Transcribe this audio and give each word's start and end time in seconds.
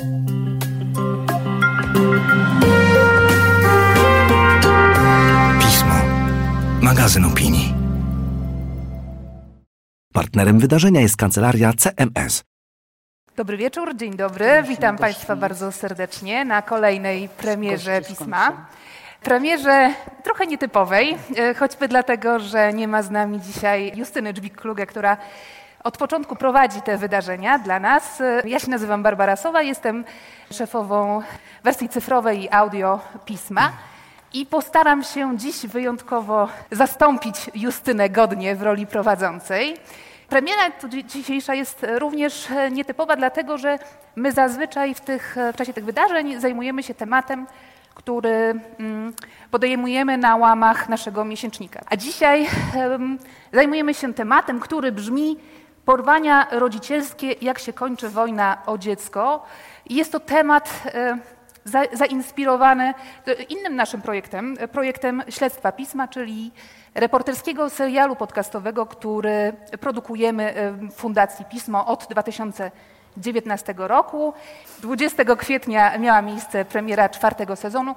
Pismo. 0.00 0.16
Magazyn 6.80 7.24
opinii. 7.24 7.74
Partnerem 10.12 10.58
wydarzenia 10.58 11.00
jest 11.00 11.16
kancelaria 11.16 11.72
CMS. 11.72 12.42
Dobry 13.36 13.56
wieczór, 13.56 13.96
dzień 13.96 14.16
dobry. 14.16 14.62
Witam 14.68 14.96
Państwa 14.96 15.36
bardzo 15.36 15.72
serdecznie 15.72 16.44
na 16.44 16.62
kolejnej 16.62 17.28
premierze 17.28 18.02
pisma. 18.02 18.66
Premierze 19.22 19.94
trochę 20.24 20.46
nietypowej, 20.46 21.16
e, 21.36 21.54
choćby 21.54 21.88
dlatego, 21.88 22.38
że 22.38 22.72
nie 22.72 22.88
ma 22.88 23.02
z 23.02 23.10
nami 23.10 23.40
dzisiaj 23.40 23.92
Justyny 23.96 24.32
Dżbik-Kluge, 24.32 24.86
która 24.86 25.16
od 25.84 25.96
początku 25.96 26.36
prowadzi 26.36 26.82
te 26.82 26.98
wydarzenia 26.98 27.58
dla 27.58 27.80
nas. 27.80 28.22
Ja 28.44 28.58
się 28.58 28.70
nazywam 28.70 29.02
Barbara 29.02 29.36
Sowa, 29.36 29.62
jestem 29.62 30.04
szefową 30.52 31.22
wersji 31.64 31.88
cyfrowej 31.88 32.42
i 32.44 32.50
audio 32.50 33.00
pisma. 33.24 33.72
I 34.34 34.46
postaram 34.46 35.02
się 35.02 35.38
dziś 35.38 35.66
wyjątkowo 35.66 36.48
zastąpić 36.70 37.36
Justynę 37.54 38.10
godnie 38.10 38.56
w 38.56 38.62
roli 38.62 38.86
prowadzącej. 38.86 39.76
Premiera 40.28 40.62
dzisiejsza 41.04 41.54
jest 41.54 41.86
również 41.98 42.48
nietypowa, 42.70 43.16
dlatego 43.16 43.58
że 43.58 43.78
my 44.16 44.32
zazwyczaj 44.32 44.94
w, 44.94 45.00
tych, 45.00 45.36
w 45.52 45.56
czasie 45.56 45.72
tych 45.72 45.84
wydarzeń 45.84 46.40
zajmujemy 46.40 46.82
się 46.82 46.94
tematem, 46.94 47.46
który 47.94 48.60
mm, 48.78 49.12
podejmujemy 49.50 50.18
na 50.18 50.36
łamach 50.36 50.88
naszego 50.88 51.24
miesięcznika. 51.24 51.80
A 51.90 51.96
dzisiaj 51.96 52.46
em, 52.74 53.18
zajmujemy 53.52 53.94
się 53.94 54.14
tematem, 54.14 54.60
który 54.60 54.92
brzmi 54.92 55.36
porwania 55.84 56.46
rodzicielskie, 56.50 57.32
jak 57.40 57.58
się 57.58 57.72
kończy 57.72 58.08
wojna 58.08 58.62
o 58.66 58.78
dziecko. 58.78 59.44
Jest 59.86 60.12
to 60.12 60.20
temat 60.20 60.82
e, 60.86 61.18
za, 61.64 61.82
zainspirowany 61.92 62.94
e, 63.26 63.32
innym 63.42 63.76
naszym 63.76 64.02
projektem, 64.02 64.56
e, 64.58 64.68
projektem 64.68 65.22
Śledztwa 65.28 65.72
Pisma, 65.72 66.08
czyli 66.08 66.52
reporterskiego 66.94 67.70
serialu 67.70 68.16
podcastowego, 68.16 68.86
który 68.86 69.52
produkujemy 69.80 70.54
w 70.90 70.94
Fundacji 70.94 71.44
Pismo 71.44 71.86
od 71.86 72.08
2019 73.16 73.74
roku. 73.78 74.34
20 74.82 75.24
kwietnia 75.36 75.98
miała 75.98 76.22
miejsce 76.22 76.64
premiera 76.64 77.08
czwartego 77.08 77.56
sezonu 77.56 77.94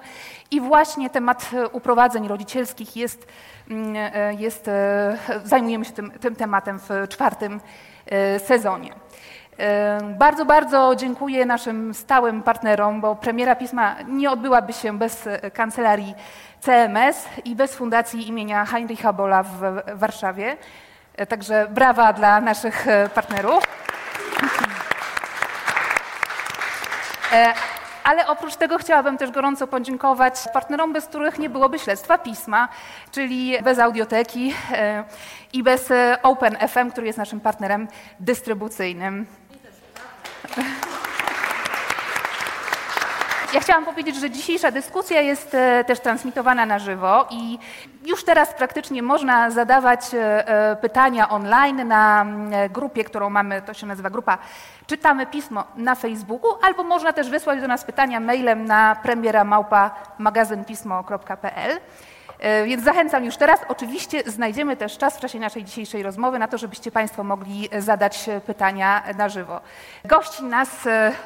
i 0.52 0.62
właśnie 0.62 1.10
temat 1.10 1.52
uprowadzeń 1.72 2.28
rodzicielskich 2.28 2.96
jest, 2.96 3.28
mm, 3.70 3.96
e, 3.96 4.34
jest 4.34 4.68
e, 4.68 5.18
zajmujemy 5.44 5.86
się 5.86 5.92
tym, 5.92 6.12
tym 6.12 6.36
tematem 6.36 6.80
w 6.80 7.08
czwartym 7.10 7.60
e, 8.06 8.40
sezonie. 8.40 8.94
Bardzo, 10.18 10.46
bardzo 10.46 10.96
dziękuję 10.96 11.46
naszym 11.46 11.94
stałym 11.94 12.44
partnerom, 12.44 13.02
bo 13.02 13.16
premiera 13.16 13.56
pisma 13.56 13.96
nie 14.08 14.32
odbyłaby 14.32 14.74
się 14.74 14.98
bez 14.98 15.30
kancelarii 15.54 16.16
CMS 16.60 17.26
i 17.46 17.56
bez 17.56 17.76
Fundacji 17.76 18.28
imienia 18.28 18.66
Heinricha 18.66 19.14
Bolla 19.14 19.44
w 19.44 19.60
Warszawie. 19.94 20.58
Także 21.30 21.68
brawa 21.70 22.14
dla 22.14 22.42
naszych 22.42 22.86
partnerów. 23.16 23.64
E, 27.34 27.54
Ale 28.04 28.28
oprócz 28.28 28.56
tego 28.56 28.78
chciałabym 28.78 29.18
też 29.18 29.32
gorąco 29.32 29.68
podziękować 29.68 30.34
partnerom, 30.54 30.94
bez 30.94 31.06
których 31.06 31.40
nie 31.40 31.50
byłoby 31.50 31.80
śledztwa 31.80 32.18
pisma, 32.18 32.70
czyli 33.12 33.58
bez 33.62 33.80
audioteki 33.80 34.54
e, 34.72 35.04
i 35.54 35.64
bez 35.64 35.92
e, 35.92 36.18
Open 36.24 36.58
FM, 36.68 36.92
który 36.92 37.08
jest 37.08 37.18
naszym 37.18 37.40
partnerem 37.40 37.88
dystrybucyjnym. 38.20 39.26
Ja 43.54 43.60
chciałam 43.60 43.86
powiedzieć, 43.86 44.16
że 44.16 44.30
dzisiejsza 44.30 44.72
dyskusja 44.72 45.22
jest 45.22 45.56
e, 45.56 45.84
też 45.84 46.00
transmitowana 46.00 46.66
na 46.66 46.80
żywo 46.80 47.28
i 47.30 47.60
już 48.06 48.24
teraz 48.24 48.54
praktycznie 48.54 49.04
można 49.04 49.52
zadawać 49.52 50.14
e, 50.14 50.48
e, 50.48 50.76
pytania 50.76 51.30
online 51.30 51.88
na 51.88 52.22
mm, 52.22 52.70
grupie, 52.70 53.04
którą 53.04 53.30
mamy, 53.30 53.62
to 53.62 53.74
się 53.74 53.88
nazywa 53.88 54.10
grupa 54.10 54.38
Czytamy 54.88 55.26
Pismo 55.26 55.64
na 55.76 55.96
Facebooku, 55.96 56.50
albo 56.62 56.84
można 56.84 57.14
też 57.14 57.30
wysłać 57.30 57.62
do 57.62 57.68
nas 57.68 57.84
pytania 57.84 58.20
mailem 58.20 58.66
na 58.66 58.96
premiera 59.04 59.44
małpa 59.44 59.92
magazynpismo.pl. 60.18 61.80
E, 62.40 62.66
Więc 62.66 62.84
zachęcam 62.84 63.26
już 63.26 63.38
teraz. 63.38 63.60
Oczywiście 63.68 64.24
znajdziemy 64.26 64.78
też 64.78 64.98
czas 64.98 65.18
w 65.18 65.20
czasie 65.20 65.40
naszej 65.40 65.64
dzisiejszej 65.64 66.04
rozmowy 66.04 66.40
na 66.40 66.48
to, 66.48 66.58
żebyście 66.58 66.92
Państwo 66.92 67.24
mogli 67.24 67.70
e, 67.72 67.82
zadać 67.82 68.30
e, 68.30 68.42
pytania 68.42 69.04
na 69.18 69.30
żywo. 69.30 69.62
Gości 70.06 70.44
nas 70.44 70.70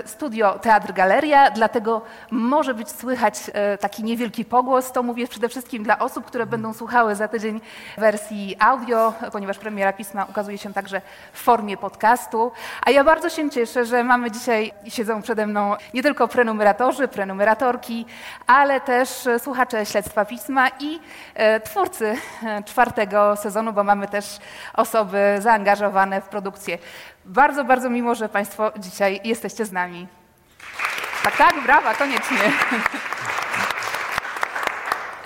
studio 0.06 0.60
Teatr 0.60 0.94
Galeria, 0.94 1.52
dlatego 1.52 2.02
może 2.32 2.74
być 2.74 2.90
słychać 2.92 3.52
taki 3.80 4.04
niewielki 4.04 4.46
pogłos. 4.46 4.92
To 4.92 5.04
mówię 5.04 5.28
przede 5.28 5.50
wszystkim 5.50 5.84
dla 5.84 6.00
osób, 6.00 6.26
które 6.26 6.46
będą 6.46 6.74
słuchały 6.74 7.16
za 7.16 7.28
tydzień 7.28 7.62
wersji 7.98 8.56
audio, 8.60 9.14
ponieważ 9.32 9.58
premiera 9.58 9.94
pisma 9.94 10.26
ukazuje 10.30 10.58
się 10.58 10.74
także 10.74 11.02
w 11.34 11.42
formie 11.42 11.78
podcastu. 11.78 12.52
A 12.86 12.92
ja 12.92 13.04
bardzo 13.04 13.30
się 13.30 13.50
cieszę, 13.50 13.86
że 13.86 14.04
mamy 14.04 14.32
dzisiaj, 14.32 14.74
siedzą 14.88 15.22
przede 15.22 15.48
mną 15.48 15.76
nie 15.94 16.04
tylko 16.04 16.28
prenumeratorzy, 16.28 17.08
prenumeratorki, 17.08 18.06
ale 18.48 18.82
też 18.82 19.28
słuchacze 19.40 19.86
Śledztwa 19.86 20.26
Pisma 20.26 20.68
i 20.80 20.97
e, 21.34 21.60
twórcy 21.60 22.16
e, 22.44 22.64
czwartego 22.64 23.36
sezonu, 23.36 23.74
bo 23.74 23.84
mamy 23.84 24.08
też 24.08 24.40
osoby 24.74 25.38
zaangażowane 25.40 26.22
w 26.22 26.26
produkcję. 26.26 26.78
Bardzo, 27.26 27.64
bardzo 27.64 27.90
miło, 27.90 28.16
że 28.16 28.30
Państwo 28.30 28.72
dzisiaj 28.78 29.20
jesteście 29.24 29.66
z 29.66 29.72
nami. 29.72 30.08
Tak, 31.24 31.38
tak, 31.38 31.64
brawa, 31.64 31.94
koniecznie. 31.94 32.38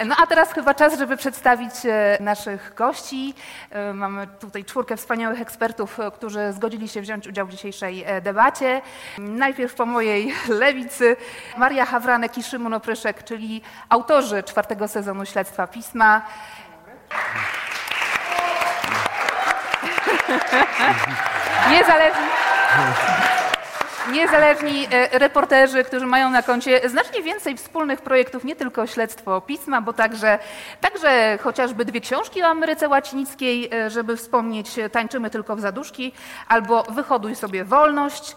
No 0.05 0.15
a 0.23 0.27
teraz 0.27 0.53
chyba 0.53 0.73
czas, 0.73 0.99
żeby 0.99 1.17
przedstawić 1.17 1.73
e, 1.85 2.17
naszych 2.19 2.73
gości. 2.75 3.33
E, 3.69 3.93
Mamy 3.93 4.27
tutaj 4.27 4.65
czwórkę 4.65 4.97
wspaniałych 4.97 5.41
ekspertów, 5.41 5.99
e, 5.99 6.11
którzy 6.11 6.53
zgodzili 6.53 6.89
się 6.89 7.01
wziąć 7.01 7.27
udział 7.27 7.47
w 7.47 7.51
dzisiejszej 7.51 8.05
debacie. 8.21 8.81
Najpierw 9.17 9.75
po 9.75 9.85
mojej 9.85 10.33
lewicy 10.63 11.15
Maria 11.57 11.85
Hawranek 11.85 12.37
i 12.37 12.43
Szymon 12.43 12.73
Opryszek, 12.73 13.23
czyli 13.23 13.61
autorzy 13.89 14.43
czwartego 14.43 14.87
sezonu 14.87 15.25
Śledztwa 15.25 15.67
Pisma. 15.67 16.21
Niezależni, 21.71 22.25
niezależni 24.11 24.87
e, 24.91 25.19
reporterzy, 25.19 25.83
którzy 25.83 26.05
mają 26.05 26.29
na 26.29 26.43
koncie 26.43 26.89
znacznie 26.89 27.21
więcej 27.23 27.57
wspólnych 27.57 28.01
projektów, 28.01 28.43
nie 28.43 28.55
tylko 28.55 28.87
śledztwo 28.87 29.41
pisma, 29.41 29.81
bo 29.81 29.93
także, 29.93 30.39
także 30.81 31.37
chociażby 31.41 31.85
dwie 31.85 32.01
książki 32.01 32.43
o 32.43 32.47
Ameryce 32.47 32.89
Łacinickiej, 32.89 33.69
e, 33.73 33.89
żeby 33.89 34.17
wspomnieć 34.17 34.79
e, 34.79 34.89
Tańczymy 34.89 35.29
tylko 35.29 35.55
w 35.55 35.59
zaduszki, 35.59 36.11
albo 36.47 36.83
Wyhoduj 36.83 37.35
sobie 37.35 37.65
wolność. 37.65 38.35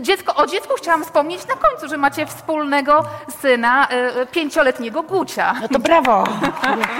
Dziecko, 0.00 0.34
o 0.34 0.46
dziecku 0.46 0.74
chciałam 0.78 1.04
wspomnieć 1.04 1.46
na 1.46 1.54
końcu, 1.54 1.88
że 1.88 1.96
macie 1.96 2.26
wspólnego 2.26 3.04
syna, 3.40 3.88
pięcioletniego 4.32 5.02
Gucia. 5.02 5.54
No 5.62 5.68
to 5.68 5.78
brawo. 5.78 6.24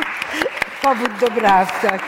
Powód 0.83 1.11
do 1.21 1.31
braw, 1.31 1.83
tak. 1.83 2.03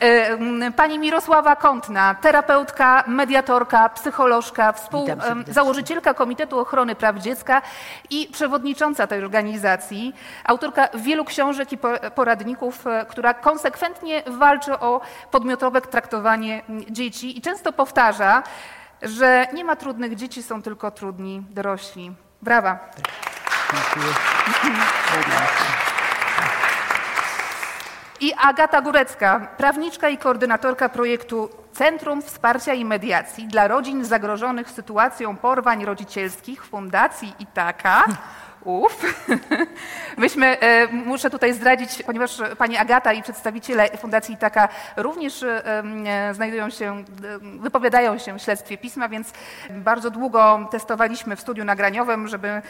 E, 0.00 0.72
Pani 0.72 0.98
Mirosława 0.98 1.56
Kątna, 1.56 2.14
terapeutka, 2.14 3.04
mediatorka, 3.06 3.88
psycholożka, 3.88 4.74
założycielka 5.48 6.14
Komitetu 6.14 6.58
Ochrony 6.58 6.94
Praw 6.94 7.16
Dziecka 7.16 7.62
i 8.10 8.28
przewodnicząca 8.32 9.06
tej 9.06 9.24
organizacji, 9.24 10.14
autorka 10.44 10.88
wielu 10.94 11.24
książek 11.24 11.72
i 11.72 11.78
po- 11.78 12.10
poradników, 12.14 12.86
e, 12.86 13.06
która 13.08 13.34
konsekwentnie 13.34 14.22
walczy 14.26 14.78
o 14.78 15.00
podmiotowe 15.30 15.80
traktowanie 15.80 16.62
dzieci 16.90 17.38
i 17.38 17.40
często 17.40 17.72
powtarza, 17.72 18.42
że 19.02 19.46
nie 19.52 19.64
ma 19.64 19.76
trudnych 19.76 20.14
dzieci, 20.14 20.42
są 20.42 20.62
tylko 20.62 20.90
trudni 20.90 21.42
dorośli. 21.50 22.12
Brawa. 22.42 22.78
I 28.20 28.32
Agata 28.38 28.82
Górecka, 28.82 29.48
prawniczka 29.56 30.08
i 30.08 30.18
koordynatorka 30.18 30.88
projektu 30.88 31.48
Centrum 31.72 32.22
Wsparcia 32.22 32.74
i 32.74 32.84
Mediacji 32.84 33.46
dla 33.46 33.68
Rodzin 33.68 34.04
Zagrożonych 34.04 34.70
Sytuacją 34.70 35.36
Porwań 35.36 35.84
Rodzicielskich 35.84 36.64
Fundacji 36.64 37.34
Itaka. 37.38 38.04
Uf. 38.64 39.16
Myśmy, 40.16 40.60
e, 40.60 40.86
muszę 40.86 41.30
tutaj 41.30 41.52
zdradzić, 41.52 42.02
ponieważ 42.06 42.42
pani 42.58 42.76
Agata 42.76 43.12
i 43.12 43.22
przedstawiciele 43.22 43.88
Fundacji 43.88 44.34
Itaka 44.34 44.68
również 44.96 45.42
e, 45.42 45.82
e, 46.06 46.34
znajdują 46.34 46.70
się, 46.70 47.04
wypowiadają 47.60 48.18
się 48.18 48.38
w 48.38 48.42
śledztwie 48.42 48.78
pisma, 48.78 49.08
więc 49.08 49.32
bardzo 49.70 50.10
długo 50.10 50.68
testowaliśmy 50.70 51.36
w 51.36 51.40
studiu 51.40 51.64
nagraniowym, 51.64 52.28
żeby 52.28 52.62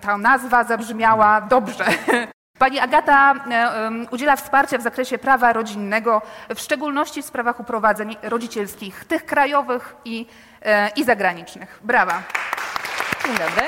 ta 0.00 0.18
nazwa 0.18 0.64
zabrzmiała 0.64 1.40
dobrze. 1.40 1.84
Pani 2.58 2.78
Agata 2.78 3.34
e, 3.34 4.06
udziela 4.10 4.36
wsparcia 4.36 4.78
w 4.78 4.82
zakresie 4.82 5.18
prawa 5.18 5.52
rodzinnego, 5.52 6.22
w 6.54 6.60
szczególności 6.60 7.22
w 7.22 7.26
sprawach 7.26 7.60
uprowadzeń 7.60 8.16
rodzicielskich, 8.22 9.04
tych 9.04 9.26
krajowych 9.26 9.96
i 10.04 10.26
e, 10.62 10.90
i 10.96 11.04
zagranicznych. 11.04 11.80
Brawa. 11.82 12.22
Dzień 13.26 13.32
dobry. 13.32 13.66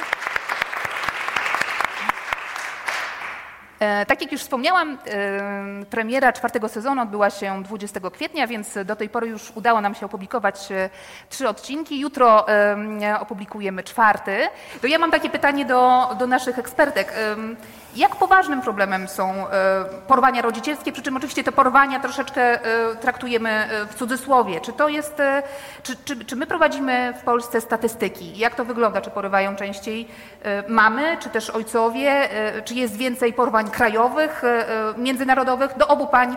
E, 3.81 4.07
tak 4.07 4.23
jak 4.23 4.33
już 4.33 4.41
wspomniałam, 4.41 4.99
premiera 5.91 6.33
czwartego 6.33 6.69
sezonu 6.69 7.03
odbyła 7.03 7.31
się 7.31 7.63
20 7.63 8.01
kwietnia, 8.11 8.47
więc 8.47 8.79
do 8.85 8.97
tej 8.97 9.09
pory 9.09 9.27
już 9.27 9.53
udało 9.55 9.81
nam 9.81 9.95
się 9.95 10.07
opublikować 10.07 10.69
trzy 11.29 11.49
odcinki. 11.49 12.01
Jutro 12.01 12.47
opublikujemy 13.21 13.83
czwarty. 13.83 14.49
To 14.81 14.87
ja 14.87 14.99
mam 14.99 15.11
takie 15.11 15.31
pytanie 15.31 15.65
do, 15.65 16.09
do 16.19 16.27
naszych 16.27 16.59
ekspertek. 16.59 17.15
Jak 17.97 18.17
poważnym 18.17 18.61
problemem 18.63 19.09
są 19.09 19.45
porwania 20.07 20.43
rodzicielskie, 20.43 20.93
przy 20.93 21.03
czym 21.03 21.17
oczywiście 21.17 21.45
te 21.45 21.53
porwania 21.53 22.01
troszeczkę 22.01 22.59
traktujemy 23.01 23.69
w 23.91 23.95
cudzysłowie. 23.95 24.61
Czy 24.61 24.73
to 24.73 24.89
jest, 24.89 25.23
czy, 25.83 25.97
czy, 26.05 26.25
czy 26.25 26.37
my 26.37 26.47
prowadzimy 26.47 27.15
w 27.21 27.23
Polsce 27.23 27.61
statystyki? 27.61 28.39
Jak 28.39 28.55
to 28.55 28.65
wygląda? 28.65 29.01
Czy 29.01 29.11
porywają 29.11 29.57
częściej 29.57 30.09
mamy, 30.69 31.17
czy 31.21 31.29
też 31.29 31.51
ojcowie? 31.51 32.29
Czy 32.65 32.75
jest 32.75 32.97
więcej 32.97 33.33
porwań 33.33 33.71
krajowych, 33.71 34.45
e, 34.45 34.69
e, 34.69 34.99
międzynarodowych. 34.99 35.77
Do 35.77 35.89
obu 35.89 36.07
pań 36.07 36.33
e, 36.33 36.37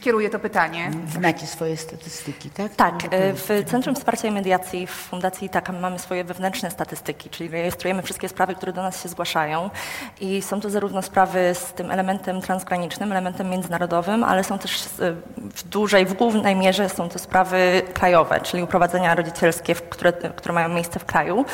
kieruję 0.00 0.30
to 0.30 0.38
pytanie. 0.38 0.90
Znacie 1.12 1.46
swoje 1.46 1.76
statystyki, 1.76 2.50
tak? 2.50 2.74
Tak, 2.76 2.94
w 3.12 3.64
Centrum 3.70 3.94
Wsparcia 3.94 4.28
i 4.28 4.30
Mediacji 4.30 4.86
w 4.86 4.90
Fundacji 4.90 5.48
Taka 5.48 5.72
mamy 5.72 5.98
swoje 5.98 6.24
wewnętrzne 6.24 6.70
statystyki, 6.70 7.30
czyli 7.30 7.50
rejestrujemy 7.50 8.02
wszystkie 8.02 8.28
sprawy, 8.28 8.54
które 8.54 8.72
do 8.72 8.82
nas 8.82 9.02
się 9.02 9.08
zgłaszają 9.08 9.70
i 10.20 10.42
są 10.42 10.60
to 10.60 10.70
zarówno 10.70 11.02
sprawy 11.02 11.54
z 11.54 11.72
tym 11.72 11.90
elementem 11.90 12.40
transgranicznym, 12.40 13.12
elementem 13.12 13.50
międzynarodowym, 13.50 14.24
ale 14.24 14.44
są 14.44 14.58
też 14.58 14.88
w 15.56 15.68
dużej, 15.68 16.06
w 16.06 16.12
głównej 16.14 16.56
mierze 16.56 16.88
są 16.88 17.08
to 17.08 17.18
sprawy 17.18 17.82
krajowe, 17.94 18.40
czyli 18.40 18.62
uprowadzenia 18.62 19.14
rodzicielskie, 19.14 19.74
które, 19.74 20.12
które 20.12 20.54
mają 20.54 20.68
miejsce 20.68 21.00
w 21.00 21.04
kraju. 21.04 21.44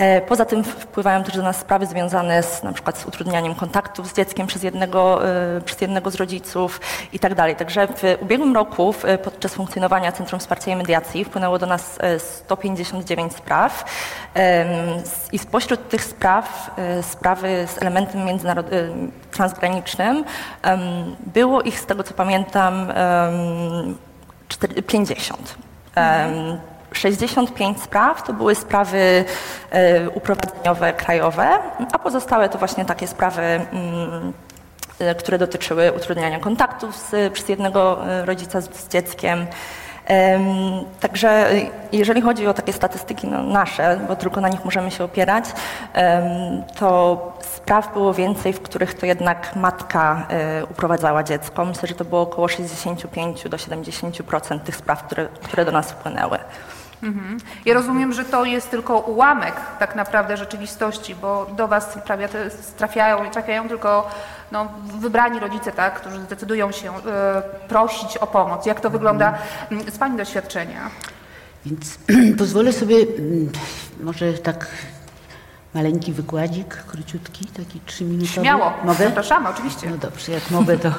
E, 0.00 0.20
poza 0.20 0.44
tym 0.44 0.64
wpływają 0.64 1.24
też 1.24 1.36
do 1.36 1.42
nas 1.42 1.56
sprawy 1.56 1.86
związane 1.86 2.42
z, 2.42 2.62
na 2.62 2.72
przykład 2.72 2.98
z 2.98 3.06
utrudnianiem 3.06 3.54
kontaktów 3.54 4.08
z 4.08 4.14
dzieckiem 4.14 4.46
przez 4.46 4.62
jednego, 4.62 5.28
e, 5.28 5.60
przez 5.60 5.80
jednego 5.80 6.10
z 6.10 6.14
rodziców 6.14 6.80
i 7.12 7.18
tak. 7.18 7.30
Także 7.58 7.86
w 7.86 8.16
ubiegłym 8.20 8.54
roku 8.54 8.94
podczas 9.24 9.54
funkcjonowania 9.54 10.12
Centrum 10.12 10.40
Wsparcia 10.40 10.72
i 10.72 10.76
Mediacji 10.76 11.24
wpłynęło 11.24 11.58
do 11.58 11.66
nas 11.66 11.98
159 12.18 13.32
e, 13.32 13.36
spraw 13.36 13.84
i 15.32 15.38
spośród 15.38 15.88
tych 15.88 16.04
spraw, 16.04 16.70
sprawy 17.02 17.66
z 17.74 17.82
elementem 17.82 18.40
transgranicznym, 19.30 20.24
było 21.26 21.62
ich 21.62 21.80
z 21.80 21.86
tego 21.86 22.02
co 22.02 22.14
pamiętam 22.14 22.92
50. 24.86 25.54
Mhm. 25.94 26.69
65 26.92 27.82
spraw 27.82 28.22
to 28.22 28.32
były 28.32 28.54
sprawy 28.54 29.24
e, 29.70 30.10
uprowadzeniowe 30.10 30.92
krajowe, 30.92 31.48
a 31.92 31.98
pozostałe 31.98 32.48
to 32.48 32.58
właśnie 32.58 32.84
takie 32.84 33.06
sprawy, 33.06 33.42
mm, 33.42 34.32
e, 34.98 35.14
które 35.14 35.38
dotyczyły 35.38 35.92
utrudniania 35.92 36.38
kontaktów 36.38 36.96
z, 36.96 37.32
przez 37.32 37.48
jednego 37.48 38.08
e, 38.08 38.24
rodzica 38.24 38.60
z, 38.60 38.74
z 38.74 38.88
dzieckiem. 38.88 39.46
Także 41.00 41.50
jeżeli 41.92 42.20
chodzi 42.20 42.46
o 42.46 42.54
takie 42.54 42.72
statystyki 42.72 43.26
no, 43.26 43.42
nasze, 43.42 44.00
bo 44.08 44.16
tylko 44.16 44.40
na 44.40 44.48
nich 44.48 44.64
możemy 44.64 44.90
się 44.90 45.04
opierać, 45.04 45.44
to 46.78 47.32
spraw 47.40 47.92
było 47.92 48.14
więcej, 48.14 48.52
w 48.52 48.60
których 48.60 48.94
to 48.94 49.06
jednak 49.06 49.56
matka 49.56 50.26
uprowadzała 50.70 51.22
dziecko. 51.22 51.64
Myślę, 51.64 51.88
że 51.88 51.94
to 51.94 52.04
było 52.04 52.20
około 52.20 52.48
65 52.48 53.48
do 53.48 53.56
70% 53.56 54.60
tych 54.60 54.76
spraw, 54.76 55.02
które, 55.02 55.28
które 55.42 55.64
do 55.64 55.72
nas 55.72 55.90
wpłynęły. 55.90 56.38
Mhm. 57.02 57.38
Ja 57.64 57.74
rozumiem, 57.74 58.12
że 58.12 58.24
to 58.24 58.44
jest 58.44 58.70
tylko 58.70 58.98
ułamek 58.98 59.54
tak 59.78 59.96
naprawdę 59.96 60.36
rzeczywistości, 60.36 61.14
bo 61.14 61.46
do 61.56 61.68
Was 61.68 61.98
prawie 62.06 62.28
trafiają, 62.76 63.30
trafiają 63.30 63.68
tylko 63.68 64.10
no, 64.52 64.68
wybrani 65.00 65.40
rodzice, 65.40 65.72
tak, 65.72 66.00
którzy 66.00 66.22
zdecydują 66.22 66.72
się 66.72 66.90
y, 66.90 67.00
prosić 67.68 68.16
o 68.16 68.26
pomoc. 68.26 68.66
Jak 68.66 68.80
to 68.80 68.90
wygląda 68.90 69.38
mm, 69.70 69.90
z 69.90 69.98
Pani 69.98 70.16
doświadczenia? 70.16 70.90
Więc 71.66 71.98
pozwolę 72.38 72.72
sobie 72.72 72.96
mm, 72.96 73.50
może 74.02 74.32
tak 74.32 74.66
maleńki 75.74 76.12
wykładzik, 76.12 76.74
króciutki, 76.74 77.46
taki 77.46 77.80
trzyminutowy. 77.86 78.32
Śmiało, 78.32 78.72
mogę? 78.84 79.04
Zapraszamy, 79.04 79.48
oczywiście. 79.48 79.90
No 79.90 79.96
dobrze, 79.96 80.32
jak 80.32 80.50
mogę, 80.50 80.78
to, 80.78 80.92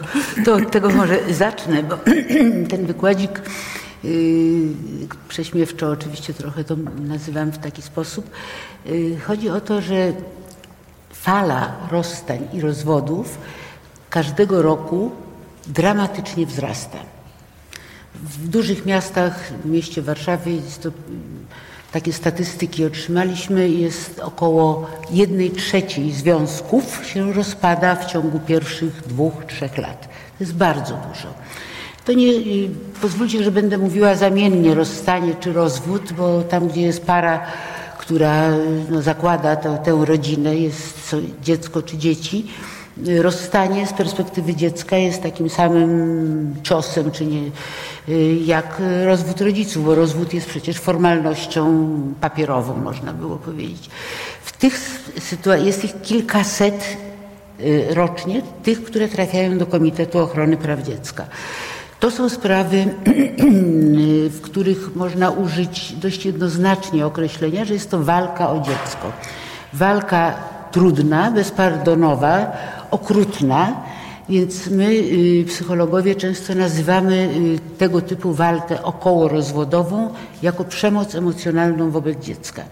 to 0.46 0.54
od 0.54 0.72
tego 0.72 0.90
może 0.90 1.34
zacznę, 1.34 1.84
bo 1.84 1.98
ten 2.72 2.86
wykładzik 2.86 3.42
prześmiewczo 5.28 5.90
oczywiście 5.90 6.34
trochę 6.34 6.64
to 6.64 6.76
nazywam 7.02 7.52
w 7.52 7.58
taki 7.58 7.82
sposób. 7.82 8.30
Yy, 8.86 9.20
chodzi 9.20 9.50
o 9.50 9.62
to, 9.62 9.82
że 9.82 10.14
fala 11.14 11.76
rozstań 11.92 12.48
i 12.54 12.62
rozwodów 12.62 13.38
każdego 14.10 14.62
roku 14.62 15.12
dramatycznie 15.68 16.46
wzrasta. 16.46 16.98
W 18.16 18.48
dużych 18.48 18.86
miastach, 18.86 19.54
w 19.64 19.66
mieście 19.66 20.02
Warszawie, 20.02 20.52
to, 20.84 20.90
takie 21.92 22.14
statystyki 22.14 22.86
otrzymaliśmy, 22.86 23.70
jest 23.70 24.20
około 24.20 24.90
jednej 25.12 25.52
trzeciej 25.52 26.12
związków 26.12 27.06
się 27.06 27.34
rozpada 27.34 27.96
w 27.96 28.06
ciągu 28.06 28.40
pierwszych 28.40 29.08
dwóch, 29.08 29.46
trzech 29.48 29.78
lat. 29.78 30.02
To 30.02 30.44
jest 30.44 30.56
bardzo 30.56 30.94
dużo. 30.94 31.34
To 32.06 32.14
nie, 32.14 32.32
pozwólcie, 33.02 33.44
że 33.44 33.52
będę 33.52 33.78
mówiła 33.78 34.16
zamiennie 34.16 34.76
rozstanie 34.76 35.36
czy 35.40 35.54
rozwód, 35.54 36.14
bo 36.14 36.42
tam, 36.42 36.68
gdzie 36.68 36.82
jest 36.82 37.06
para, 37.06 37.46
która 38.00 38.50
no, 38.90 39.02
zakłada 39.02 39.56
to, 39.56 39.78
tę 39.78 40.06
rodzinę, 40.06 40.56
jest 40.56 41.16
dziecko 41.42 41.82
czy 41.82 41.98
dzieci, 41.98 42.48
rozstanie 43.22 43.88
z 43.88 43.94
perspektywy 43.94 44.56
dziecka 44.56 44.98
jest 44.98 45.24
takim 45.24 45.50
samym 45.50 46.56
ciosem, 46.64 47.12
czy 47.12 47.26
nie, 47.26 47.42
jak 48.46 48.82
rozwód 49.06 49.42
rodziców, 49.42 49.86
bo 49.86 49.96
rozwód 49.96 50.34
jest 50.34 50.48
przecież 50.50 50.78
formalnością 50.78 51.88
papierową, 52.22 52.78
można 52.78 53.14
było 53.14 53.36
powiedzieć. 53.36 53.90
W 54.44 54.58
tych 54.58 55.04
sytuacjach 55.20 55.68
jest 55.68 55.84
ich 55.84 56.02
kilkaset 56.02 56.98
y, 57.60 57.86
rocznie, 57.90 58.42
tych, 58.64 58.84
które 58.84 59.08
trafiają 59.08 59.58
do 59.58 59.66
Komitetu 59.66 60.20
Ochrony 60.20 60.58
Praw 60.58 60.84
Dziecka. 60.84 61.26
To 62.02 62.12
są 62.12 62.30
sprawy, 62.30 62.86
w 64.36 64.42
których 64.42 64.96
można 64.96 65.30
użyć 65.30 65.94
dość 65.94 66.26
jednoznacznie 66.26 67.06
określenia, 67.06 67.66
że 67.66 67.74
jest 67.74 67.92
to 67.92 68.00
walka 68.04 68.50
o 68.50 68.60
dziecko. 68.60 69.12
Walka 69.74 70.34
trudna, 70.72 71.32
bezpardonowa, 71.32 72.52
okrutna, 72.92 73.84
więc 74.30 74.68
my, 74.68 74.86
y, 74.86 75.46
psychologowie, 75.48 76.16
często 76.16 76.56
nazywamy 76.56 77.16
y, 77.16 77.78
tego 77.78 78.02
typu 78.02 78.34
walkę 78.34 78.84
okołorozwodową 78.84 80.14
jako 80.42 80.64
przemoc 80.64 81.16
emocjonalną 81.16 81.92
wobec 81.92 82.20
dziecka. 82.20 82.64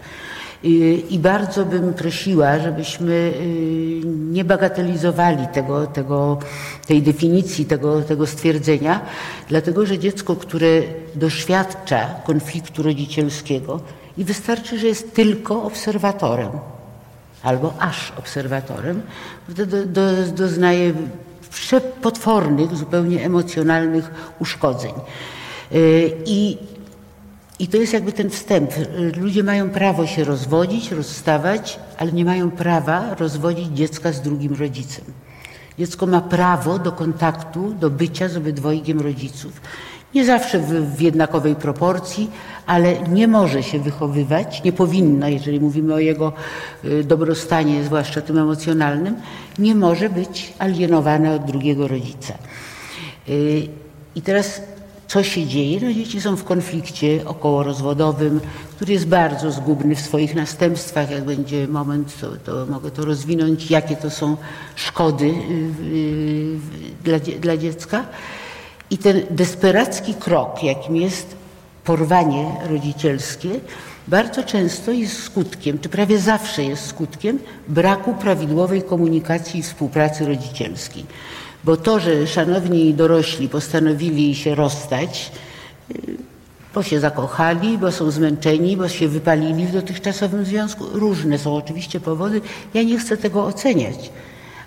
I 0.62 1.18
bardzo 1.18 1.64
bym 1.64 1.94
prosiła, 1.94 2.58
żebyśmy 2.58 3.12
y, 3.12 4.02
nie 4.06 4.44
bagatelizowali 4.44 5.46
tego, 5.52 5.86
tego, 5.86 6.38
tej 6.86 7.02
definicji, 7.02 7.64
tego, 7.64 8.02
tego 8.02 8.26
stwierdzenia, 8.26 9.00
dlatego 9.48 9.86
że 9.86 9.98
dziecko, 9.98 10.36
które 10.36 10.82
doświadcza 11.14 12.06
konfliktu 12.24 12.82
rodzicielskiego 12.82 13.80
i 14.18 14.24
wystarczy, 14.24 14.78
że 14.78 14.86
jest 14.86 15.14
tylko 15.14 15.62
obserwatorem 15.62 16.50
albo 17.42 17.74
aż 17.78 18.12
obserwatorem, 18.18 19.02
do, 19.48 19.66
do, 19.66 20.02
doznaje 20.34 20.92
przepotwornych, 21.50 22.76
zupełnie 22.76 23.24
emocjonalnych 23.24 24.10
uszkodzeń. 24.38 24.92
Y, 25.72 26.12
I 26.26 26.58
i 27.60 27.68
to 27.68 27.76
jest 27.76 27.92
jakby 27.92 28.12
ten 28.12 28.30
wstęp. 28.30 28.70
Ludzie 29.16 29.42
mają 29.42 29.70
prawo 29.70 30.06
się 30.06 30.24
rozwodzić, 30.24 30.92
rozstawać, 30.92 31.78
ale 31.98 32.12
nie 32.12 32.24
mają 32.24 32.50
prawa 32.50 33.14
rozwodzić 33.14 33.66
dziecka 33.66 34.12
z 34.12 34.22
drugim 34.22 34.54
rodzicem. 34.54 35.04
Dziecko 35.78 36.06
ma 36.06 36.20
prawo 36.20 36.78
do 36.78 36.92
kontaktu, 36.92 37.74
do 37.74 37.90
bycia 37.90 38.28
z 38.28 38.36
obydwojgiem 38.36 39.00
rodziców. 39.00 39.60
Nie 40.14 40.24
zawsze 40.24 40.58
w, 40.58 40.96
w, 40.96 41.00
jednakowej 41.00 41.54
proporcji, 41.54 42.30
ale 42.66 43.02
nie 43.02 43.28
może 43.28 43.62
się 43.62 43.78
wychowywać, 43.78 44.62
nie 44.64 44.72
powinno, 44.72 45.28
jeżeli 45.28 45.60
mówimy 45.60 45.94
o 45.94 45.98
jego 45.98 46.32
y, 46.84 47.04
dobrostanie, 47.04 47.84
zwłaszcza 47.84 48.20
tym 48.20 48.38
emocjonalnym, 48.38 49.16
nie 49.58 49.74
może 49.74 50.10
być 50.10 50.52
alienowane 50.58 51.34
od 51.34 51.44
drugiego 51.44 51.88
rodzica. 51.88 52.34
Y, 53.28 53.68
I 54.14 54.22
teraz 54.22 54.62
co 55.10 55.22
się 55.22 55.46
dzieje? 55.46 55.80
No, 55.82 55.92
dzieci 55.92 56.20
są 56.20 56.36
w 56.36 56.44
konflikcie 56.44 57.20
okołorozwodowym, 57.24 58.40
który 58.76 58.92
jest 58.92 59.06
bardzo 59.06 59.52
zgubny 59.52 59.94
w 59.94 60.00
swoich 60.00 60.34
następstwach. 60.34 61.10
Jak 61.10 61.24
będzie 61.24 61.68
moment, 61.68 62.20
to, 62.20 62.30
to 62.36 62.66
mogę 62.66 62.90
to 62.90 63.04
rozwinąć, 63.04 63.70
jakie 63.70 63.96
to 63.96 64.10
są 64.10 64.36
szkody 64.76 65.24
y, 65.24 65.32
y, 65.84 66.58
dla, 67.04 67.18
dla 67.40 67.56
dziecka. 67.56 68.04
I 68.90 68.98
ten 68.98 69.22
desperacki 69.30 70.14
krok, 70.14 70.62
jakim 70.62 70.96
jest 70.96 71.36
porwanie 71.84 72.46
rodzicielskie 72.68 73.48
bardzo 74.08 74.42
często 74.42 74.92
jest 74.92 75.22
skutkiem, 75.22 75.78
czy 75.78 75.88
prawie 75.88 76.18
zawsze 76.18 76.64
jest 76.64 76.86
skutkiem 76.86 77.38
braku 77.68 78.14
prawidłowej 78.14 78.82
komunikacji 78.82 79.60
i 79.60 79.62
współpracy 79.62 80.26
rodzicielskiej. 80.26 81.04
Bo 81.64 81.76
to, 81.76 82.00
że 82.00 82.26
szanowni 82.26 82.94
dorośli 82.94 83.48
postanowili 83.48 84.34
się 84.34 84.54
rozstać, 84.54 85.32
bo 86.74 86.82
się 86.82 87.00
zakochali, 87.00 87.78
bo 87.78 87.92
są 87.92 88.10
zmęczeni, 88.10 88.76
bo 88.76 88.88
się 88.88 89.08
wypalili 89.08 89.66
w 89.66 89.72
dotychczasowym 89.72 90.44
związku. 90.44 90.84
Różne 90.92 91.38
są 91.38 91.56
oczywiście 91.56 92.00
powody. 92.00 92.40
Ja 92.74 92.82
nie 92.82 92.98
chcę 92.98 93.16
tego 93.16 93.44
oceniać, 93.44 94.10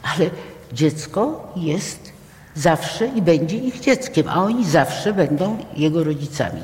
ale 0.04 0.30
dziecko 0.74 1.54
jest 1.56 2.14
zawsze 2.56 3.08
i 3.08 3.22
będzie 3.22 3.58
ich 3.58 3.80
dzieckiem, 3.80 4.28
a 4.30 4.44
oni 4.44 4.66
zawsze 4.66 5.14
będą 5.14 5.58
jego 5.78 6.04
rodzicami. 6.04 6.62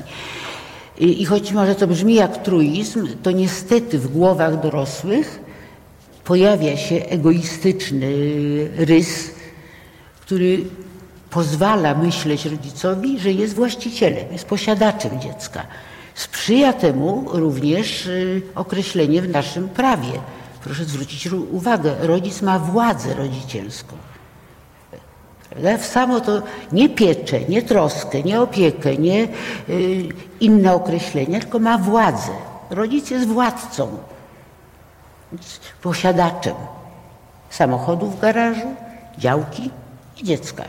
I, 0.98 1.22
i 1.22 1.24
choć 1.24 1.52
może 1.52 1.74
to 1.74 1.86
brzmi 1.86 2.14
jak 2.14 2.42
truizm, 2.42 3.08
to 3.22 3.30
niestety 3.30 3.98
w 3.98 4.08
głowach 4.08 4.60
dorosłych 4.60 5.40
pojawia 6.24 6.76
się 6.76 6.96
egoistyczny 6.96 8.12
rys, 8.76 9.30
który 10.30 10.64
pozwala 11.30 11.94
myśleć 11.94 12.46
rodzicowi, 12.46 13.18
że 13.18 13.32
jest 13.32 13.54
właścicielem, 13.54 14.32
jest 14.32 14.44
posiadaczem 14.44 15.20
dziecka. 15.20 15.66
Sprzyja 16.14 16.72
temu 16.72 17.24
również 17.32 18.06
y, 18.06 18.42
określenie 18.54 19.22
w 19.22 19.28
naszym 19.28 19.68
prawie. 19.68 20.12
Proszę 20.64 20.84
zwrócić 20.84 21.26
uwagę, 21.26 21.94
rodzic 22.00 22.42
ma 22.42 22.58
władzę 22.58 23.14
rodzicielską. 23.14 23.96
W 25.78 25.84
samo 25.86 26.20
to 26.20 26.42
nie 26.72 26.88
pieczę, 26.88 27.40
nie 27.48 27.62
troskę, 27.62 28.22
nie 28.22 28.40
opiekę, 28.40 28.96
nie 28.96 29.28
y, 29.68 30.08
inne 30.40 30.74
określenia, 30.74 31.40
tylko 31.40 31.58
ma 31.58 31.78
władzę. 31.78 32.32
Rodzic 32.70 33.10
jest 33.10 33.26
władcą, 33.26 33.98
posiadaczem 35.82 36.54
samochodu 37.50 38.06
w 38.06 38.20
garażu, 38.20 38.74
działki 39.18 39.70
i 40.20 40.24
dziecka 40.24 40.64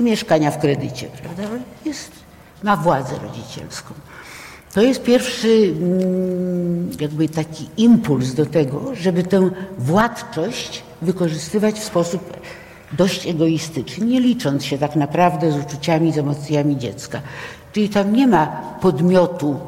mieszkania 0.00 0.50
w 0.50 0.58
kredycie, 0.58 1.08
prawda? 1.22 1.42
Jest, 1.84 2.12
ma 2.62 2.76
władzę 2.76 3.18
rodzicielską. 3.22 3.94
To 4.74 4.82
jest 4.82 5.02
pierwszy 5.02 5.74
mm, 5.76 6.90
jakby 7.00 7.28
taki 7.28 7.68
impuls 7.76 8.34
do 8.34 8.46
tego, 8.46 8.94
żeby 8.94 9.22
tę 9.22 9.50
władczość 9.78 10.82
wykorzystywać 11.02 11.74
w 11.74 11.84
sposób 11.84 12.36
dość 12.92 13.26
egoistyczny, 13.26 14.06
nie 14.06 14.20
licząc 14.20 14.64
się 14.64 14.78
tak 14.78 14.96
naprawdę 14.96 15.52
z 15.52 15.56
uczuciami, 15.56 16.12
z 16.12 16.18
emocjami 16.18 16.76
dziecka. 16.76 17.20
Czyli 17.72 17.88
tam 17.88 18.12
nie 18.12 18.26
ma 18.26 18.46
podmiotu 18.80 19.60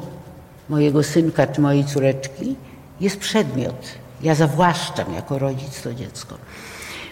mojego 0.69 1.03
synka 1.03 1.47
czy 1.47 1.61
mojej 1.61 1.85
córeczki, 1.85 2.55
jest 3.01 3.17
przedmiot. 3.17 3.85
Ja 4.21 4.35
zawłaszczam 4.35 5.13
jako 5.13 5.39
rodzic 5.39 5.81
to 5.81 5.93
dziecko. 5.93 6.37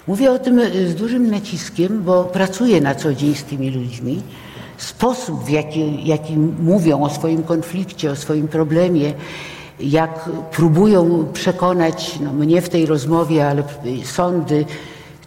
Mówię 0.07 0.31
o 0.31 0.39
tym 0.39 0.59
e, 0.59 0.87
z 0.87 0.95
dużym 0.95 1.31
naciskiem, 1.31 2.03
bo 2.03 2.23
pracuję 2.23 2.81
na 2.81 2.95
co 2.95 3.13
dzień 3.13 3.35
z 3.35 3.43
tymi 3.43 3.71
ludźmi. 3.71 4.21
Sposób, 4.77 5.43
w 5.43 5.49
jaki, 5.49 6.07
jaki 6.07 6.37
mówią 6.59 7.03
o 7.03 7.09
swoim 7.09 7.43
konflikcie, 7.43 8.11
o 8.11 8.15
swoim 8.15 8.47
problemie, 8.47 9.13
jak 9.79 10.29
próbują 10.51 11.27
przekonać 11.33 12.19
no, 12.19 12.33
mnie 12.33 12.61
w 12.61 12.69
tej 12.69 12.85
rozmowie, 12.85 13.47
ale 13.47 13.63
sądy, 14.03 14.65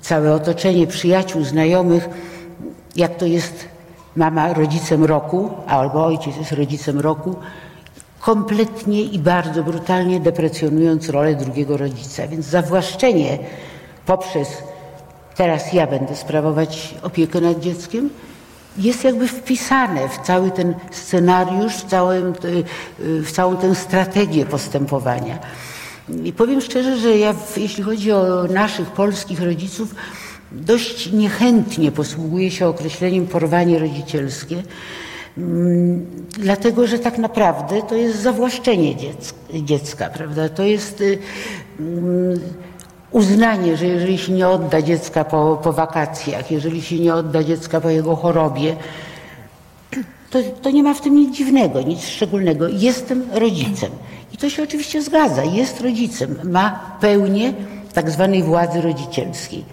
całe 0.01 0.35
otoczenie 0.35 0.87
przyjaciół, 0.87 1.45
znajomych, 1.45 2.09
jak 2.97 3.17
to 3.17 3.27
jest 3.27 3.69
mama 4.17 4.53
rodzicem 4.53 5.05
roku, 5.05 5.51
albo 5.67 6.07
ojciec 6.07 6.37
jest 6.37 6.53
rodzicem 6.53 7.01
roku, 7.01 7.37
kompletnie 8.21 9.03
i 9.03 9.19
bardzo 9.19 9.63
brutalnie 9.63 10.21
deprecjonując 10.21 11.09
rolę 11.09 11.35
drugiego 11.35 11.77
rodzica. 11.77 12.29
Więc 12.29 12.47
zawłaszczenie 12.47 13.39
poprzez 14.07 14.70
teraz 15.37 15.73
ja 15.73 15.87
będę 15.87 16.17
sprawować 16.17 16.95
opiekę 17.03 17.41
nad 17.41 17.61
dzieckiem, 17.61 18.11
jest 18.79 19.05
jakby 19.05 19.29
wpisane 19.29 20.09
w 20.09 20.19
cały 20.19 20.51
ten 20.51 20.75
scenariusz, 20.91 21.73
w, 21.73 21.85
całym, 21.85 22.33
w 22.99 23.33
całą 23.33 23.57
tę 23.57 23.75
strategię 23.75 24.47
postępowania. 24.47 25.39
I 26.25 26.33
powiem 26.33 26.61
szczerze, 26.61 26.97
że 26.97 27.19
ja, 27.19 27.35
jeśli 27.57 27.85
chodzi 27.85 28.13
o 28.13 28.45
naszych 28.45 28.91
polskich 28.91 29.41
rodziców, 29.41 29.95
dość 30.53 31.13
niechętnie 31.13 31.93
posługuję 31.93 32.51
się 32.51 32.67
określeniem 32.67 33.27
porwanie 33.27 33.79
rodzicielskie, 33.79 34.63
mm, 35.39 36.07
dlatego 36.31 36.87
że 36.87 36.99
tak 36.99 37.19
naprawdę 37.19 37.83
to 37.83 37.95
jest 37.95 38.23
zawłaszczenie 38.23 38.95
dziecka, 39.55 40.09
prawda? 40.09 40.49
To 40.49 40.63
jest 40.63 41.01
y, 41.01 41.19
mm, 41.81 42.41
uznanie, 43.11 43.77
że 43.77 43.87
jeżeli 43.87 44.19
się 44.19 44.33
nie 44.33 44.49
odda 44.49 44.83
dziecka 44.83 45.25
po, 45.25 45.61
po 45.63 45.73
wakacjach, 45.73 46.51
jeżeli 46.51 46.83
się 46.83 46.99
nie 46.99 47.15
odda 47.15 47.45
dziecka 47.45 47.81
po 47.81 47.91
jego 47.91 48.17
chorobie, 48.17 48.77
to, 50.31 50.39
to 50.63 50.71
nie 50.71 50.83
ma 50.83 50.95
w 50.95 51.01
tym 51.01 51.15
nic 51.15 51.37
dziwnego, 51.37 51.83
nic 51.83 52.05
szczególnego. 52.07 52.69
Jestem 52.69 53.25
rodzicem. 53.33 53.91
I 54.33 54.37
to 54.37 54.51
się 54.51 54.63
oczywiście 54.63 55.03
zgadza. 55.03 55.45
Jest 55.45 55.81
rodzicem. 55.81 56.37
Ma 56.45 56.97
pełnię 57.01 57.53
tak 57.93 58.11
zwanej 58.11 58.43
władzy 58.43 58.81
rodzicielskiej. 58.81 59.65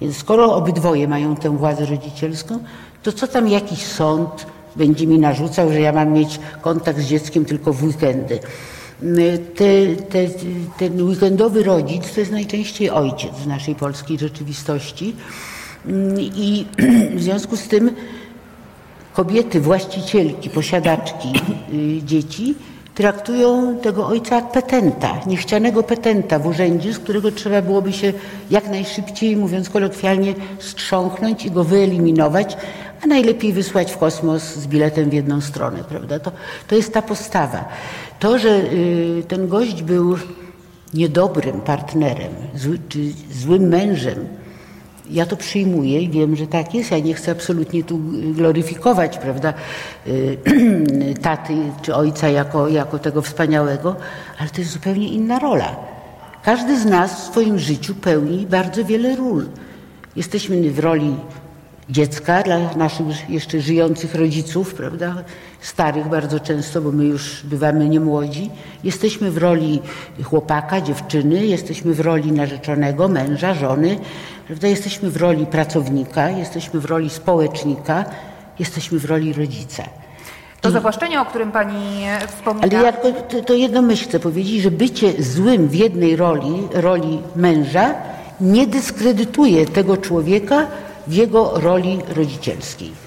Więc 0.00 0.16
skoro 0.16 0.54
obydwoje 0.54 1.08
mają 1.08 1.36
tę 1.36 1.56
władzę 1.56 1.86
rodzicielską, 1.86 2.58
to 3.02 3.12
co 3.12 3.26
tam 3.26 3.48
jakiś 3.48 3.82
sąd 3.82 4.46
będzie 4.76 5.06
mi 5.06 5.18
narzucał, 5.18 5.72
że 5.72 5.80
ja 5.80 5.92
mam 5.92 6.12
mieć 6.12 6.40
kontakt 6.60 6.98
z 6.98 7.06
dzieckiem 7.06 7.44
tylko 7.44 7.72
w 7.72 7.84
weekendy? 7.84 8.38
Te, 9.54 9.96
te, 10.08 10.28
ten 10.78 11.02
weekendowy 11.02 11.62
rodzic 11.62 12.14
to 12.14 12.20
jest 12.20 12.32
najczęściej 12.32 12.90
ojciec 12.90 13.32
w 13.32 13.46
naszej 13.46 13.74
polskiej 13.74 14.18
rzeczywistości. 14.18 15.16
I 16.36 16.66
w 17.16 17.22
związku 17.22 17.56
z 17.56 17.68
tym 17.68 17.90
kobiety, 19.12 19.60
właścicielki, 19.60 20.50
posiadaczki 20.50 21.32
y, 21.72 22.02
dzieci 22.02 22.54
traktują 22.94 23.78
tego 23.82 24.06
ojca 24.06 24.34
jak 24.34 24.52
petenta, 24.52 25.20
niechcianego 25.26 25.82
petenta 25.82 26.38
w 26.38 26.46
urzędzie, 26.46 26.92
z 26.92 26.98
którego 26.98 27.32
trzeba 27.32 27.62
byłoby 27.62 27.92
się 27.92 28.12
jak 28.50 28.70
najszybciej, 28.70 29.36
mówiąc 29.36 29.70
kolokwialnie, 29.70 30.34
strząknąć 30.58 31.46
i 31.46 31.50
go 31.50 31.64
wyeliminować, 31.64 32.56
a 33.04 33.06
najlepiej 33.06 33.52
wysłać 33.52 33.92
w 33.92 33.98
kosmos 33.98 34.42
z 34.42 34.66
biletem 34.66 35.10
w 35.10 35.12
jedną 35.12 35.40
stronę, 35.40 35.84
prawda? 35.88 36.18
To, 36.18 36.32
to 36.68 36.74
jest 36.74 36.94
ta 36.94 37.02
postawa. 37.02 37.64
To, 38.24 38.38
że 38.38 38.48
y, 38.48 39.22
ten 39.28 39.48
gość 39.48 39.82
był 39.82 40.16
niedobrym 40.94 41.60
partnerem, 41.60 42.32
zły, 42.54 42.78
czy 42.88 42.98
złym 43.30 43.62
mężem, 43.68 44.26
ja 45.10 45.26
to 45.26 45.36
przyjmuję 45.36 46.02
i 46.02 46.10
wiem, 46.10 46.36
że 46.36 46.46
tak 46.46 46.74
jest. 46.74 46.90
Ja 46.90 46.98
nie 46.98 47.14
chcę 47.14 47.32
absolutnie 47.32 47.84
tu 47.84 48.00
gloryfikować, 48.34 49.18
prawda, 49.18 49.54
y, 50.06 50.38
taty 51.22 51.54
czy 51.82 51.94
ojca 51.94 52.28
jako, 52.28 52.68
jako 52.68 52.98
tego 52.98 53.22
wspaniałego, 53.22 53.96
ale 54.38 54.50
to 54.50 54.60
jest 54.60 54.72
zupełnie 54.72 55.08
inna 55.08 55.38
rola. 55.38 55.76
Każdy 56.42 56.80
z 56.80 56.84
nas 56.84 57.20
w 57.20 57.24
swoim 57.24 57.58
życiu 57.58 57.94
pełni 57.94 58.46
bardzo 58.46 58.84
wiele 58.84 59.16
ról. 59.16 59.46
Jesteśmy 60.16 60.70
w 60.70 60.78
roli 60.78 61.16
dziecka 61.90 62.42
dla 62.42 62.74
naszych 62.74 63.30
jeszcze 63.30 63.60
żyjących 63.60 64.14
rodziców, 64.14 64.74
prawda? 64.74 65.24
Starych 65.64 66.08
bardzo 66.08 66.40
często, 66.40 66.80
bo 66.80 66.92
my 66.92 67.04
już 67.04 67.42
bywamy 67.44 67.88
niemłodzi. 67.88 68.50
Jesteśmy 68.84 69.30
w 69.30 69.38
roli 69.38 69.82
chłopaka, 70.24 70.80
dziewczyny, 70.80 71.46
jesteśmy 71.46 71.94
w 71.94 72.00
roli 72.00 72.32
narzeczonego, 72.32 73.08
męża, 73.08 73.54
żony, 73.54 73.98
prawda? 74.46 74.68
Jesteśmy 74.68 75.10
w 75.10 75.16
roli 75.16 75.46
pracownika, 75.46 76.30
jesteśmy 76.30 76.80
w 76.80 76.84
roli 76.84 77.10
społecznika, 77.10 78.04
jesteśmy 78.58 78.98
w 78.98 79.04
roli 79.04 79.32
rodzica. 79.32 79.82
To 80.60 80.70
zawłaszczenie, 80.70 81.20
o 81.20 81.24
którym 81.24 81.52
pani 81.52 82.04
wspomina. 82.36 82.66
Ale 82.66 82.86
ja 82.86 82.92
to, 82.92 83.42
to 83.42 83.54
jedno 83.54 83.82
myśl 83.82 84.04
chcę 84.04 84.20
powiedzieć, 84.20 84.62
że 84.62 84.70
bycie 84.70 85.22
złym 85.22 85.68
w 85.68 85.74
jednej 85.74 86.16
roli, 86.16 86.68
roli 86.72 87.22
męża, 87.36 87.94
nie 88.40 88.66
dyskredytuje 88.66 89.66
tego 89.66 89.96
człowieka, 89.96 90.66
w 91.06 91.12
jego 91.12 91.60
roli 91.60 91.98
rodzicielskiej. 92.16 93.03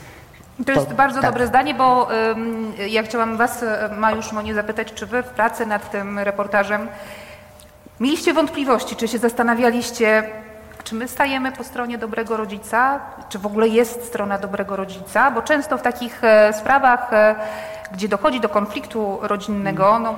To 0.66 0.72
jest 0.72 0.90
to, 0.90 0.96
bardzo 0.96 1.22
tak. 1.22 1.32
dobre 1.32 1.48
zdanie, 1.48 1.74
bo 1.74 2.08
um, 2.28 2.74
ja 2.88 3.04
chciałam 3.04 3.38
Was, 3.38 3.66
Majusz 3.98 4.32
Monie, 4.32 4.54
zapytać, 4.54 4.94
czy 4.94 5.06
Wy 5.06 5.24
w 5.24 5.30
pracy 5.30 5.66
nad 5.66 5.92
tym 5.92 6.20
reportażem 6.20 6.88
mieliście 8.00 8.34
wątpliwości, 8.34 8.96
czy 8.96 9.08
się 9.08 9.18
zastanawialiście, 9.18 10.24
czy 10.84 10.96
my 10.96 11.08
stajemy 11.08 11.52
po 11.52 11.64
stronie 11.64 11.98
dobrego 11.98 12.38
rodzica, 12.38 13.00
czy 13.30 13.40
w 13.40 13.46
ogóle 13.46 13.68
jest 13.68 14.06
strona 14.06 14.38
dobrego 14.38 14.76
rodzica, 14.76 15.32
bo 15.32 15.42
często 15.42 15.78
w 15.78 15.82
takich 15.82 16.24
e, 16.24 16.54
sprawach, 16.54 17.14
e, 17.14 17.36
gdzie 17.92 18.08
dochodzi 18.08 18.40
do 18.40 18.50
konfliktu 18.50 19.20
rodzinnego, 19.22 20.00
no, 20.00 20.16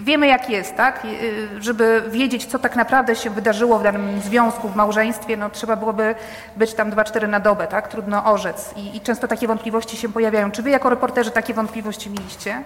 wiemy 0.00 0.26
jak 0.26 0.50
jest, 0.50 0.76
tak? 0.76 1.04
Y, 1.04 1.48
żeby 1.62 2.02
wiedzieć, 2.10 2.46
co 2.46 2.58
tak 2.58 2.76
naprawdę 2.76 3.16
się 3.16 3.30
wydarzyło 3.30 3.78
w 3.78 3.82
danym 3.82 4.20
związku, 4.20 4.68
w 4.68 4.76
małżeństwie, 4.76 5.36
no 5.36 5.50
trzeba 5.50 5.76
byłoby 5.76 6.14
być 6.56 6.74
tam 6.74 6.90
2-4 6.90 7.28
na 7.28 7.40
dobę, 7.40 7.66
tak? 7.66 7.88
Trudno 7.88 8.24
orzec. 8.24 8.70
I, 8.76 8.96
I 8.96 9.00
często 9.00 9.28
takie 9.28 9.46
wątpliwości 9.46 9.96
się 9.96 10.08
pojawiają. 10.08 10.50
Czy 10.50 10.62
wy 10.62 10.70
jako 10.70 10.90
reporterzy 10.90 11.30
takie 11.30 11.54
wątpliwości 11.54 12.10
mieliście? 12.10 12.62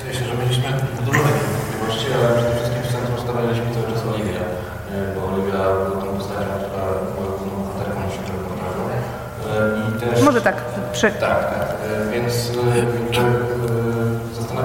Zdaje 0.00 0.14
się, 0.14 0.24
że 0.24 0.34
mieliśmy 0.34 0.64
dużo 1.00 1.18
takich 1.22 1.48
wątpliwości, 1.48 2.06
ale 2.14 2.34
przede 2.34 2.54
wszystkim 2.56 2.82
w 2.82 2.92
centrum 2.92 3.18
stawialiśmy 3.24 3.74
cały 3.74 3.86
czas 3.92 4.06
Oliwię, 4.14 4.40
bo 5.14 5.34
Oliwia 5.34 5.58
była 5.88 6.02
tą 6.02 6.18
postacią, 6.18 6.50
która 6.66 6.84
była 7.14 7.28
główną 7.38 7.58
bohaterką 7.64 8.00
naszego 8.00 8.28
reportażu. 8.38 8.82
I 9.88 10.00
też... 10.00 10.22
Może 10.22 10.40
tak, 10.40 10.56
przy... 10.92 11.10
Tak, 11.10 11.20
tak. 11.20 11.68
Więc 12.12 12.52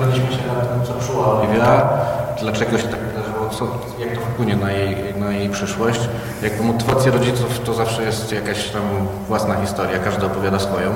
zastanawialiśmy 0.03 0.38
się 0.38 0.48
nad 0.48 0.74
tym, 0.74 0.86
co 0.86 1.07
czuła 1.07 1.41
Oliwia, 1.41 1.89
dlaczego 2.39 2.77
się 2.77 2.88
tak 2.88 3.00
wydarzyło, 3.00 3.50
co, 3.50 3.67
jak 4.00 4.15
to 4.15 4.22
wpłynie 4.22 4.55
na 4.55 4.72
jej, 4.72 4.95
na 5.19 5.31
jej 5.31 5.50
przyszłość. 5.50 6.00
Jakby 6.43 6.63
motywacja 6.63 7.12
rodziców 7.12 7.60
to 7.65 7.74
zawsze 7.74 8.03
jest 8.03 8.31
jakaś 8.31 8.69
tam 8.69 8.81
własna 9.27 9.55
historia, 9.62 10.00
każdy 10.00 10.25
opowiada 10.25 10.60
swoją. 10.60 10.89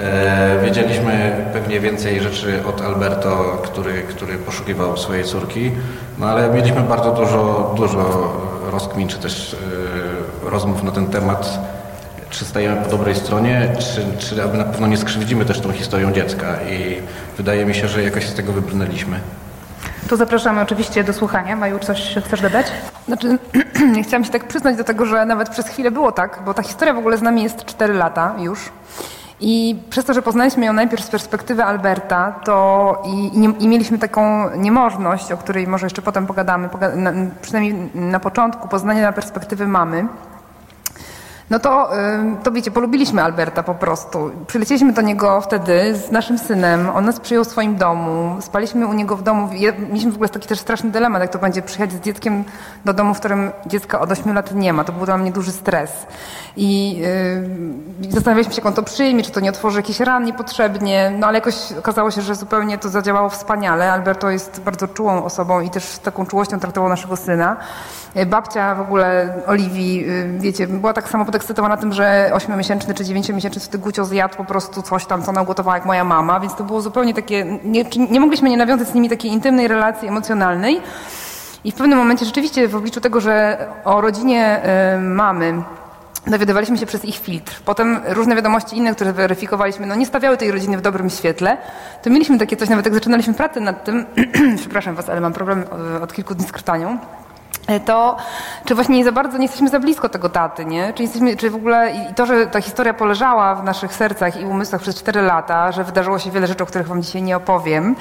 E, 0.00 0.60
wiedzieliśmy 0.64 1.44
pewnie 1.52 1.80
więcej 1.80 2.20
rzeczy 2.20 2.62
od 2.68 2.80
Alberto, 2.80 3.58
który, 3.62 4.02
który 4.02 4.38
poszukiwał 4.38 4.96
swojej 4.96 5.24
córki, 5.24 5.72
no 6.18 6.26
ale 6.26 6.50
mieliśmy 6.50 6.80
bardzo 6.80 7.10
dużo, 7.10 7.74
dużo 7.76 8.32
rozkmin, 8.72 9.08
czy 9.08 9.18
też 9.18 9.56
e, 10.46 10.50
rozmów 10.50 10.82
na 10.82 10.90
ten 10.90 11.06
temat, 11.06 11.58
czy 12.38 12.44
stajemy 12.44 12.82
po 12.82 12.90
dobrej 12.90 13.14
stronie, 13.14 13.68
czy, 13.78 14.04
czy 14.18 14.44
aby 14.44 14.58
na 14.58 14.64
pewno 14.64 14.86
nie 14.86 14.96
skrzywdzimy 14.96 15.44
też 15.44 15.60
tą 15.60 15.72
historią 15.72 16.12
dziecka 16.12 16.46
i 16.70 17.02
wydaje 17.36 17.66
mi 17.66 17.74
się, 17.74 17.88
że 17.88 18.02
jakoś 18.02 18.28
z 18.28 18.34
tego 18.34 18.52
wybrnęliśmy. 18.52 19.20
Tu 20.08 20.16
zapraszamy 20.16 20.60
oczywiście 20.60 21.04
do 21.04 21.12
słuchania. 21.12 21.56
Maju, 21.56 21.78
coś 21.78 22.14
chcesz 22.24 22.40
dodać? 22.40 22.66
Znaczy, 23.06 23.38
chciałam 24.04 24.24
się 24.24 24.30
tak 24.30 24.48
przyznać 24.48 24.76
do 24.76 24.84
tego, 24.84 25.06
że 25.06 25.26
nawet 25.26 25.48
przez 25.48 25.68
chwilę 25.68 25.90
było 25.90 26.12
tak, 26.12 26.42
bo 26.44 26.54
ta 26.54 26.62
historia 26.62 26.94
w 26.94 26.98
ogóle 26.98 27.18
z 27.18 27.22
nami 27.22 27.42
jest 27.42 27.64
4 27.64 27.94
lata 27.94 28.34
już. 28.38 28.70
I 29.40 29.76
przez 29.90 30.04
to, 30.04 30.14
że 30.14 30.22
poznaliśmy 30.22 30.66
ją 30.66 30.72
najpierw 30.72 31.04
z 31.04 31.08
perspektywy 31.08 31.64
Alberta, 31.64 32.32
to 32.44 33.02
i, 33.06 33.38
i, 33.38 33.64
i 33.64 33.68
mieliśmy 33.68 33.98
taką 33.98 34.50
niemożność, 34.56 35.32
o 35.32 35.36
której 35.36 35.66
może 35.66 35.86
jeszcze 35.86 36.02
potem 36.02 36.26
pogadamy, 36.26 36.68
poga 36.68 36.96
na, 36.96 37.12
przynajmniej 37.42 37.90
na 37.94 38.20
początku, 38.20 38.68
poznania 38.68 39.02
na 39.02 39.12
perspektywy 39.12 39.66
mamy, 39.66 40.06
no 41.50 41.58
to, 41.58 41.90
to 42.42 42.52
wiecie, 42.52 42.70
polubiliśmy 42.70 43.22
Alberta 43.22 43.62
po 43.62 43.74
prostu. 43.74 44.30
Przylecieliśmy 44.46 44.92
do 44.92 45.02
niego 45.02 45.40
wtedy 45.40 45.96
z 45.96 46.10
naszym 46.10 46.38
synem, 46.38 46.90
on 46.94 47.04
nas 47.04 47.20
przyjął 47.20 47.44
w 47.44 47.48
swoim 47.48 47.76
domu, 47.76 48.36
spaliśmy 48.40 48.86
u 48.86 48.92
niego 48.92 49.16
w 49.16 49.22
domu. 49.22 49.48
Mieliśmy 49.88 50.10
w 50.10 50.14
ogóle 50.14 50.28
taki 50.28 50.48
też 50.48 50.60
straszny 50.60 50.90
dylemat, 50.90 51.22
jak 51.22 51.32
to 51.32 51.38
będzie 51.38 51.62
przyjechać 51.62 51.92
z 51.92 52.00
dzieckiem 52.00 52.44
do 52.84 52.92
domu, 52.92 53.14
w 53.14 53.18
którym 53.18 53.50
dziecka 53.66 54.00
od 54.00 54.12
8 54.12 54.34
lat 54.34 54.54
nie 54.54 54.72
ma. 54.72 54.84
To 54.84 54.92
był 54.92 55.06
dla 55.06 55.18
mnie 55.18 55.32
duży 55.32 55.52
stres. 55.52 55.90
I 56.56 56.96
yy, 58.00 58.10
zastanawialiśmy 58.10 58.54
się, 58.54 58.60
jak 58.60 58.66
on 58.66 58.72
to 58.72 58.82
przyjmie, 58.82 59.22
czy 59.22 59.30
to 59.30 59.40
nie 59.40 59.50
otworzy 59.50 59.78
jakichś 59.78 60.00
ran 60.00 60.24
niepotrzebnie, 60.24 61.12
no 61.18 61.26
ale 61.26 61.38
jakoś 61.38 61.72
okazało 61.78 62.10
się, 62.10 62.22
że 62.22 62.34
zupełnie 62.34 62.78
to 62.78 62.88
zadziałało 62.88 63.28
wspaniale. 63.28 63.92
Alberto 63.92 64.30
jest 64.30 64.60
bardzo 64.60 64.88
czułą 64.88 65.24
osobą 65.24 65.60
i 65.60 65.70
też 65.70 65.84
z 65.84 66.00
taką 66.00 66.26
czułością 66.26 66.60
traktował 66.60 66.88
naszego 66.88 67.16
syna. 67.16 67.56
Babcia 68.26 68.74
w 68.74 68.80
ogóle 68.80 69.34
Oliwii, 69.46 70.06
wiecie, 70.38 70.66
była 70.66 70.92
tak 70.92 71.08
samo 71.08 71.24
podekscytowana 71.34 71.76
tym, 71.76 71.92
że 71.92 72.30
8-miesięczny 72.34 72.94
czy 72.94 73.04
9-miesięczny 73.04 73.60
wtedy 73.60 73.78
Gucio 73.78 74.04
zjadł 74.04 74.36
po 74.36 74.44
prostu 74.44 74.82
coś 74.82 75.06
tam, 75.06 75.22
co 75.22 75.30
ona 75.30 75.42
ugotowała 75.42 75.76
jak 75.76 75.86
moja 75.86 76.04
mama, 76.04 76.40
więc 76.40 76.54
to 76.54 76.64
było 76.64 76.80
zupełnie 76.80 77.14
takie, 77.14 77.58
nie, 77.64 77.84
nie 78.10 78.20
mogliśmy 78.20 78.50
nie 78.50 78.56
nawiązać 78.56 78.88
z 78.88 78.94
nimi 78.94 79.08
takiej 79.08 79.30
intymnej 79.30 79.68
relacji 79.68 80.08
emocjonalnej. 80.08 80.80
I 81.64 81.72
w 81.72 81.74
pewnym 81.74 81.98
momencie 81.98 82.24
rzeczywiście 82.24 82.68
w 82.68 82.76
obliczu 82.76 83.00
tego, 83.00 83.20
że 83.20 83.66
o 83.84 84.00
rodzinie 84.00 84.60
y, 84.96 85.00
mamy 85.00 85.62
dowiadywaliśmy 86.26 86.78
się 86.78 86.86
przez 86.86 87.04
ich 87.04 87.16
filtr. 87.16 87.62
Potem 87.64 88.00
różne 88.06 88.36
wiadomości 88.36 88.76
inne, 88.76 88.94
które 88.94 89.12
weryfikowaliśmy, 89.12 89.86
no 89.86 89.94
nie 89.94 90.06
stawiały 90.06 90.36
tej 90.36 90.50
rodziny 90.50 90.78
w 90.78 90.80
dobrym 90.80 91.10
świetle. 91.10 91.56
To 92.02 92.10
mieliśmy 92.10 92.38
takie 92.38 92.56
coś, 92.56 92.68
nawet 92.68 92.84
jak 92.84 92.94
zaczynaliśmy 92.94 93.34
pracę 93.34 93.60
nad 93.60 93.84
tym, 93.84 94.06
przepraszam 94.60 94.94
was, 94.94 95.08
ale 95.08 95.20
mam 95.20 95.32
problem 95.32 95.64
od 96.02 96.12
kilku 96.12 96.34
dni 96.34 96.46
z 96.46 96.52
krtanią, 96.52 96.98
to 97.84 98.16
czy 98.64 98.74
właśnie 98.74 98.96
nie 98.96 99.04
za 99.04 99.12
bardzo 99.12 99.38
nie 99.38 99.44
jesteśmy 99.44 99.68
za 99.68 99.80
blisko 99.80 100.08
tego 100.08 100.28
taty, 100.28 100.64
nie? 100.64 100.92
Czy, 100.92 101.02
jesteśmy, 101.02 101.36
czy 101.36 101.50
w 101.50 101.54
ogóle 101.54 101.92
i 101.92 102.14
to, 102.14 102.26
że 102.26 102.46
ta 102.46 102.60
historia 102.60 102.94
poleżała 102.94 103.54
w 103.54 103.64
naszych 103.64 103.94
sercach 103.94 104.40
i 104.40 104.44
umysłach 104.44 104.82
przez 104.82 104.96
cztery 104.96 105.22
lata, 105.22 105.72
że 105.72 105.84
wydarzyło 105.84 106.18
się 106.18 106.30
wiele 106.30 106.46
rzeczy, 106.46 106.64
o 106.64 106.66
których 106.66 106.88
wam 106.88 107.02
dzisiaj 107.02 107.22
nie 107.22 107.36
opowiem, 107.36 107.96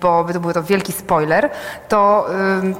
bo 0.00 0.24
by 0.24 0.32
to 0.32 0.40
był 0.40 0.52
to 0.52 0.62
wielki 0.62 0.92
spoiler, 0.92 1.50
to, 1.88 2.26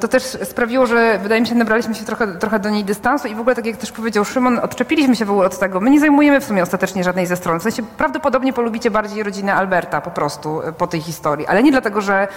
to 0.01 0.09
też 0.09 0.23
sprawiło, 0.23 0.87
że 0.87 1.19
wydaje 1.19 1.41
mi 1.41 1.47
się, 1.47 1.55
nabraliśmy 1.55 1.95
się 1.95 2.05
trochę, 2.05 2.27
trochę 2.27 2.59
do 2.59 2.71
niej 2.71 2.85
dystansu 2.85 3.29
i 3.29 3.35
w 3.35 3.41
ogóle, 3.41 3.57
tak 3.57 3.67
jak 3.67 3.77
też 3.77 3.93
powiedział 3.93 4.25
Szymon, 4.25 4.59
odczepiliśmy 4.59 5.17
się 5.17 5.25
w 5.25 5.31
ogóle 5.31 5.47
od 5.47 5.59
tego. 5.59 5.81
My 5.81 5.91
nie 5.91 6.01
zajmujemy 6.01 6.41
w 6.41 6.45
sumie 6.45 6.63
ostatecznie 6.63 7.05
żadnej 7.05 7.27
ze 7.27 7.37
stron. 7.37 7.61
W 7.61 7.63
sensie 7.63 7.83
prawdopodobnie 7.83 8.53
polubicie 8.53 8.91
bardziej 8.91 9.23
rodzinę 9.23 9.55
Alberta 9.55 10.01
po 10.01 10.11
prostu 10.11 10.63
e, 10.63 10.73
po 10.73 10.87
tej 10.87 11.01
historii, 11.01 11.47
ale 11.47 11.63
nie 11.63 11.71
dlatego, 11.71 12.01
że, 12.01 12.29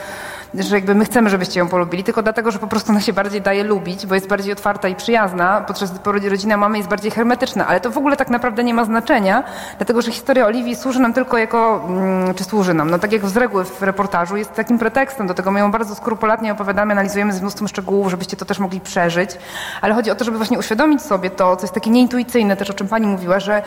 że 0.54 0.76
jakby 0.76 0.96
my 0.96 1.06
chcemy, 1.06 1.30
żebyście 1.30 1.60
ją 1.60 1.68
polubili, 1.68 2.04
tylko 2.04 2.24
dlatego, 2.24 2.52
że 2.52 2.60
po 2.60 2.68
prostu 2.68 2.87
ona 2.90 3.02
się 3.02 3.14
bardziej 3.14 3.42
daje 3.42 3.64
lubić, 3.64 4.06
bo 4.06 4.16
jest 4.16 4.28
bardziej 4.28 4.54
otwarta 4.54 4.88
i 4.88 4.96
przyjazna, 4.96 5.62
podczas 5.62 5.92
gdy 6.16 6.30
rodzina 6.30 6.58
mamy 6.58 6.78
jest 6.78 6.90
bardziej 6.90 7.12
hermetyczna, 7.12 7.68
ale 7.68 7.80
to 7.80 7.92
w 7.92 7.98
ogóle 7.98 8.18
tak 8.18 8.30
naprawdę 8.30 8.64
nie 8.64 8.74
ma 8.74 8.86
znaczenia, 8.86 9.44
dlatego 9.78 10.02
że 10.02 10.12
historia 10.12 10.46
Oliwii 10.46 10.76
służy 10.76 11.00
nam 11.00 11.14
tylko 11.14 11.38
jako, 11.38 11.86
mm, 11.88 12.34
czy 12.34 12.44
służy 12.44 12.74
nam, 12.74 12.90
no 12.90 13.00
tak 13.00 13.12
jak 13.12 13.26
z 13.26 13.38
reguły 13.38 13.66
w 13.66 13.82
reportażu, 13.82 14.38
jest 14.38 14.54
takim 14.54 14.80
pretekstem 14.80 15.28
do 15.28 15.34
tego, 15.34 15.52
my 15.52 15.60
ją 15.60 15.72
bardzo 15.72 15.96
skrupulatnie 15.96 16.52
opowiadamy, 16.52 16.92
analizujemy 16.92 17.34
z 17.34 17.42
mnóstwem 17.42 17.68
szczegółów, 17.68 18.10
żebyście 18.10 18.38
to 18.38 18.46
też 18.46 18.60
mogli 18.60 18.82
przeżyć, 18.82 19.30
ale 19.82 19.94
chodzi 19.94 20.12
o 20.12 20.16
to, 20.16 20.26
żeby 20.26 20.38
właśnie 20.38 20.60
uświadomić 20.60 21.02
sobie 21.02 21.30
to, 21.30 21.56
co 21.56 21.64
jest 21.64 21.74
takie 21.74 21.90
nieintuicyjne 21.90 22.58
też, 22.58 22.70
o 22.70 22.74
czym 22.74 22.88
pani 22.88 23.08
mówiła, 23.08 23.40
że, 23.40 23.64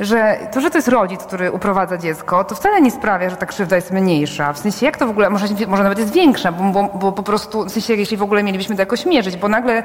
że 0.00 0.38
to, 0.52 0.60
że 0.60 0.70
to 0.70 0.78
jest 0.78 0.88
rodzic, 0.88 1.20
który 1.20 1.52
uprowadza 1.52 1.98
dziecko, 1.98 2.44
to 2.44 2.54
wcale 2.54 2.80
nie 2.80 2.90
sprawia, 2.90 3.30
że 3.30 3.36
ta 3.36 3.46
krzywda 3.46 3.76
jest 3.76 3.90
mniejsza, 3.90 4.52
w 4.52 4.58
sensie 4.58 4.86
jak 4.86 4.96
to 4.96 5.06
w 5.06 5.10
ogóle, 5.10 5.30
może, 5.30 5.46
może 5.68 5.82
nawet 5.82 5.98
jest 5.98 6.12
większa, 6.12 6.52
bo, 6.52 6.64
bo, 6.72 6.98
bo 6.98 7.12
po 7.12 7.22
prostu, 7.22 7.64
w 7.64 7.70
sensie 7.70 7.94
jeśli 7.94 8.16
w 8.16 8.22
ogóle 8.22 8.42
mielibyśmy 8.56 8.76
to 8.76 8.82
jakoś 8.82 9.06
mierzyć, 9.06 9.36
bo 9.36 9.48
nagle 9.48 9.82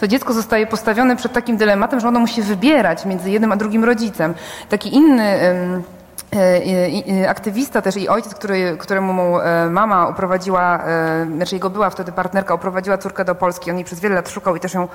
to 0.00 0.08
dziecko 0.08 0.32
zostaje 0.32 0.66
postawione 0.66 1.16
przed 1.16 1.32
takim 1.32 1.56
dylematem, 1.56 2.00
że 2.00 2.08
ono 2.08 2.20
musi 2.20 2.42
wybierać 2.42 3.04
między 3.04 3.30
jednym 3.30 3.52
a 3.52 3.56
drugim 3.56 3.84
rodzicem. 3.84 4.34
Taki 4.68 4.94
inny 4.94 5.22
e, 5.22 5.82
e, 7.22 7.30
aktywista 7.30 7.82
też 7.82 7.96
i 7.96 8.08
ojciec, 8.08 8.34
który, 8.34 8.76
któremu 8.78 9.40
e, 9.40 9.70
mama 9.70 10.08
uprowadziła, 10.08 10.84
znaczy 11.36 11.54
jego 11.54 11.70
była 11.70 11.90
wtedy 11.90 12.12
partnerka, 12.12 12.54
uprowadziła 12.54 12.98
córkę 12.98 13.24
do 13.24 13.34
Polski. 13.34 13.70
On 13.70 13.76
jej 13.76 13.84
przez 13.84 14.00
wiele 14.00 14.14
lat 14.14 14.28
szukał 14.28 14.56
i 14.56 14.60
też 14.60 14.74
ją 14.74 14.88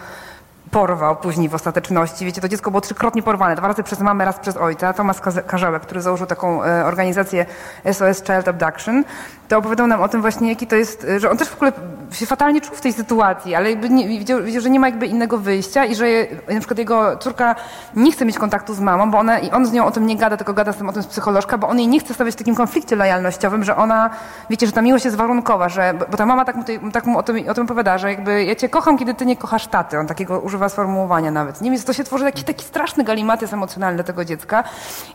porwał 0.72 1.16
później 1.16 1.50
w 1.50 1.56
ostateczności. 1.56 2.26
Wiecie, 2.26 2.42
to 2.42 2.50
dziecko 2.50 2.72
było 2.72 2.82
trzykrotnie 2.82 3.24
porwane, 3.24 3.56
dwa 3.56 3.68
razy 3.68 3.84
przez 3.84 4.00
mamę, 4.00 4.26
raz 4.26 4.40
przez 4.40 4.58
ojca. 4.58 4.94
Tomasz 4.94 5.18
Karzełek, 5.48 5.82
który 5.82 6.02
założył 6.02 6.28
taką 6.28 6.62
organizację 6.86 7.46
SOS 7.92 8.24
Child 8.24 8.48
Abduction, 8.48 9.04
to 9.50 9.58
opowiadał 9.58 9.88
nam 9.88 10.02
o 10.02 10.08
tym 10.08 10.22
właśnie, 10.22 10.50
jaki 10.50 10.68
to 10.68 10.76
jest, 10.76 11.08
że 11.18 11.32
on 11.32 11.38
też 11.38 11.48
w 11.48 11.56
ogóle 11.56 11.72
się 12.12 12.26
fatalnie 12.26 12.62
czuł 12.62 12.76
w 12.76 12.82
tej 12.82 12.94
sytuacji, 12.94 13.56
ale 13.56 13.70
jakby 13.70 13.90
nie, 13.90 14.08
widział, 14.08 14.44
widział, 14.44 14.62
że 14.62 14.70
nie 14.70 14.80
ma 14.80 14.88
jakby 14.88 15.08
innego 15.08 15.38
wyjścia 15.38 15.86
i 15.86 15.96
że 15.96 16.06
na 16.50 16.60
przykład 16.60 16.78
jego 16.78 17.18
córka 17.18 17.56
nie 17.96 18.12
chce 18.12 18.26
mieć 18.26 18.38
kontaktu 18.38 18.74
z 18.74 18.80
mamą, 18.80 19.12
bo 19.12 19.18
ona, 19.18 19.40
i 19.40 19.52
on 19.52 19.66
z 19.66 19.72
nią 19.72 19.86
o 19.86 19.92
tym 19.92 20.06
nie 20.06 20.18
gada, 20.18 20.38
tylko 20.38 20.54
gada 20.54 20.74
z 20.74 20.78
tym 20.78 20.90
o 20.90 20.94
tym 20.94 21.04
z 21.04 21.08
psycholożka, 21.08 21.58
bo 21.58 21.68
on 21.68 21.80
jej 21.80 21.88
nie 21.88 22.00
chce 22.00 22.14
stawiać 22.14 22.36
w 22.36 22.38
takim 22.38 22.56
konflikcie 22.56 22.96
lojalnościowym, 22.96 23.64
że 23.64 23.76
ona, 23.76 24.10
wiecie, 24.50 24.66
że 24.66 24.72
ta 24.72 24.82
miłość 24.82 25.06
jest 25.06 25.18
warunkowa, 25.18 25.70
że, 25.70 25.94
bo 26.12 26.18
ta 26.18 26.26
mama 26.26 26.46
tak 26.46 26.56
mu, 26.56 26.92
tak 26.92 27.06
mu 27.06 27.18
o, 27.18 27.24
tym, 27.24 27.50
o 27.50 27.54
tym 27.54 27.64
opowiada, 27.64 27.98
że 27.98 28.10
jakby 28.10 28.44
ja 28.44 28.56
cię 28.56 28.70
kocham, 28.70 28.98
kiedy 28.98 29.14
ty 29.14 29.26
nie 29.26 29.38
kochasz 29.38 29.68
taty. 29.68 30.00
On 30.00 30.08
takiego 30.08 30.40
używa 30.40 30.70
sformułowania 30.70 31.32
nawet. 31.32 31.62
Nie? 31.62 31.72
Więc 31.72 31.86
to 31.86 31.94
się 31.94 32.04
tworzy 32.04 32.32
taki 32.46 32.66
straszny 32.66 33.04
galimatyzm 33.04 33.56
emocjonalny 33.56 34.04
tego 34.04 34.26
dziecka. 34.26 34.64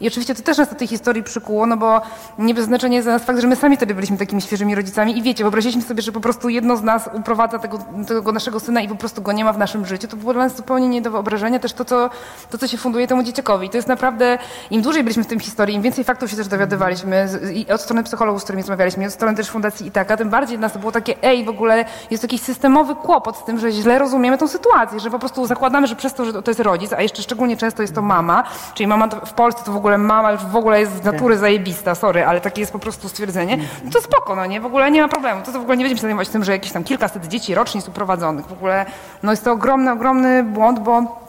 I 0.00 0.08
oczywiście 0.08 0.34
to 0.34 0.42
też 0.42 0.58
nas 0.58 0.68
do 0.68 0.74
tej 0.74 0.88
historii 0.88 1.22
przykuło, 1.22 1.66
no 1.66 1.76
bo 1.76 2.00
nie 2.38 2.54
bez 2.54 2.64
znaczenia 2.64 2.94
jest 2.94 3.06
dla 3.06 3.12
nas 3.12 3.24
fakt, 3.24 3.40
że 3.40 3.46
my 3.46 3.56
sami 3.56 3.76
wtedy 3.76 3.94
byliśmy 3.94 4.16
takimi 4.26 4.42
świeżymi 4.42 4.74
rodzicami 4.74 5.18
i 5.18 5.22
wiecie, 5.22 5.44
wyobraziliśmy 5.44 5.82
sobie, 5.82 6.02
że 6.02 6.12
po 6.12 6.20
prostu 6.20 6.48
jedno 6.48 6.76
z 6.76 6.82
nas 6.82 7.10
uprowadza 7.12 7.58
tego, 7.58 7.78
tego 8.08 8.32
naszego 8.32 8.60
syna 8.60 8.80
i 8.80 8.88
po 8.88 8.94
prostu 8.94 9.22
go 9.22 9.32
nie 9.32 9.44
ma 9.44 9.52
w 9.52 9.58
naszym 9.58 9.86
życiu. 9.86 10.08
To 10.08 10.16
było 10.16 10.32
dla 10.32 10.44
nas 10.44 10.56
zupełnie 10.56 10.88
nie 10.88 11.02
do 11.02 11.10
wyobrażenia 11.10 11.58
też 11.58 11.72
to, 11.72 11.84
co, 11.84 12.10
to, 12.50 12.58
co 12.58 12.66
się 12.66 12.78
funduje 12.78 13.06
temu 13.06 13.22
dzieciakowi. 13.22 13.70
To 13.70 13.76
jest 13.76 13.88
naprawdę, 13.88 14.38
im 14.70 14.82
dłużej 14.82 15.02
byliśmy 15.02 15.24
w 15.24 15.26
tym 15.26 15.40
historii, 15.40 15.76
im 15.76 15.82
więcej 15.82 16.04
faktów 16.04 16.30
się 16.30 16.36
też 16.36 16.48
dowiadywaliśmy 16.48 17.28
i 17.54 17.72
od 17.72 17.80
strony 17.80 18.04
psychologów, 18.04 18.40
z 18.40 18.44
którymi 18.44 18.62
rozmawialiśmy, 18.62 19.04
i 19.04 19.06
od 19.06 19.12
strony 19.12 19.36
też 19.36 19.50
Fundacji 19.50 19.86
Itaka, 19.86 20.16
tym 20.16 20.30
bardziej 20.30 20.58
dla 20.58 20.66
nas 20.66 20.72
to 20.72 20.78
było 20.78 20.92
takie, 20.92 21.14
ej, 21.22 21.44
w 21.44 21.48
ogóle 21.48 21.84
jest 22.10 22.22
jakiś 22.22 22.40
systemowy 22.40 22.94
kłopot 22.94 23.36
z 23.36 23.44
tym, 23.44 23.58
że 23.58 23.72
źle 23.72 23.98
rozumiemy 23.98 24.38
tą 24.38 24.48
sytuację, 24.48 25.00
że 25.00 25.10
po 25.10 25.18
prostu 25.18 25.46
zakładamy, 25.46 25.86
że 25.86 25.96
przez 25.96 26.14
to, 26.14 26.24
że 26.24 26.42
to 26.42 26.50
jest 26.50 26.60
rodzic, 26.60 26.92
a 26.92 27.02
jeszcze 27.02 27.22
szczególnie 27.22 27.56
często 27.56 27.82
jest 27.82 27.94
to 27.94 28.02
mama, 28.02 28.44
czyli 28.74 28.86
mama 28.86 29.08
w 29.08 29.32
Polsce 29.32 29.64
to 29.64 29.72
w 29.72 29.76
ogóle 29.76 29.98
mama 29.98 30.32
już 30.32 30.44
w 30.44 30.56
ogóle 30.56 30.80
jest 30.80 30.96
z 30.96 31.04
natury 31.04 31.38
zajebista, 31.38 31.94
sorry, 31.94 32.24
ale 32.24 32.40
takie 32.40 32.60
jest 32.60 32.72
po 32.72 32.78
prostu 32.78 33.08
stwierdzenie, 33.08 33.58
no 33.84 33.90
to 33.90 34.00
spoko, 34.14 34.36
no 34.36 34.46
nie, 34.46 34.60
w 34.60 34.66
ogóle 34.66 34.90
nie 34.90 35.02
ma 35.02 35.08
problemu. 35.08 35.42
To, 35.42 35.52
to 35.52 35.58
w 35.58 35.62
ogóle 35.62 35.76
nie 35.76 35.84
będziemy 35.84 35.98
się 35.98 36.02
zajmować 36.02 36.28
tym, 36.28 36.44
że 36.44 36.52
jakieś 36.52 36.72
tam 36.72 36.84
kilkaset 36.84 37.26
dzieci 37.26 37.54
rocznie 37.54 37.78
jest 37.78 37.88
uprowadzonych. 37.88 38.46
W 38.46 38.52
ogóle 38.52 38.86
no 39.22 39.30
jest 39.30 39.44
to 39.44 39.52
ogromny, 39.52 39.92
ogromny 39.92 40.42
błąd, 40.42 40.78
bo 40.78 41.24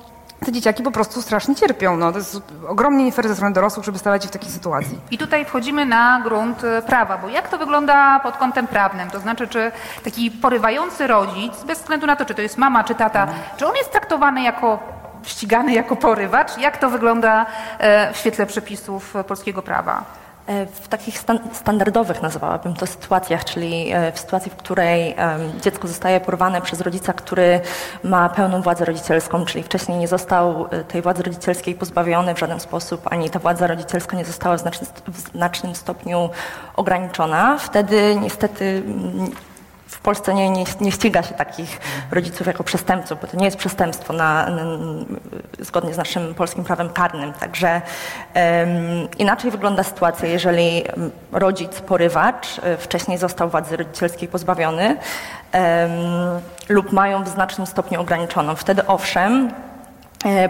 te 0.45 0.52
dzieciaki 0.52 0.84
po 0.84 0.91
prostu 0.91 1.21
strasznie 1.21 1.56
cierpią. 1.56 1.98
No, 1.98 2.12
to 2.12 2.17
jest 2.17 2.41
ogromnie 2.67 3.06
nie 3.06 3.12
fair 3.12 3.28
ze 3.28 3.36
strony 3.36 3.54
dorosłych, 3.54 3.86
żeby 3.86 4.00
stawiać 4.00 4.24
się 4.24 4.30
w 4.30 4.32
takiej 4.32 4.52
sytuacji. 4.52 5.00
I 5.12 5.17
tutaj 5.17 5.45
wchodzimy 5.45 5.86
na 5.86 6.21
grunt 6.24 6.63
e, 6.63 6.82
prawa, 6.82 7.17
bo 7.17 7.30
jak 7.30 7.50
to 7.50 7.58
wygląda 7.58 8.19
pod 8.19 8.38
kątem 8.38 8.67
prawnym? 8.67 9.10
To 9.10 9.19
znaczy, 9.19 9.48
czy 9.48 9.71
taki 10.04 10.32
porywający 10.32 11.08
rodzic, 11.08 11.63
bez 11.63 11.80
względu 11.80 12.08
na 12.08 12.15
to, 12.15 12.26
czy 12.26 12.36
to 12.36 12.41
jest 12.41 12.58
mama, 12.58 12.84
czy 12.84 12.95
tata, 12.95 13.28
czy 13.58 13.67
on 13.67 13.76
jest 13.76 13.91
traktowany 13.91 14.41
jako 14.43 14.80
ścigany 15.24 15.74
jako 15.74 15.95
porywacz? 15.95 16.58
Jak 16.58 16.78
to 16.78 16.89
wygląda 16.89 17.45
e, 17.80 18.13
w 18.13 18.17
świetle 18.17 18.45
przepisów 18.45 19.15
e, 19.15 19.24
polskiego 19.24 19.62
prawa? 19.62 20.25
E, 20.48 20.66
W 20.66 20.88
takich 20.88 21.20
stan 21.20 21.40
standardowych 21.54 22.22
nazwałabym 22.22 22.74
to 22.74 22.88
sytuacjach, 22.88 23.46
czyli 23.46 23.92
e, 23.92 24.12
w 24.12 24.20
sytuacji, 24.20 24.52
w 24.52 24.56
której 24.56 25.16
dziecko 25.62 25.88
zostaje 25.88 26.20
porwane 26.20 26.62
przez 26.62 26.82
rodzica, 26.82 27.14
który 27.14 27.62
ma 28.04 28.30
pełną 28.30 28.62
władzę 28.62 28.86
rodzicielską, 28.86 29.46
czyli 29.46 29.64
wcześniej 29.64 29.98
nie 29.98 30.08
został 30.08 30.68
e, 30.72 30.84
tej 30.84 31.02
władzy 31.02 31.24
rodzicielskiej 31.24 31.76
pozbawiony 31.76 32.36
w 32.36 32.40
żaden 32.40 32.60
sposób, 32.60 33.02
ani 33.06 33.30
ta 33.30 33.40
władza 33.40 33.68
rodzicielska 33.68 34.18
nie 34.18 34.26
została 34.26 34.58
w 34.58 34.60
znacznym, 34.60 34.92
w 35.08 35.20
znacznym 35.20 35.76
stopniu 35.76 36.30
ograniczona. 36.76 37.58
Wtedy 37.58 38.18
niestety 38.22 38.84
Polsce 40.06 40.34
nie, 40.34 40.50
nie, 40.50 40.65
nie 40.82 40.91
ściga 40.91 41.24
się 41.24 41.34
takich 41.34 41.80
rodziców 42.12 42.48
jako 42.48 42.63
przestępców, 42.63 43.22
bo 43.22 43.28
to 43.28 43.38
nie 43.38 43.46
jest 43.46 43.58
przestępstwo 43.58 44.13
na, 44.13 44.50
na, 44.50 44.63
zgodnie 45.60 45.94
z 45.94 45.98
naszym 45.98 46.36
polskim 46.36 46.63
prawem 46.63 46.89
karnym. 46.89 47.34
Także 47.34 47.82
em, 48.34 48.68
inaczej 49.18 49.52
wygląda 49.52 49.84
sytuacja, 49.84 50.28
jeżeli 50.28 50.84
rodzic, 51.32 51.82
porywacz 51.82 52.60
e, 52.63 52.78
wcześniej 52.78 53.18
został 53.18 53.50
władzy 53.50 53.78
rodzicielskiej 53.78 54.28
pozbawiony 54.28 54.98
em, 55.52 55.91
lub 56.70 56.91
mają 56.91 57.24
w 57.24 57.28
znacznym 57.28 57.68
stopniu 57.68 58.02
ograniczoną. 58.02 58.56
Wtedy 58.56 58.88
owszem, 58.88 59.52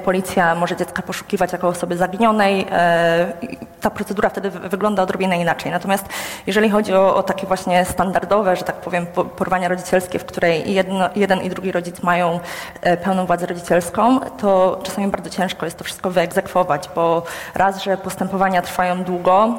Policja 0.06 0.56
może 0.56 0.76
dziecka 0.76 1.02
poszukiwać 1.02 1.52
jako 1.54 1.68
osoby 1.68 1.98
zaginionej. 1.98 2.68
e, 2.72 3.34
Ta 3.82 3.90
procedura 3.90 4.30
wtedy 4.30 4.50
wy- 4.50 4.70
wygląda 4.70 5.04
odrobinę 5.04 5.38
inaczej. 5.42 5.72
Natomiast 5.72 6.06
jeżeli 6.48 6.70
chodzi 6.70 6.94
o, 6.94 7.16
o 7.16 7.24
takie 7.24 7.48
właśnie 7.48 7.86
standardowe, 7.86 8.56
że 8.56 8.64
tak 8.64 8.76
powiem, 8.76 9.06
po- 9.06 9.26
porwania 9.26 9.68
rodzicielskie, 9.68 10.20
w 10.20 10.26
której 10.26 10.74
jedno, 10.74 11.10
jeden 11.16 11.42
i 11.42 11.50
drugi 11.50 11.72
rodzic 11.72 12.04
mają 12.04 12.40
e, 12.82 12.98
pełną 12.98 13.26
władzę 13.26 13.46
rodzicielską, 13.46 14.20
to 14.20 14.80
czasami 14.84 15.08
bardzo 15.08 15.30
ciężko 15.30 15.66
jest 15.66 15.78
to 15.78 15.84
wszystko 15.84 16.10
wyegzekwować, 16.12 16.90
bo 16.96 17.24
raz, 17.56 17.84
że 17.84 17.98
postępowania 17.98 18.62
trwają 18.62 19.04
długo, 19.04 19.54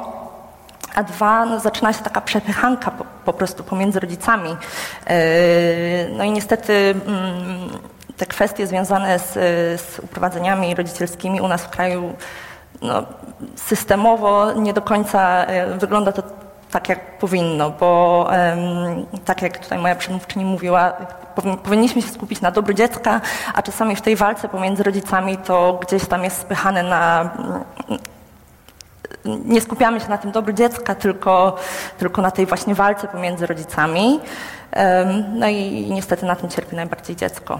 a 0.95 1.03
dwa, 1.03 1.45
no, 1.45 1.59
zaczyna 1.59 1.93
się 1.93 2.03
taka 2.03 2.21
przepychanka 2.21 2.91
po, 2.91 3.05
po 3.25 3.33
prostu 3.33 3.63
pomiędzy 3.63 3.99
rodzicami. 3.99 4.55
No 6.17 6.23
i 6.23 6.31
niestety 6.31 6.95
mm, 7.07 7.69
te 8.17 8.25
kwestie 8.25 8.67
związane 8.67 9.19
z, 9.19 9.33
z 9.81 9.99
uprowadzeniami 9.99 10.75
rodzicielskimi 10.75 11.41
u 11.41 11.47
nas 11.47 11.61
w 11.63 11.69
kraju 11.69 12.13
no, 12.81 13.03
systemowo 13.55 14.53
nie 14.53 14.73
do 14.73 14.81
końca 14.81 15.45
e, 15.45 15.77
wygląda 15.77 16.11
to 16.11 16.23
tak, 16.71 16.89
jak 16.89 17.17
powinno, 17.17 17.69
bo 17.69 18.29
tak 19.25 19.41
jak 19.41 19.57
tutaj 19.57 19.79
moja 19.79 19.95
przedmówczyni 19.95 20.45
mówiła, 20.45 20.93
powi- 21.35 21.57
powinniśmy 21.57 22.01
się 22.01 22.09
skupić 22.09 22.41
na 22.41 22.51
dobru 22.51 22.73
dziecka, 22.73 23.21
a 23.53 23.61
czasami 23.61 23.95
w 23.95 24.01
tej 24.01 24.15
walce 24.15 24.49
pomiędzy 24.49 24.83
rodzicami 24.83 25.37
to 25.37 25.79
gdzieś 25.81 26.05
tam 26.05 26.23
jest 26.23 26.37
spychane 26.37 26.83
na 26.83 27.29
mm, 27.89 28.03
nie 29.45 29.61
skupiamy 29.61 29.99
się 29.99 30.09
na 30.09 30.17
tym 30.17 30.31
dobru 30.31 30.53
dziecka, 30.53 30.95
tylko, 30.95 31.55
tylko 31.97 32.21
na 32.21 32.31
tej 32.31 32.45
właśnie 32.45 32.75
walce 32.75 33.07
pomiędzy 33.07 33.47
rodzicami. 33.47 34.19
No 35.33 35.47
i 35.47 35.87
niestety 35.91 36.25
na 36.25 36.35
tym 36.35 36.49
cierpi 36.49 36.75
najbardziej 36.75 37.15
dziecko. 37.15 37.59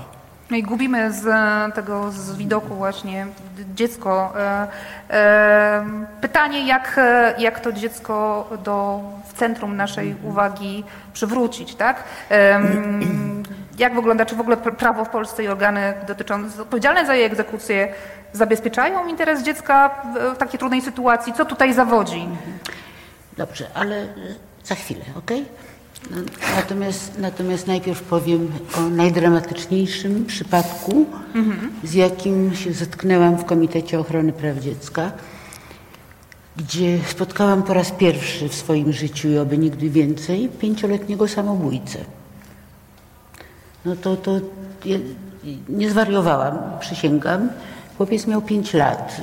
No 0.51 0.57
i 0.57 0.63
gubimy 0.63 1.13
z 1.13 1.27
e, 1.27 1.71
tego 1.75 2.12
z 2.12 2.36
widoku 2.38 2.75
właśnie 2.75 3.27
dziecko. 3.75 4.33
E, 4.38 4.67
e, 5.10 5.86
Pytanie, 6.21 6.67
jak, 6.67 6.99
jak 7.38 7.60
to 7.60 7.71
dziecko 7.71 8.47
do, 8.63 8.99
w 9.27 9.33
centrum 9.33 9.75
naszej 9.77 10.15
uwagi 10.23 10.83
przywrócić, 11.13 11.75
tak? 11.75 12.03
Jak 13.79 13.95
wygląda, 13.95 14.25
czy 14.25 14.36
w 14.36 14.39
ogóle 14.41 14.57
pr- 14.57 14.75
prawo 14.75 15.05
w 15.05 15.10
Polsce 15.10 15.43
i 15.43 15.47
organy 15.47 15.93
dotyczące, 16.07 16.62
odpowiedzialne 16.62 17.05
za 17.05 17.15
jej 17.15 17.25
egzekucję 17.25 17.93
zabezpieczają 18.33 19.07
interes 19.07 19.43
dziecka 19.43 19.89
w, 20.33 20.38
takiej 20.38 20.60
trudnej 20.60 20.81
sytuacji? 20.81 21.33
Co 21.33 21.45
tutaj 21.45 21.73
zawodzi? 21.73 22.27
Dobrze, 23.38 23.67
ale 23.73 24.07
za 24.63 24.75
chwilę, 24.75 25.05
ok? 25.17 25.31
Natomiast, 26.56 27.17
natomiast 27.20 27.67
najpierw 27.67 28.02
powiem 28.04 28.48
o 28.78 28.82
najdramatyczniejszym 28.89 30.26
przypadku, 30.26 31.06
z 31.84 31.93
jakim 31.93 32.56
się 32.56 32.74
zetknęłam 32.74 33.38
w 33.38 33.46
Komitecie 33.46 34.00
Ochrony 34.00 34.34
Praw 34.34 34.60
Dziecka, 34.60 35.12
gdzie 36.58 37.00
spotkałam 37.08 37.63
po 37.63 37.74
raz 37.74 37.91
pierwszy 37.91 38.50
w 38.50 38.56
swoim 38.56 38.93
życiu 38.93 39.28
i 39.30 39.38
oby 39.38 39.58
nigdy 39.58 39.89
więcej 39.89 40.50
pięcioletniego 40.50 41.28
samobójcę. 41.28 42.00
No 43.86 43.96
to, 43.96 44.15
to 44.15 44.32
ja 44.86 44.98
nie 45.70 45.89
zwariowałam, 45.89 46.58
przysięgam. 46.80 47.50
Chłopiec 47.98 48.28
miał 48.28 48.41
5 48.41 48.74
lat. 48.74 49.22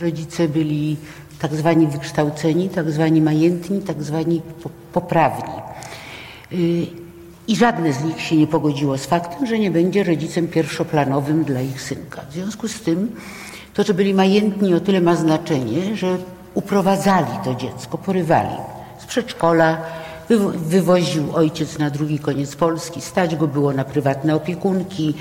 Rodzice 0.00 0.48
byli 0.48 0.96
tak 1.38 1.54
zwani 1.54 1.86
wykształceni, 1.86 2.68
tak 2.68 2.90
zwani 2.90 3.22
majętni, 3.22 3.80
tak 3.80 4.02
zwani 4.02 4.42
po- 4.62 4.70
poprawni. 4.92 5.69
I 6.52 7.56
żadne 7.56 7.92
z 7.92 8.04
nich 8.04 8.20
się 8.20 8.36
nie 8.36 8.46
pogodziło 8.46 8.98
z 8.98 9.06
faktem, 9.06 9.46
że 9.46 9.58
nie 9.58 9.70
będzie 9.70 10.04
rodzicem 10.04 10.48
pierwszoplanowym 10.48 11.44
dla 11.44 11.60
ich 11.60 11.82
synka. 11.82 12.22
W 12.30 12.32
związku 12.32 12.68
z 12.68 12.80
tym 12.80 13.12
to, 13.74 13.82
że 13.82 13.94
byli 13.94 14.14
majętni 14.14 14.74
o 14.74 14.80
tyle 14.80 15.00
ma 15.00 15.16
znaczenie, 15.16 15.96
że 15.96 16.16
uprowadzali 16.54 17.32
to 17.44 17.54
dziecko, 17.54 17.98
porywali 17.98 18.56
z 18.98 19.06
przedszkola, 19.06 19.78
wywo- 20.30 20.50
wywoził 20.50 21.24
ojciec 21.34 21.78
na 21.78 21.90
drugi 21.90 22.18
koniec 22.18 22.56
Polski, 22.56 23.00
stać 23.00 23.36
go 23.36 23.46
było 23.46 23.72
na 23.72 23.84
prywatne 23.84 24.34
opiekunki, 24.34 25.14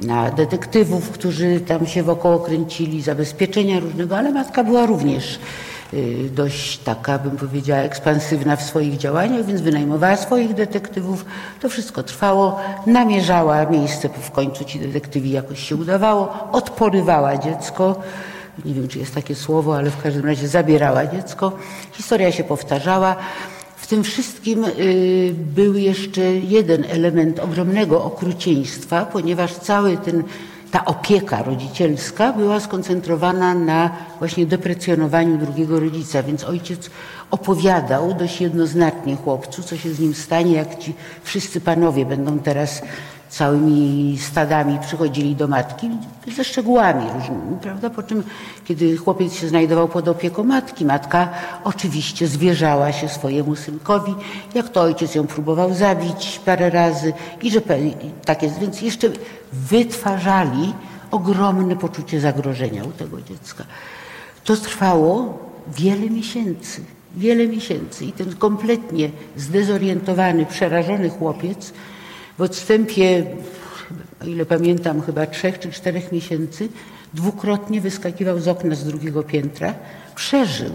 na 0.00 0.30
detektywów, 0.30 1.10
którzy 1.10 1.60
tam 1.60 1.86
się 1.86 2.02
wokoło 2.02 2.38
kręcili, 2.38 3.02
zabezpieczenia 3.02 3.80
różnego, 3.80 4.16
ale 4.18 4.32
matka 4.32 4.64
była 4.64 4.86
również 4.86 5.38
dość 6.30 6.78
taka, 6.78 7.18
bym 7.18 7.36
powiedziała, 7.36 7.80
ekspansywna 7.80 8.56
w 8.56 8.62
swoich 8.62 8.96
działaniach, 8.96 9.46
więc 9.46 9.60
wynajmowała 9.60 10.16
swoich 10.16 10.54
detektywów. 10.54 11.24
To 11.60 11.68
wszystko 11.68 12.02
trwało, 12.02 12.60
namierzała 12.86 13.66
miejsce, 13.66 14.08
w 14.08 14.30
końcu 14.30 14.64
ci 14.64 14.80
detektywi 14.80 15.30
jakoś 15.30 15.68
się 15.68 15.76
udawało, 15.76 16.48
odporywała 16.52 17.38
dziecko. 17.38 18.00
Nie 18.64 18.74
wiem, 18.74 18.88
czy 18.88 18.98
jest 18.98 19.14
takie 19.14 19.34
słowo, 19.34 19.76
ale 19.76 19.90
w 19.90 20.02
każdym 20.02 20.24
razie 20.24 20.48
zabierała 20.48 21.06
dziecko. 21.06 21.52
Historia 21.92 22.32
się 22.32 22.44
powtarzała. 22.44 23.16
W 23.76 23.86
tym 23.86 24.04
wszystkim 24.04 24.64
y, 24.64 25.34
był 25.36 25.74
jeszcze 25.74 26.20
jeden 26.34 26.84
element 26.90 27.38
ogromnego 27.38 28.04
okrucieństwa, 28.04 29.06
ponieważ 29.06 29.54
cały 29.54 29.96
ten 29.96 30.24
ta 30.74 30.84
opieka 30.84 31.42
rodzicielska 31.42 32.32
była 32.32 32.60
skoncentrowana 32.60 33.54
na 33.54 33.90
właśnie 34.18 34.46
deprecjonowaniu 34.46 35.38
drugiego 35.38 35.80
rodzica, 35.80 36.22
więc 36.22 36.44
ojciec 36.44 36.90
opowiadał 37.30 38.14
dość 38.14 38.40
jednoznacznie 38.40 39.16
chłopcu, 39.16 39.62
co 39.62 39.76
się 39.76 39.94
z 39.94 40.00
nim 40.00 40.14
stanie, 40.14 40.52
jak 40.52 40.78
ci 40.78 40.94
wszyscy 41.22 41.60
panowie 41.60 42.06
będą 42.06 42.38
teraz 42.38 42.82
całymi 43.38 44.18
stadami 44.20 44.78
przychodzili 44.78 45.36
do 45.36 45.48
matki 45.48 45.90
ze 46.36 46.44
szczegółami 46.44 47.04
różnymi, 47.14 47.58
prawda? 47.62 47.90
Po 47.90 48.02
czym, 48.02 48.22
kiedy 48.64 48.96
chłopiec 48.96 49.34
się 49.34 49.48
znajdował 49.48 49.88
pod 49.88 50.08
opieką 50.08 50.44
matki, 50.44 50.84
matka 50.84 51.28
oczywiście 51.64 52.26
zwierzała 52.26 52.92
się 52.92 53.08
swojemu 53.08 53.56
synkowi, 53.56 54.14
jak 54.54 54.68
to 54.68 54.80
ojciec 54.82 55.14
ją 55.14 55.26
próbował 55.26 55.74
zabić 55.74 56.40
parę 56.44 56.70
razy 56.70 57.12
i 57.42 57.50
że 57.50 57.60
tak 58.24 58.42
jest, 58.42 58.58
więc 58.58 58.82
jeszcze 58.82 59.10
wytwarzali 59.52 60.74
ogromne 61.10 61.76
poczucie 61.76 62.20
zagrożenia 62.20 62.84
u 62.84 62.92
tego 62.92 63.22
dziecka. 63.22 63.64
To 64.44 64.56
trwało 64.56 65.38
wiele 65.68 66.10
miesięcy, 66.10 66.80
wiele 67.16 67.46
miesięcy 67.46 68.04
i 68.04 68.12
ten 68.12 68.36
kompletnie 68.36 69.10
zdezorientowany, 69.36 70.46
przerażony 70.46 71.10
chłopiec 71.10 71.72
w 72.38 72.42
odstępie, 72.42 73.26
o 74.22 74.24
ile 74.24 74.46
pamiętam, 74.46 75.02
chyba 75.02 75.26
trzech 75.26 75.58
czy 75.58 75.72
czterech 75.72 76.12
miesięcy, 76.12 76.68
dwukrotnie 77.14 77.80
wyskakiwał 77.80 78.40
z 78.40 78.48
okna 78.48 78.74
z 78.74 78.84
drugiego 78.84 79.22
piętra. 79.22 79.74
Przeżył. 80.14 80.70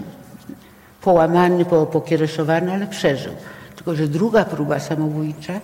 Połamany, 1.02 1.65
po- 1.65 1.86
pokiereszowany, 1.86 2.74
ale 2.74 2.88
przeżył. 2.88 3.34
Tylko, 3.76 3.95
że 3.95 4.08
druga 4.08 4.45
próba 4.45 4.80
samobójcza 4.80 5.62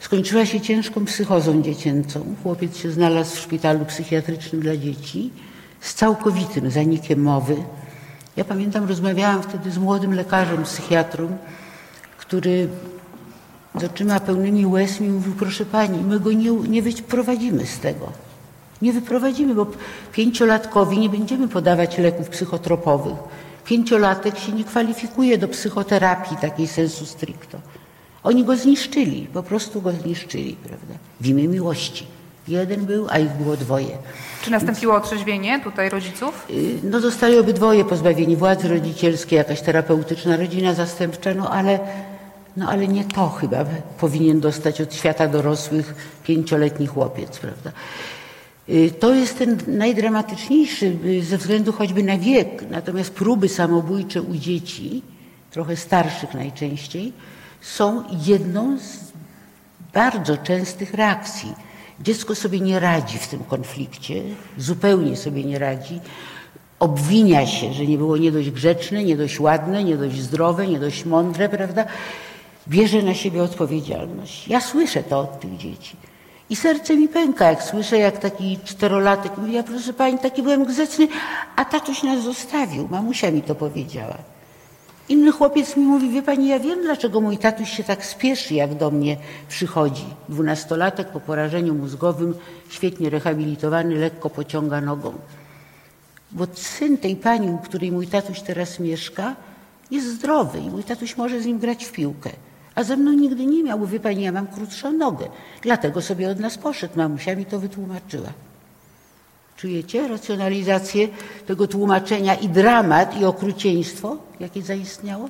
skończyła 0.00 0.46
się 0.46 0.60
ciężką 0.60 1.04
psychozą 1.04 1.62
dziecięcą. 1.62 2.24
Chłopiec 2.42 2.76
się 2.76 2.90
znalazł 2.90 3.36
w 3.36 3.38
szpitalu 3.38 3.84
psychiatrycznym 3.84 4.62
dla 4.62 4.76
dzieci 4.76 5.30
z 5.80 5.94
całkowitym 5.94 6.70
zanikiem 6.70 7.22
mowy. 7.22 7.56
Ja 8.36 8.44
pamiętam, 8.44 8.88
rozmawiałam 8.88 9.42
wtedy 9.42 9.70
z 9.70 9.78
młodym 9.78 10.14
lekarzem, 10.14 10.62
psychiatrą, 10.64 11.36
który 12.18 12.68
z 13.80 13.84
oczyma 13.84 14.20
pełnymi 14.20 14.66
łez 14.66 15.00
mi 15.00 15.08
mówił, 15.08 15.32
proszę 15.38 15.64
pani, 15.66 15.98
my 16.04 16.20
go 16.20 16.32
nie, 16.32 16.50
nie 16.50 16.82
wyprowadzimy 16.82 17.66
z 17.66 17.78
tego. 17.78 18.12
Nie 18.82 18.92
wyprowadzimy, 18.92 19.54
bo 19.54 19.66
pięciolatkowi 20.12 20.98
nie 20.98 21.08
będziemy 21.08 21.48
podawać 21.48 21.98
leków 21.98 22.28
psychotropowych. 22.28 23.16
Pięciolatek 23.64 24.38
się 24.38 24.52
nie 24.52 24.64
kwalifikuje 24.64 25.38
do 25.38 25.48
psychoterapii 25.48 26.36
takiej 26.36 26.66
sensu 26.66 27.06
stricto. 27.06 27.58
Oni 28.22 28.44
go 28.44 28.56
zniszczyli, 28.56 29.26
po 29.32 29.42
prostu 29.42 29.82
go 29.82 29.92
zniszczyli, 29.92 30.56
prawda? 30.56 30.94
W 31.20 31.26
imię 31.26 31.48
miłości. 31.48 32.06
Jeden 32.48 32.86
był, 32.86 33.06
a 33.10 33.18
ich 33.18 33.30
było 33.30 33.56
dwoje. 33.56 33.98
Czy 34.42 34.50
nastąpiło 34.50 34.94
otrzeźwienie 34.94 35.60
tutaj 35.64 35.90
rodziców? 35.90 36.46
Y, 36.50 36.78
No 36.82 37.00
zostali 37.00 37.38
obydwoje 37.38 37.84
pozbawieni 37.84 38.36
władzy 38.36 38.68
rodzicielskiej, 38.68 39.36
jakaś 39.36 39.60
terapeutyczna 39.60 40.36
rodzina 40.36 40.74
zastępcza, 40.74 41.34
no 41.34 41.50
ale, 41.50 41.78
no 42.58 42.68
ale 42.68 42.88
nie 42.88 43.04
to 43.04 43.28
chyba 43.28 43.64
powinien 44.00 44.40
dostać 44.40 44.80
od 44.80 44.94
świata 44.94 45.28
dorosłych 45.28 45.94
pięcioletni 46.24 46.86
chłopiec, 46.86 47.38
prawda? 47.38 47.72
Y, 48.68 48.90
To 49.00 49.14
jest 49.14 49.38
ten 49.38 49.58
najdramatyczniejszy 49.66 50.96
y, 51.04 51.24
ze 51.24 51.38
względu 51.38 51.72
choćby 51.72 52.02
na 52.02 52.18
wiek. 52.18 52.70
Natomiast 52.70 53.10
próby 53.14 53.48
samobójcze 53.48 54.22
u 54.22 54.34
dzieci, 54.34 55.02
trochę 55.50 55.76
starszych 55.76 56.34
najczęściej, 56.34 57.12
są 57.60 58.04
jedną 58.26 58.78
z 58.78 59.12
bardzo 59.94 60.36
częstych 60.36 60.94
reakcji. 60.94 61.54
Dziecko 62.00 62.34
sobie 62.34 62.60
nie 62.60 62.80
radzi 62.80 63.18
w 63.18 63.28
tym 63.28 63.44
konflikcie, 63.44 64.22
zupełnie 64.58 65.16
sobie 65.16 65.44
nie 65.44 65.58
radzi. 65.58 66.00
Obwinia 66.78 67.46
się, 67.46 67.72
że 67.72 67.86
nie 67.86 67.98
było 67.98 68.16
nie 68.16 68.32
dość 68.32 68.50
grzeczne, 68.50 69.04
nie 69.04 69.16
dość 69.16 69.40
ładne, 69.40 69.84
nie 69.84 69.96
dość 69.96 70.20
zdrowe, 70.20 70.66
nie 70.66 70.78
dość 70.78 71.04
mądre, 71.04 71.48
prawda? 71.48 71.84
Bierze 72.68 73.02
na 73.02 73.14
siebie 73.14 73.42
odpowiedzialność. 73.42 74.48
Ja 74.48 74.60
słyszę 74.60 75.02
to 75.02 75.20
od 75.20 75.40
tych 75.40 75.56
dzieci. 75.56 75.96
I 76.50 76.56
serce 76.56 76.96
mi 76.96 77.08
pęka, 77.08 77.50
jak 77.50 77.62
słyszę, 77.62 77.98
jak 77.98 78.18
taki 78.18 78.58
czterolatek 78.64 79.38
mówi, 79.38 79.52
ja 79.52 79.62
proszę 79.62 79.92
pani, 79.92 80.18
taki 80.18 80.42
byłem 80.42 80.64
grzeczny, 80.64 81.08
a 81.56 81.64
tatuś 81.64 82.02
nas 82.02 82.22
zostawił. 82.22 82.88
Mamusia 82.90 83.30
mi 83.30 83.42
to 83.42 83.54
powiedziała. 83.54 84.16
Inny 85.08 85.32
chłopiec 85.32 85.76
mi 85.76 85.84
mówi, 85.84 86.10
wie 86.10 86.22
pani, 86.22 86.48
ja 86.48 86.58
wiem, 86.58 86.82
dlaczego 86.82 87.20
mój 87.20 87.38
tatuś 87.38 87.70
się 87.70 87.84
tak 87.84 88.04
spieszy, 88.06 88.54
jak 88.54 88.74
do 88.74 88.90
mnie 88.90 89.16
przychodzi. 89.48 90.04
Dwunastolatek 90.28 91.08
po 91.08 91.20
porażeniu 91.20 91.74
mózgowym, 91.74 92.34
świetnie 92.70 93.10
rehabilitowany, 93.10 93.94
lekko 93.94 94.30
pociąga 94.30 94.80
nogą. 94.80 95.12
Bo 96.30 96.46
syn 96.54 96.98
tej 96.98 97.16
pani, 97.16 97.50
u 97.50 97.58
której 97.58 97.92
mój 97.92 98.06
tatuś 98.06 98.40
teraz 98.40 98.80
mieszka, 98.80 99.36
jest 99.90 100.06
zdrowy 100.06 100.58
i 100.58 100.70
mój 100.70 100.84
tatuś 100.84 101.16
może 101.16 101.40
z 101.40 101.46
nim 101.46 101.58
grać 101.58 101.84
w 101.84 101.92
piłkę. 101.92 102.30
A 102.78 102.84
ze 102.84 102.96
mną 102.96 103.12
nigdy 103.12 103.46
nie 103.46 103.62
miał, 103.62 103.86
wie 103.86 104.00
pani, 104.00 104.22
ja 104.22 104.32
mam 104.32 104.46
krótszą 104.46 104.92
nogę. 104.92 105.28
Dlatego 105.62 106.02
sobie 106.02 106.30
od 106.30 106.40
nas 106.40 106.58
poszedł. 106.58 106.94
Mamusia 106.96 107.36
mi 107.36 107.46
to 107.46 107.58
wytłumaczyła. 107.58 108.28
Czujecie 109.56 110.08
racjonalizację 110.08 111.08
tego 111.46 111.66
tłumaczenia 111.68 112.34
i 112.34 112.48
dramat, 112.48 113.20
i 113.20 113.24
okrucieństwo, 113.24 114.16
jakie 114.40 114.62
zaistniało? 114.62 115.28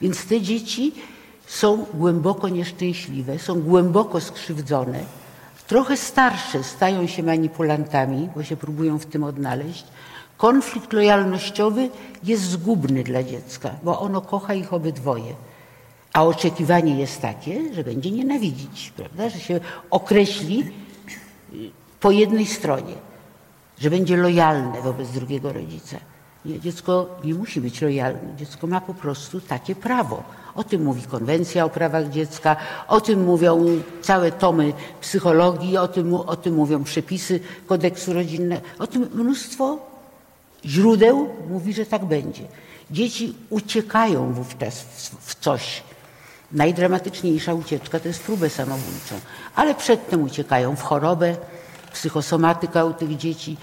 Więc 0.00 0.26
te 0.26 0.40
dzieci 0.40 0.94
są 1.46 1.86
głęboko 1.94 2.48
nieszczęśliwe, 2.48 3.38
są 3.38 3.60
głęboko 3.60 4.20
skrzywdzone. 4.20 5.00
Trochę 5.66 5.96
starsze 5.96 6.64
stają 6.64 7.06
się 7.06 7.22
manipulantami, 7.22 8.28
bo 8.36 8.42
się 8.42 8.56
próbują 8.56 8.98
w 8.98 9.06
tym 9.06 9.24
odnaleźć. 9.24 9.84
Konflikt 10.36 10.92
lojalnościowy 10.92 11.90
jest 12.24 12.42
zgubny 12.42 13.04
dla 13.04 13.22
dziecka, 13.22 13.70
bo 13.82 14.00
ono 14.00 14.20
kocha 14.20 14.54
ich 14.54 14.72
obydwoje. 14.72 15.47
A 16.18 16.24
oczekiwanie 16.24 16.98
jest 16.98 17.20
takie, 17.20 17.74
że 17.74 17.84
będzie 17.84 18.10
nienawidzić, 18.10 18.92
prawda? 18.96 19.28
że 19.28 19.38
się 19.38 19.60
określi 19.90 20.60
y, 21.52 21.70
po 22.00 22.10
jednej 22.10 22.46
stronie 22.46 22.94
że 23.80 23.90
będzie 23.90 24.16
lojalne 24.16 24.82
wobec 24.82 25.10
drugiego 25.10 25.52
rodzica. 25.52 25.96
Nie, 26.44 26.60
dziecko 26.60 27.18
nie 27.24 27.34
musi 27.34 27.60
być 27.60 27.82
lojalne. 27.82 28.36
Dziecko 28.36 28.66
ma 28.66 28.80
po 28.80 28.94
prostu 28.94 29.40
takie 29.40 29.74
prawo. 29.74 30.22
O 30.54 30.64
tym 30.64 30.84
mówi 30.84 31.02
konwencja 31.02 31.64
o 31.64 31.70
prawach 31.70 32.10
dziecka, 32.10 32.56
o 32.88 33.00
tym 33.00 33.24
mówią 33.24 33.66
całe 34.02 34.32
tomy 34.32 34.72
psychologii, 35.00 35.76
o 35.76 35.88
tym, 35.88 36.14
o 36.14 36.36
tym 36.36 36.54
mówią 36.54 36.84
przepisy 36.84 37.40
kodeksu 37.66 38.12
rodzinnego, 38.12 38.62
o 38.78 38.86
tym 38.86 39.08
mnóstwo 39.14 39.78
źródeł 40.64 41.28
mówi, 41.50 41.72
że 41.72 41.86
tak 41.86 42.04
będzie. 42.04 42.42
Dzieci 42.90 43.34
uciekają 43.50 44.32
wówczas 44.32 44.80
w, 44.80 45.30
w 45.30 45.34
coś. 45.40 45.87
Najdramatyczniejsza 46.52 47.54
ucieczka 47.54 48.00
to 48.00 48.08
jest 48.08 48.22
próbę 48.22 48.50
samobójczą, 48.50 49.20
ale 49.54 49.74
przedtem 49.74 50.22
uciekają 50.22 50.76
w 50.76 50.82
chorobę, 50.82 51.36
psychosomatyka 51.92 52.84
u 52.84 52.92
tych 52.94 53.16
dzieci, 53.16 53.56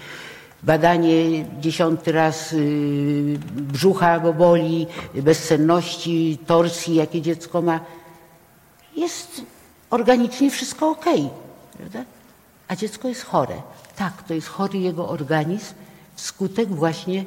badanie 0.62 1.44
dziesiąty 1.60 2.12
raz 2.12 2.52
y, 2.52 3.38
brzucha, 3.54 4.20
bo 4.20 4.32
boli, 4.32 4.86
bezsenności, 5.14 6.38
torsji, 6.46 6.94
jakie 6.94 7.22
dziecko 7.22 7.62
ma. 7.62 7.80
Jest 8.96 9.42
organicznie 9.90 10.50
wszystko 10.50 10.90
ok, 10.90 11.04
prawda? 11.76 12.04
A 12.68 12.76
dziecko 12.76 13.08
jest 13.08 13.24
chore. 13.24 13.56
Tak, 13.96 14.22
to 14.22 14.34
jest 14.34 14.48
chory 14.48 14.78
jego 14.78 15.08
organizm, 15.08 15.74
wskutek 16.16 16.68
właśnie, 16.68 17.24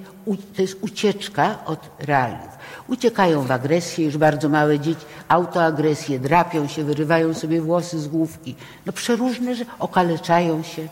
to 0.56 0.62
jest 0.62 0.78
ucieczka 0.82 1.66
od 1.66 1.90
realiów. 2.00 2.50
Uciekają 2.88 3.44
w 3.44 3.52
agresję, 3.52 4.06
już 4.06 4.18
bardzo 4.18 4.50
małe 4.50 4.80
dzieci, 4.80 5.06
autoagresję, 5.28 6.20
drapią 6.20 6.68
się, 6.68 6.84
wyrywają 6.84 7.34
sobie 7.34 7.62
włosy 7.62 8.00
z 8.00 8.08
główki. 8.08 8.56
No 8.86 8.94
przeróżne, 8.94 9.56
że 9.56 9.66
okaleczają 9.80 10.64
się, 10.64 10.88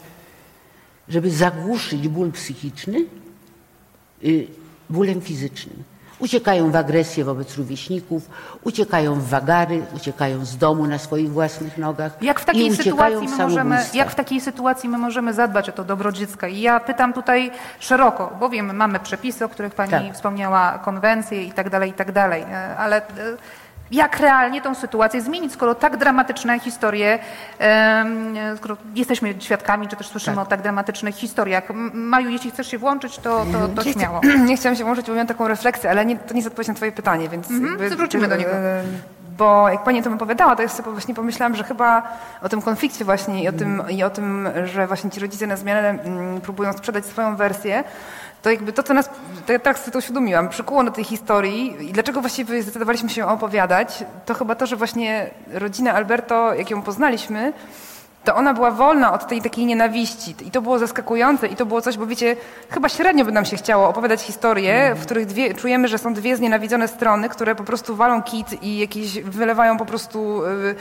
żeby 1.10 1.32
zagłuszyć 1.32 2.08
ból 2.08 2.32
psychiczny 2.32 3.06
y, 4.24 4.48
bólem 4.90 5.22
fizycznym. 5.22 5.84
Uciekają 6.20 6.72
w 6.72 6.76
agresję 6.76 7.24
wobec 7.26 7.58
rówieśników, 7.58 8.30
uciekają 8.64 9.16
w 9.16 9.30
wagary, 9.30 9.82
uciekają 9.96 10.46
z 10.46 10.58
domu 10.58 10.88
na 10.88 10.98
swoich 10.98 11.32
własnych 11.32 11.78
nogach 11.78 12.12
Jak 12.22 12.40
w 12.40 12.46
takiej 12.46 12.76
sytuacji 12.76 13.28
my 13.28 13.38
możemy, 13.38 13.86
jak 13.94 14.12
w 14.12 14.16
takiej 14.16 14.42
sytuacji 14.42 14.90
my 14.90 14.98
możemy 14.98 15.34
zadbać 15.34 15.70
o 15.70 15.72
to 15.72 15.84
dobro 15.84 16.12
dziecka? 16.12 16.48
I 16.48 16.62
ja 16.62 16.80
pytam 16.80 17.14
tutaj 17.14 17.52
szeroko, 17.80 18.36
bo 18.40 18.50
wiem, 18.50 18.76
mamy 18.76 19.00
przepisy, 19.00 19.46
o 19.46 19.50
których 19.50 19.76
pani 19.76 19.92
Tak. 19.92 20.14
wspomniała, 20.14 20.80
konwencje 20.80 21.44
i 21.44 21.52
tak 21.52 21.70
dalej, 21.70 21.90
i 21.90 21.94
tak 21.94 22.12
dalej, 22.12 22.42
e, 22.42 22.78
ale 22.78 22.98
e, 22.98 23.04
jak 23.92 24.20
realnie 24.20 24.62
tą 24.62 24.76
sytuację 24.76 25.22
zmienić, 25.22 25.54
skoro 25.54 25.76
tak 25.76 25.98
dramatyczne 25.98 26.60
historie, 26.60 27.20
skoro 28.58 28.78
jesteśmy 28.96 29.34
świadkami, 29.40 29.88
czy 29.88 29.96
też 29.96 30.08
słyszymy 30.08 30.36
Tak. 30.36 30.46
o 30.46 30.50
tak 30.50 30.62
dramatycznych 30.62 31.16
historiach. 31.16 31.64
Maju, 31.94 32.30
jeśli 32.30 32.52
chcesz 32.52 32.68
się 32.72 32.78
włączyć, 32.78 33.18
to, 33.18 33.46
to, 33.52 33.68
to 33.68 33.84
Nie 33.84 33.94
śmiało. 33.94 34.22
Nie 34.48 34.58
chciałam 34.58 34.76
się 34.76 34.84
włączyć, 34.84 35.08
bo 35.08 35.14
miałam 35.14 35.28
taką 35.28 35.48
refleksję, 35.48 35.90
ale 35.90 36.06
nie, 36.06 36.16
to 36.18 36.34
nie 36.34 36.38
jest 36.40 36.48
odpowiedź 36.48 36.68
na 36.68 36.74
twoje 36.74 36.92
pytanie, 36.92 37.30
więc... 37.30 37.52
Mhm, 37.52 37.90
wrócimy 37.98 38.28
do 38.28 38.36
niego. 38.36 38.52
e, 38.52 38.84
Bo 39.38 39.70
jak 39.70 39.84
pani 39.84 40.00
o 40.00 40.04
tym 40.04 40.14
opowiadała, 40.14 40.56
to 40.56 40.62
ja 40.62 40.68
sobie 40.70 40.92
właśnie 40.92 41.16
pomyślałam, 41.16 41.56
że 41.56 41.64
chyba 41.64 42.04
o 42.42 42.50
tym 42.50 42.62
konflikcie 42.62 43.06
właśnie 43.06 43.44
i 43.44 43.48
o 43.48 43.52
tym, 43.52 43.84
i 43.90 44.04
o 44.04 44.10
tym 44.10 44.50
że 44.66 44.88
właśnie 44.88 45.10
ci 45.12 45.20
rodzice 45.20 45.48
na 45.48 45.56
zmianę 45.58 45.90
mm, 45.90 46.42
próbują 46.42 46.74
sprzedać 46.74 47.06
swoją 47.06 47.36
wersję, 47.36 47.84
to 48.42 48.52
jakby 48.52 48.74
to, 48.74 48.84
co 48.84 48.94
nas, 48.94 49.10
tak 49.64 49.80
sobie 49.80 49.92
to 49.92 50.00
uświadomiłam, 50.00 50.50
przykuło 50.50 50.84
do 50.84 50.92
tej 50.92 51.04
historii 51.04 51.90
i 51.90 51.94
dlaczego 51.94 52.22
właściwie 52.22 52.64
zdecydowaliśmy 52.64 53.10
się 53.10 53.26
opowiadać, 53.26 54.04
to 54.26 54.34
chyba 54.34 54.56
to, 54.56 54.66
że 54.66 54.76
właśnie 54.76 55.30
rodzina 55.54 55.94
Alberto, 55.94 56.54
jak 56.54 56.70
ją 56.70 56.82
poznaliśmy, 56.82 57.54
to 58.28 58.36
ona 58.36 58.54
była 58.54 58.72
wolna 58.72 59.14
od 59.14 59.28
tej 59.28 59.42
takiej 59.42 59.66
nienawiści. 59.66 60.36
I 60.46 60.52
to 60.52 60.62
było 60.62 60.80
zaskakujące 60.80 61.48
i 61.48 61.56
to 61.56 61.66
było 61.66 61.82
coś, 61.82 61.98
bo 61.98 62.08
wiecie, 62.08 62.36
chyba 62.70 62.90
średnio 62.90 63.26
by 63.26 63.32
nam 63.32 63.46
się 63.46 63.58
chciało 63.58 63.90
opowiadać 63.90 64.22
historie, 64.22 64.96
w 64.96 65.02
których 65.02 65.26
dwie, 65.26 65.54
czujemy, 65.54 65.88
że 65.88 65.98
są 65.98 66.14
dwie 66.14 66.38
znienawidzone 66.38 66.88
strony, 66.88 67.30
które 67.30 67.56
po 67.56 67.64
prostu 67.64 67.96
walą 67.96 68.22
kit 68.22 68.64
i 68.64 68.78
jakieś 68.78 69.22
wylewają 69.22 69.78
po 69.78 69.86
prostu 69.86 70.46
y, 70.46 70.76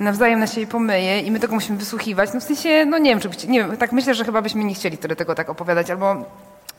nawzajem 0.00 0.40
na 0.40 0.46
siebie 0.46 0.66
pomyje 0.66 1.20
i 1.20 1.30
my 1.30 1.40
tego 1.40 1.54
musimy 1.54 1.78
wysłuchiwać. 1.78 2.30
No 2.34 2.40
w 2.40 2.44
sensie, 2.44 2.86
no 2.86 2.98
nie 2.98 3.10
wiem, 3.10 3.20
czy 3.20 3.28
byście, 3.28 3.48
nie 3.48 3.60
wiem, 3.60 3.76
tak 3.76 3.92
myślę, 3.92 4.14
że 4.14 4.24
chyba 4.24 4.42
byśmy 4.42 4.64
nie 4.64 4.74
chcieli 4.74 4.96
wtedy 4.96 5.16
tego 5.16 5.34
tak 5.34 5.50
opowiadać, 5.50 5.90
albo 5.90 6.24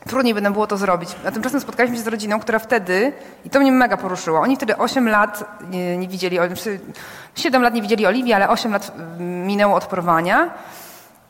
trudniej 0.08 0.34
by 0.34 0.40
nam 0.40 0.52
było 0.52 0.66
to 0.66 0.76
zrobić. 0.76 1.10
A 1.26 1.30
tymczasem 1.30 1.60
spotkaliśmy 1.60 1.96
się 1.96 2.02
z 2.02 2.06
rodziną, 2.06 2.40
która 2.40 2.58
wtedy, 2.58 3.12
i 3.44 3.50
to 3.50 3.60
mnie 3.60 3.72
mega 3.72 3.96
poruszyło, 3.96 4.40
oni 4.40 4.56
wtedy 4.56 4.76
8 4.76 5.08
lat 5.08 5.60
nie, 5.70 5.96
nie 5.96 6.08
widzieli, 6.08 6.36
znaczy 6.36 6.80
7 7.34 7.62
lat 7.62 7.74
nie 7.74 7.82
widzieli 7.82 8.06
Oliwii, 8.06 8.32
ale 8.32 8.48
8 8.48 8.72
lat 8.72 8.92
mm, 8.96 9.46
minęło 9.46 9.74
od 9.74 9.86
porwania. 9.86 10.50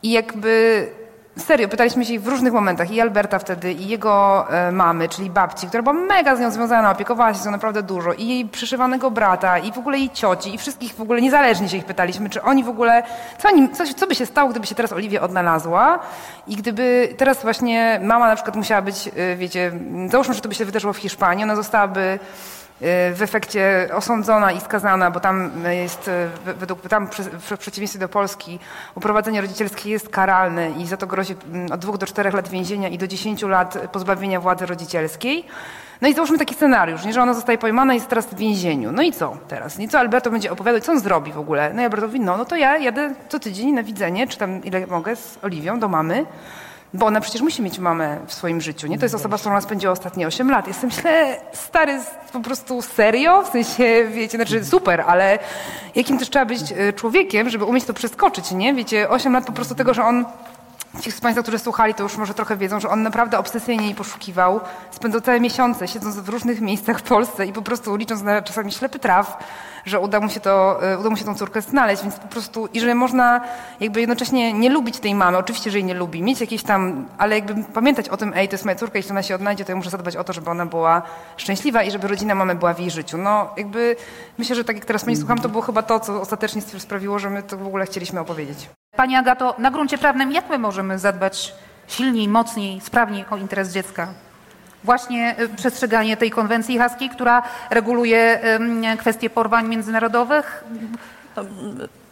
I 0.03 0.11
jakby 0.11 0.87
serio, 1.39 1.69
pytaliśmy 1.69 2.05
się 2.05 2.15
ich 2.15 2.23
w 2.23 2.29
różnych 2.29 2.53
momentach, 2.53 2.91
i 2.91 3.01
Alberta 3.01 3.39
wtedy, 3.39 3.73
i 3.73 3.89
jego 3.89 4.47
e, 4.51 4.73
mamy, 4.73 5.09
czyli 5.09 5.31
babci, 5.31 5.67
która 5.67 5.83
była 5.83 5.93
mega 5.93 6.37
z 6.37 6.41
nią 6.41 6.51
związana, 6.51 6.91
opiekowała 6.91 7.35
się 7.35 7.41
z 7.41 7.45
nią 7.45 7.51
naprawdę 7.51 7.83
dużo, 7.83 8.13
i 8.13 8.29
jej 8.29 8.45
przyszywanego 8.45 9.11
brata, 9.11 9.59
i 9.59 9.73
w 9.73 9.79
ogóle 9.79 9.99
jej 9.99 10.11
cioci, 10.11 10.55
i 10.55 10.59
wszystkich 10.59 10.95
w 10.95 11.01
ogóle 11.01 11.21
niezależnie 11.21 11.69
się 11.69 11.77
ich 11.77 11.85
pytaliśmy, 11.85 12.31
czy 12.31 12.43
oni 12.43 12.65
w 12.65 12.69
ogóle, 12.69 13.03
co, 13.39 13.49
oni, 13.49 13.69
co, 13.71 13.85
co 13.97 14.07
by 14.07 14.15
się 14.15 14.27
stało, 14.27 14.51
gdyby 14.51 14.67
się 14.67 14.75
teraz 14.75 14.93
Oliwia 14.93 15.21
odnalazła? 15.21 15.99
I 16.47 16.57
gdyby 16.57 17.15
teraz 17.17 17.43
właśnie 17.43 18.01
mama 18.03 18.27
na 18.27 18.35
przykład 18.35 18.57
musiała 18.57 18.83
być, 18.83 19.09
e, 19.17 19.37
wiecie, 19.37 19.73
załóżmy, 20.11 20.35
że 20.35 20.41
to 20.41 20.49
by 20.49 20.55
się 20.55 20.65
wydarzyło 20.65 20.93
w 20.93 20.97
Hiszpanii, 20.97 21.45
ona 21.45 21.57
zostałaby 21.57 22.19
w 23.15 23.19
efekcie 23.23 23.89
osądzona 23.93 24.53
i 24.53 24.61
skazana, 24.61 25.11
bo 25.11 25.21
tam 25.21 25.51
jest, 25.71 26.11
według, 26.59 26.89
tam 26.89 27.09
w 27.41 27.59
przeciwieństwie 27.59 27.99
do 27.99 28.09
Polski 28.09 28.59
uprowadzenie 28.95 29.41
rodzicielskie 29.41 29.91
jest 29.91 30.09
karalne 30.09 30.71
i 30.71 30.87
za 30.87 30.97
to 30.97 31.07
grozi 31.07 31.37
mm, 31.53 31.73
od 31.73 31.81
dwóch 31.81 31.99
do 31.99 32.07
czterech 32.07 32.35
lat 32.35 32.49
więzienia 32.49 32.89
i 32.89 32.99
do 32.99 33.07
dziesięciu 33.07 33.49
lat 33.49 33.79
pozbawienia 33.93 34.41
władzy 34.41 34.67
rodzicielskiej. 34.67 35.45
No 36.01 36.09
i 36.09 36.15
załóżmy 36.15 36.39
taki 36.39 36.55
scenariusz, 36.55 37.05
nie, 37.05 37.13
że 37.13 37.23
ona 37.23 37.35
zostaje 37.35 37.59
pojmana 37.59 37.93
i 37.95 37.97
jest 37.97 38.09
teraz 38.09 38.27
w 38.27 38.35
więzieniu. 38.35 38.93
No 38.93 39.03
i 39.03 39.13
co 39.13 39.37
teraz? 39.49 39.81
I 39.81 39.89
co 39.89 39.99
Alberto 39.99 40.31
będzie 40.31 40.53
opowiadać, 40.53 40.85
co 40.85 40.93
on 40.93 41.01
zrobi 41.01 41.33
w 41.33 41.39
ogóle? 41.39 41.73
No 41.75 41.83
i 41.83 41.85
Alberto 41.85 42.07
mówi, 42.07 42.21
no, 42.21 42.37
no 42.37 42.45
to 42.45 42.57
ja 42.57 42.79
jadę 42.79 43.15
co 43.29 43.39
tydzień 43.39 43.73
na 43.73 43.83
widzenie, 43.83 44.27
czy 44.27 44.39
tam 44.39 44.65
ile 44.65 44.87
mogę 44.87 45.17
z 45.17 45.39
Oliwią 45.43 45.81
do 45.81 45.89
mamy, 45.89 46.27
bo 46.95 47.07
ona 47.07 47.21
przecież 47.21 47.43
musi 47.43 47.63
mieć 47.63 47.79
mamę 47.79 48.19
w 48.27 48.35
swoim 48.35 48.61
życiu, 48.61 48.87
nie? 48.87 48.99
To 48.99 49.05
jest 49.05 49.15
osoba, 49.15 49.37
z 49.37 49.41
którą 49.41 49.55
ona 49.55 49.61
spędziła 49.61 49.93
ostatnie 49.93 50.27
8 50.27 50.51
lat. 50.51 50.69
Jestem 50.69 50.91
myślę, 50.97 51.41
stary, 51.53 52.01
po 52.33 52.41
prostu 52.41 52.83
serio? 52.83 53.43
W 53.43 53.49
sensie, 53.49 54.05
wiecie, 54.11 54.39
znaczy 54.39 54.65
super, 54.65 55.01
ale 55.01 55.39
jakim 55.95 56.19
też 56.19 56.31
trzeba 56.31 56.45
być 56.45 56.61
e, 56.73 56.93
człowiekiem, 56.93 57.51
żeby 57.51 57.65
umieć 57.65 57.85
to 57.85 57.95
przeskoczyć, 57.95 58.51
nie? 58.51 58.75
Wiecie, 58.75 59.09
8 59.09 59.33
lat 59.33 59.47
po 59.47 59.53
prostu 59.53 59.75
tego, 59.75 59.95
że 59.95 60.05
on 60.05 60.25
Ci 61.01 61.13
z 61.13 61.21
Państwa, 61.21 61.43
którzy 61.43 61.59
słuchali, 61.59 61.95
to 61.95 62.03
już 62.03 62.17
może 62.17 62.35
trochę 62.35 62.57
wiedzą, 62.57 62.81
że 62.81 62.89
on 62.89 63.03
naprawdę 63.03 63.39
obsesyjnie 63.39 63.85
jej 63.85 63.95
poszukiwał. 63.95 64.61
Spędzał 64.91 65.21
całe 65.21 65.41
miesiące, 65.41 65.89
siedząc 65.89 66.17
w 66.17 66.29
różnych 66.29 66.61
miejscach 66.61 66.99
w 66.99 67.03
Polsce 67.03 67.47
i 67.47 67.53
po 67.53 67.63
prostu 67.63 67.97
licząc 67.97 68.23
na 68.23 68.43
czasami 68.43 68.73
ślepy 68.73 68.99
traf, 68.99 69.37
że 69.85 70.01
uda 70.01 70.21
mu 70.21 70.29
się, 70.29 70.41
to, 70.41 70.83
e, 70.93 70.99
uda 70.99 71.11
mu 71.11 71.17
się 71.17 71.25
tą 71.25 71.35
córkę 71.35 71.63
znaleźć, 71.63 72.03
więc 72.03 72.17
po 72.17 72.29
prostu, 72.29 72.67
i 72.67 72.81
że 72.81 72.95
można 72.95 73.41
jakby 73.81 74.01
jednocześnie 74.01 74.53
nie 74.53 74.71
lubić 74.71 74.99
tej 74.99 75.15
mamy, 75.15 75.39
oczywiście, 75.39 75.71
że 75.71 75.79
jej 75.79 75.85
nie 75.85 75.95
lubi, 75.95 76.23
mieć 76.23 76.41
jakieś 76.41 76.63
tam, 76.63 77.09
ale 77.19 77.35
jakby 77.35 77.65
pamiętać 77.65 78.09
o 78.09 78.17
tym, 78.17 78.33
ej, 78.37 78.49
to 78.49 78.55
jest 78.55 78.65
moja 78.65 78.75
córka, 78.75 78.99
jeśli 78.99 79.11
ona 79.11 79.23
się 79.23 79.35
odnajdzie, 79.35 79.65
to 79.65 79.73
ja 79.73 79.77
muszę 79.77 79.91
zadbać 79.91 80.17
o 80.17 80.25
to, 80.25 80.33
żeby 80.33 80.51
ona 80.51 80.67
była 80.67 81.03
szczęśliwa 81.37 81.83
i 81.83 81.91
żeby 81.91 82.09
rodzina 82.09 82.35
mamy 82.35 82.55
była 82.55 82.75
w 82.75 82.81
jej 82.81 82.91
życiu. 82.91 83.19
No 83.19 83.51
jakby 83.57 83.97
myślę, 84.39 84.57
że 84.57 84.65
tak 84.65 84.77
jak 84.77 84.85
teraz 84.85 85.05
Pani 85.05 85.17
słucham, 85.17 85.39
to 85.39 85.49
było 85.49 85.63
chyba 85.63 85.83
to, 85.83 86.01
co 86.01 86.21
ostatecznie 86.21 86.63
sprawiło, 86.63 87.19
że 87.19 87.31
my 87.31 87.43
to 87.43 87.57
w 87.57 87.67
ogóle 87.67 87.87
chcieliśmy 87.87 88.21
opowiedzieć. 88.21 88.69
Pani 88.97 89.17
Agato, 89.17 89.55
na 89.59 89.71
gruncie 89.71 89.99
prawnym 89.99 90.33
jak 90.33 90.51
my 90.51 90.59
możemy 90.59 90.99
zadbać 90.99 91.55
silniej, 91.89 92.29
mocniej, 92.29 92.81
sprawniej 92.81 93.25
o 93.31 93.37
interes 93.37 93.73
dziecka? 93.73 94.09
Właśnie 94.85 95.37
y, 95.41 95.49
przestrzeganie 95.49 96.17
tej 96.17 96.31
konwencji 96.31 96.79
haskiej, 96.79 97.11
która 97.11 97.43
reguluje 97.71 98.41
kwestie 98.99 99.31
porwań 99.31 99.69
międzynarodowych? 99.69 100.65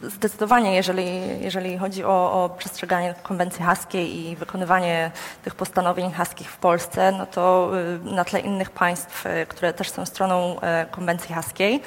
Zdecydowanie, 0.03 0.75
jeżeli, 0.75 1.41
jeżeli 1.41 1.79
chodzi 1.79 2.05
o, 2.05 2.45
o, 2.45 2.49
przestrzeganie 2.59 3.15
konwencji 3.23 3.65
haskiej 3.65 4.17
i 4.17 4.37
wykonywanie 4.37 5.11
tych 5.45 5.55
postanowień 5.55 6.13
haskich 6.13 6.51
w 6.51 6.57
Polsce, 6.57 7.13
no 7.13 7.27
to 7.27 7.71
y, 8.09 8.15
na 8.15 8.25
tle 8.25 8.41
innych 8.41 8.71
państw, 8.71 9.27
y, 9.27 9.47
które 9.49 9.73
też 9.73 9.91
są 9.91 10.07
stroną 10.07 10.57
konwencji 10.91 11.35
haskiej, 11.35 11.83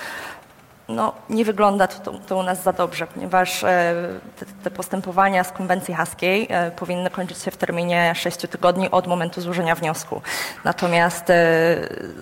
no, 0.89 1.13
nie 1.29 1.45
wygląda 1.45 1.87
to, 1.87 2.11
to, 2.27 2.37
u 2.37 2.43
nas 2.43 2.63
za 2.63 2.73
dobrze, 2.73 3.07
ponieważ 3.07 3.63
e, 3.63 3.93
te, 4.39 4.45
te, 4.63 4.71
postępowania 4.71 5.43
z 5.43 5.51
konwencji 5.51 5.93
haskiej 5.93 6.47
e, 6.49 6.71
powinny 6.71 7.09
kończyć 7.09 7.37
się 7.37 7.51
w 7.51 7.57
terminie 7.57 8.13
6 8.15 8.37
tygodni 8.37 8.91
od 8.91 9.07
momentu 9.07 9.41
złożenia 9.41 9.75
wniosku. 9.75 10.21
Natomiast 10.63 11.29
e, 11.29 11.35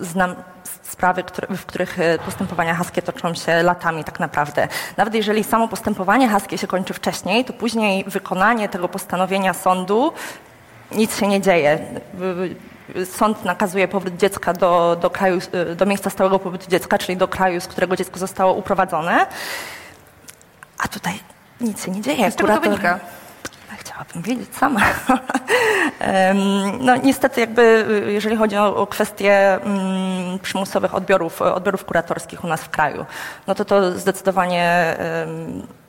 znam 0.01 0.35
sprawy, 0.83 1.23
w 1.49 1.65
których 1.65 1.97
postępowania 2.25 2.75
haskie 2.75 3.01
toczą 3.01 3.33
się 3.33 3.63
latami 3.63 4.03
tak 4.03 4.19
naprawdę. 4.19 4.67
Nawet 4.97 5.13
jeżeli 5.13 5.43
samo 5.43 5.67
postępowanie 5.67 6.29
haskie 6.29 6.57
się 6.57 6.67
kończy 6.67 6.93
wcześniej, 6.93 7.45
to 7.45 7.53
później 7.53 8.03
wykonanie 8.07 8.69
tego 8.69 8.87
postanowienia 8.87 9.53
sądu 9.53 10.13
nic 10.91 11.19
się 11.19 11.27
nie 11.27 11.41
dzieje 11.41 11.79
sąd 13.05 13.45
nakazuje 13.45 13.87
powrót 13.87 14.17
dziecka 14.17 14.53
do, 14.53 14.97
do, 15.01 15.09
kraju, 15.09 15.39
do 15.75 15.85
miejsca 15.85 16.09
stałego 16.09 16.39
pobytu 16.39 16.69
dziecka, 16.69 16.97
czyli 16.97 17.17
do 17.17 17.27
kraju, 17.27 17.61
z 17.61 17.67
którego 17.67 17.95
dziecko 17.95 18.19
zostało 18.19 18.53
uprowadzone. 18.53 19.25
A 20.77 20.87
tutaj 20.87 21.19
nic 21.61 21.85
się 21.85 21.91
nie 21.91 22.01
dzieje. 22.01 22.31
Z 22.31 22.35
czego 22.35 22.53
to 22.53 22.61
wynika? 22.61 22.99
Chciałabym 23.77 24.21
wiedzieć 24.21 24.55
sama. 24.55 24.81
no 26.79 26.95
niestety 26.95 27.41
jakby, 27.41 27.85
jeżeli 28.07 28.35
chodzi 28.35 28.57
o, 28.57 28.87
kwestie 28.87 29.53
mm, 29.53 30.39
przymusowych 30.39 30.95
odbiorów, 30.95 31.41
odbiorów 31.41 31.85
kuratorskich 31.85 32.43
u 32.43 32.47
nas 32.47 32.61
w 32.61 32.69
kraju, 32.69 33.05
no 33.47 33.55
to 33.55 33.65
to 33.65 33.99
zdecydowanie 33.99 34.63
E, 34.63 35.80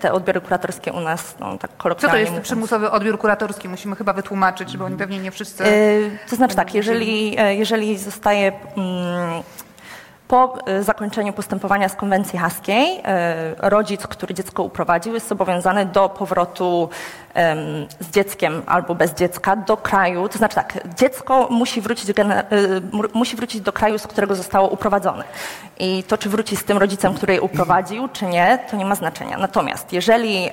te 0.00 0.12
odbiory 0.12 0.40
kuratorskie 0.40 0.92
u 0.92 1.00
nas, 1.00 1.34
no, 1.40 1.58
tak 1.58 1.76
kolokwialnie 1.76 2.10
Co 2.10 2.14
to 2.14 2.18
jest 2.18 2.30
mówiąc. 2.30 2.44
przymusowy 2.44 2.90
odbiór 2.90 3.18
kuratorski? 3.18 3.68
Musimy 3.68 3.96
chyba 3.96 4.12
wytłumaczyć, 4.12 4.76
bo 4.76 4.84
oni 4.84 4.96
pewnie 4.96 5.18
nie 5.18 5.30
wszyscy... 5.30 5.64
Yy, 5.64 6.18
to 6.30 6.36
znaczy 6.36 6.56
tak, 6.56 6.74
jeżeli, 6.74 7.38
e, 7.38 7.54
jeżeli 7.54 7.98
zostaje... 7.98 8.52
Mm, 8.76 9.42
po 10.28 10.58
zakończeniu 10.80 11.32
postępowania 11.32 11.88
z 11.88 11.96
konwencji 11.96 12.38
haskiej 12.38 13.02
rodzic, 13.58 14.06
który 14.06 14.34
dziecko 14.34 14.62
uprowadził, 14.62 15.14
jest 15.14 15.28
zobowiązany 15.28 15.86
do 15.86 16.08
powrotu 16.08 16.88
z 18.00 18.10
dzieckiem 18.10 18.62
albo 18.66 18.94
bez 18.94 19.14
dziecka 19.14 19.56
do 19.56 19.76
kraju, 19.76 20.28
to 20.28 20.38
znaczy 20.38 20.54
tak, 20.54 20.78
dziecko 20.98 21.48
musi 21.50 21.80
wrócić, 21.80 22.10
musi 23.14 23.36
wrócić 23.36 23.60
do 23.60 23.72
kraju, 23.72 23.98
z 23.98 24.06
którego 24.06 24.34
zostało 24.34 24.68
uprowadzone. 24.68 25.24
I 25.78 26.02
to, 26.02 26.18
czy 26.18 26.28
wróci 26.28 26.56
z 26.56 26.64
tym 26.64 26.78
rodzicem, 26.78 27.14
który 27.14 27.34
je 27.34 27.40
uprowadził, 27.40 28.08
czy 28.08 28.26
nie, 28.26 28.58
to 28.70 28.76
nie 28.76 28.84
ma 28.84 28.94
znaczenia. 28.94 29.38
Natomiast 29.38 29.92
jeżeli 29.92 30.50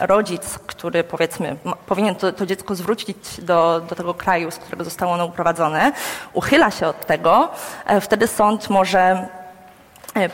rodzic, 0.00 0.58
który 0.66 1.04
powiedzmy 1.04 1.56
powinien 1.86 2.14
to, 2.14 2.32
to 2.32 2.46
dziecko 2.46 2.74
zwrócić 2.74 3.40
do, 3.42 3.80
do 3.88 3.94
tego 3.94 4.14
kraju, 4.14 4.50
z 4.50 4.56
którego 4.56 4.84
zostało 4.84 5.12
ono 5.12 5.26
uprowadzone, 5.26 5.92
uchyla 6.32 6.70
się 6.70 6.86
od 6.86 7.06
tego, 7.06 7.48
e, 7.86 8.00
wtedy 8.00 8.26
sąd 8.26 8.70
może 8.70 9.28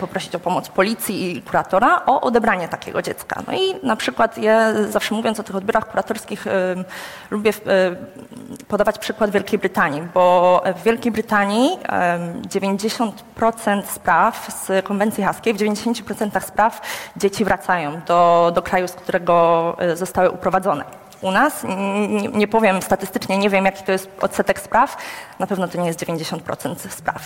poprosić 0.01 0.35
o 0.35 0.41
pomoc 0.41 0.69
policji 0.69 1.37
i 1.37 1.43
kuratora 1.43 2.03
o 2.07 2.21
odebranie 2.21 2.69
takiego 2.69 3.03
dziecka. 3.03 3.43
No 3.47 3.53
i 3.53 3.87
na 3.87 3.97
przykład 3.97 4.39
ja 4.39 4.73
zawsze 4.91 5.15
mówiąc 5.15 5.41
o 5.41 5.43
tych 5.43 5.57
odbiorach 5.57 5.91
kuratorskich 5.91 6.45
lubię 7.31 7.53
podawać 8.69 8.99
przykład 8.99 9.31
Wielkiej 9.31 9.59
Brytanii, 9.59 10.03
bo 10.15 10.63
w 10.77 10.83
Wielkiej 10.83 11.13
Brytanii 11.13 11.79
90% 12.49 13.13
spraw 13.87 14.49
z 14.67 14.87
konwencji 14.87 15.25
haskiej, 15.25 15.55
w 15.55 15.57
90% 15.57 16.41
spraw 16.41 16.81
dzieci 17.17 17.45
wracają 17.45 18.01
do, 18.07 18.53
do 18.55 18.63
kraju, 18.63 18.89
z 18.89 18.93
którego 18.93 19.77
e, 19.79 19.97
zostały 19.97 20.31
uprowadzone 20.31 21.04
u 21.25 21.31
nas. 21.31 21.65
Nie, 22.09 22.29
nie, 22.29 22.49
powiem 22.49 22.83
statystycznie, 22.83 23.39
nie 23.39 23.51
wiem 23.51 23.65
jaki 23.65 23.85
to 23.85 23.93
jest 23.93 24.11
odsetek 24.21 24.61
spraw, 24.61 24.97
na 25.39 25.47
pewno 25.47 25.69
to 25.69 25.79
nie 25.79 25.87
jest 25.87 26.01
90% 26.05 26.75
spraw. 26.91 27.23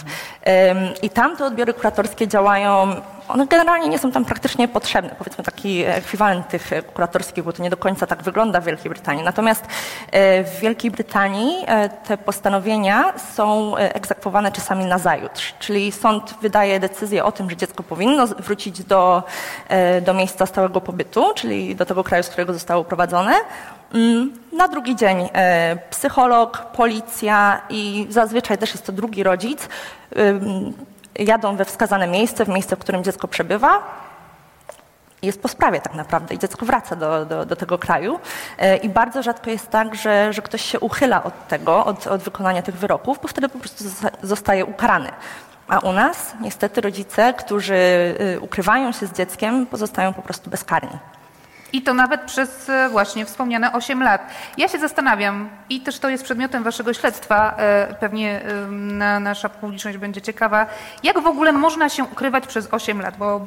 I 1.03 1.11
tam 1.11 1.37
te 1.37 1.45
odbiory 1.45 1.75
kuratorskie 1.75 2.29
działają, 2.29 2.95
one 3.29 3.47
generalnie 3.47 3.89
nie 3.89 3.99
są 3.99 4.13
tam 4.13 4.25
praktycznie 4.25 4.69
potrzebne, 4.69 5.11
powiedzmy 5.19 5.45
taki 5.45 5.85
ekwiwalent 5.85 6.49
tych 6.49 6.71
kuratorskich, 6.95 7.45
bo 7.45 7.53
to 7.53 7.63
nie 7.63 7.71
do 7.71 7.77
końca 7.77 8.07
tak 8.07 8.23
wygląda 8.23 8.61
w 8.61 8.65
Wielkiej 8.65 8.91
Brytanii. 8.91 9.25
Natomiast 9.25 9.65
e, 10.13 10.45
w 10.45 10.61
Wielkiej 10.61 10.91
Brytanii 10.91 11.65
e, 11.67 11.89
te 11.89 12.19
postanowienia 12.19 13.13
są 13.35 13.77
e, 13.77 13.95
egzekwowane 13.95 14.53
czasami 14.53 14.85
na 14.85 14.99
zajutrz, 14.99 15.55
czyli 15.59 15.93
sąd 15.93 16.35
wydaje 16.43 16.81
decyzję 16.81 17.25
o 17.25 17.33
tym, 17.33 17.51
że 17.51 17.57
dziecko 17.57 17.83
powinno 17.83 18.27
wrócić 18.27 18.85
do, 18.85 19.23
do 20.03 20.15
miejsca 20.15 20.47
stałego 20.47 20.81
pobytu, 20.81 21.33
czyli 21.35 21.77
do 21.77 21.87
tego 21.87 22.05
kraju, 22.05 22.23
z 22.23 22.29
którego 22.29 22.53
zostało 22.53 22.83
uprowadzone, 22.83 23.35
Mm, 23.88 23.88
na 24.53 24.69
drugi 24.69 24.97
dzień 24.97 25.29
e, 25.33 25.77
psycholog, 25.91 26.67
policja 26.73 27.63
i 27.71 28.07
zazwyczaj 28.11 28.59
też 28.59 28.71
jest 28.71 28.87
to 28.87 28.93
drugi 28.93 29.23
rodzic 29.23 29.69
jadą 31.19 31.57
we 31.57 31.65
wskazane 31.65 32.07
miejsce, 32.07 32.45
w 32.45 32.49
miejsce, 32.49 32.77
w 32.77 32.79
którym 32.79 33.05
dziecko 33.05 33.29
przebywa. 33.29 33.83
Jest 35.23 35.43
po 35.43 35.49
sprawie 35.49 35.81
tak 35.81 35.95
naprawdę 35.95 36.35
i 36.35 36.39
dziecko 36.39 36.67
wraca 36.67 36.97
do, 36.97 37.27
do, 37.27 37.47
do 37.47 37.57
tego 37.57 37.79
kraju. 37.79 38.19
E, 38.59 38.77
I 38.77 38.89
bardzo 38.89 39.23
rzadko 39.23 39.51
jest 39.51 39.71
tak, 39.71 39.95
że, 39.95 40.33
że 40.33 40.43
ktoś 40.43 40.63
się 40.63 40.81
uchyla 40.81 41.25
od 41.25 41.49
tego, 41.49 41.85
od, 41.85 42.07
od 42.07 42.23
wykonania 42.23 42.63
tych 42.63 42.77
wyroków, 42.77 43.19
bo 43.23 43.29
wtedy 43.29 43.49
po 43.49 43.59
prostu 43.59 43.85
zostaje 44.23 44.65
ukarany. 44.65 45.09
A 45.69 45.79
u 45.79 45.93
nas 45.93 46.35
niestety 46.41 46.81
rodzice, 46.81 47.35
którzy 47.35 47.75
y, 47.75 48.41
ukrywają 48.41 48.93
się 48.93 49.07
z 49.07 49.13
dzieckiem, 49.13 49.67
pozostają 49.67 50.15
po 50.15 50.23
prostu 50.23 50.51
bezkarni. 50.51 50.99
I 51.73 51.83
to 51.83 51.95
nawet 51.95 52.21
przez 52.21 52.69
e, 52.69 52.89
właśnie 52.89 53.27
wspomniane 53.27 53.73
8 53.73 54.03
lat. 54.03 54.23
Ja 54.57 54.69
się 54.69 54.79
zastanawiam, 54.79 55.49
i 55.71 55.81
też 55.81 55.99
to 55.99 56.09
jest 56.09 56.25
przedmiotem 56.25 56.63
waszego 56.63 56.95
śledztwa, 56.95 57.55
e, 57.57 57.95
pewnie 58.01 58.41
nasza 59.21 59.49
publiczność 59.49 59.99
będzie 59.99 60.23
ciekawa, 60.23 60.67
jak 61.03 61.21
w 61.21 61.27
ogóle 61.27 61.53
można 61.53 61.89
się 61.89 62.05
ukrywać 62.05 62.47
przez 62.47 62.69
8 62.71 63.01
lat, 63.01 63.17
bo 63.17 63.37
e, 63.37 63.41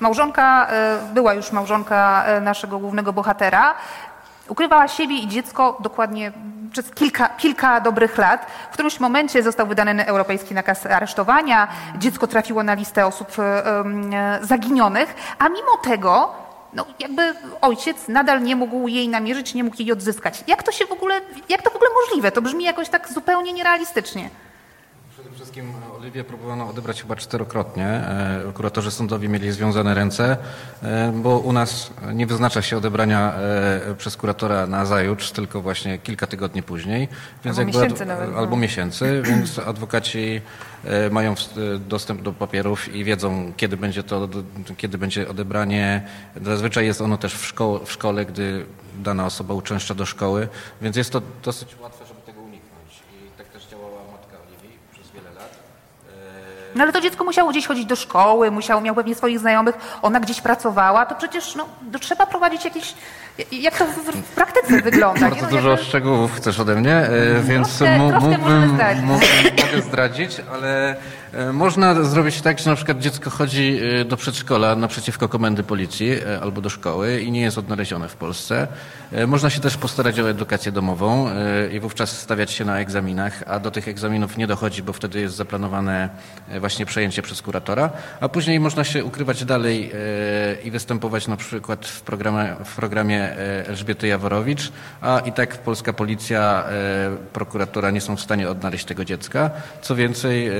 małżonka, 0.00 0.66
była 1.14 1.34
już 1.34 1.52
małżonka 1.52 2.24
naszego 2.40 2.78
głównego 2.78 3.12
bohatera, 3.12 3.74
ukrywała 4.48 4.88
siebie 4.88 5.18
i 5.18 5.28
dziecko 5.28 5.78
dokładnie 5.80 6.32
przez 6.72 6.90
kilka, 6.90 7.28
kilka 7.28 7.80
dobrych 7.80 8.18
lat. 8.18 8.46
W 8.70 8.72
którymś 8.72 9.00
momencie 9.00 9.42
został 9.42 9.66
wydany 9.66 10.06
europejski 10.06 10.54
nakaz 10.54 10.86
aresztowania, 10.86 11.68
dziecko 11.98 12.26
trafiło 12.26 12.62
na 12.62 12.74
listę 12.74 13.06
osób 13.06 13.32
zaginionych, 14.42 15.14
a 15.38 15.48
mimo 15.48 15.76
tego 15.84 16.34
no 16.72 16.86
jakby 16.98 17.34
ojciec 17.60 18.08
nadal 18.08 18.42
nie 18.42 18.56
mógł 18.56 18.88
jej 18.88 19.08
namierzyć, 19.08 19.54
nie 19.54 19.64
mógł 19.64 19.76
jej 19.78 19.92
odzyskać. 19.92 20.44
Jak 20.46 20.62
to 20.62 20.72
się 20.72 20.86
w 20.86 20.92
ogóle, 20.92 21.20
jak 21.48 21.62
to 21.62 21.70
w 21.70 21.76
ogóle 21.76 21.90
możliwe? 22.02 22.32
To 22.32 22.42
brzmi 22.42 22.64
jakoś 22.64 22.88
tak 22.88 23.12
zupełnie 23.12 23.52
nierealistycznie. 23.52 24.30
Wszystkim 25.40 25.72
Oliwię 25.98 26.24
próbowano 26.24 26.68
odebrać 26.68 27.02
chyba 27.02 27.16
czterokrotnie. 27.16 27.86
E, 27.86 28.52
Kuratorzy 28.54 28.90
sądowi 28.90 29.28
mieli 29.28 29.52
związane 29.52 29.94
ręce, 29.94 30.36
e, 30.82 31.12
bo 31.12 31.38
u 31.38 31.52
nas 31.52 31.90
nie 32.14 32.26
wyznacza 32.26 32.62
się 32.62 32.76
odebrania 32.76 33.34
e, 33.34 33.94
przez 33.94 34.16
kuratora 34.16 34.66
na 34.66 34.84
zajutrz, 34.86 35.30
tylko 35.30 35.60
właśnie 35.60 35.98
kilka 35.98 36.26
tygodni 36.26 36.62
później. 36.62 37.08
Więc 37.44 37.58
Albo 37.58 37.70
jakby 37.70 37.82
miesięcy 37.82 38.06
nawet, 38.06 38.32
no. 38.32 38.38
Albo 38.38 38.56
miesięcy, 38.56 39.22
więc 39.30 39.58
adwokaci 39.58 40.40
e, 40.84 41.10
mają 41.10 41.32
e, 41.32 41.78
dostęp 41.78 42.22
do 42.22 42.32
papierów 42.32 42.94
i 42.94 43.04
wiedzą, 43.04 43.52
kiedy 43.56 43.76
będzie 43.76 44.02
to, 44.02 44.28
kiedy 44.76 44.98
będzie 44.98 45.28
odebranie. 45.28 46.08
Zazwyczaj 46.42 46.86
jest 46.86 47.00
ono 47.00 47.16
też 47.18 47.34
w, 47.34 47.46
szkoł, 47.46 47.84
w 47.84 47.92
szkole, 47.92 48.26
gdy 48.26 48.66
dana 48.98 49.26
osoba 49.26 49.54
uczęszcza 49.54 49.94
do 49.94 50.06
szkoły, 50.06 50.48
więc 50.82 50.96
jest 50.96 51.10
to 51.10 51.22
dosyć 51.44 51.76
łatwe, 51.80 52.06
żeby 52.06 52.20
tego 52.20 52.40
uniknąć. 52.40 53.02
I 53.12 53.38
tak 53.38 53.48
też 53.48 53.66
działała 53.66 54.00
matka 54.12 54.36
Oliwii 54.48 54.78
przez 54.92 55.10
wiele 55.10 55.30
lat. 55.30 55.58
No 56.74 56.82
ale 56.82 56.92
to 56.92 57.00
dziecko 57.00 57.24
musiało 57.24 57.50
gdzieś 57.50 57.66
chodzić 57.66 57.86
do 57.86 57.96
szkoły, 57.96 58.50
musiało, 58.50 58.80
miał 58.80 58.94
pewnie 58.94 59.14
swoich 59.14 59.38
znajomych, 59.38 59.74
ona 60.02 60.20
gdzieś 60.20 60.40
pracowała, 60.40 61.06
to 61.06 61.14
przecież 61.14 61.54
no, 61.54 61.68
to 61.92 61.98
trzeba 61.98 62.26
prowadzić 62.26 62.64
jakieś... 62.64 62.94
Jak 63.52 63.78
to 63.78 63.84
w, 63.86 64.22
praktyce 64.34 64.82
wygląda? 64.82 65.20
Bardzo 65.20 65.42
No, 65.44 65.50
dużo 65.50 65.70
jakby- 65.70 65.84
szczegółów 65.84 66.32
chcesz 66.36 66.60
ode 66.60 66.74
mnie, 66.76 66.94
e, 66.96 67.42
więc 67.42 67.78
Troszkę- 67.78 67.98
mógłbym, 67.98 68.70
zdradzić. 68.74 69.02
mógłbym 69.04 69.28
mogę 69.72 69.82
zdradzić, 69.82 70.36
ale 70.52 70.96
e, 71.34 71.52
można 71.52 72.02
zrobić 72.04 72.40
tak, 72.40 72.58
że 72.58 72.70
na 72.70 72.76
przykład 72.76 72.98
dziecko 72.98 73.30
chodzi 73.30 73.80
e, 74.00 74.04
do 74.04 74.16
przedszkola 74.16 74.76
naprzeciwko 74.76 75.28
komendy 75.28 75.62
policji 75.62 76.12
albo 76.42 76.60
do 76.60 76.70
szkoły 76.70 77.20
i 77.20 77.30
nie 77.32 77.40
jest 77.40 77.58
odnalezione 77.58 78.08
w 78.08 78.16
Polsce. 78.16 78.68
Można 79.26 79.50
się 79.50 79.60
też 79.60 79.76
postarać 79.76 80.20
o 80.20 80.30
edukację 80.30 80.72
domową 80.72 81.28
i 81.72 81.80
wówczas 81.80 82.18
stawiać 82.20 82.50
się 82.50 82.64
na 82.64 82.78
egzaminach, 82.80 83.42
a 83.46 83.58
do 83.58 83.70
tych 83.70 83.88
egzaminów 83.88 84.36
nie 84.36 84.46
dochodzi, 84.46 84.82
bo 84.82 84.92
wtedy 84.92 85.20
jest 85.20 85.36
zaplanowane 85.36 86.08
właśnie 86.60 86.86
przejęcie 86.86 87.22
przez 87.22 87.42
kuratora, 87.42 87.90
a 88.20 88.28
później 88.28 88.60
można 88.60 88.84
się 88.84 89.04
ukrywać 89.04 89.44
dalej 89.44 89.92
i 90.64 90.70
występować 90.70 91.28
na 91.28 91.36
przykład 91.36 91.86
w 91.86 92.00
programie, 92.02 92.56
w 92.64 92.76
programie 92.76 93.29
e, 93.30 93.66
Elżbiety 93.66 94.06
Jaworowicz, 94.06 94.72
a 95.00 95.18
i 95.18 95.32
tak 95.32 95.58
polska 95.58 95.92
policja, 95.92 96.64
e, 96.68 97.16
prokuratura 97.32 97.90
nie 97.90 98.00
są 98.00 98.16
w 98.16 98.20
stanie 98.20 98.50
odnaleźć 98.50 98.84
tego 98.84 99.04
dziecka. 99.04 99.50
Co 99.82 99.96
więcej, 99.96 100.48
e, 100.48 100.52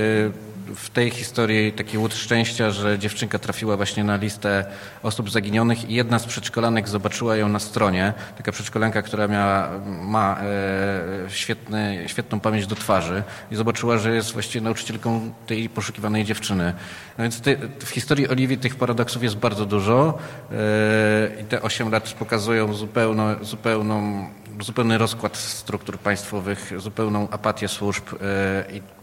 w 0.75 0.89
tej 0.89 1.09
historii 1.09 1.71
taki 1.71 1.97
łód 1.97 2.13
szczęścia, 2.13 2.71
że 2.71 2.99
dziewczynka 2.99 3.39
trafiła 3.39 3.77
właśnie 3.77 4.03
na 4.03 4.15
listę 4.15 4.65
osób 5.03 5.31
zaginionych 5.31 5.89
i 5.89 5.93
jedna 5.93 6.19
z 6.19 6.25
przedszkolanek 6.25 6.89
zobaczyła 6.89 7.35
ją 7.35 7.49
na 7.49 7.59
stronie. 7.59 8.13
Taka 8.37 8.51
przedszkolanka, 8.51 9.01
która 9.01 9.27
miała, 9.27 9.69
ma 10.01 10.37
e, 10.41 11.29
świetny, 11.29 12.03
świetną 12.07 12.39
pamięć 12.39 12.67
do 12.67 12.75
twarzy 12.75 13.23
i 13.51 13.55
zobaczyła, 13.55 13.97
że 13.97 14.15
jest 14.15 14.31
właściwie 14.31 14.63
nauczycielką 14.63 15.33
tej 15.47 15.69
poszukiwanej 15.69 16.25
dziewczyny. 16.25 16.73
No 17.17 17.21
więc 17.21 17.41
ty, 17.41 17.57
w 17.79 17.89
historii 17.89 18.27
Oliwii 18.27 18.57
tych 18.57 18.75
paradoksów 18.75 19.23
jest 19.23 19.35
bardzo 19.35 19.65
dużo 19.65 20.17
e, 20.51 21.41
i 21.41 21.43
te 21.43 21.61
8 21.61 21.91
lat 21.91 22.13
pokazują 22.13 22.73
zupełno, 22.73 23.45
zupełną, 23.45 24.25
zupełny 24.59 24.97
rozkład 24.97 25.37
struktur 25.37 25.97
państwowych, 25.97 26.73
zupełną 26.77 27.27
apatię 27.29 27.67
służb 27.67 28.03
e, 28.13 28.65
i 28.73 29.00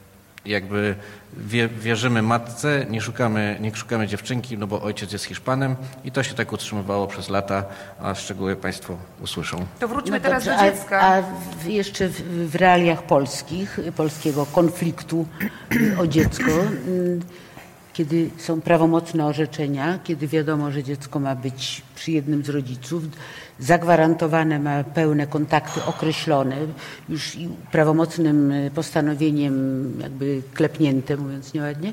jakby 0.48 0.94
wie, 1.36 1.68
wierzymy 1.68 2.22
matce, 2.22 2.86
nie 2.90 3.00
szukamy, 3.00 3.56
nie 3.60 3.76
szukamy 3.76 4.06
dziewczynki, 4.06 4.58
no 4.58 4.66
bo 4.66 4.82
ojciec 4.82 5.12
jest 5.12 5.24
Hiszpanem 5.24 5.76
i 6.04 6.12
to 6.12 6.22
się 6.22 6.34
tak 6.34 6.52
utrzymywało 6.52 7.06
przez 7.06 7.28
lata, 7.28 7.64
a 8.00 8.14
szczegóły 8.14 8.56
Państwo 8.56 8.96
usłyszą. 9.22 9.66
To 9.80 9.88
wróćmy 9.88 10.10
No 10.16 10.20
teraz 10.20 10.44
dobrze, 10.44 10.58
do 10.58 10.62
a- 10.62 10.70
dziecka. 10.72 11.00
A, 11.00 11.22
w, 11.62 11.66
jeszcze 11.66 12.08
w, 12.08 12.50
w 12.50 12.54
realiach 12.54 13.02
polskich, 13.02 13.78
polskiego 13.96 14.46
konfliktu 14.46 15.26
o 16.02 16.06
dziecko, 16.06 16.50
y, 16.88 17.20
kiedy 17.98 18.30
są 18.38 18.60
prawomocne 18.60 19.26
orzeczenia, 19.26 19.98
kiedy 20.04 20.28
wiadomo, 20.28 20.70
że 20.70 20.82
dziecko 20.82 21.20
ma 21.20 21.34
być 21.34 21.82
przy 21.94 22.10
jednym 22.12 22.44
z 22.44 22.48
rodziców, 22.48 23.02
zagwarantowane 23.58 24.58
ma 24.58 24.84
pełne 24.84 25.26
kontakty 25.26 25.84
określone, 25.84 26.56
już 27.08 27.36
prawomocnym 27.72 28.52
y, 28.52 28.70
postanowieniem 28.74 29.54
jakby 30.00 30.42
klepnięte, 30.54 31.16
mówiąc 31.16 31.54
nieładnie, 31.54 31.92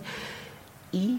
i 0.93 1.17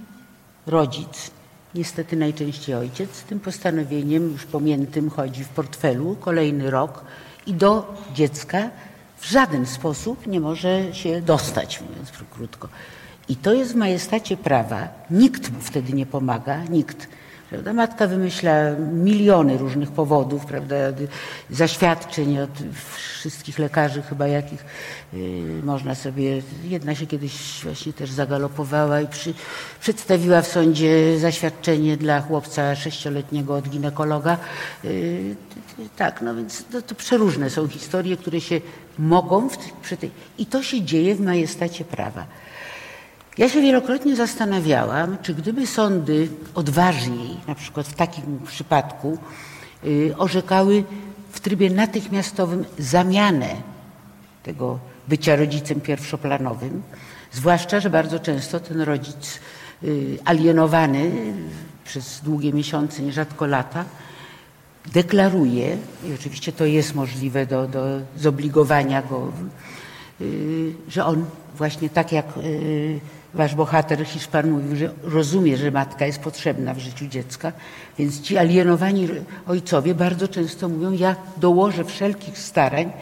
rodzic, 0.67 1.31
niestety 1.75 2.17
najczęściej 2.17 2.75
ojciec, 2.75 3.15
z 3.15 3.23
tym 3.23 3.41
postanowieniem 3.41 4.31
już 4.31 4.45
pomiętym 4.45 5.11
chodzi 5.11 5.45
w 5.45 5.49
portfelu 5.49 6.17
kolejny 6.21 6.71
rok 6.71 7.05
i 7.47 7.55
do 7.55 7.95
dziecka 8.15 8.71
w 9.19 9.27
żaden 9.27 9.67
sposób 9.67 10.27
nie 10.27 10.41
może 10.41 10.95
się 10.95 11.23
dostać, 11.23 11.81
mówiąc 11.81 12.13
krótko. 12.31 12.69
I 13.29 13.37
to 13.37 13.55
jest 13.55 13.73
w 13.73 13.77
majestacie 13.77 14.37
prawa. 14.37 14.89
Nikt 15.11 15.53
mu 15.53 15.61
wtedy 15.61 15.93
nie 15.93 16.07
pomaga, 16.07 16.65
nikt. 16.65 17.09
Prawda? 17.51 17.73
Matka 17.73 18.07
wymyśla 18.07 18.53
miliony 18.93 19.59
różnych 19.59 19.91
powodów, 19.91 20.47
prawda? 20.47 20.77
zaświadczeń 21.51 22.39
od 22.39 22.51
wszystkich 23.19 23.59
lekarzy 23.59 24.03
chyba 24.03 24.27
jakich 24.27 24.65
y, 25.15 25.61
można 25.65 25.95
sobie. 25.95 26.43
Jedna 26.65 26.95
się 26.95 27.07
kiedyś 27.07 27.61
właśnie 27.63 27.93
też 27.93 28.11
zagalopowała 28.11 29.01
i 29.01 29.07
przy, 29.07 29.35
przedstawiła 29.81 30.43
w 30.43 30.47
sądzie 30.47 31.19
zaświadczenie 31.19 31.97
dla 31.97 32.21
chłopca 32.21 32.75
sześcioletniego 32.75 33.55
od 33.55 33.69
ginekologa. 33.69 34.39
Y, 34.85 35.37
tak, 35.97 36.23
no 36.23 36.35
więc 36.35 36.65
to, 36.65 36.83
to 36.83 36.95
przeróżne 36.95 37.51
są 37.51 37.69
historie, 37.69 38.17
które 38.17 38.41
się 38.41 38.61
mogą 38.99 39.49
w, 39.49 39.57
przy 39.83 39.97
tej, 39.97 40.11
i 40.39 40.47
to 40.47 40.63
się 40.63 40.83
dzieje 40.83 41.15
w 41.15 41.21
majestacie 41.21 41.85
prawa. 41.85 42.27
Ja 43.39 43.49
się 43.49 43.61
wielokrotnie 43.61 44.17
zastanawiałam, 44.17 45.17
czy 45.23 45.35
gdyby 45.35 45.67
sądy 45.67 46.29
odważniej, 46.55 47.37
na 47.49 47.55
przykład 47.55 47.87
w 47.87 47.95
takim 47.95 48.39
przypadku, 48.47 49.19
y, 49.85 50.15
orzekały 50.19 50.85
w 51.31 51.41
trybie 51.41 51.71
natychmiastowym 51.71 52.65
zamianę 52.79 53.49
tego 54.43 54.79
bycia 55.09 55.37
rodzicem 55.37 55.81
pierwszoplanowym, 55.81 56.83
zwłaszcza, 57.33 57.81
że 57.81 57.91
bardzo 57.91 58.19
często 58.19 58.61
ten 58.61 58.81
rodzic 58.81 59.41
y, 59.85 60.19
alienowany 60.25 61.11
przez 61.85 62.21
długie 62.21 62.53
miesiące, 62.53 63.03
nierzadko 63.03 63.47
lata, 63.47 63.85
deklaruje, 64.93 65.77
i 66.05 66.15
oczywiście 66.15 66.53
to 66.53 66.65
jest 66.65 66.95
możliwe 66.95 67.47
do, 67.47 67.69
do 67.69 67.85
zobligowania 68.17 69.03
go, 69.03 69.33
y, 70.21 70.75
że 70.89 71.05
on 71.05 71.25
właśnie 71.57 71.91
tak 71.91 72.13
jak 72.13 72.27
wasz 73.37 73.55
bohater 73.55 74.07
Hiszpan 74.07 74.51
mówił, 74.51 74.77
że 74.77 74.91
rozumie, 75.03 75.57
że 75.57 75.71
matka 75.71 76.07
jest 76.07 76.19
potrzebna 76.19 76.75
w 76.75 76.79
życiu 76.79 77.07
dziecka, 77.07 77.53
więc 77.99 78.21
ci 78.21 78.39
alienowani 78.39 79.09
ojcowie 79.47 79.95
bardzo 79.95 80.29
często 80.29 80.69
mówią, 80.69 80.93
ja 80.93 81.17
dołożę 81.37 81.85
wszelkich 81.85 82.39
starań, 82.39 82.93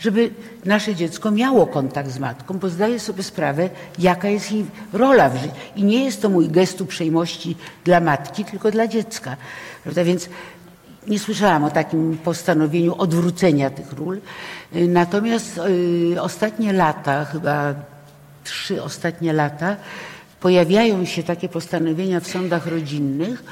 żeby 0.00 0.30
nasze 0.64 0.94
dziecko 0.94 1.30
miało 1.30 1.66
kontakt 1.66 2.10
z 2.10 2.18
matką, 2.18 2.58
bo 2.58 2.68
zdaję 2.68 3.00
sobie 3.00 3.22
sprawę, 3.22 3.70
jaka 3.98 4.28
jest 4.28 4.52
jej 4.52 4.66
rola 4.92 5.28
w 5.28 5.36
życiu. 5.36 5.54
I 5.76 5.84
nie 5.84 6.04
jest 6.04 6.22
to 6.22 6.28
mój 6.28 6.48
gest 6.48 6.80
uprzejmości 6.80 7.56
dla 7.84 8.00
matki, 8.00 8.44
tylko 8.44 8.70
dla 8.70 8.86
dziecka. 8.86 9.36
Prawda? 9.82 10.04
Więc 10.04 10.28
nie 11.06 11.18
słyszałam 11.18 11.64
o 11.64 11.70
takim 11.70 12.18
postanowieniu 12.24 12.94
odwrócenia 12.98 13.70
tych 13.70 13.92
ról. 13.92 14.20
Natomiast 14.72 15.60
y, 16.14 16.22
ostatnie 16.22 16.72
lata, 16.72 17.24
chyba 17.24 17.74
trzy 18.48 18.82
ostatnie 18.82 19.32
lata, 19.32 19.76
pojawiają 20.40 21.04
się 21.04 21.22
takie 21.22 21.48
postanowienia 21.48 22.20
w 22.20 22.26
sądach 22.26 22.66
rodzinnych, 22.66 23.44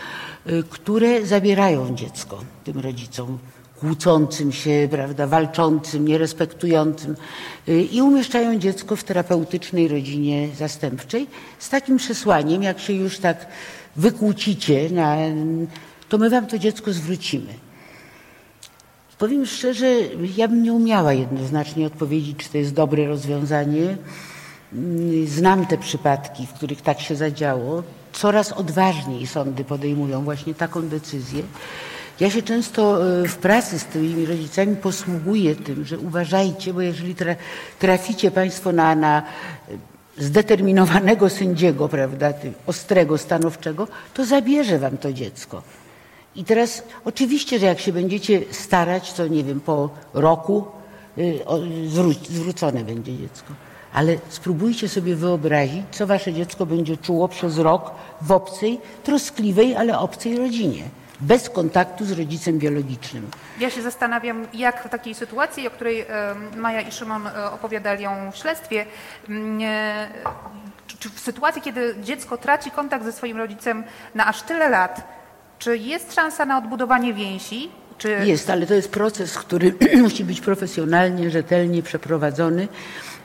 y, 0.47 0.65
które 0.71 1.27
zabierają 1.27 1.95
dziecko 1.95 2.45
tym 2.65 2.79
rodzicom 2.79 3.39
kłócącym 3.81 4.53
się, 4.53 4.89
prawda, 4.91 5.27
walczącym, 5.27 6.09
nierespektującym 6.09 7.17
y, 7.69 7.83
i 7.83 8.03
umieszczają 8.03 8.59
dziecko 8.59 8.97
w 8.97 9.05
terapeutycznej 9.05 9.89
rodzinie 9.89 10.49
zastępczej 10.57 11.27
z 11.59 11.69
takim 11.69 11.97
przesłaniem, 11.97 12.63
jak 12.63 12.79
się 12.81 12.93
już 12.93 13.19
tak 13.19 13.47
wykłócicie, 13.97 14.91
na, 14.91 15.17
to 16.09 16.19
my 16.19 16.31
wam 16.31 16.47
to 16.47 16.59
dziecko 16.59 16.93
zwrócimy. 16.93 17.67
Powiem 19.19 19.47
szczerze, 19.47 19.87
ja 20.37 20.49
bym 20.49 20.63
nie 20.63 20.73
umiała 20.73 21.13
jednoznacznie 21.13 21.87
odpowiedzieć, 21.87 22.37
czy 22.37 22.49
to 22.49 22.59
jest 22.59 22.75
dobre 22.75 23.07
rozwiązanie. 23.07 23.97
Mm, 24.73 25.27
Znam 25.27 25.67
te 25.67 25.79
przypadki, 25.79 26.47
w 26.47 26.53
których 26.53 26.83
tak 26.83 27.01
się 27.01 27.17
zadziało. 27.17 27.83
Coraz 28.13 28.53
odważniej 28.53 29.27
sądy 29.27 29.65
podejmują 29.65 30.25
właśnie 30.25 30.55
taką 30.55 30.83
decyzję. 30.89 31.43
Ja 32.21 32.31
się 32.31 32.43
często 32.43 33.09
e, 33.23 33.29
w 33.29 33.37
pracy 33.37 33.79
z 33.79 33.85
tymi 33.85 34.27
rodzicami 34.27 34.77
posługuję 34.77 35.55
tym, 35.57 35.85
że 35.85 35.99
uważajcie, 35.99 36.73
bo 36.75 36.81
jeżeli 36.81 37.15
tra- 37.15 37.37
traficie 37.79 38.31
Państwo 38.31 38.73
na, 38.73 38.95
na 38.95 39.23
e, 40.19 40.23
zdeterminowanego 40.25 41.31
sędziego, 41.31 41.89
prawda, 41.89 42.33
ostrego, 42.67 43.19
stanowczego, 43.19 43.89
to 44.15 44.25
zabierze 44.25 44.79
Wam 44.79 44.97
to 44.99 45.13
dziecko. 45.13 45.63
I 46.37 46.45
teraz 46.45 46.83
oczywiście, 47.05 47.59
że 47.59 47.67
jak 47.67 47.81
się 47.81 47.93
będziecie 47.93 48.43
starać, 48.51 49.13
to 49.13 49.27
nie 49.29 49.45
wiem, 49.45 49.61
po 49.61 49.91
roku 50.15 50.65
y, 51.19 51.39
zwrócone 52.31 52.85
będzie 52.85 53.19
dziecko. 53.19 53.53
Ale 53.97 54.17
spróbujcie 54.29 54.89
sobie 54.89 55.17
wyobrazić, 55.17 55.83
co 55.91 56.07
wasze 56.07 56.33
dziecko 56.33 56.67
będzie 56.67 56.97
czuło 56.97 57.29
przez 57.29 57.59
rok 57.59 57.91
w 58.21 58.33
obcej, 58.33 58.81
troskliwej, 59.05 59.77
ale 59.77 59.99
obcej 59.99 60.37
rodzinie, 60.39 60.83
bez 61.21 61.51
kontaktu 61.51 62.05
z 62.05 62.13
rodzicem 62.13 62.59
biologicznym. 62.59 63.31
Ja 63.61 63.71
się 63.71 63.83
zastanawiam, 63.83 64.47
jak 64.55 64.85
w 64.85 64.89
takiej 64.89 65.15
sytuacji, 65.15 65.67
o 65.69 65.71
której 65.71 66.07
Maja 66.57 66.81
i 66.81 66.93
Szymon 66.93 67.27
e, 67.27 67.51
opowiadali 67.51 68.05
ją 68.05 68.31
w 68.33 68.37
śledztwie, 68.37 68.87
mm, 69.29 69.59
e, 69.63 70.09
czy- 70.87 70.99
czy 70.99 71.11
w 71.11 71.21
sytuacji, 71.21 71.63
kiedy 71.63 71.95
dziecko 72.03 72.39
traci 72.39 72.71
kontakt 72.71 73.05
ze 73.05 73.13
swoim 73.13 73.37
rodzicem 73.37 73.85
na 74.15 74.27
aż 74.27 74.43
tyle 74.43 74.69
lat, 74.69 75.09
czy 75.59 75.79
jest 75.79 76.15
szansa 76.15 76.45
na 76.47 76.59
odbudowanie 76.59 77.15
więzi? 77.15 77.71
Czy 77.99 78.09
Jest, 78.25 78.51
ale 78.51 78.67
to 78.67 78.75
jest 78.75 78.91
proces, 78.91 79.39
który 79.39 79.75
musi 80.03 80.25
być 80.25 80.41
profesjonalnie, 80.41 81.31
rzetelnie 81.31 81.83
przeprowadzony. 81.83 82.69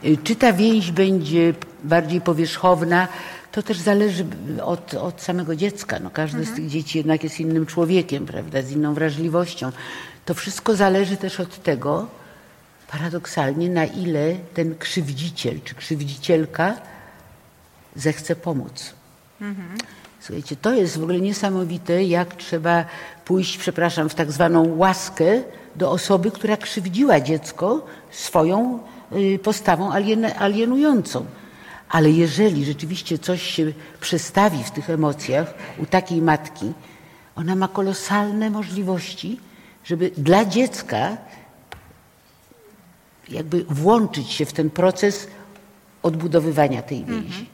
Y, 0.05 0.17
Czy 0.23 0.35
ta 0.35 0.53
więź 0.53 0.91
będzie 0.91 1.53
bardziej 1.83 2.21
powierzchowna, 2.21 3.07
to 3.51 3.63
też 3.63 3.79
zależy 3.79 4.25
od, 4.63 4.93
od 4.93 5.21
samego 5.21 5.55
dziecka. 5.55 5.99
No, 5.99 6.09
każde 6.09 6.45
z 6.45 6.53
tych 6.53 6.67
dzieci 6.67 6.97
jednak 6.97 7.23
jest 7.23 7.39
innym 7.39 7.65
człowiekiem, 7.65 8.25
prawda, 8.25 8.61
z 8.61 8.71
inną 8.71 8.93
wrażliwością. 8.93 9.71
To 10.25 10.33
wszystko 10.33 10.75
zależy 10.75 11.17
też 11.17 11.39
od 11.39 11.63
tego, 11.63 12.07
paradoksalnie, 12.91 13.69
na 13.69 13.85
ile 13.85 14.35
ten 14.53 14.77
krzywdziciel 14.77 15.59
czy 15.63 15.75
krzywdzicielka 15.75 16.75
zechce 17.95 18.35
pomóc. 18.35 18.93
Słuchajcie, 20.19 20.55
to 20.55 20.73
jest 20.73 20.97
w 20.97 21.03
ogóle 21.03 21.19
niesamowite, 21.19 22.03
jak 22.03 22.35
trzeba 22.35 22.85
pójść, 23.25 23.57
przepraszam, 23.57 24.09
w 24.09 24.15
tak 24.15 24.31
zwaną 24.31 24.77
łaskę 24.77 25.41
do 25.75 25.91
osoby, 25.91 26.31
która 26.31 26.57
krzywdziła 26.57 27.19
dziecko 27.19 27.85
swoją 28.11 28.79
postawą 29.43 29.91
alien, 29.91 30.25
alienującą. 30.39 31.25
Ale 31.89 32.11
jeżeli 32.11 32.65
rzeczywiście 32.65 33.19
coś 33.19 33.41
się 33.41 33.73
przestawi 34.01 34.63
w 34.63 34.71
tych 34.71 34.89
emocjach 34.89 35.53
u 35.77 35.85
takiej 35.85 36.21
matki, 36.21 36.73
ona 37.35 37.55
ma 37.55 37.67
kolosalne 37.67 38.49
możliwości, 38.49 39.39
żeby 39.83 40.11
dla 40.17 40.45
dziecka 40.45 41.17
jakby 43.29 43.63
włączyć 43.69 44.31
się 44.31 44.45
w 44.45 44.53
ten 44.53 44.69
proces 44.69 45.27
odbudowywania 46.03 46.81
tej 46.81 47.05
więzi. 47.05 47.49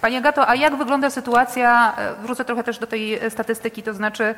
Pani 0.00 0.16
Agato, 0.16 0.48
a 0.48 0.54
jak 0.54 0.76
wygląda 0.76 1.10
sytuacja, 1.10 1.96
e, 1.96 2.22
wrócę 2.22 2.44
trochę 2.44 2.64
też 2.64 2.78
do 2.78 2.86
tej 2.86 3.30
statystyki, 3.30 3.82
to 3.82 3.94
znaczy 3.94 4.34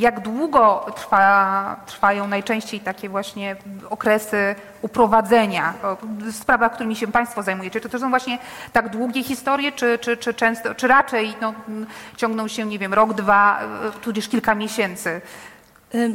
jak 0.00 0.20
długo 0.20 0.86
trwa, 0.96 1.76
trwają 1.86 2.26
najczęściej 2.26 2.80
takie 2.80 3.08
właśnie 3.08 3.56
okresy 3.90 4.54
uprowadzenia, 4.82 5.74
sprawach, 6.32 6.72
którymi 6.72 6.96
się 6.96 7.06
Państwo 7.06 7.42
zajmujecie? 7.42 7.80
Czy 7.80 7.88
to 7.88 7.98
są 7.98 8.10
właśnie 8.10 8.38
tak 8.72 8.88
długie 8.88 9.24
historie, 9.24 9.72
czy, 9.72 9.98
czy, 9.98 10.16
czy 10.16 10.34
często, 10.34 10.74
czy 10.74 10.88
raczej 10.88 11.34
no, 11.40 11.54
ciągną 12.16 12.48
się, 12.48 12.66
nie 12.66 12.78
wiem, 12.78 12.94
rok, 12.94 13.14
dwa, 13.14 13.60
e, 13.60 13.90
tudzież 13.90 14.28
kilka 14.28 14.54
miesięcy? 14.54 15.20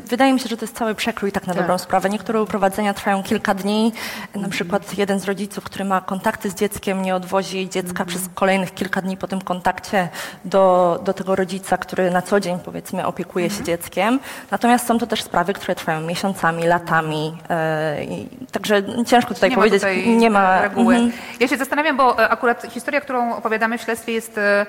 Wydaje 0.05 0.33
mi 0.33 0.39
się, 0.39 0.49
że 0.49 0.57
to 0.57 0.63
jest 0.65 0.75
cały 0.77 0.95
przekrój 0.95 1.31
tak 1.31 1.47
na 1.47 1.53
dobrą 1.53 1.77
sprawę. 1.77 2.09
Niektóre 2.09 2.41
uprowadzenia 2.41 2.93
trwają 2.93 3.23
kilka 3.23 3.53
dni. 3.53 3.93
Na 4.35 4.49
przykład 4.49 4.97
jeden 4.97 5.19
z 5.19 5.25
rodziców, 5.25 5.63
który 5.63 5.85
ma 5.85 6.01
kontakty 6.01 6.49
z 6.49 6.55
dzieckiem, 6.55 7.01
nie 7.01 7.15
odwozi 7.15 7.69
dziecka 7.69 8.05
przez 8.05 8.21
kolejnych 8.35 8.73
kilka 8.73 9.01
dni 9.01 9.17
po 9.17 9.27
tym 9.27 9.41
kontakcie 9.41 10.09
do, 10.45 10.99
do 11.03 11.13
tego 11.13 11.35
rodzica, 11.35 11.77
który 11.77 12.11
na 12.11 12.21
co 12.21 12.39
dzień 12.39 12.59
powiedzmy 12.65 13.05
opiekuje 13.05 13.49
się 13.49 13.63
dzieckiem. 13.63 14.19
Natomiast 14.51 14.87
są 14.87 14.97
to 14.99 15.07
też 15.07 15.23
sprawy, 15.23 15.53
które 15.53 15.75
trwają 15.75 16.01
miesiącami, 16.01 16.67
latami. 16.67 17.37
y, 17.99 18.03
i 18.03 18.29
Także 18.51 18.83
ciężko 19.05 19.33
tutaj 19.33 19.49
nie 19.49 19.55
powiedzieć. 19.55 19.83
Ma 19.83 19.89
tutaj 19.89 20.09
nie 20.17 20.29
ma 20.29 20.61
reguły. 20.61 20.95
Mhm. 20.95 21.21
Ja 21.39 21.47
się 21.47 21.57
zastanawiam, 21.57 21.97
bo 21.97 22.19
e, 22.19 22.29
akurat 22.29 22.67
historia, 22.71 23.01
którą 23.01 23.35
opowiadamy 23.35 23.77
w 23.77 23.81
śledztwie 23.81 24.11
jest 24.13 24.37
e, 24.37 24.65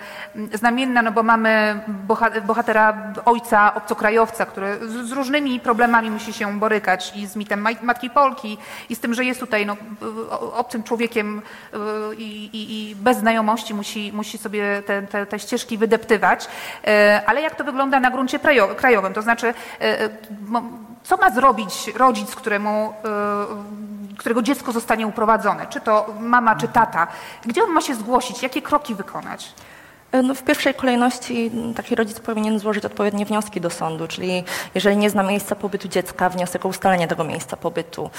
znamienna, 0.54 1.02
no 1.02 1.12
bo 1.12 1.22
mamy 1.22 1.80
boha- 2.09 2.40
bohatera 2.46 3.12
ojca 3.24 3.74
obcokrajowca, 3.74 4.46
który 4.46 4.78
z, 5.05 5.12
różnymi 5.12 5.61
problemami 5.61 6.11
musi 6.11 6.32
się 6.32 6.59
borykać 6.59 7.12
i 7.16 7.26
z 7.26 7.36
mitem 7.36 7.66
Matki 7.82 8.11
Polki 8.11 8.59
i 8.88 8.97
z 8.97 9.01
tym, 9.01 9.14
że 9.14 9.24
jest 9.24 9.40
tutaj 9.40 9.66
no, 9.66 9.76
obcym 10.55 10.82
człowiekiem 10.82 11.42
e, 11.72 12.14
i, 12.14 12.44
i, 12.44 12.90
i 12.90 12.97
bez 12.97 13.18
znajomości 13.18 13.74
musi, 13.74 14.12
musi 14.14 14.38
sobie 14.38 14.82
te, 14.86 15.03
te, 15.03 15.26
te 15.26 15.38
ścieżki 15.38 15.78
wydeptywać. 15.78 16.49
E, 16.86 17.22
Ale 17.26 17.42
jak 17.42 17.55
to 17.55 17.64
wygląda 17.64 18.01
na 18.01 18.11
gruncie 18.11 18.38
krajo- 18.38 18.74
krajowym? 18.74 19.12
To 19.14 19.22
znaczy, 19.22 19.47
e, 19.80 20.01
e, 20.01 20.09
co 21.07 21.16
ma 21.16 21.30
zrobić 21.30 21.88
rodzic, 21.97 22.34
któremu, 22.34 22.94
y, 24.12 24.16
którego 24.16 24.42
dziecko 24.42 24.72
zostanie 24.72 25.07
uprowadzone? 25.07 25.66
Czy 25.66 25.80
to 25.80 26.14
mama, 26.20 26.57
czy 26.57 26.68
tata? 26.68 27.07
Gdzie 27.44 27.64
on 27.64 27.70
ma 27.70 27.80
się 27.80 27.94
zgłosić? 27.94 28.42
Jakie 28.42 28.62
kroki 28.62 28.94
wykonać? 28.94 29.53
No, 30.24 30.34
w 30.34 30.42
pierwszej 30.42 30.74
kolejności 30.74 31.50
taki 31.76 31.94
rodzic 31.94 32.20
powinien 32.20 32.59
złożyć 32.59 32.84
odpowiednie 32.84 33.24
wnioski 33.24 33.61
do 33.61 33.70
sądu, 33.70 34.09
czyli 34.09 34.44
jeżeli 34.74 34.96
nie 34.96 35.11
zna 35.11 35.22
miejsca 35.22 35.54
pobytu 35.54 35.88
dziecka, 35.88 36.28
wniosek 36.28 36.66
o 36.66 36.68
ustalenie 36.68 37.09
tego 37.09 37.24
miejsca 37.24 37.57
pobytu. 37.57 38.11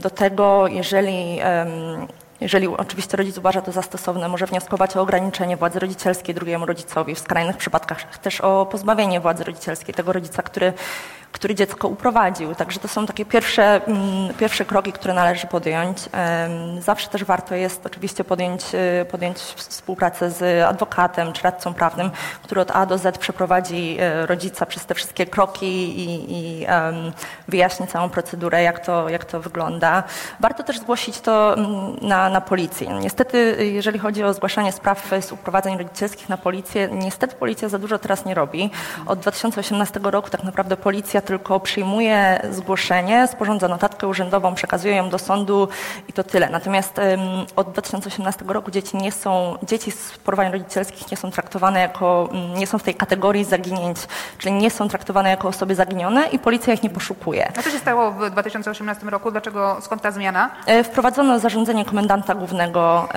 Do 0.00 0.10
tego, 0.10 0.66
jeżeli, 0.66 1.38
jeżeli 2.40 2.66
oczywiście 2.66 3.16
rodzic 3.16 3.38
uważa 3.38 3.60
to 3.60 3.72
za 3.72 3.82
stosowne, 3.82 4.28
może 4.28 4.46
wnioskować 4.46 4.96
o 4.96 5.00
ograniczenie 5.00 5.56
władzy 5.56 5.78
rodzicielskiej 5.78 6.34
drugiemu 6.34 6.66
rodzicowi, 6.66 7.14
w 7.14 7.18
skrajnych 7.18 7.56
przypadkach 7.56 8.18
też 8.18 8.40
o 8.40 8.66
pozbawienie 8.66 9.20
władzy 9.20 9.44
rodzicielskiej 9.44 9.94
tego 9.94 10.12
rodzica, 10.12 10.42
który, 10.42 10.72
który 11.34 11.54
dziecko 11.54 11.88
uprowadził. 11.88 12.54
Także 12.54 12.80
to 12.80 12.88
są 12.88 13.06
takie 13.06 13.24
pierwsze, 13.24 13.80
mm, 13.86 14.34
pierwsze 14.34 14.64
kroki, 14.64 14.92
które 14.92 15.14
należy 15.14 15.46
podjąć. 15.46 15.98
Zawsze 16.80 17.08
też 17.08 17.24
warto 17.24 17.54
jest 17.54 17.86
oczywiście 17.86 18.24
podjąć, 18.24 18.62
y, 18.74 19.04
podjąć 19.04 19.38
współpracę 19.38 20.30
z 20.30 20.64
adwokatem 20.64 21.32
czy 21.32 21.42
radcą 21.42 21.74
prawnym, 21.74 22.10
który 22.42 22.60
od 22.60 22.70
A 22.70 22.86
do 22.86 22.98
Z 22.98 23.18
przeprowadzi 23.18 23.96
y, 24.00 24.26
rodzica 24.26 24.66
przez 24.66 24.86
te 24.86 24.94
wszystkie 24.94 25.26
kroki 25.26 25.66
i, 26.00 26.26
i 26.28 26.66
wyjaśni 27.48 27.86
całą 27.86 28.08
procedurę, 28.08 28.62
jak 28.62 28.86
to, 28.86 29.08
jak 29.08 29.24
to 29.24 29.40
wygląda. 29.40 30.02
Warto 30.40 30.62
też 30.62 30.78
zgłosić 30.78 31.20
to 31.20 31.54
mm, 31.54 31.96
na, 32.02 32.28
na 32.28 32.40
policję. 32.40 32.88
Niestety, 33.00 33.56
jeżeli 33.72 33.98
chodzi 33.98 34.24
o 34.24 34.34
zgłaszanie 34.34 34.72
spraw 34.72 35.10
z 35.20 35.32
uprowadzeń 35.32 35.78
rodzicielskich 35.78 36.28
na 36.28 36.36
policję, 36.36 36.88
niestety 36.92 37.36
policja 37.36 37.68
za 37.68 37.78
dużo 37.78 37.98
teraz 37.98 38.24
nie 38.24 38.34
robi. 38.34 38.70
Od 39.06 39.18
2018 39.18 40.00
roku 40.02 40.30
tak 40.30 40.42
naprawdę 40.42 40.76
policja 40.76 41.23
tylko 41.24 41.60
przyjmuje 41.60 42.40
zgłoszenie, 42.50 43.26
sporządza 43.26 43.68
notatkę 43.68 44.06
urzędową, 44.06 44.54
przekazuje 44.54 44.96
ją 44.96 45.10
do 45.10 45.18
sądu 45.18 45.68
i 46.08 46.12
to 46.12 46.24
tyle. 46.24 46.48
Natomiast 46.50 47.00
od 47.56 47.72
2018 47.72 48.44
roku 48.48 48.70
dzieci 48.70 48.96
nie 48.96 49.12
są, 49.12 49.58
dzieci 49.62 49.90
z 49.90 50.18
porwań 50.18 50.52
rodzicielskich 50.52 51.10
nie 51.10 51.16
są 51.16 51.30
traktowane 51.30 51.80
jako, 51.80 52.28
mm, 52.32 52.54
nie 52.54 52.66
są 52.66 52.78
w 52.78 52.82
tej 52.82 52.94
kategorii 52.94 53.44
zaginięć, 53.44 53.98
czyli 54.38 54.54
nie 54.54 54.70
są 54.70 54.88
traktowane 54.88 55.30
jako 55.30 55.48
osoby 55.48 55.74
zaginione 55.74 56.26
i 56.28 56.38
policja 56.38 56.74
ich 56.74 56.82
nie 56.82 56.90
poszukuje. 56.90 57.52
A 57.58 57.62
co 57.62 57.70
się 57.70 57.78
stało 57.78 58.12
w 58.12 58.30
2018 58.30 59.10
roku? 59.10 59.30
Dlaczego, 59.30 59.76
skąd 59.80 60.02
ta 60.02 60.10
zmiana? 60.10 60.50
E, 60.66 60.84
Wprowadzono 60.84 61.38
zarządzenie 61.38 61.84
komendanta 61.84 62.34
głównego, 62.34 63.08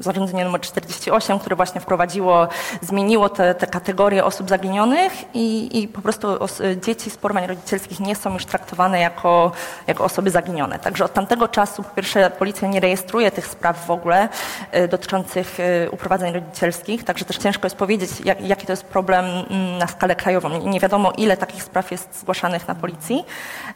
zarządzenie 0.00 0.46
nr 0.46 0.60
48, 0.60 1.38
które 1.38 1.56
właśnie 1.56 1.80
wprowadziło, 1.80 2.48
zmieniło 2.80 3.28
te, 3.28 3.54
te 3.54 3.66
kategorie 3.66 4.24
osób 4.24 4.48
zaginionych 4.48 5.12
i, 5.34 5.77
i 5.77 5.77
po 5.86 6.02
prostu 6.02 6.28
os, 6.42 6.62
dzieci 6.82 7.10
z 7.10 7.16
porwań 7.16 7.46
rodzicielskich 7.46 8.00
nie 8.00 8.16
są 8.16 8.32
już 8.32 8.44
traktowane 8.44 9.00
jako, 9.00 9.52
jako 9.86 10.04
osoby 10.04 10.30
zaginione. 10.30 10.78
Także 10.78 11.04
od 11.04 11.12
tamtego 11.12 11.48
czasu 11.48 11.82
po 11.82 11.90
pierwsze 11.90 12.30
policja 12.30 12.68
nie 12.68 12.80
rejestruje 12.80 13.30
tych 13.30 13.46
spraw 13.46 13.86
w 13.86 13.90
ogóle 13.90 14.28
e, 14.72 14.88
dotyczących 14.88 15.60
e, 15.60 15.90
uprowadzeń 15.90 16.32
rodzicielskich, 16.34 17.04
także 17.04 17.24
też 17.24 17.36
ciężko 17.38 17.66
jest 17.66 17.76
powiedzieć, 17.76 18.10
jak, 18.24 18.40
jaki 18.40 18.66
to 18.66 18.72
jest 18.72 18.84
problem 18.84 19.24
mm, 19.24 19.78
na 19.78 19.86
skalę 19.86 20.16
krajową. 20.16 20.48
Nie- 20.68 20.80
wiadomo, 20.80 21.12
ile 21.16 21.36
takich 21.36 21.62
spraw 21.62 21.90
jest 21.90 22.20
zgłaszanych 22.20 22.68
na 22.68 22.74
policji. 22.74 23.24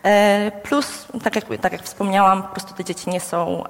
E, 0.04 0.52
Plus, 0.62 1.06
tak 1.24 1.36
jak, 1.36 1.44
tak 1.60 1.72
jak 1.72 1.82
wspomniałam, 1.82 2.42
po 2.42 2.48
prostu 2.48 2.74
te 2.74 2.84
dzieci 2.84 3.10
nie 3.10 3.20
są, 3.20 3.64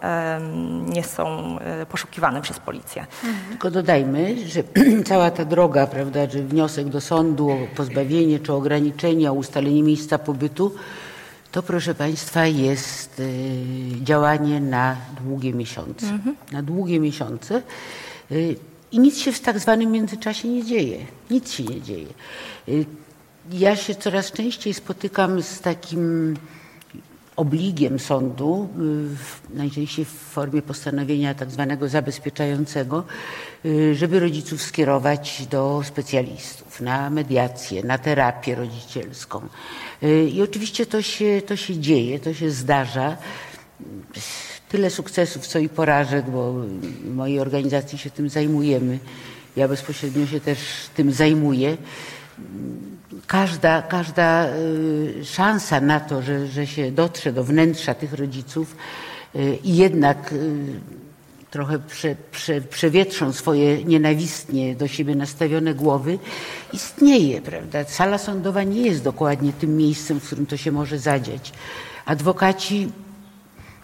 nie 0.86 1.04
są 1.04 1.58
poszukiwane 1.90 2.42
przez 2.42 2.58
policję. 2.58 3.06
Tylko 3.50 3.70
dodajmy, 3.70 4.36
że 4.48 4.62
cała 5.08 5.30
ta 5.30 5.44
droga, 5.44 5.86
prawda, 5.86 6.20
że 6.30 6.38
wniosek 6.38 6.88
do 6.88 7.00
sądu 7.00 7.50
o 7.50 7.56
pozbawienie 7.76 8.21
czy 8.42 8.52
ograniczenie, 8.52 9.30
o 9.30 9.34
ustalenie 9.34 9.82
miejsca 9.82 10.18
pobytu, 10.18 10.74
to 11.52 11.62
proszę 11.62 11.94
Państwa 11.94 12.46
jest 12.46 13.20
y, 13.20 13.64
działanie 14.02 14.60
na 14.60 14.96
długie 15.24 15.52
miesiące. 15.52 16.18
Na 16.52 16.62
długie 16.62 17.00
miesiące. 17.00 17.62
Y, 18.32 18.56
I 18.92 18.98
nic 18.98 19.18
się 19.18 19.32
w 19.32 19.40
tak 19.40 19.58
zwanym 19.58 19.92
międzyczasie 19.92 20.48
nie 20.48 20.64
dzieje. 20.64 21.06
Nic 21.30 21.52
się 21.52 21.64
nie 21.64 21.80
dzieje. 21.80 22.06
Y, 22.68 22.86
ja 23.52 23.76
się 23.76 23.94
coraz 23.94 24.32
częściej 24.32 24.74
spotykam 24.74 25.42
z 25.42 25.60
takim 25.60 26.36
obligiem 27.36 27.98
sądu, 27.98 28.68
y, 29.52 29.56
najczęściej 29.56 30.04
w 30.04 30.08
formie 30.08 30.62
postanowienia 30.62 31.34
tak 31.34 31.50
zwanego 31.50 31.88
zabezpieczającego, 31.88 33.04
y, 33.64 33.94
żeby 33.94 34.20
rodziców 34.20 34.62
skierować 34.62 35.46
do 35.50 35.82
specjalistów 35.84 36.80
na 36.80 37.10
mediację, 37.10 37.82
na 37.82 37.98
terapię 37.98 38.54
rodzicielską. 38.54 39.48
Y, 40.02 40.28
I 40.28 40.42
oczywiście 40.42 40.86
to 40.86 41.02
się, 41.02 41.42
to 41.46 41.56
się 41.56 41.78
dzieje, 41.78 42.20
to 42.20 42.34
się 42.34 42.50
zdarza. 42.50 43.16
tyle 44.68 44.90
sukcesów, 44.90 45.46
co 45.46 45.58
i 45.58 45.68
porażek, 45.68 46.30
bo 46.30 46.52
w 46.52 47.14
mojej 47.14 47.40
organizacji 47.40 47.98
się 47.98 48.10
tym 48.10 48.28
zajmujemy. 48.28 48.98
Ja 49.56 49.68
bezpośrednio 49.68 50.26
się 50.26 50.40
też 50.40 50.58
tym 50.94 51.12
zajmuję. 51.12 51.76
Każda, 53.26 53.82
każda 53.82 54.48
y, 54.48 55.24
szansa 55.24 55.80
na 55.80 56.00
to, 56.00 56.22
że, 56.22 56.46
że 56.46 56.66
się 56.66 56.92
dotrze 56.92 57.32
do 57.32 57.44
wnętrza 57.44 57.94
tych 57.94 58.12
rodziców 58.12 58.76
y, 59.36 59.58
i 59.64 59.76
jednak 59.76 60.32
y, 60.32 60.80
trochę 61.50 61.78
prze, 61.78 62.16
prze, 62.30 62.60
przewietrzą 62.60 63.32
swoje 63.32 63.84
nienawistnie 63.84 64.74
do 64.74 64.88
siebie 64.88 65.14
nastawione 65.14 65.74
głowy, 65.74 66.18
istnieje, 66.72 67.42
prawda? 67.42 67.84
Sala 67.84 68.18
sądowa 68.18 68.62
nie 68.62 68.82
jest 68.82 69.02
dokładnie 69.04 69.52
tym 69.52 69.76
miejscem, 69.76 70.20
w 70.20 70.26
którym 70.26 70.46
to 70.46 70.56
się 70.56 70.72
może 70.72 70.98
zadziać. 70.98 71.52
Adwokaci 72.04 72.88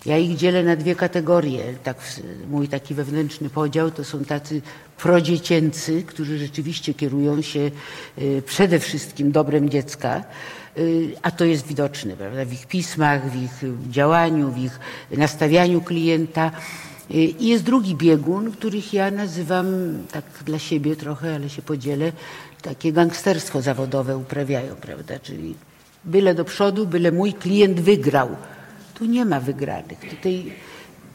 ja 0.07 0.19
ich 0.19 0.37
dzielę 0.37 0.63
na 0.65 0.77
dwie 0.77 0.95
kategorie. 0.95 1.75
Tak, 1.85 1.97
mój 2.51 2.69
taki 2.69 2.95
wewnętrzny 2.95 3.51
podział 3.51 3.91
to 3.91 4.05
są 4.05 4.25
tacy 4.25 4.63
prodziecięcy, 4.99 6.03
którzy 6.03 6.39
rzeczywiście 6.39 6.95
kierują 6.95 7.43
się 7.43 7.71
y, 8.19 8.43
przede 8.47 8.79
wszystkim 8.79 9.33
dobrem 9.33 9.71
dziecka, 9.71 10.25
y, 10.79 11.13
a 11.23 11.31
to 11.31 11.45
jest 11.45 11.67
widoczne 11.67 12.17
prawda, 12.17 12.45
w 12.45 12.53
ich 12.53 12.67
pismach, 12.67 13.31
w 13.31 13.43
ich 13.43 13.63
działaniu, 13.91 14.51
w 14.51 14.59
ich 14.59 14.81
nastawianiu 15.11 15.81
klienta. 15.81 16.51
Y, 17.11 17.15
I 17.15 17.47
jest 17.49 17.65
drugi 17.65 17.95
biegun, 17.95 18.53
których 18.53 18.93
ja 18.95 19.11
nazywam 19.11 19.67
tak 20.13 20.25
dla 20.47 20.59
siebie 20.59 20.97
trochę, 20.97 21.35
ale 21.35 21.49
się 21.49 21.63
podzielę, 21.63 22.13
takie 22.63 22.93
gangsterstwo 22.93 23.63
zawodowe 23.63 24.17
uprawiają, 24.17 24.75
prawda? 24.75 25.19
Czyli 25.19 25.55
byle 26.05 26.35
do 26.35 26.45
przodu, 26.45 26.87
byle 26.87 27.13
mój 27.13 27.33
klient 27.33 27.81
wygrał. 27.81 28.29
Tu 28.99 29.05
nie 29.05 29.25
ma 29.25 29.41
wygranych. 29.41 29.99
Tutaj 30.11 30.53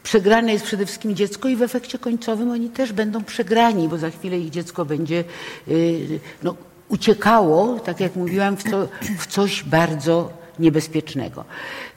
przegrane 0.02 0.52
jest 0.52 0.64
przede 0.64 0.86
wszystkim 0.86 1.16
dziecko 1.16 1.48
i 1.48 1.56
w 1.56 1.62
efekcie 1.62 1.98
końcowym 1.98 2.50
oni 2.50 2.70
też 2.70 2.92
będą 2.92 3.24
przegrani, 3.24 3.88
bo 3.88 3.98
za 3.98 4.10
chwilę 4.10 4.38
ich 4.38 4.50
dziecko 4.50 4.84
będzie 4.84 5.24
yy, 5.66 6.20
no, 6.42 6.54
uciekało, 6.88 7.80
tak 7.80 8.00
jak 8.00 8.16
mówiłam, 8.16 8.56
w, 8.56 8.62
co, 8.70 8.88
w 9.18 9.26
coś 9.26 9.62
bardzo 9.62 10.32
niebezpiecznego. 10.58 11.44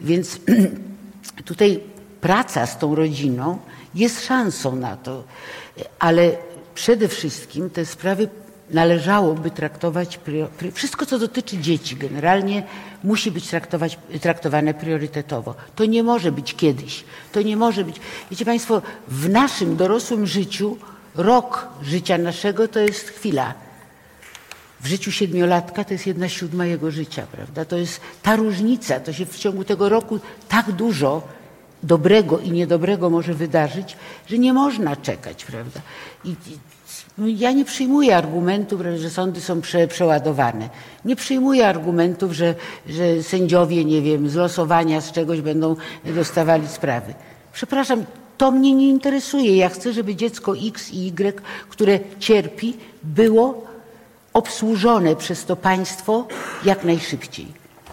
Więc 0.02 0.40
tutaj 1.46 1.80
praca 2.22 2.66
z 2.66 2.80
tą 2.80 2.96
rodziną 2.96 3.58
jest 3.96 4.26
szansą 4.26 4.76
na 4.76 4.98
to, 4.98 5.24
ale 6.00 6.32
przede 6.76 7.08
wszystkim 7.08 7.70
te 7.70 7.86
sprawy 7.86 8.30
należałoby 8.72 9.52
traktować, 9.52 10.20
wszystko 10.74 11.06
co 11.06 11.20
dotyczy 11.20 11.58
dzieci 11.58 11.96
generalnie 11.96 12.64
musi 13.04 13.32
być 13.32 13.50
traktowane 14.22 14.74
priorytetowo. 14.74 15.56
To 15.76 15.86
nie 15.86 16.04
może 16.04 16.32
być 16.32 16.56
kiedyś. 16.56 17.04
To 17.32 17.42
nie 17.42 17.58
może 17.58 17.84
być. 17.84 18.00
Wiecie 18.32 18.46
Państwo, 18.46 18.82
w 19.08 19.30
naszym 19.30 19.76
dorosłym 19.76 20.28
życiu 20.28 20.78
rok 21.16 21.68
życia 21.82 22.18
naszego 22.18 22.68
to 22.68 22.80
jest 22.80 23.10
chwila. 23.10 23.54
W 24.82 24.88
życiu 24.88 25.12
siedmiolatka 25.12 25.84
to 25.84 25.94
jest 25.94 26.08
jedna 26.08 26.30
siódma 26.30 26.66
jego 26.66 26.92
życia, 26.92 27.28
prawda? 27.32 27.66
To 27.66 27.78
jest 27.78 28.02
ta 28.24 28.36
różnica, 28.36 29.00
to 29.00 29.14
się 29.14 29.26
w 29.26 29.38
ciągu 29.38 29.64
tego 29.64 29.90
roku 29.90 30.20
tak 30.48 30.72
dużo 30.72 31.28
dobrego 31.84 32.40
i 32.40 32.52
niedobrego 32.52 33.10
może 33.10 33.34
wydarzyć, 33.34 33.98
że 34.30 34.38
nie 34.38 34.54
można 34.54 34.96
czekać, 34.96 35.46
prawda? 35.46 35.82
I, 36.26 36.36
no 37.18 37.28
ja 37.28 37.52
nie 37.52 37.66
przyjmuję 37.66 38.18
argumentów, 38.18 38.82
że 38.98 39.10
sądy 39.10 39.42
są 39.42 39.62
prze, 39.62 39.88
przeładowane. 39.88 40.70
Nie 41.06 41.16
przyjmuję 41.16 41.68
argumentów, 41.68 42.32
że, 42.32 42.56
że 42.90 43.24
sędziowie, 43.24 43.86
nie 43.86 44.02
wiem, 44.02 44.30
z 44.30 44.36
losowania 44.36 45.02
z 45.02 45.12
czegoś 45.12 45.42
będą 45.42 45.76
dostawali 46.06 46.68
sprawy. 46.68 47.14
Przepraszam, 47.54 48.06
to 48.38 48.52
mnie 48.52 48.76
nie 48.76 48.90
interesuje. 48.90 49.58
Ja 49.58 49.70
chcę, 49.70 49.94
żeby 49.94 50.16
dziecko 50.16 50.58
X 50.58 50.94
i 50.94 51.08
Y, 51.08 51.42
które 51.70 52.00
cierpi, 52.20 52.78
było 53.04 53.66
obsłużone 54.34 55.16
przez 55.16 55.46
to 55.46 55.56
państwo 55.56 56.28
jak 56.66 56.84
najszybciej. 56.84 57.48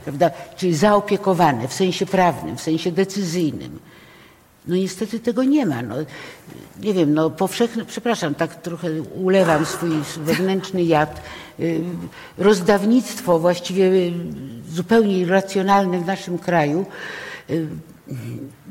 Prawda? 0.04 0.30
Czyli 0.56 0.74
zaopiekowane 0.74 1.68
w 1.68 1.72
sensie 1.72 2.06
prawnym, 2.06 2.56
w 2.56 2.60
sensie 2.60 2.92
decyzyjnym. 2.92 3.78
No 4.66 4.76
niestety 4.76 5.20
tego 5.20 5.44
nie 5.44 5.66
ma. 5.66 5.82
No, 5.82 5.94
nie 6.80 6.94
wiem, 6.94 7.14
no 7.14 7.30
powszechne, 7.30 7.84
przepraszam, 7.84 8.34
tak 8.34 8.54
trochę 8.62 9.02
ulewam 9.02 9.66
swój 9.66 9.90
wewnętrzny 10.16 10.84
jad. 10.84 11.22
Y, 11.60 11.80
rozdawnictwo 12.38 13.38
właściwie 13.38 13.90
zupełnie 14.68 15.18
irracjonalne 15.18 15.98
w 15.98 16.06
naszym 16.06 16.38
kraju 16.38 16.86
y, 17.50 17.66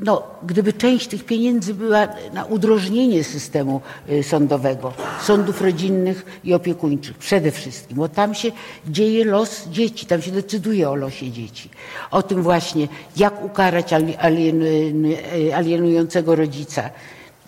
no, 0.00 0.22
gdyby 0.42 0.72
część 0.72 1.08
tych 1.08 1.24
pieniędzy 1.24 1.74
była 1.74 2.08
na 2.32 2.44
udrożnienie 2.44 3.24
systemu 3.24 3.80
y, 4.10 4.22
sądowego, 4.22 4.92
sądów 5.22 5.62
rodzinnych 5.62 6.40
i 6.44 6.54
opiekuńczych 6.54 7.18
przede 7.18 7.50
wszystkim, 7.50 7.96
bo 7.96 8.08
tam 8.08 8.34
się 8.34 8.52
dzieje 8.86 9.24
los 9.24 9.68
dzieci, 9.68 10.06
tam 10.06 10.22
się 10.22 10.30
decyduje 10.30 10.90
o 10.90 10.94
losie 10.94 11.30
dzieci. 11.30 11.70
O 12.10 12.22
tym 12.22 12.42
właśnie, 12.42 12.88
jak 13.16 13.44
ukarać 13.44 13.92
y, 13.92 15.54
alienującego 15.54 16.36
rodzica. 16.36 16.90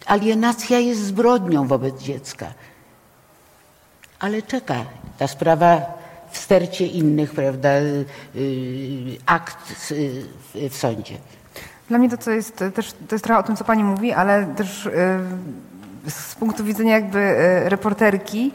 Alienacja 0.07 0.79
jest 0.79 1.05
zbrodnią 1.05 1.67
wobec 1.67 2.03
dziecka. 2.03 2.55
Ale 4.19 4.43
czeka 4.43 4.85
ta 5.19 5.29
sprawa 5.29 5.83
w 6.31 6.39
stercie 6.39 6.87
innych, 6.87 7.31
prawda, 7.33 7.69
y, 7.79 8.05
akt 9.27 9.93
w 10.55 10.77
sądzie. 10.77 11.19
Dla 11.89 11.99
mnie 11.99 12.09
to, 12.09 12.19
co 12.19 12.31
jest 12.31 12.65
też, 12.75 12.93
to 12.93 13.15
jest 13.15 13.25
trochę 13.25 13.41
o 13.41 13.43
tym, 13.43 13.57
co 13.57 13.65
pani 13.65 13.85
mówi, 13.85 14.13
ale 14.13 14.47
też 14.47 14.85
yy, 16.05 16.11
z 16.11 16.35
punktu 16.35 16.65
widzenia 16.65 16.95
jakby 16.95 17.19
yy, 17.19 17.69
reporterki, 17.69 18.53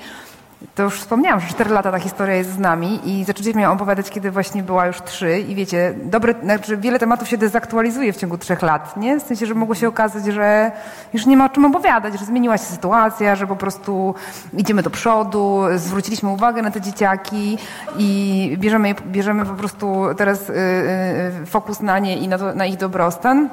to 0.75 0.83
już 0.83 0.99
wspomniałam, 0.99 1.39
że 1.39 1.47
4 1.47 1.69
lata 1.69 1.91
ta 1.91 1.99
historia 1.99 2.35
jest 2.35 2.51
z 2.51 2.59
nami 2.59 2.99
i 3.05 3.25
zaczęliśmy 3.25 3.61
ją 3.61 3.71
opowiadać, 3.71 4.09
kiedy 4.09 4.31
właśnie 4.31 4.63
była 4.63 4.87
już 4.87 5.01
3 5.01 5.39
i 5.39 5.55
wiecie, 5.55 5.93
dobre, 6.03 6.33
znaczy 6.43 6.77
wiele 6.77 6.99
tematów 6.99 7.27
się 7.27 7.37
dezaktualizuje 7.37 8.13
w 8.13 8.17
ciągu 8.17 8.37
3 8.37 8.57
lat, 8.61 8.97
nie? 8.97 9.19
W 9.19 9.23
sensie, 9.23 9.45
że 9.45 9.53
mogło 9.53 9.75
się 9.75 9.87
okazać, 9.87 10.25
że 10.25 10.71
już 11.13 11.25
nie 11.25 11.37
ma 11.37 11.45
o 11.45 11.49
czym 11.49 11.65
opowiadać, 11.65 12.19
że 12.19 12.25
zmieniła 12.25 12.57
się 12.57 12.63
sytuacja, 12.63 13.35
że 13.35 13.47
po 13.47 13.55
prostu 13.55 14.15
idziemy 14.57 14.83
do 14.83 14.89
przodu, 14.89 15.61
zwróciliśmy 15.75 16.29
uwagę 16.29 16.61
na 16.61 16.71
te 16.71 16.81
dzieciaki 16.81 17.57
i 17.97 18.57
bierzemy, 18.59 18.95
bierzemy 19.05 19.45
po 19.45 19.53
prostu 19.53 20.05
teraz 20.17 20.49
y, 20.49 20.53
y, 20.53 21.45
fokus 21.45 21.79
na 21.79 21.99
nie 21.99 22.17
i 22.17 22.27
na, 22.27 22.37
to, 22.37 22.55
na 22.55 22.65
ich 22.65 22.77
dobrostan. 22.77 23.49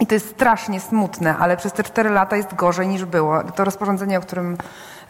I 0.00 0.06
to 0.06 0.14
jest 0.14 0.28
strasznie 0.28 0.80
smutne, 0.80 1.36
ale 1.36 1.56
przez 1.56 1.72
te 1.72 1.82
4 1.82 2.10
lata 2.10 2.36
jest 2.36 2.54
gorzej 2.54 2.88
niż 2.88 3.04
było. 3.04 3.42
To 3.44 3.64
rozporządzenie, 3.64 4.18
o 4.18 4.20
którym 4.20 4.56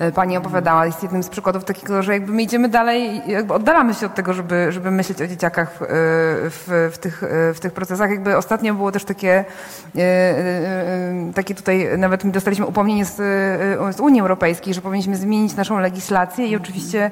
E, 0.00 0.12
pani 0.12 0.36
opowiadała, 0.36 0.86
jest 0.86 1.02
jednym 1.02 1.22
z 1.22 1.28
przykładów 1.28 1.64
takiego, 1.64 2.02
że 2.02 2.12
jakby 2.12 2.32
my 2.32 2.42
idziemy 2.42 2.68
dalej, 2.68 3.22
jakby 3.26 3.54
oddalamy 3.54 3.94
się 3.94 4.06
od 4.06 4.14
tego, 4.14 4.32
żeby, 4.32 4.72
żeby 4.72 4.90
myśleć 4.90 5.22
o 5.22 5.26
dzieciakach 5.26 5.78
w, 5.80 5.86
w, 6.50 6.94
w, 6.94 6.98
tych, 6.98 7.22
w 7.54 7.60
tych 7.60 7.72
procesach. 7.72 8.10
Jakby 8.10 8.36
ostatnio 8.36 8.74
było 8.74 8.92
też 8.92 9.04
takie, 9.04 9.44
e, 9.96 10.00
e, 10.00 11.32
takie 11.34 11.54
tutaj, 11.54 11.88
nawet 11.98 12.24
my 12.24 12.32
dostaliśmy 12.32 12.66
upomnienie 12.66 13.04
z, 13.04 13.16
z 13.96 14.00
Unii 14.00 14.20
Europejskiej, 14.20 14.74
że 14.74 14.80
powinniśmy 14.80 15.16
zmienić 15.16 15.56
naszą 15.56 15.78
legislację 15.78 16.46
i 16.46 16.56
oczywiście 16.56 17.10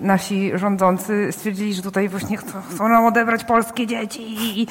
nasi 0.00 0.52
rządzący 0.54 1.28
stwierdzili, 1.32 1.74
że 1.74 1.82
tutaj 1.82 2.08
właśnie 2.08 2.36
chcą 2.36 2.88
nam 2.88 3.04
odebrać 3.06 3.44
polskie 3.44 3.86
dzieci 3.86 4.60
i 4.62 4.66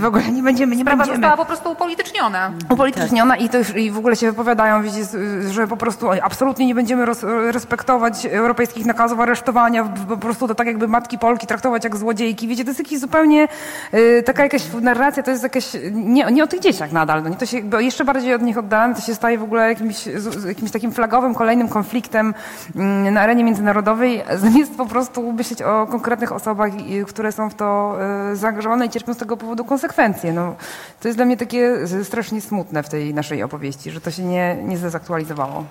w 0.00 0.04
ogóle 0.04 0.32
nie 0.32 0.42
będziemy, 0.42 0.76
nie 0.76 0.84
Sprawa 0.90 1.04
będziemy. 1.04 1.26
została 1.26 1.36
po 1.36 1.44
prostu 1.44 1.72
upolityczniona. 1.72 2.52
Upolityczniona 2.70 3.36
i, 3.36 3.48
to 3.48 3.58
już, 3.58 3.76
i 3.76 3.90
w 3.90 3.98
ogóle 3.98 4.16
się 4.16 4.30
wypowiadają, 4.30 4.82
wiecie, 4.82 5.04
że 5.50 5.66
po 5.66 5.76
prostu 5.76 6.06
absolutnie 6.22 6.66
nie 6.66 6.74
będziemy 6.74 7.06
roz, 7.06 7.22
respektować 7.50 8.26
europejskich 8.26 8.86
nakazów 8.86 9.20
aresztowania, 9.20 9.84
po 10.08 10.16
prostu 10.16 10.48
to 10.48 10.54
tak 10.54 10.66
jakby 10.66 10.88
matki 10.88 11.18
Polki 11.18 11.46
traktować 11.46 11.84
jak 11.84 11.96
złodziejki. 11.96 12.48
Wiecie, 12.48 12.64
to 12.64 12.70
jest 12.70 12.80
jakiś 12.80 12.98
zupełnie 12.98 13.48
y, 13.94 14.22
taka 14.26 14.42
jakaś 14.42 14.62
narracja, 14.80 15.22
to 15.22 15.30
jest 15.30 15.42
jakaś, 15.42 15.66
nie, 15.92 16.24
nie 16.24 16.44
o 16.44 16.46
tych 16.46 16.60
dzieciach 16.60 16.92
nadal, 16.92 17.22
no, 17.22 17.34
to 17.34 17.46
się 17.46 17.58
jeszcze 17.78 18.04
bardziej 18.04 18.34
od 18.34 18.42
nich 18.42 18.58
oddalamy, 18.58 18.94
to 18.94 19.00
się 19.00 19.14
staje 19.14 19.38
w 19.38 19.42
ogóle 19.42 19.68
jakimś, 19.68 20.08
jakimś 20.48 20.70
takim 20.70 20.92
flagowym 20.92 21.34
kolejnym 21.34 21.68
konfliktem 21.68 22.34
y, 22.76 23.10
na 23.10 23.20
arenie 23.20 23.44
międzynarodowej, 23.44 24.22
zamiast 24.36 24.76
po 24.76 24.86
prostu 24.86 25.32
myśleć 25.32 25.62
o 25.62 25.86
konkretnych 25.86 26.32
osobach, 26.32 26.70
y, 26.74 27.04
które 27.04 27.32
są 27.32 27.50
w 27.50 27.54
to 27.54 27.96
y, 28.32 28.36
zaangażowane 28.36 28.86
i 28.86 28.90
cierpią 28.90 29.14
z 29.14 29.16
tego 29.16 29.36
powodu 29.36 29.64
konsekwencje. 29.64 30.32
No, 30.32 30.54
to 31.00 31.08
jest 31.08 31.18
dla 31.18 31.24
mnie 31.24 31.36
takie 31.36 31.86
strasznie 32.04 32.40
smutne 32.40 32.82
w 32.82 32.88
tej 32.88 33.14
naszej 33.14 33.42
opowieści, 33.42 33.90
że 33.90 34.00
to 34.00 34.10
się 34.10 34.22
nie, 34.22 34.56
nie 34.62 34.78
zdezaktualizowało. 34.78 35.64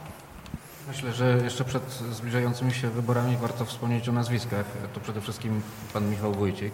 Myślę, 0.87 1.11
że 1.11 1.37
jeszcze 1.43 1.63
przed 1.63 1.83
zbliżającymi 2.11 2.73
się 2.73 2.89
wyborami 2.89 3.37
warto 3.37 3.65
wspomnieć 3.65 4.09
o 4.09 4.11
nazwiskach. 4.11 4.65
To 4.93 4.99
przede 4.99 5.21
wszystkim 5.21 5.61
pan 5.93 6.09
Michał 6.09 6.33
Wójcik, 6.33 6.73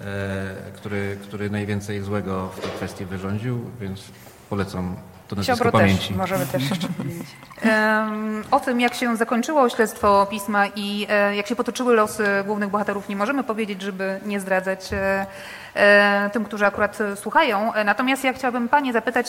e, 0.00 0.04
który, 0.74 1.18
który 1.22 1.50
najwięcej 1.50 2.02
złego 2.02 2.48
w 2.48 2.60
tej 2.60 2.70
kwestii 2.70 3.04
wyrządził, 3.04 3.70
więc 3.80 4.00
polecam 4.50 4.96
to 5.28 5.36
nazwisko 5.36 5.56
Siobro 5.56 5.72
pamięci. 5.72 6.08
Też, 6.08 6.16
możemy 6.16 6.46
też 6.46 6.70
jeszcze 6.70 6.88
powiedzieć. 6.88 7.26
O 8.50 8.60
tym, 8.60 8.80
jak 8.80 8.94
się 8.94 9.16
zakończyło 9.16 9.68
śledztwo 9.68 10.26
pisma 10.30 10.66
i 10.66 11.06
e, 11.08 11.36
jak 11.36 11.46
się 11.46 11.56
potoczyły 11.56 11.94
losy 11.94 12.24
głównych 12.46 12.70
bohaterów, 12.70 13.08
nie 13.08 13.16
możemy 13.16 13.44
powiedzieć, 13.44 13.82
żeby 13.82 14.20
nie 14.26 14.40
zdradzać 14.40 14.92
e, 14.92 14.96
e, 14.96 15.26
tym, 16.32 16.44
którzy 16.44 16.66
akurat 16.66 16.98
słuchają. 17.14 17.72
Natomiast 17.84 18.24
ja 18.24 18.32
chciałabym 18.32 18.68
Panie 18.68 18.92
zapytać, 18.92 19.26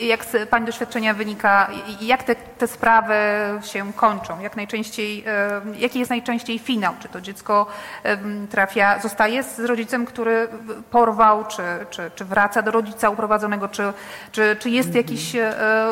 jak 0.00 0.24
z 0.24 0.48
Pani 0.48 0.66
doświadczenia 0.66 1.14
wynika, 1.14 1.68
jak 2.00 2.22
te, 2.22 2.34
te 2.34 2.66
sprawy 2.66 3.14
się 3.62 3.92
kończą? 3.92 4.40
Jak 4.40 4.56
najczęściej, 4.56 5.24
jaki 5.78 5.98
jest 5.98 6.10
najczęściej 6.10 6.58
finał? 6.58 6.94
Czy 7.00 7.08
to 7.08 7.20
dziecko 7.20 7.66
trafia, 8.50 8.98
zostaje 8.98 9.42
z 9.42 9.58
rodzicem, 9.58 10.06
który 10.06 10.48
porwał, 10.90 11.44
czy, 11.44 11.62
czy, 11.90 12.10
czy 12.14 12.24
wraca 12.24 12.62
do 12.62 12.70
rodzica 12.70 13.10
uprowadzonego, 13.10 13.68
czy, 13.68 13.92
czy, 14.32 14.56
czy 14.60 14.70
jest 14.70 14.94
jakieś 14.94 15.36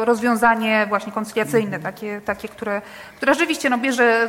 rozwiązanie 0.05 0.87
właśnie 0.89 1.13
koncyliacyjne, 1.13 1.79
takie, 1.79 2.21
takie 2.21 2.49
które, 2.49 2.83
które 3.17 3.35
rzeczywiście 3.35 3.71
no, 3.71 3.79
bierze 3.79 4.29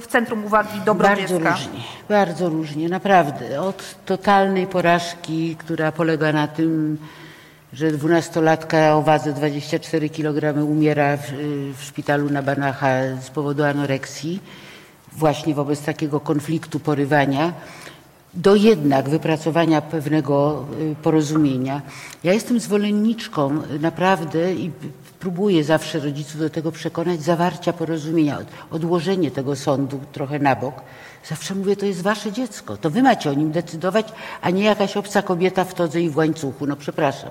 w 0.00 0.06
centrum 0.06 0.44
uwagi 0.44 0.80
dobro 0.84 1.08
bardzo 1.08 1.26
dziecka? 1.26 1.50
Różnie, 1.50 1.80
bardzo 2.08 2.48
różnie, 2.48 2.88
naprawdę. 2.88 3.60
Od 3.60 3.99
totalnej 4.06 4.66
porażki, 4.66 5.56
która 5.56 5.92
polega 5.92 6.32
na 6.32 6.48
tym, 6.48 6.98
że 7.72 7.90
dwunastolatka 7.90 8.96
o 8.96 9.02
wadze 9.02 9.32
24 9.32 10.08
kg 10.08 10.64
umiera 10.64 11.16
w, 11.16 11.32
w 11.76 11.84
szpitalu 11.84 12.30
na 12.30 12.42
Banacha 12.42 12.88
z 13.22 13.30
powodu 13.30 13.64
anoreksji, 13.64 14.40
właśnie 15.12 15.54
wobec 15.54 15.82
takiego 15.82 16.20
konfliktu 16.20 16.80
porywania, 16.80 17.52
do 18.34 18.54
jednak 18.54 19.08
wypracowania 19.08 19.80
pewnego 19.80 20.66
y, 20.80 20.94
porozumienia. 21.02 21.82
Ja 22.24 22.32
jestem 22.32 22.60
zwolenniczką 22.60 23.62
naprawdę 23.80 24.54
i 24.54 24.70
próbuję 25.20 25.64
zawsze 25.64 26.00
rodziców 26.00 26.40
do 26.40 26.50
tego 26.50 26.72
przekonać, 26.72 27.22
zawarcia 27.22 27.72
porozumienia, 27.72 28.38
odłożenie 28.70 29.30
tego 29.30 29.56
sądu 29.56 30.00
trochę 30.12 30.38
na 30.38 30.56
bok. 30.56 30.74
Zawsze 31.28 31.54
mówię, 31.54 31.76
to 31.76 31.86
jest 31.86 32.02
wasze 32.02 32.32
dziecko, 32.32 32.76
to 32.76 32.90
wy 32.90 33.02
macie 33.02 33.30
o 33.30 33.34
nim 33.34 33.50
decydować, 33.50 34.06
a 34.40 34.50
nie 34.50 34.64
jakaś 34.64 34.96
obca 34.96 35.22
kobieta 35.22 35.64
w 35.64 35.74
todze 35.74 36.00
i 36.00 36.10
w 36.10 36.16
łańcuchu. 36.16 36.66
No 36.66 36.76
przepraszam. 36.76 37.30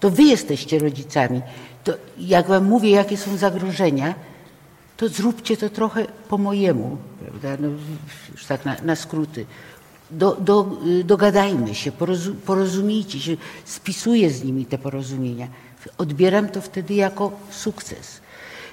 To 0.00 0.10
wy 0.10 0.22
jesteście 0.22 0.78
rodzicami. 0.78 1.42
To 1.84 1.92
jak 2.18 2.46
wam 2.46 2.64
mówię, 2.64 2.90
jakie 2.90 3.16
są 3.16 3.36
zagrożenia, 3.36 4.14
to 4.96 5.08
zróbcie 5.08 5.56
to 5.56 5.70
trochę 5.70 6.06
po 6.28 6.38
mojemu, 6.38 6.96
prawda? 7.20 7.48
No, 7.60 7.68
już 8.32 8.46
tak 8.46 8.64
na, 8.64 8.76
na 8.82 8.96
skróty. 8.96 9.46
Do, 10.10 10.36
do, 10.40 10.76
dogadajmy 11.04 11.74
się, 11.74 11.92
porozu, 11.92 12.34
porozumiejcie 12.34 13.20
się, 13.20 13.36
spisuję 13.64 14.30
z 14.30 14.44
nimi 14.44 14.66
te 14.66 14.78
porozumienia. 14.78 15.48
Odbieram 15.98 16.48
to 16.48 16.60
wtedy 16.60 16.94
jako 16.94 17.32
sukces. 17.50 18.20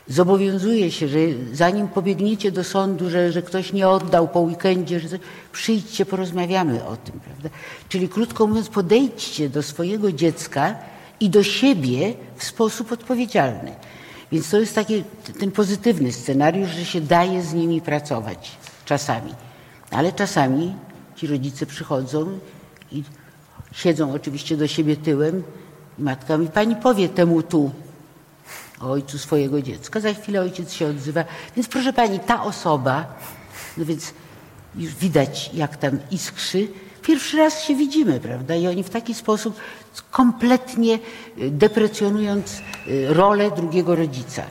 Zobowiązuję 0.08 0.92
się, 0.92 1.08
że 1.08 1.20
zanim 1.54 1.88
pobiegniecie 1.88 2.52
do 2.52 2.64
sądu, 2.64 3.10
że, 3.10 3.32
że 3.32 3.42
ktoś 3.42 3.74
nie 3.74 3.90
oddał 3.90 4.28
po 4.28 4.40
weekendzie, 4.40 5.00
że 5.00 5.20
przyjdźcie, 5.52 6.06
porozmawiamy 6.06 6.86
o 6.86 6.98
tym, 6.98 7.20
prawda? 7.20 7.50
Czyli 7.90 8.10
krótko 8.10 8.48
mówiąc, 8.48 8.70
podejdźcie 8.70 9.50
do 9.50 9.64
swojego 9.64 10.12
dziecka 10.12 10.76
i 11.20 11.30
do 11.30 11.44
siebie 11.44 12.14
w 12.38 12.44
sposób 12.44 12.92
odpowiedzialny. 12.92 13.76
Więc 14.32 14.50
to 14.50 14.60
jest 14.60 14.76
taki 14.76 15.04
ten 15.40 15.52
pozytywny 15.52 16.12
scenariusz, 16.12 16.70
że 16.70 16.86
się 16.86 17.02
daje 17.02 17.44
z 17.44 17.54
nimi 17.54 17.82
pracować 17.82 18.52
czasami. 18.86 19.34
Ale 19.92 20.14
czasami 20.14 20.76
ci 21.16 21.28
rodzice 21.28 21.66
przychodzą 21.66 22.40
i 22.92 23.04
siedzą 23.72 24.14
oczywiście 24.14 24.58
do 24.58 24.68
siebie 24.68 24.98
tyłem 24.98 25.44
matka 26.00 26.38
mi, 26.38 26.48
pani 26.48 26.76
powie 26.76 27.10
temu 27.10 27.44
tu, 27.44 27.72
o 28.82 28.92
ojcu 28.92 29.18
swojego 29.18 29.62
dziecka. 29.62 30.00
Za 30.00 30.14
chwilę 30.14 30.42
ojciec 30.42 30.74
się 30.74 30.88
odzywa. 30.88 31.24
Więc 31.56 31.68
proszę 31.68 31.94
pani, 31.94 32.20
ta 32.20 32.44
osoba, 32.44 33.06
no 33.78 33.86
więc 33.86 34.14
już 34.76 34.96
widać 34.96 35.50
jak 35.54 35.78
tam 35.78 36.00
iskrzy, 36.12 36.68
pierwszy 37.02 37.38
raz 37.38 37.64
się 37.64 37.76
widzimy, 37.76 38.20
prawda? 38.20 38.56
I 38.56 38.68
oni 38.68 38.84
w 38.84 38.90
taki 38.90 39.14
sposób 39.14 39.56
kompletnie 40.12 41.00
y, 41.40 41.52
deprecjonując 41.52 42.62
y, 42.88 43.14
rolę 43.14 43.52
drugiego 43.52 43.96
rodzica. 43.96 44.44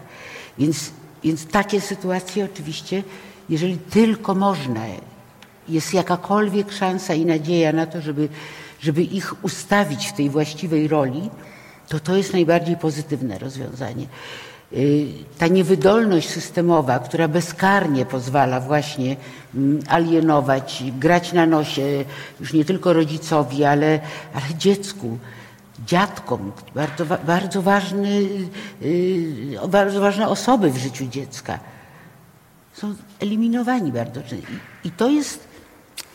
Więc, 0.58 0.90
więc 1.24 1.46
takie 1.46 1.80
sytuacje 1.80 2.44
oczywiście, 2.44 3.02
jeżeli 3.48 3.78
tylko 3.78 4.34
można, 4.34 4.80
jest 5.68 5.94
jakakolwiek 5.94 6.72
szansa 6.72 7.14
i 7.14 7.26
nadzieja 7.26 7.72
na 7.72 7.86
to, 7.86 8.00
żeby, 8.00 8.28
żeby 8.84 9.02
ich 9.02 9.44
ustawić 9.44 10.06
w 10.06 10.12
tej 10.12 10.30
właściwej 10.30 10.88
roli, 10.88 11.30
to 11.88 12.00
to 12.00 12.16
jest 12.16 12.32
najbardziej 12.32 12.76
pozytywne 12.76 13.38
rozwiązanie. 13.38 14.06
Y, 14.72 15.06
ta 15.38 15.46
niewydolność 15.46 16.28
systemowa, 16.30 16.98
która 16.98 17.28
bezkarnie 17.28 18.06
pozwala 18.06 18.60
właśnie 18.60 19.16
mm, 19.54 19.80
alienować, 19.88 20.84
grać 20.98 21.32
na 21.32 21.46
nosie 21.46 22.04
już 22.40 22.52
nie 22.52 22.64
tylko 22.64 22.92
rodzicowi, 22.92 23.64
ale, 23.64 24.00
ale 24.34 24.54
dziecku, 24.58 25.18
dziadkom, 25.86 26.52
bardzo, 26.74 27.04
bardzo, 27.26 27.62
ważny, 27.62 28.28
y, 28.82 29.56
bardzo 29.68 30.00
ważne 30.00 30.28
osoby 30.28 30.70
w 30.70 30.76
życiu 30.76 31.06
dziecka, 31.06 31.58
są 32.72 32.94
eliminowani 33.20 33.92
bardzo 33.92 34.22
często. 34.22 34.52
I 34.84 34.90
to 34.90 35.10
jest 35.10 35.43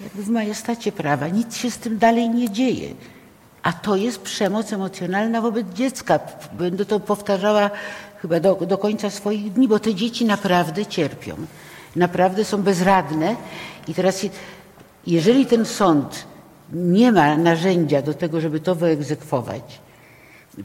jakby 0.02 0.24
w 0.24 0.30
majestacie 0.30 0.91
prawa. 0.91 1.28
Nic 1.28 1.58
się 1.58 1.72
z 1.72 1.78
tym 1.78 1.97
dalej 1.97 2.30
nie 2.30 2.50
dzieje. 2.50 2.89
A 3.64 3.74
to 3.74 3.95
jest 3.95 4.22
przemoc 4.22 4.74
emocjonalna 4.74 5.41
wobec 5.41 5.68
dziecka. 5.74 6.20
Będę 6.54 6.86
to 6.86 7.00
powtarzała 7.00 7.72
chyba 8.22 8.39
do, 8.39 8.56
do 8.56 8.78
końca 8.78 9.10
swoich 9.10 9.54
dni, 9.54 9.68
bo 9.68 9.80
te 9.80 9.95
dzieci 9.95 10.26
naprawdę 10.26 10.86
cierpią. 10.86 11.36
Naprawdę 11.95 12.45
są 12.45 12.62
bezradne. 12.62 13.36
I 13.88 13.93
teraz, 13.93 14.26
jeżeli 15.08 15.45
ten 15.45 15.66
sąd 15.66 16.26
nie 16.74 17.12
ma 17.12 17.38
narzędzia 17.38 18.02
do 18.02 18.14
tego, 18.14 18.41
żeby 18.41 18.60
to 18.60 18.76
wyegzekwować, 18.76 19.80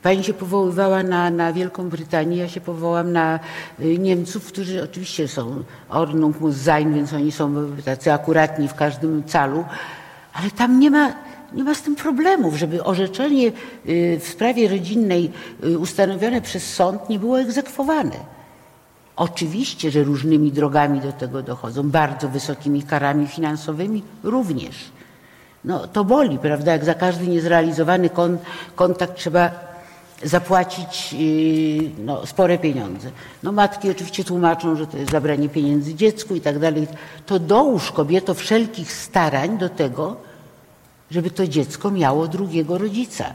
Pani 0.02 0.24
się 0.24 0.34
powoływała 0.34 1.02
na, 1.02 1.30
na 1.30 1.52
Wielką 1.52 1.88
Brytanię, 1.88 2.36
ja 2.36 2.48
się 2.48 2.60
powołam 2.60 3.12
na 3.12 3.40
y, 3.80 3.98
Niemców, 3.98 4.46
którzy 4.46 4.82
oczywiście 4.82 5.28
są 5.28 5.64
Ordnung 5.88 6.40
muss 6.40 6.56
sein, 6.56 6.94
więc 6.94 7.12
oni 7.12 7.32
są 7.32 7.54
tacy 7.84 8.12
akuratni 8.12 8.68
w 8.68 8.74
każdym 8.74 9.22
calu, 9.24 9.64
ale 10.32 10.50
tam 10.50 10.80
nie 10.80 10.90
ma 10.90 11.12
nie 11.54 11.64
ma 11.64 11.74
z 11.74 11.82
tym 11.82 11.96
problemów, 11.96 12.56
żeby 12.56 12.84
orzeczenie 12.84 13.52
y, 13.88 14.20
w 14.20 14.28
sprawie 14.28 14.68
rodzinnej 14.68 15.30
y, 15.64 15.78
ustanowione 15.78 16.40
przez 16.40 16.74
sąd 16.74 17.08
nie 17.08 17.18
było 17.18 17.40
egzekwowane. 17.40 18.16
Oczywiście, 19.16 19.90
że 19.90 20.02
różnymi 20.02 20.52
drogami 20.52 21.00
do 21.00 21.12
tego 21.12 21.42
dochodzą, 21.42 21.90
bardzo 21.90 22.28
wysokimi 22.28 22.82
karami 22.82 23.26
finansowymi 23.26 24.02
również. 24.22 24.76
No, 25.64 25.86
to 25.86 26.04
boli, 26.04 26.38
prawda? 26.38 26.72
Jak 26.72 26.84
za 26.84 26.94
każdy 26.94 27.26
niezrealizowany 27.26 28.10
kon, 28.10 28.38
kontakt 28.74 29.16
trzeba 29.16 29.73
zapłacić 30.22 31.14
y, 31.20 31.90
no, 31.98 32.26
spore 32.26 32.58
pieniądze. 32.58 33.10
No 33.42 33.52
matki 33.52 33.90
oczywiście 33.90 34.24
tłumaczą, 34.24 34.76
że 34.76 34.86
to 34.86 34.98
jest 34.98 35.10
zabranie 35.10 35.48
pieniędzy 35.48 35.94
dziecku 35.94 36.34
i 36.34 36.40
tak 36.40 36.58
dalej. 36.58 36.86
To 37.26 37.38
dołóż 37.38 37.92
kobieto 37.92 38.34
wszelkich 38.34 38.92
starań 38.92 39.58
do 39.58 39.68
tego, 39.68 40.16
żeby 41.10 41.30
to 41.30 41.46
dziecko 41.46 41.90
miało 41.90 42.28
drugiego 42.28 42.78
rodzica. 42.78 43.32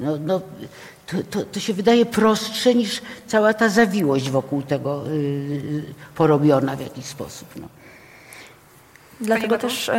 No, 0.00 0.16
no, 0.20 0.40
to, 1.06 1.16
to, 1.30 1.44
to 1.44 1.60
się 1.60 1.72
wydaje 1.74 2.06
prostsze 2.06 2.74
niż 2.74 3.02
cała 3.26 3.54
ta 3.54 3.68
zawiłość 3.68 4.30
wokół 4.30 4.62
tego 4.62 5.04
yy, 5.06 5.84
porobiona 6.14 6.76
w 6.76 6.80
jakiś 6.80 7.04
sposób. 7.04 7.48
No. 7.56 7.81
Dlatego 9.22 9.58
też 9.58 9.90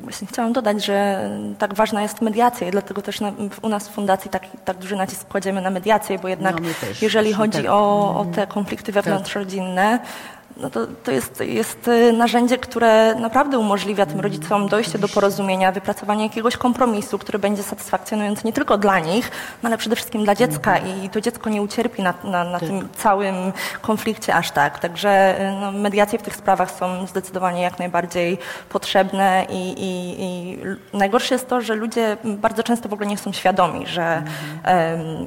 właśnie 0.00 0.26
chciałam 0.26 0.52
dodać, 0.52 0.84
że 0.84 1.30
tak 1.58 1.74
ważna 1.74 2.02
jest 2.02 2.20
mediacja 2.20 2.68
i 2.68 2.70
dlatego 2.70 3.02
też 3.02 3.20
na, 3.20 3.32
u 3.62 3.68
nas 3.68 3.88
w 3.88 3.92
fundacji 3.92 4.30
tak, 4.30 4.42
tak 4.64 4.76
duży 4.78 4.96
nacisk 4.96 5.28
kładziemy 5.28 5.60
na 5.60 5.70
mediację, 5.70 6.18
bo 6.18 6.28
jednak 6.28 6.60
no, 6.60 6.68
jeżeli 7.02 7.32
chodzi 7.32 7.62
tak. 7.62 7.70
o, 7.70 8.16
o 8.20 8.24
te 8.34 8.46
konflikty 8.46 8.92
wewnątrzrodzinne, 8.92 9.98
tak 9.98 10.08
no 10.56 10.70
to, 10.70 10.86
to 11.04 11.10
jest, 11.10 11.40
jest 11.40 11.88
y, 11.88 12.12
narzędzie, 12.12 12.58
które 12.58 13.14
naprawdę 13.14 13.58
umożliwia 13.58 14.06
tym 14.06 14.20
rodzicom 14.20 14.68
dojście 14.68 14.98
do 14.98 15.08
porozumienia, 15.08 15.72
wypracowanie 15.72 16.22
jakiegoś 16.22 16.56
kompromisu, 16.56 17.18
który 17.18 17.38
będzie 17.38 17.62
satysfakcjonujący 17.62 18.46
nie 18.46 18.52
tylko 18.52 18.78
dla 18.78 18.98
nich, 18.98 19.30
no 19.62 19.66
ale 19.66 19.78
przede 19.78 19.96
wszystkim 19.96 20.24
dla 20.24 20.34
dziecka 20.34 20.78
i 20.78 21.10
to 21.10 21.20
dziecko 21.20 21.50
nie 21.50 21.62
ucierpi 21.62 22.02
na, 22.02 22.14
na, 22.24 22.44
na 22.44 22.60
tym 22.60 22.88
całym 22.96 23.34
konflikcie 23.82 24.34
aż 24.34 24.50
tak. 24.50 24.78
Także 24.78 25.40
y, 25.40 25.52
no, 25.60 25.72
mediacje 25.72 26.18
w 26.18 26.22
tych 26.22 26.36
sprawach 26.36 26.70
są 26.70 27.06
zdecydowanie 27.06 27.62
jak 27.62 27.78
najbardziej 27.78 28.38
potrzebne 28.68 29.46
i, 29.50 29.68
i, 29.68 30.22
i 30.22 30.58
najgorsze 30.92 31.34
jest 31.34 31.48
to, 31.48 31.60
że 31.60 31.74
ludzie 31.74 32.16
bardzo 32.24 32.62
często 32.62 32.88
w 32.88 32.92
ogóle 32.92 33.08
nie 33.08 33.18
są 33.18 33.32
świadomi, 33.32 33.86
że 33.86 34.22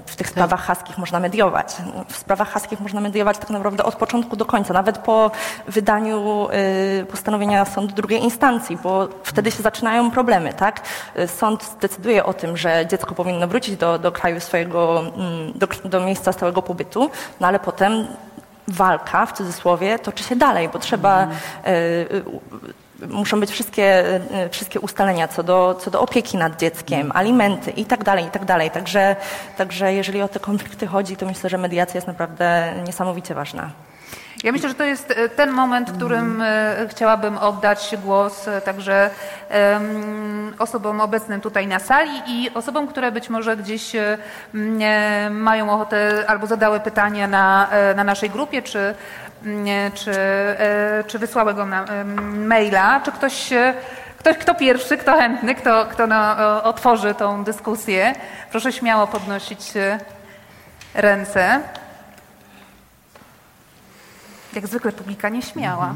w 0.06 0.16
tych 0.16 0.30
sprawach 0.30 0.62
haskich 0.62 0.98
można 0.98 1.20
mediować. 1.20 1.76
W 2.10 2.16
sprawach 2.16 2.50
haskich 2.50 2.80
można 2.80 3.02
mediować 3.02 3.38
tak 3.38 3.50
naprawdę 3.50 3.84
od 3.84 3.96
początku 3.96 4.36
do 4.36 4.46
końca, 4.46 4.74
nawet 4.74 4.98
po 4.98 5.17
wydaniu 5.68 6.48
y, 7.02 7.06
postanowienia 7.06 7.66
sądu 7.66 7.96
drugiej 7.96 8.24
instancji, 8.24 8.78
bo 8.84 9.08
wtedy 9.24 9.52
się 9.52 9.64
zaczynają 9.64 10.12
problemy, 10.12 10.54
tak? 10.54 10.82
Sąd 11.28 11.64
zdecyduje 11.64 12.26
o 12.26 12.34
tym, 12.34 12.58
że 12.58 12.86
dziecko 12.90 13.16
powinno 13.16 13.48
wrócić 13.48 13.78
do, 13.78 14.00
do 14.00 14.12
kraju 14.12 14.40
swojego, 14.40 15.00
mm, 15.00 15.54
do, 15.56 15.68
do 15.90 16.02
miejsca 16.02 16.32
stałego 16.34 16.62
pobytu, 16.62 17.10
no 17.40 17.48
ale 17.48 17.60
potem 17.60 18.08
walka, 18.68 19.26
w 19.26 19.34
cudzysłowie, 19.34 20.00
toczy 20.00 20.24
się 20.24 20.36
dalej, 20.36 20.70
bo 20.70 20.80
trzeba 20.80 21.28
y, 21.68 22.24
muszą 23.10 23.40
być 23.40 23.52
wszystkie, 23.52 24.04
wszystkie 24.52 24.80
ustalenia 24.80 25.28
co 25.28 25.44
do, 25.44 25.78
co 25.80 25.92
do 25.92 26.02
opieki 26.02 26.38
nad 26.38 26.60
dzieckiem, 26.60 27.12
alimenty 27.14 27.72
i 27.72 27.86
tak 27.86 28.04
dalej, 28.04 28.26
i 28.26 28.30
tak 28.30 28.46
dalej. 28.46 28.72
Także, 28.72 29.16
także 29.58 29.94
jeżeli 29.94 30.22
o 30.22 30.28
te 30.28 30.40
konflikty 30.40 30.88
chodzi, 30.88 31.18
to 31.18 31.26
myślę, 31.26 31.50
że 31.50 31.58
mediacja 31.58 31.98
jest 31.98 32.08
naprawdę 32.08 32.74
niesamowicie 32.86 33.36
ważna. 33.36 33.70
Ja 34.44 34.52
myślę, 34.52 34.70
że 34.70 34.76
to 34.76 34.84
jest 34.84 35.12
e, 35.12 35.30
ten 35.30 35.52
moment, 35.52 35.92
w 35.92 35.96
którym 35.96 36.42
e, 36.42 36.76
chciałabym 36.90 37.38
oddać 37.38 37.96
głos 38.04 38.48
e, 38.48 38.62
także 38.62 39.10
osobom 40.60 41.02
obecnym 41.02 41.42
tutaj 41.42 41.68
na 41.68 41.80
sali 41.80 42.22
i 42.28 42.54
osobom, 42.54 42.88
które 42.88 43.12
być 43.12 43.30
może 43.30 43.58
gdzieś 43.58 43.92
mają 45.32 45.70
ochotę 45.70 46.24
albo 46.28 46.48
zadały 46.48 46.80
pytania 46.80 47.28
na, 47.28 47.70
na 47.96 48.04
naszej 48.04 48.30
grupie, 48.30 48.62
czy, 48.62 48.96
czy, 49.94 50.12
czy 51.08 51.20
wysłały 51.20 51.54
go 51.54 51.66
na 51.66 51.86
maila. 52.34 53.02
Czy 53.06 53.12
ktoś, 53.12 53.50
ktoś 54.20 54.38
kto 54.38 54.56
pierwszy, 54.56 54.98
kto 54.98 55.18
chętny, 55.18 55.56
kto, 55.56 55.86
kto 55.86 56.08
otworzy 56.64 57.14
tą 57.14 57.44
dyskusję, 57.44 58.16
proszę 58.52 58.72
śmiało 58.72 59.08
podnosić 59.08 59.72
ręce. 60.94 61.62
Jak 64.58 64.68
zwykle 64.68 64.92
publika 64.92 65.30
nie 65.30 65.42
śmiała. 65.42 65.96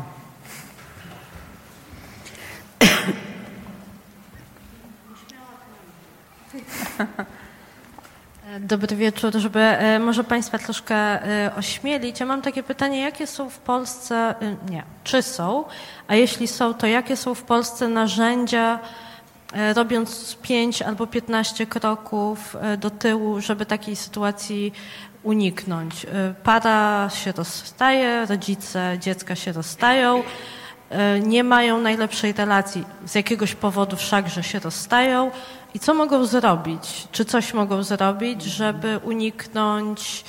Dobry 8.60 8.96
wieczór, 8.96 9.34
żeby 9.36 9.60
e, 9.60 10.00
może 10.00 10.24
Państwa 10.24 10.60
troszkę 10.60 10.96
e, 10.96 11.56
ośmielić. 11.56 12.20
Ja 12.20 12.26
mam 12.26 12.42
takie 12.42 12.64
pytanie, 12.64 13.02
jakie 13.02 13.28
są 13.28 13.50
w 13.50 13.58
Polsce, 13.58 14.16
e, 14.16 14.56
nie, 14.72 14.84
czy 15.04 15.22
są, 15.22 15.66
a 16.08 16.16
jeśli 16.16 16.48
są, 16.48 16.74
to 16.74 16.88
jakie 16.88 17.18
są 17.18 17.36
w 17.36 17.44
Polsce 17.44 17.88
narzędzia, 17.88 18.80
robiąc 19.76 20.38
5 20.42 20.82
albo 20.82 21.08
15 21.08 21.66
kroków 21.66 22.58
do 22.78 22.90
tyłu, 22.90 23.42
żeby 23.42 23.66
takiej 23.66 23.96
sytuacji 23.96 24.74
uniknąć. 25.24 26.06
Y, 26.06 26.08
para 26.44 27.10
się 27.10 27.32
rozstaje, 27.32 28.26
rodzice 28.26 28.98
dziecka 29.00 29.36
się 29.36 29.52
rozstają, 29.52 30.20
y, 30.20 31.20
nie 31.20 31.44
mają 31.44 31.82
najlepszej 31.82 32.34
relacji, 32.34 32.86
z 33.06 33.16
jakiegoś 33.16 33.56
powodu 33.56 33.96
wszakże 33.96 34.44
się 34.44 34.60
rozstają. 34.60 35.32
I 35.74 35.80
co 35.80 35.94
mogą 35.94 36.26
zrobić? 36.26 37.08
Czy 37.12 37.26
coś 37.26 37.54
mogą 37.54 37.84
zrobić, 37.84 38.44
żeby 38.44 39.00
uniknąć 39.04 40.24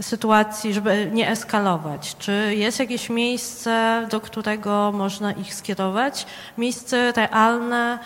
sytuacji, 0.00 0.74
żeby 0.74 1.10
nie 1.12 1.30
eskalować? 1.30 2.16
Czy 2.18 2.54
jest 2.56 2.78
jakieś 2.78 3.10
miejsce, 3.10 4.06
do 4.10 4.20
którego 4.20 4.92
można 4.94 5.32
ich 5.32 5.54
skierować? 5.54 6.26
Miejsce 6.58 7.12
realne, 7.12 7.98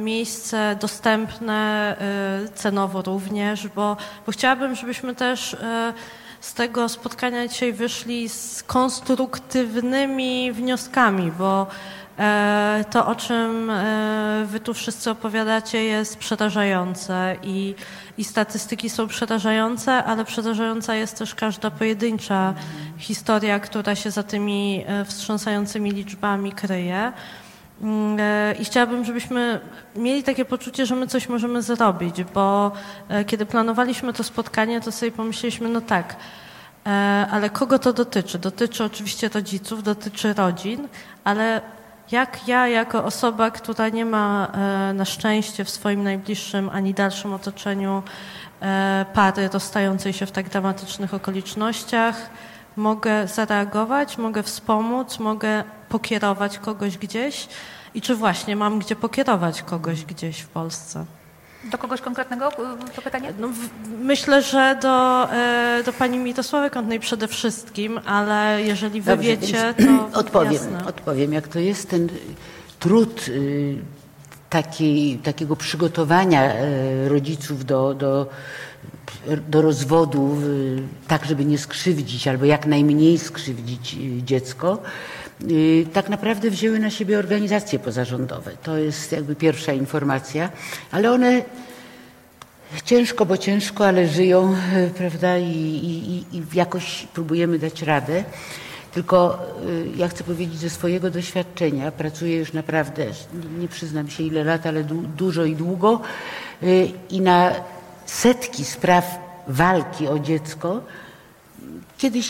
miejsce 0.00 0.76
dostępne 0.80 1.96
e, 2.44 2.48
cenowo 2.54 3.02
również, 3.02 3.68
bo, 3.68 3.96
bo 4.26 4.32
chciałabym, 4.32 4.74
żebyśmy 4.74 5.14
też 5.14 5.54
e, 5.54 5.92
z 6.40 6.54
tego 6.54 6.88
spotkania 6.88 7.48
dzisiaj 7.48 7.72
wyszli 7.72 8.28
z 8.28 8.62
konstruktywnymi 8.62 10.52
wnioskami, 10.52 11.32
bo 11.38 11.66
to, 12.90 13.06
o 13.06 13.14
czym 13.14 13.72
wy 14.44 14.60
tu 14.60 14.74
wszyscy 14.74 15.10
opowiadacie, 15.10 15.84
jest 15.84 16.16
przerażające 16.16 17.36
i, 17.42 17.74
i 18.18 18.24
statystyki 18.24 18.90
są 18.90 19.08
przerażające, 19.08 20.04
ale 20.04 20.24
przerażająca 20.24 20.94
jest 20.94 21.18
też 21.18 21.34
każda 21.34 21.70
pojedyncza 21.70 22.54
historia, 22.98 23.60
która 23.60 23.94
się 23.94 24.10
za 24.10 24.22
tymi 24.22 24.84
wstrząsającymi 25.04 25.90
liczbami 25.90 26.52
kryje. 26.52 27.12
Mm, 27.82 28.16
e, 28.20 28.54
I 28.58 28.64
chciałabym, 28.64 29.04
żebyśmy 29.04 29.60
mieli 29.96 30.22
takie 30.22 30.44
poczucie, 30.44 30.86
że 30.86 30.96
my 30.96 31.06
coś 31.06 31.28
możemy 31.28 31.62
zrobić, 31.62 32.24
bo 32.24 32.72
e, 33.08 33.24
kiedy 33.24 33.46
planowaliśmy 33.46 34.12
to 34.12 34.24
spotkanie, 34.24 34.80
to 34.80 34.92
sobie 34.92 35.12
pomyśleliśmy, 35.12 35.68
no 35.68 35.80
tak, 35.80 36.16
e, 36.86 36.90
ale 37.30 37.50
kogo 37.50 37.78
to 37.78 37.92
dotyczy? 37.92 38.38
Dotyczy 38.38 38.84
oczywiście 38.84 39.28
rodziców, 39.28 39.82
dotyczy 39.82 40.34
rodzin, 40.34 40.88
ale 41.24 41.60
jak 42.10 42.48
ja, 42.48 42.68
jako 42.68 43.04
osoba, 43.04 43.50
która 43.50 43.88
nie 43.88 44.04
ma 44.04 44.52
na 44.94 45.04
szczęście 45.04 45.64
w 45.64 45.70
swoim 45.70 46.04
najbliższym 46.04 46.70
ani 46.72 46.94
dalszym 46.94 47.34
otoczeniu 47.34 48.02
pary 49.14 49.48
rozstającej 49.52 50.12
się 50.12 50.26
w 50.26 50.32
tak 50.32 50.48
dramatycznych 50.48 51.14
okolicznościach, 51.14 52.30
mogę 52.76 53.28
zareagować, 53.28 54.18
mogę 54.18 54.42
wspomóc, 54.42 55.18
mogę 55.18 55.64
pokierować 55.88 56.58
kogoś 56.58 56.98
gdzieś 56.98 57.48
i 57.94 58.00
czy 58.00 58.14
właśnie 58.14 58.56
mam 58.56 58.78
gdzie 58.78 58.96
pokierować 58.96 59.62
kogoś 59.62 60.04
gdzieś 60.04 60.40
w 60.40 60.48
Polsce. 60.48 61.04
Do 61.70 61.78
kogoś 61.78 62.00
konkretnego 62.00 62.50
to 62.96 63.02
pytanie? 63.02 63.32
No, 63.38 63.48
myślę, 64.00 64.42
że 64.42 64.78
do, 64.82 65.28
e, 65.32 65.82
do 65.84 65.92
pani 65.92 66.18
Mitosławy 66.18 66.70
Kątnej 66.70 67.00
przede 67.00 67.28
wszystkim, 67.28 68.00
ale 68.06 68.62
jeżeli 68.62 69.00
wy 69.00 69.10
Dobrze, 69.10 69.28
wiecie, 69.28 69.74
to 69.78 70.08
odpowiem, 70.20 70.52
jasne. 70.52 70.86
odpowiem, 70.86 71.32
jak 71.32 71.48
to 71.48 71.58
jest 71.58 71.90
ten 71.90 72.08
trud 72.78 73.28
y, 73.28 73.76
taki, 74.50 75.18
takiego 75.18 75.56
przygotowania 75.56 76.42
e, 76.42 77.08
rodziców 77.08 77.64
do, 77.64 77.94
do 77.94 78.26
do 79.48 79.62
rozwodu, 79.62 80.38
tak 81.08 81.24
żeby 81.24 81.44
nie 81.44 81.58
skrzywdzić 81.58 82.28
albo 82.28 82.44
jak 82.44 82.66
najmniej 82.66 83.18
skrzywdzić 83.18 83.94
y, 83.94 84.22
dziecko, 84.22 84.78
y, 85.50 85.86
tak 85.92 86.08
naprawdę 86.08 86.50
wzięły 86.50 86.78
na 86.78 86.90
siebie 86.90 87.18
organizacje 87.18 87.78
pozarządowe. 87.78 88.52
To 88.62 88.78
jest 88.78 89.12
jakby 89.12 89.36
pierwsza 89.36 89.72
informacja, 89.72 90.50
ale 90.90 91.12
one 91.12 91.42
ciężko, 92.84 93.26
bo 93.26 93.36
ciężko, 93.36 93.86
ale 93.86 94.08
żyją, 94.08 94.56
y, 94.76 94.90
prawda, 94.90 95.38
i, 95.38 95.44
i, 95.44 96.36
i 96.36 96.42
jakoś 96.52 97.06
próbujemy 97.14 97.58
dać 97.58 97.82
radę. 97.82 98.24
Tylko 98.92 99.38
ja 99.96 100.08
chcę 100.08 100.24
powiedzieć 100.24 100.58
ze 100.58 100.70
swojego 100.70 101.10
doświadczenia, 101.10 101.92
pracuję 101.92 102.36
już 102.36 102.52
naprawdę, 102.52 103.06
nie 103.58 103.68
przyznam 103.68 104.10
się 104.10 104.22
ile 104.22 104.44
lat, 104.44 104.66
ale 104.66 104.84
du 104.84 104.94
dużo 104.94 105.44
i 105.44 105.56
długo 105.56 106.00
i 107.10 107.20
na 107.20 107.52
setki 108.06 108.64
spraw 108.64 109.18
walki 109.48 110.08
o 110.08 110.18
dziecko. 110.18 110.82
Kiedyś 111.98 112.28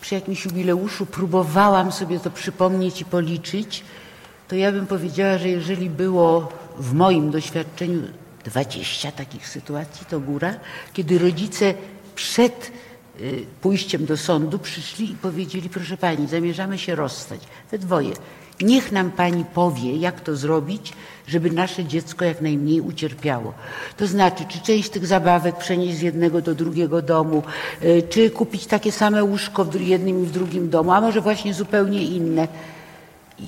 przy 0.00 0.14
jakimś 0.14 0.44
jubileuszu 0.44 1.06
próbowałam 1.06 1.92
sobie 1.92 2.20
to 2.20 2.30
przypomnieć 2.30 3.00
i 3.00 3.04
policzyć, 3.04 3.84
to 4.48 4.56
ja 4.56 4.72
bym 4.72 4.86
powiedziała, 4.86 5.38
że 5.38 5.48
jeżeli 5.48 5.90
było 5.90 6.52
w 6.78 6.92
moim 6.94 7.30
doświadczeniu 7.30 8.02
20 8.44 9.12
takich 9.12 9.48
sytuacji, 9.48 10.06
to 10.06 10.20
góra, 10.20 10.54
kiedy 10.92 11.18
rodzice 11.18 11.74
przed 12.14 12.72
y, 13.20 13.46
pójściem 13.60 14.06
do 14.06 14.16
sądu 14.16 14.58
przyszli 14.58 15.10
i 15.10 15.14
powiedzieli, 15.14 15.68
proszę 15.68 15.96
pani, 15.96 16.28
zamierzamy 16.28 16.78
się 16.78 16.94
rozstać, 16.94 17.40
we 17.70 17.78
dwoje. 17.78 18.12
Niech 18.60 18.92
nam 18.92 19.10
pani 19.10 19.44
powie, 19.44 19.96
jak 19.96 20.20
to 20.20 20.36
zrobić, 20.36 20.92
żeby 21.26 21.50
nasze 21.50 21.84
dziecko 21.84 22.24
jak 22.24 22.40
najmniej 22.40 22.80
ucierpiało. 22.80 23.54
To 23.96 24.06
znaczy, 24.06 24.44
czy 24.48 24.60
część 24.60 24.90
tych 24.90 25.06
zabawek 25.06 25.56
przenieść 25.56 25.98
z 25.98 26.02
jednego 26.02 26.40
do 26.40 26.54
drugiego 26.54 27.02
domu, 27.02 27.42
y, 27.82 28.02
czy 28.10 28.30
kupić 28.30 28.66
takie 28.66 28.92
same 28.92 29.24
łóżko 29.24 29.64
w 29.64 29.80
jednym 29.80 30.22
i 30.22 30.26
w 30.26 30.30
drugim 30.30 30.70
domu, 30.70 30.92
a 30.92 31.00
może 31.00 31.20
właśnie 31.20 31.54
zupełnie 31.54 32.04
inne. 32.04 32.48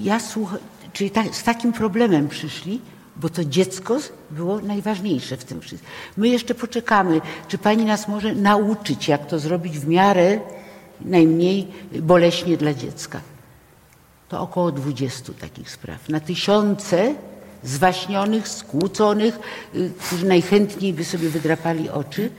Ja 0.00 0.20
słucham, 0.20 0.58
czyli 0.92 1.10
ta, 1.10 1.22
z 1.32 1.42
takim 1.42 1.72
problemem 1.72 2.28
przyszli, 2.28 2.80
bo 3.16 3.28
to 3.28 3.44
dziecko 3.44 3.98
było 4.30 4.60
najważniejsze 4.60 5.36
w 5.36 5.44
tym 5.44 5.60
wszystkim. 5.60 5.90
My 6.16 6.28
jeszcze 6.28 6.54
poczekamy, 6.54 7.20
czy 7.48 7.58
pani 7.58 7.84
nas 7.84 8.08
może 8.08 8.34
nauczyć, 8.34 9.08
jak 9.08 9.26
to 9.26 9.38
zrobić 9.38 9.78
w 9.78 9.88
miarę 9.88 10.40
najmniej 11.00 11.68
boleśnie 12.00 12.56
dla 12.56 12.74
dziecka. 12.74 13.20
To 14.34 14.40
około 14.40 14.72
20 14.72 15.32
takich 15.40 15.70
spraw. 15.70 16.08
Na 16.08 16.20
tysiące 16.20 17.14
zwaśnionych, 17.64 18.48
skłóconych, 18.48 19.38
y, 19.74 19.92
którzy 20.00 20.26
najchętniej 20.26 20.92
by 20.92 21.04
sobie 21.04 21.28
wydrapali 21.28 21.90
oczy. 21.90 22.30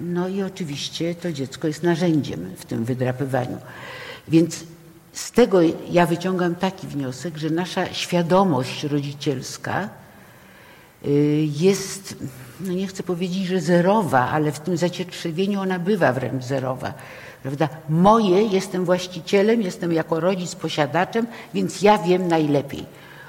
No 0.00 0.28
i 0.28 0.42
oczywiście 0.42 1.14
to 1.14 1.32
dziecko 1.32 1.66
jest 1.66 1.82
narzędziem 1.82 2.50
w 2.56 2.64
tym 2.64 2.84
wydrapywaniu. 2.84 3.58
Więc 4.28 4.64
z 5.12 5.32
tego 5.32 5.58
ja 5.90 6.06
wyciągam 6.06 6.54
taki 6.54 6.86
wniosek, 6.86 7.36
że 7.36 7.50
nasza 7.50 7.92
świadomość 7.94 8.84
rodzicielska 8.84 9.88
y, 11.06 11.48
jest, 11.60 12.16
no 12.60 12.72
nie 12.72 12.86
chcę 12.86 13.02
powiedzieć, 13.02 13.46
że 13.46 13.60
zerowa, 13.60 14.30
ale 14.30 14.52
w 14.52 14.60
tym 14.60 14.76
zacietrzewieniu 14.76 15.60
ona 15.60 15.78
bywa 15.78 16.12
wręcz 16.12 16.44
zerowa. 16.44 16.94
Prawda? 17.44 17.68
Moje 17.88 18.42
jestem 18.42 18.84
właścicielem, 18.84 19.62
jestem 19.62 19.92
jako 19.92 20.20
rodzic 20.20 20.54
posiadaczem, 20.54 21.26
więc 21.54 21.82
ja 21.82 21.98
wiem 21.98 22.28
najlepiej. 22.28 22.84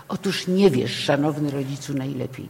Otóż 0.07 0.47
nie 0.47 0.71
wiesz, 0.71 0.95
szanowny 1.03 1.51
rodzicu, 1.51 1.93
najlepiej. 1.93 2.49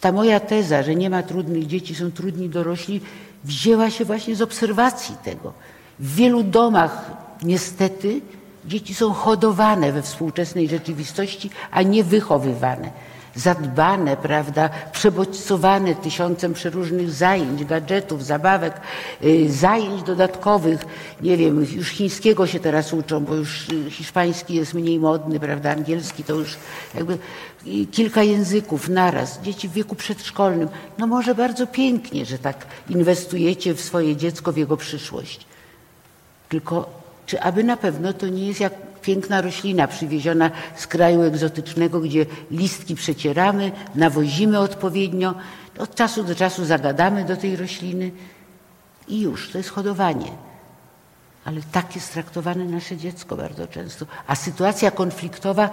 Ta 0.00 0.12
moja 0.12 0.40
teza, 0.40 0.82
że 0.82 0.94
nie 0.94 1.10
ma 1.10 1.22
trudnych 1.22 1.66
dzieci, 1.66 1.94
są 1.94 2.10
trudni 2.10 2.48
dorośli, 2.48 3.00
wzięła 3.44 3.90
się 3.90 4.04
właśnie 4.04 4.36
z 4.36 4.42
obserwacji 4.42 5.14
tego. 5.24 5.52
W 5.98 6.14
wielu 6.14 6.42
domach 6.42 7.10
niestety 7.42 8.20
dzieci 8.64 8.94
są 8.94 9.12
hodowane 9.12 9.92
we 9.92 10.02
współczesnej 10.02 10.68
rzeczywistości, 10.68 11.50
a 11.70 11.82
nie 11.82 12.04
wychowywane 12.04 12.90
zadbane, 13.34 14.16
prawda, 14.16 14.70
przebodźcowane 14.92 15.94
tysiącem 15.94 16.54
przeróżnych 16.54 17.10
zajęć, 17.10 17.64
gadżetów, 17.64 18.24
zabawek, 18.24 18.80
y, 19.24 19.52
zajęć 19.52 20.02
dodatkowych. 20.02 20.86
Nie 21.20 21.36
wiem, 21.36 21.66
już 21.76 21.88
chińskiego 21.88 22.46
się 22.46 22.60
teraz 22.60 22.92
uczą, 22.92 23.24
bo 23.24 23.34
już 23.34 23.68
y, 23.68 23.90
hiszpański 23.90 24.54
jest 24.54 24.74
mniej 24.74 24.98
modny, 24.98 25.40
prawda, 25.40 25.70
angielski 25.70 26.24
to 26.24 26.34
już 26.34 26.56
jakby 26.94 27.18
kilka 27.90 28.22
języków 28.22 28.88
naraz. 28.88 29.40
Dzieci 29.42 29.68
w 29.68 29.72
wieku 29.72 29.94
przedszkolnym. 29.94 30.68
No 30.98 31.06
może 31.06 31.34
bardzo 31.34 31.66
pięknie, 31.66 32.24
że 32.24 32.38
tak 32.38 32.66
inwestujecie 32.88 33.74
w 33.74 33.80
swoje 33.80 34.16
dziecko, 34.16 34.52
w 34.52 34.56
jego 34.56 34.76
przyszłość. 34.76 35.46
Tylko 36.48 37.00
czy 37.26 37.40
aby 37.40 37.64
na 37.64 37.76
pewno 37.76 38.12
to 38.12 38.28
nie 38.28 38.46
jest 38.46 38.60
jak 38.60 38.89
piękna 39.02 39.40
roślina 39.40 39.88
przywieziona 39.88 40.50
z 40.76 40.86
kraju 40.86 41.22
egzotycznego, 41.22 42.00
gdzie 42.00 42.26
listki 42.50 42.94
przecieramy, 42.94 43.72
nawozimy 43.94 44.58
odpowiednio, 44.58 45.34
od 45.78 45.94
czasu 45.94 46.24
do 46.24 46.34
czasu 46.34 46.64
zagadamy 46.64 47.24
do 47.24 47.36
tej 47.36 47.56
rośliny 47.56 48.10
i 49.08 49.20
już, 49.20 49.50
to 49.50 49.58
jest 49.58 49.70
hodowanie. 49.70 50.30
Ale 51.44 51.60
tak 51.72 51.94
jest 51.94 52.12
traktowane 52.12 52.64
nasze 52.64 52.96
dziecko 52.96 53.36
bardzo 53.36 53.66
często. 53.66 54.06
A 54.26 54.34
sytuacja 54.34 54.90
konfliktowa 54.90 55.70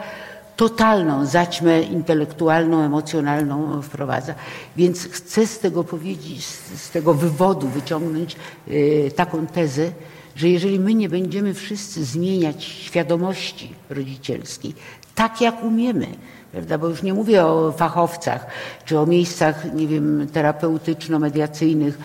totalną 0.55 1.25
zaćmę 1.25 1.81
intelektualną, 1.81 2.81
emocjonalną 2.81 3.81
wprowadza. 3.81 4.33
Więc 4.75 5.03
chcę 5.03 5.47
z 5.47 5.59
tego 5.59 5.83
powiedzieć, 5.83 6.45
z 6.45 6.89
tego 6.89 7.13
wywodu 7.13 7.67
wyciągnąć 7.67 8.35
yy, 8.67 9.11
taką 9.15 9.47
tezę, 9.47 9.91
że 10.37 10.49
jeżeli 10.49 10.79
my 10.79 10.93
nie 10.93 11.09
będziemy 11.09 11.53
wszyscy 11.53 12.05
zmieniać 12.05 12.63
świadomości 12.63 13.73
rodzicielskiej, 13.89 14.73
tak 15.15 15.41
jak 15.41 15.63
umiemy, 15.63 16.07
prawda? 16.51 16.77
bo 16.77 16.87
już 16.87 17.03
nie 17.03 17.13
mówię 17.13 17.45
o 17.45 17.71
fachowcach, 17.71 18.45
czy 18.85 18.99
o 18.99 19.05
miejscach, 19.05 19.73
nie 19.73 19.87
wiem, 19.87 20.27
terapeutyczno-mediacyjnych, 20.27 21.97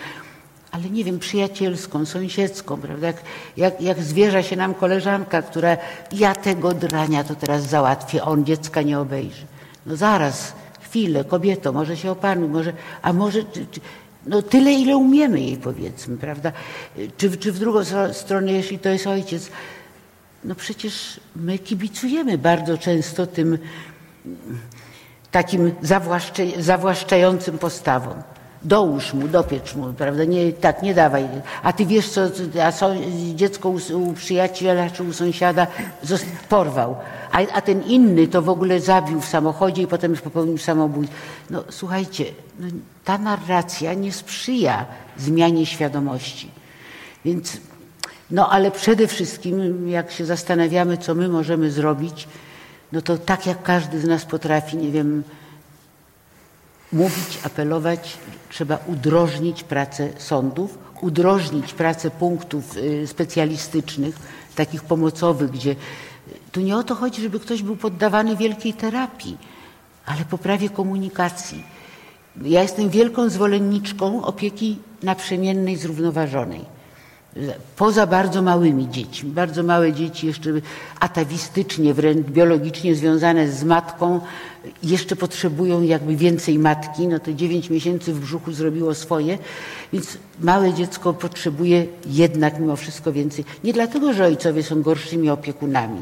ale 0.71 0.89
nie 0.89 1.03
wiem, 1.03 1.19
przyjacielską, 1.19 2.05
sąsiedzką, 2.05 2.77
prawda? 2.77 3.07
Jak, 3.07 3.17
jak, 3.57 3.81
jak 3.81 4.03
zwierza 4.03 4.43
się 4.43 4.55
nam 4.55 4.73
koleżanka, 4.73 5.41
która 5.41 5.77
ja 6.11 6.35
tego 6.35 6.73
drania 6.73 7.23
to 7.23 7.35
teraz 7.35 7.63
załatwię, 7.69 8.23
on 8.23 8.45
dziecka 8.45 8.81
nie 8.81 8.99
obejrzy. 8.99 9.45
No 9.85 9.95
zaraz, 9.95 10.53
chwilę, 10.81 11.23
kobieto, 11.23 11.71
może 11.71 11.97
się 11.97 12.11
opanuj, 12.11 12.49
może, 12.49 12.73
a 13.01 13.13
może, 13.13 13.43
czy, 13.43 13.65
czy, 13.71 13.81
no 14.25 14.41
tyle, 14.41 14.73
ile 14.73 14.97
umiemy 14.97 15.39
jej 15.41 15.57
powiedzmy, 15.57 16.17
prawda? 16.17 16.51
Czy, 17.17 17.37
czy 17.37 17.51
w 17.51 17.59
drugą 17.59 17.79
stronę, 18.13 18.51
jeśli 18.51 18.79
to 18.79 18.89
jest 18.89 19.07
ojciec, 19.07 19.49
no 20.43 20.55
przecież 20.55 21.19
my 21.35 21.59
kibicujemy 21.59 22.37
bardzo 22.37 22.77
często 22.77 23.27
tym 23.27 23.57
takim 25.31 25.71
zawłaszczającym 26.59 27.57
postawom. 27.57 28.13
Dołóż 28.63 29.13
mu, 29.13 29.27
dopiecz 29.27 29.75
mu, 29.75 29.93
prawda? 29.93 30.23
Nie, 30.23 30.53
tak, 30.53 30.83
nie 30.83 30.93
dawaj. 30.93 31.27
A 31.63 31.73
ty 31.73 31.85
wiesz 31.85 32.09
co, 32.09 32.21
a 32.63 32.71
so, 32.71 32.91
dziecko 33.35 33.69
u, 33.69 33.79
u, 33.93 34.13
przyjaciela 34.13 34.89
czy 34.89 35.03
u 35.03 35.13
sąsiada 35.13 35.67
porwał. 36.49 36.95
A, 37.31 37.37
a, 37.53 37.61
ten 37.61 37.81
inny 37.81 38.27
to 38.27 38.41
w 38.41 38.49
ogóle 38.49 38.79
zabił 38.79 39.21
w 39.21 39.25
samochodzie 39.25 39.81
i 39.81 39.87
potem 39.87 40.15
popełnił 40.15 40.57
samobójstwo. 40.57 41.17
No 41.49 41.63
słuchajcie, 41.69 42.25
no, 42.59 42.67
ta 43.03 43.17
narracja 43.17 43.93
nie 43.93 44.11
sprzyja 44.11 44.85
zmianie 45.17 45.65
świadomości. 45.65 46.51
Więc, 47.25 47.57
no 48.31 48.49
ale 48.49 48.71
przede 48.71 49.07
wszystkim, 49.07 49.89
jak 49.89 50.11
się 50.11 50.25
zastanawiamy, 50.25 50.97
co 50.97 51.15
my 51.15 51.29
możemy 51.29 51.71
zrobić, 51.71 52.27
no 52.91 53.01
to 53.01 53.17
tak 53.17 53.45
jak 53.45 53.63
każdy 53.63 53.99
z 53.99 54.07
nas 54.07 54.25
potrafi, 54.25 54.77
nie 54.77 54.91
wiem, 54.91 55.23
mówić, 56.93 57.39
apelować, 57.43 58.17
trzeba 58.49 58.77
udrożnić 58.87 59.63
pracę 59.63 60.09
sądów, 60.17 60.77
udrożnić 61.01 61.73
pracę 61.73 62.11
punktów 62.11 62.77
y, 62.77 63.07
specjalistycznych, 63.07 64.15
takich 64.55 64.83
pomocowych, 64.83 65.51
gdzie 65.51 65.75
tu 66.51 66.61
nie 66.61 66.77
o 66.77 66.83
to 66.83 66.95
chodzi, 66.95 67.21
żeby 67.21 67.39
ktoś 67.39 67.61
był 67.61 67.75
poddawany 67.75 68.35
wielkiej 68.35 68.73
terapii, 68.73 69.37
ale 70.05 70.25
poprawie 70.25 70.69
komunikacji. 70.69 71.63
Ja 72.41 72.61
jestem 72.61 72.89
wielką 72.89 73.29
zwolenniczką 73.29 74.25
opieki 74.25 74.79
naprzemiennej, 75.03 75.77
zrównoważonej 75.77 76.65
poza 77.75 78.07
bardzo 78.07 78.41
małymi 78.41 78.89
dziećmi. 78.89 79.31
Bardzo 79.31 79.63
małe 79.63 79.93
dzieci 79.93 80.27
jeszcze 80.27 80.49
atawistycznie, 80.99 81.93
wręcz 81.93 82.27
biologicznie 82.27 82.95
związane 82.95 83.49
z 83.49 83.63
matką, 83.63 84.21
jeszcze 84.83 85.15
potrzebują 85.15 85.81
jakby 85.81 86.15
więcej 86.15 86.59
matki. 86.59 87.07
No 87.07 87.19
to 87.19 87.33
dziewięć 87.33 87.69
miesięcy 87.69 88.13
w 88.13 88.19
brzuchu 88.19 88.51
zrobiło 88.51 88.93
swoje, 88.93 89.37
więc 89.93 90.17
małe 90.41 90.73
dziecko 90.73 91.13
potrzebuje 91.13 91.85
jednak 92.05 92.59
mimo 92.59 92.75
wszystko 92.75 93.11
więcej. 93.11 93.45
Nie 93.63 93.73
dlatego, 93.73 94.13
że 94.13 94.25
ojcowie 94.25 94.63
są 94.63 94.81
gorszymi 94.81 95.29
opiekunami. 95.29 96.01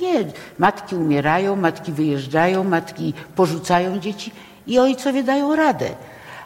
Nie, 0.00 0.24
matki 0.58 0.96
umierają, 0.96 1.56
matki 1.56 1.92
wyjeżdżają, 1.92 2.64
matki 2.64 3.14
porzucają 3.36 3.98
dzieci 3.98 4.32
i 4.66 4.78
ojcowie 4.78 5.22
dają 5.22 5.56
radę. 5.56 5.88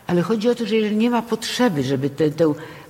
Ale 0.06 0.22
chodzi 0.22 0.48
o 0.48 0.54
to, 0.54 0.66
że 0.66 0.76
jeżeli 0.76 0.96
nie 0.96 1.10
ma 1.10 1.22
potrzeby, 1.22 1.82
żeby 1.82 2.10
tę 2.10 2.30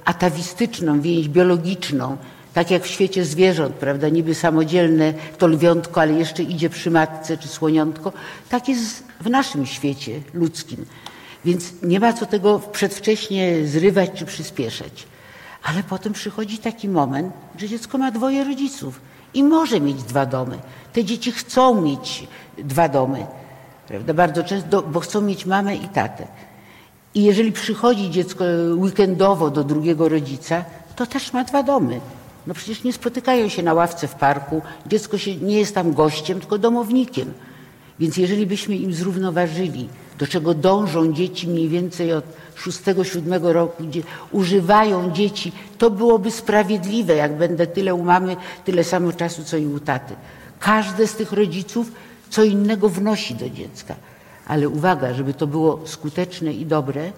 atawistyczną 0.07 1.01
więź 1.01 1.29
biologiczną, 1.29 2.17
tak 2.55 2.71
jak 2.71 2.83
w 2.83 2.87
świecie 2.87 3.25
zwierząt, 3.25 3.75
prawda, 3.75 4.09
niby 4.09 4.35
samodzielne 4.35 5.15
to 5.39 5.47
lwiątko, 5.47 6.01
ale 6.01 6.13
jeszcze 6.13 6.43
idzie 6.43 6.71
przy 6.71 6.91
matce 6.91 7.39
czy 7.39 7.49
słoniątko, 7.49 8.13
tak 8.49 8.69
jest 8.69 9.05
w 9.21 9.31
naszym 9.31 9.67
świecie 9.67 10.21
ludzkim. 10.35 10.87
Więc 11.45 11.73
nie 11.83 12.01
ma 12.01 12.13
co 12.13 12.27
tego 12.27 12.59
przedwcześnie 12.59 13.67
zrywać 13.67 14.11
czy 14.15 14.27
przyspieszać. 14.27 15.07
Ale 15.63 15.83
potem 15.83 16.13
przychodzi 16.13 16.59
taki 16.59 16.89
moment, 16.89 17.33
że 17.59 17.69
dziecko 17.69 17.99
ma 17.99 18.11
dwoje 18.11 18.45
rodziców 18.45 19.01
i 19.35 19.45
może 19.45 19.81
mieć 19.81 20.03
dwa 20.03 20.27
domy. 20.27 20.59
Te 20.93 21.05
dzieci 21.05 21.33
chcą 21.33 21.83
mieć 21.83 22.27
dwa 22.59 22.89
domy, 22.89 23.27
prawda, 23.89 24.15
bardzo 24.15 24.45
często, 24.45 24.83
bo 24.83 25.01
chcą 25.01 25.21
mieć 25.21 25.47
mamę 25.47 25.77
i 25.77 25.89
tatę. 25.89 26.27
I 27.17 27.23
jeżeli 27.23 27.53
przychodzi 27.53 28.11
dziecko 28.11 28.45
weekendowo 28.77 29.51
do 29.51 29.65
drugiego 29.65 30.09
rodzica, 30.09 30.65
to 30.97 31.07
też 31.07 31.33
ma 31.33 31.45
dwa 31.45 31.63
domy. 31.63 32.01
No 32.47 32.55
przecież 32.55 32.85
nie 32.85 32.93
spotykają 32.93 33.49
się 33.49 33.63
na 33.63 33.75
ławce 33.75 34.09
w 34.09 34.15
parku, 34.15 34.63
dziecko 34.87 35.19
się, 35.19 35.37
nie 35.37 35.59
jest 35.59 35.75
tam 35.75 35.93
gościem, 35.93 36.41
tylko 36.41 36.59
domownikiem. 36.59 37.33
Więc 38.01 38.17
jeżeli 38.17 38.47
byśmy 38.47 38.77
im 38.77 38.93
zrównoważyli, 38.93 39.89
do 40.19 40.27
czego 40.27 40.55
dążą 40.55 41.13
dzieci 41.13 41.49
mniej 41.49 41.69
więcej 41.69 42.13
od 42.13 42.25
6-7 42.57 43.53
roku, 43.53 43.85
gdzie 43.85 44.03
używają 44.33 45.11
dzieci, 45.11 45.53
to 45.79 45.91
byłoby 45.91 46.31
sprawiedliwe, 46.31 47.15
jak 47.15 47.37
będę 47.37 47.67
tyle 47.67 47.95
u 47.95 48.03
mamy, 48.03 48.37
tyle 48.65 48.85
samo 48.85 49.13
czasu, 49.13 49.45
co 49.45 49.57
i 49.57 49.67
u 49.67 49.81
taty. 49.81 50.15
Każdy 50.61 51.07
z 51.07 51.15
tych 51.15 51.33
rodziców 51.33 51.93
co 52.31 52.45
innego 52.45 52.89
wnosi 52.89 53.35
do 53.35 53.51
dziecka. 53.51 53.95
Ale 54.47 54.69
uwaga, 54.69 55.15
żeby 55.15 55.35
to 55.35 55.47
było 55.47 55.81
skuteczne 55.85 56.53
i 56.53 56.67
dobre, 56.67 57.13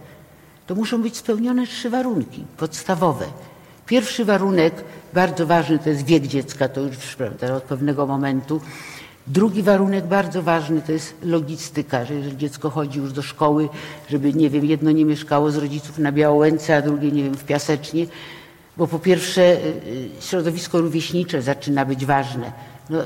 to 0.67 0.75
muszą 0.75 1.03
być 1.03 1.17
spełnione 1.17 1.67
trzy 1.67 1.91
warunki 1.91 2.45
podstawowe. 2.57 3.27
Pierwszy 3.87 4.25
warunek, 4.25 4.85
bardzo 5.15 5.47
ważny, 5.47 5.79
to 5.79 5.89
jest 5.91 6.05
wiek 6.05 6.27
dziecka, 6.27 6.69
to 6.69 6.81
już 6.81 6.97
od 7.57 7.63
pewnego 7.63 8.07
momentu. 8.07 8.61
Drugi 9.27 9.63
warunek 9.63 10.07
bardzo 10.07 10.43
ważny 10.43 10.83
to 10.83 10.93
jest 10.93 11.15
logistyka, 11.23 12.05
że 12.05 12.15
jeżeli 12.15 12.37
dziecko 12.37 12.71
chodzi 12.71 12.99
już 12.99 13.13
do 13.13 13.23
szkoły, 13.23 13.69
żeby, 14.11 14.35
nie 14.35 14.51
wiem, 14.51 14.65
jedno 14.65 14.91
nie 14.91 15.05
mieszkało 15.05 15.51
z 15.51 15.57
rodziców 15.57 15.99
na 15.99 16.13
Białołęce, 16.13 16.77
a 16.77 16.83
drugie, 16.83 17.13
nie 17.13 17.23
wiem, 17.23 17.35
w 17.35 17.45
Piasecznie, 17.45 18.07
bo 18.77 18.87
po 18.87 18.99
pierwsze 18.99 19.43
y, 19.43 19.57
y, 19.87 20.09
środowisko 20.21 20.81
rówieśnicze 20.81 21.43
zaczyna 21.43 21.85
być 21.85 22.07
ważne 22.07 22.53
no, 22.91 22.99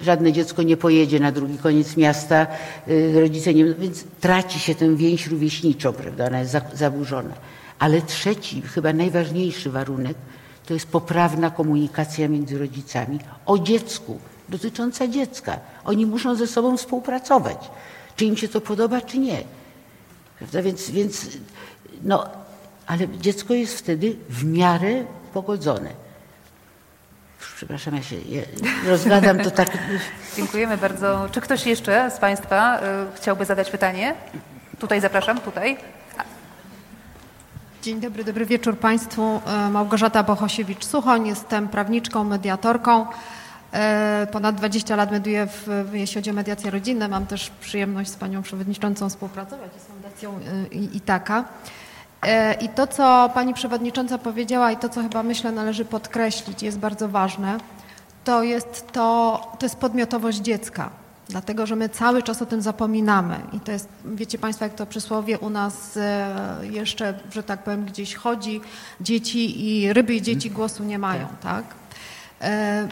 żadne 0.00 0.32
dziecko 0.32 0.62
nie 0.62 0.76
pojedzie 0.76 1.20
na 1.20 1.32
drugi 1.32 1.58
koniec 1.58 1.96
miasta, 1.96 2.46
y, 2.88 3.20
rodzice 3.20 3.54
nie, 3.54 3.74
więc 3.74 4.04
traci 4.20 4.60
się 4.60 4.74
tę 4.74 4.96
więź 4.96 5.26
rówieśniczą, 5.26 5.92
prawda, 5.92 6.26
ona 6.26 6.40
jest 6.40 6.56
zaburzona. 6.74 7.34
Ale 7.78 8.02
trzeci, 8.02 8.62
chyba 8.62 8.92
najważniejszy 8.92 9.70
warunek, 9.70 10.16
to 10.66 10.74
jest 10.74 10.86
poprawna 10.86 11.50
komunikacja 11.50 12.28
między 12.28 12.58
rodzicami 12.58 13.18
o 13.46 13.58
dziecku, 13.58 14.18
dotycząca 14.48 15.08
dziecka. 15.08 15.58
Oni 15.84 16.06
muszą 16.06 16.34
ze 16.34 16.46
sobą 16.46 16.76
współpracować, 16.76 17.70
czy 18.16 18.24
im 18.24 18.36
się 18.36 18.48
to 18.48 18.60
podoba, 18.60 19.00
czy 19.00 19.18
nie. 19.18 19.42
Prawda? 20.38 20.62
Więc, 20.62 20.90
więc 20.90 21.26
no, 22.02 22.26
ale 22.86 23.08
dziecko 23.20 23.54
jest 23.54 23.78
wtedy 23.78 24.16
w 24.28 24.44
miarę 24.44 25.04
pogodzone. 25.32 26.03
Przepraszam, 27.64 27.96
ja 27.96 28.02
się 28.02 28.16
rozgadam, 28.86 29.38
to 29.38 29.50
tak... 29.50 29.68
Dziękujemy 30.36 30.76
bardzo. 30.76 31.28
Czy 31.32 31.40
ktoś 31.40 31.66
jeszcze 31.66 32.10
z 32.10 32.18
Państwa 32.18 32.78
y, 32.78 32.82
chciałby 33.16 33.44
zadać 33.44 33.70
pytanie? 33.70 34.14
Tutaj 34.78 35.00
zapraszam, 35.00 35.40
tutaj. 35.40 35.76
Dzień 37.82 38.00
dobry, 38.00 38.24
dobry 38.24 38.46
wieczór 38.46 38.78
Państwu. 38.78 39.40
E, 39.46 39.70
Małgorzata 39.70 40.24
Bohosiewicz-Suchoń, 40.24 41.26
jestem 41.26 41.68
prawniczką, 41.68 42.24
mediatorką. 42.24 43.06
E, 43.72 44.26
ponad 44.32 44.54
20 44.56 44.96
lat 44.96 45.10
mediuję, 45.10 45.46
w, 45.46 45.90
jeśli 45.92 46.14
chodzi 46.14 46.30
o 46.30 46.34
mediację 46.34 46.70
rodzinną. 46.70 47.08
Mam 47.08 47.26
też 47.26 47.50
przyjemność 47.60 48.10
z 48.10 48.16
panią 48.16 48.42
przewodniczącą 48.42 49.08
współpracować 49.08 49.70
z 49.78 49.84
Fundacją 49.84 50.40
Itaka. 50.92 51.38
E, 51.40 51.83
I 52.60 52.68
to, 52.68 52.86
co 52.86 53.30
pani 53.34 53.54
przewodnicząca 53.54 54.18
powiedziała 54.18 54.72
i 54.72 54.76
to, 54.76 54.88
co 54.88 55.02
chyba 55.02 55.22
myślę 55.22 55.52
należy 55.52 55.84
podkreślić, 55.84 56.62
jest 56.62 56.78
bardzo 56.78 57.08
ważne, 57.08 57.58
to 58.24 58.42
jest, 58.42 58.92
to, 58.92 59.40
to 59.58 59.66
jest 59.66 59.76
podmiotowość 59.76 60.38
dziecka. 60.38 60.90
Dlatego, 61.28 61.66
że 61.66 61.76
my 61.76 61.88
cały 61.88 62.22
czas 62.22 62.42
o 62.42 62.46
tym 62.46 62.62
zapominamy. 62.62 63.40
I 63.52 63.60
to 63.60 63.72
jest, 63.72 63.88
wiecie 64.04 64.38
Państwo, 64.38 64.64
jak 64.64 64.74
to 64.74 64.86
przysłowie 64.86 65.38
u 65.38 65.50
nas 65.50 65.96
e, 65.96 66.56
jeszcze, 66.62 67.14
że 67.32 67.42
tak 67.42 67.62
powiem, 67.62 67.84
gdzieś 67.84 68.14
chodzi, 68.14 68.60
dzieci 69.00 69.68
i 69.68 69.92
ryby 69.92 70.14
i 70.14 70.22
dzieci 70.22 70.50
głosu 70.50 70.84
nie 70.84 70.98
mają, 70.98 71.26
tak? 71.42 71.64
E, 72.40 72.88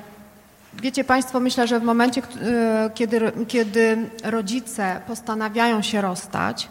wiecie 0.82 1.04
Państwo, 1.04 1.40
myślę, 1.40 1.68
że 1.68 1.80
w 1.80 1.82
momencie, 1.82 2.22
kiedy, 2.94 3.32
kiedy 3.48 4.10
rodzice 4.24 5.00
postanawiają 5.06 5.82
się 5.82 6.00
rozstać, 6.00 6.68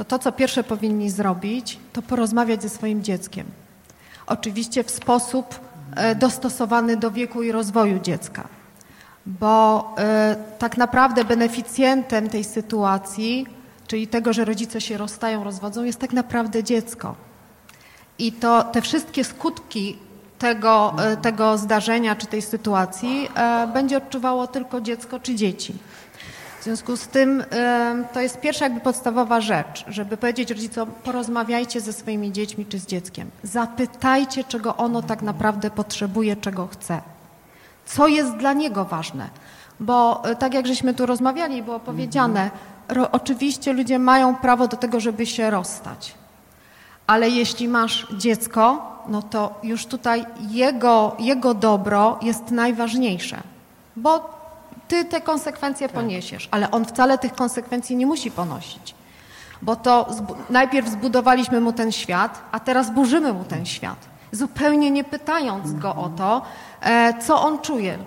to 0.00 0.04
to, 0.04 0.18
co 0.18 0.32
pierwsze 0.32 0.64
powinni 0.64 1.10
zrobić, 1.10 1.78
to 1.92 2.02
porozmawiać 2.02 2.62
ze 2.62 2.68
swoim 2.68 3.02
dzieckiem. 3.02 3.46
Oczywiście 4.26 4.84
w 4.84 4.90
sposób 4.90 5.60
e, 5.96 6.14
dostosowany 6.14 6.96
do 6.96 7.10
wieku 7.10 7.42
i 7.42 7.52
rozwoju 7.52 7.98
dziecka, 7.98 8.48
bo 9.26 9.94
e, 9.98 10.36
tak 10.58 10.76
naprawdę 10.76 11.24
beneficjentem 11.24 12.28
tej 12.28 12.44
sytuacji, 12.44 13.46
czyli 13.86 14.06
tego, 14.06 14.32
że 14.32 14.44
rodzice 14.44 14.80
się 14.80 14.98
rozstają, 14.98 15.44
rozwodzą, 15.44 15.84
jest 15.84 15.98
tak 15.98 16.12
naprawdę 16.12 16.64
dziecko. 16.64 17.14
I 18.18 18.32
to 18.32 18.64
te 18.64 18.82
wszystkie 18.82 19.24
skutki 19.24 19.98
tego, 20.38 20.94
e, 21.02 21.16
tego 21.16 21.58
zdarzenia 21.58 22.16
czy 22.16 22.26
tej 22.26 22.42
sytuacji 22.42 23.28
będzie 23.72 23.96
odczuwało 23.96 24.46
tylko 24.46 24.80
dziecko 24.80 25.20
czy 25.20 25.34
dzieci. 25.34 25.74
W 26.60 26.64
związku 26.64 26.96
z 26.96 27.06
tym 27.08 27.44
to 28.12 28.20
jest 28.20 28.40
pierwsza 28.40 28.64
jakby 28.64 28.80
podstawowa 28.80 29.40
rzecz, 29.40 29.84
żeby 29.88 30.16
powiedzieć 30.16 30.50
rodzicom, 30.50 30.90
porozmawiajcie 31.04 31.80
ze 31.80 31.92
swoimi 31.92 32.32
dziećmi 32.32 32.66
czy 32.66 32.78
z 32.78 32.86
dzieckiem. 32.86 33.30
Zapytajcie, 33.42 34.44
czego 34.44 34.76
ono 34.76 35.02
tak 35.02 35.22
naprawdę 35.22 35.70
potrzebuje, 35.70 36.36
czego 36.36 36.66
chce. 36.66 37.00
Co 37.86 38.08
jest 38.08 38.36
dla 38.36 38.52
niego 38.52 38.84
ważne. 38.84 39.28
Bo 39.80 40.24
e, 40.24 40.36
tak 40.36 40.54
jak 40.54 40.66
żeśmy 40.66 40.94
tu 40.94 41.06
rozmawiali, 41.06 41.62
było 41.62 41.80
powiedziane, 41.80 42.50
ro, 42.88 43.10
oczywiście 43.12 43.72
ludzie 43.72 43.98
mają 43.98 44.36
prawo 44.36 44.68
do 44.68 44.76
tego, 44.76 45.00
żeby 45.00 45.26
się 45.26 45.50
rozstać. 45.50 46.14
Ale 47.06 47.30
jeśli 47.30 47.68
masz 47.68 48.06
dziecko, 48.16 48.92
no 49.08 49.22
to 49.22 49.54
już 49.62 49.86
tutaj 49.86 50.26
jego, 50.50 51.16
jego 51.18 51.54
dobro 51.54 52.18
jest 52.22 52.50
najważniejsze. 52.50 53.40
Bo 53.96 54.39
ty 54.90 55.04
te 55.04 55.20
konsekwencje 55.20 55.88
tak. 55.88 55.94
poniesiesz, 55.94 56.48
ale 56.50 56.70
on 56.70 56.84
wcale 56.84 57.18
tych 57.18 57.34
konsekwencji 57.34 57.96
nie 57.96 58.06
musi 58.06 58.30
ponosić. 58.30 58.94
Bo 59.62 59.76
to 59.76 60.08
najpierw 60.50 60.88
zbudowaliśmy 60.88 61.60
mu 61.60 61.72
ten 61.72 61.92
świat, 61.92 62.42
a 62.52 62.60
teraz 62.60 62.90
burzymy 62.90 63.32
mu 63.32 63.44
ten 63.44 63.66
świat. 63.66 63.98
Zupełnie 64.32 64.90
nie 64.90 65.04
pytając 65.04 65.72
go 65.72 65.94
o 65.94 66.08
to, 66.08 66.42
e, 66.80 67.14
co 67.22 67.42
on 67.42 67.58
czuje. 67.58 67.98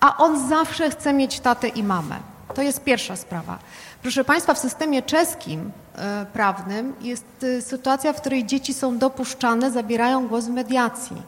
A 0.00 0.16
on 0.16 0.48
zawsze 0.48 0.90
chce 0.90 1.12
mieć 1.12 1.40
tatę 1.40 1.68
i 1.68 1.82
mamę. 1.82 2.16
To 2.54 2.62
jest 2.62 2.84
pierwsza 2.84 3.16
sprawa. 3.16 3.58
Proszę 4.02 4.24
Państwa, 4.24 4.54
w 4.54 4.58
systemie 4.58 5.02
czeskim 5.02 5.70
e, 5.94 6.26
prawnym 6.32 6.94
jest 7.00 7.46
e, 7.58 7.62
sytuacja, 7.62 8.12
w 8.12 8.20
której 8.20 8.46
dzieci 8.46 8.74
są 8.74 8.98
dopuszczane, 8.98 9.70
zabierają 9.70 10.28
głos 10.28 10.44
w 10.44 10.50
mediacji. 10.50 11.22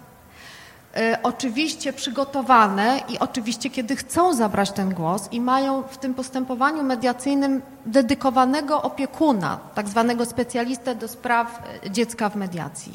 E, 0.97 1.19
oczywiście 1.23 1.93
przygotowane 1.93 3.01
i 3.09 3.19
oczywiście 3.19 3.71
kiedy 3.71 3.97
chcą 3.97 4.35
zabrać 4.35 4.71
ten 4.71 4.95
głos 4.95 5.29
i 5.33 5.41
mają 5.41 5.83
w 5.83 5.99
tym 5.99 6.15
postępowaniu 6.15 6.83
mediacyjnym 6.83 7.63
dedykowanego 7.87 8.83
opiekuna, 8.83 9.59
tak 9.75 9.89
zwanego 9.89 10.25
specjalistę 10.25 10.95
do 10.95 11.09
spraw 11.09 11.63
e, 11.87 11.91
dziecka 11.91 12.29
w 12.29 12.37
mediacji. 12.37 12.93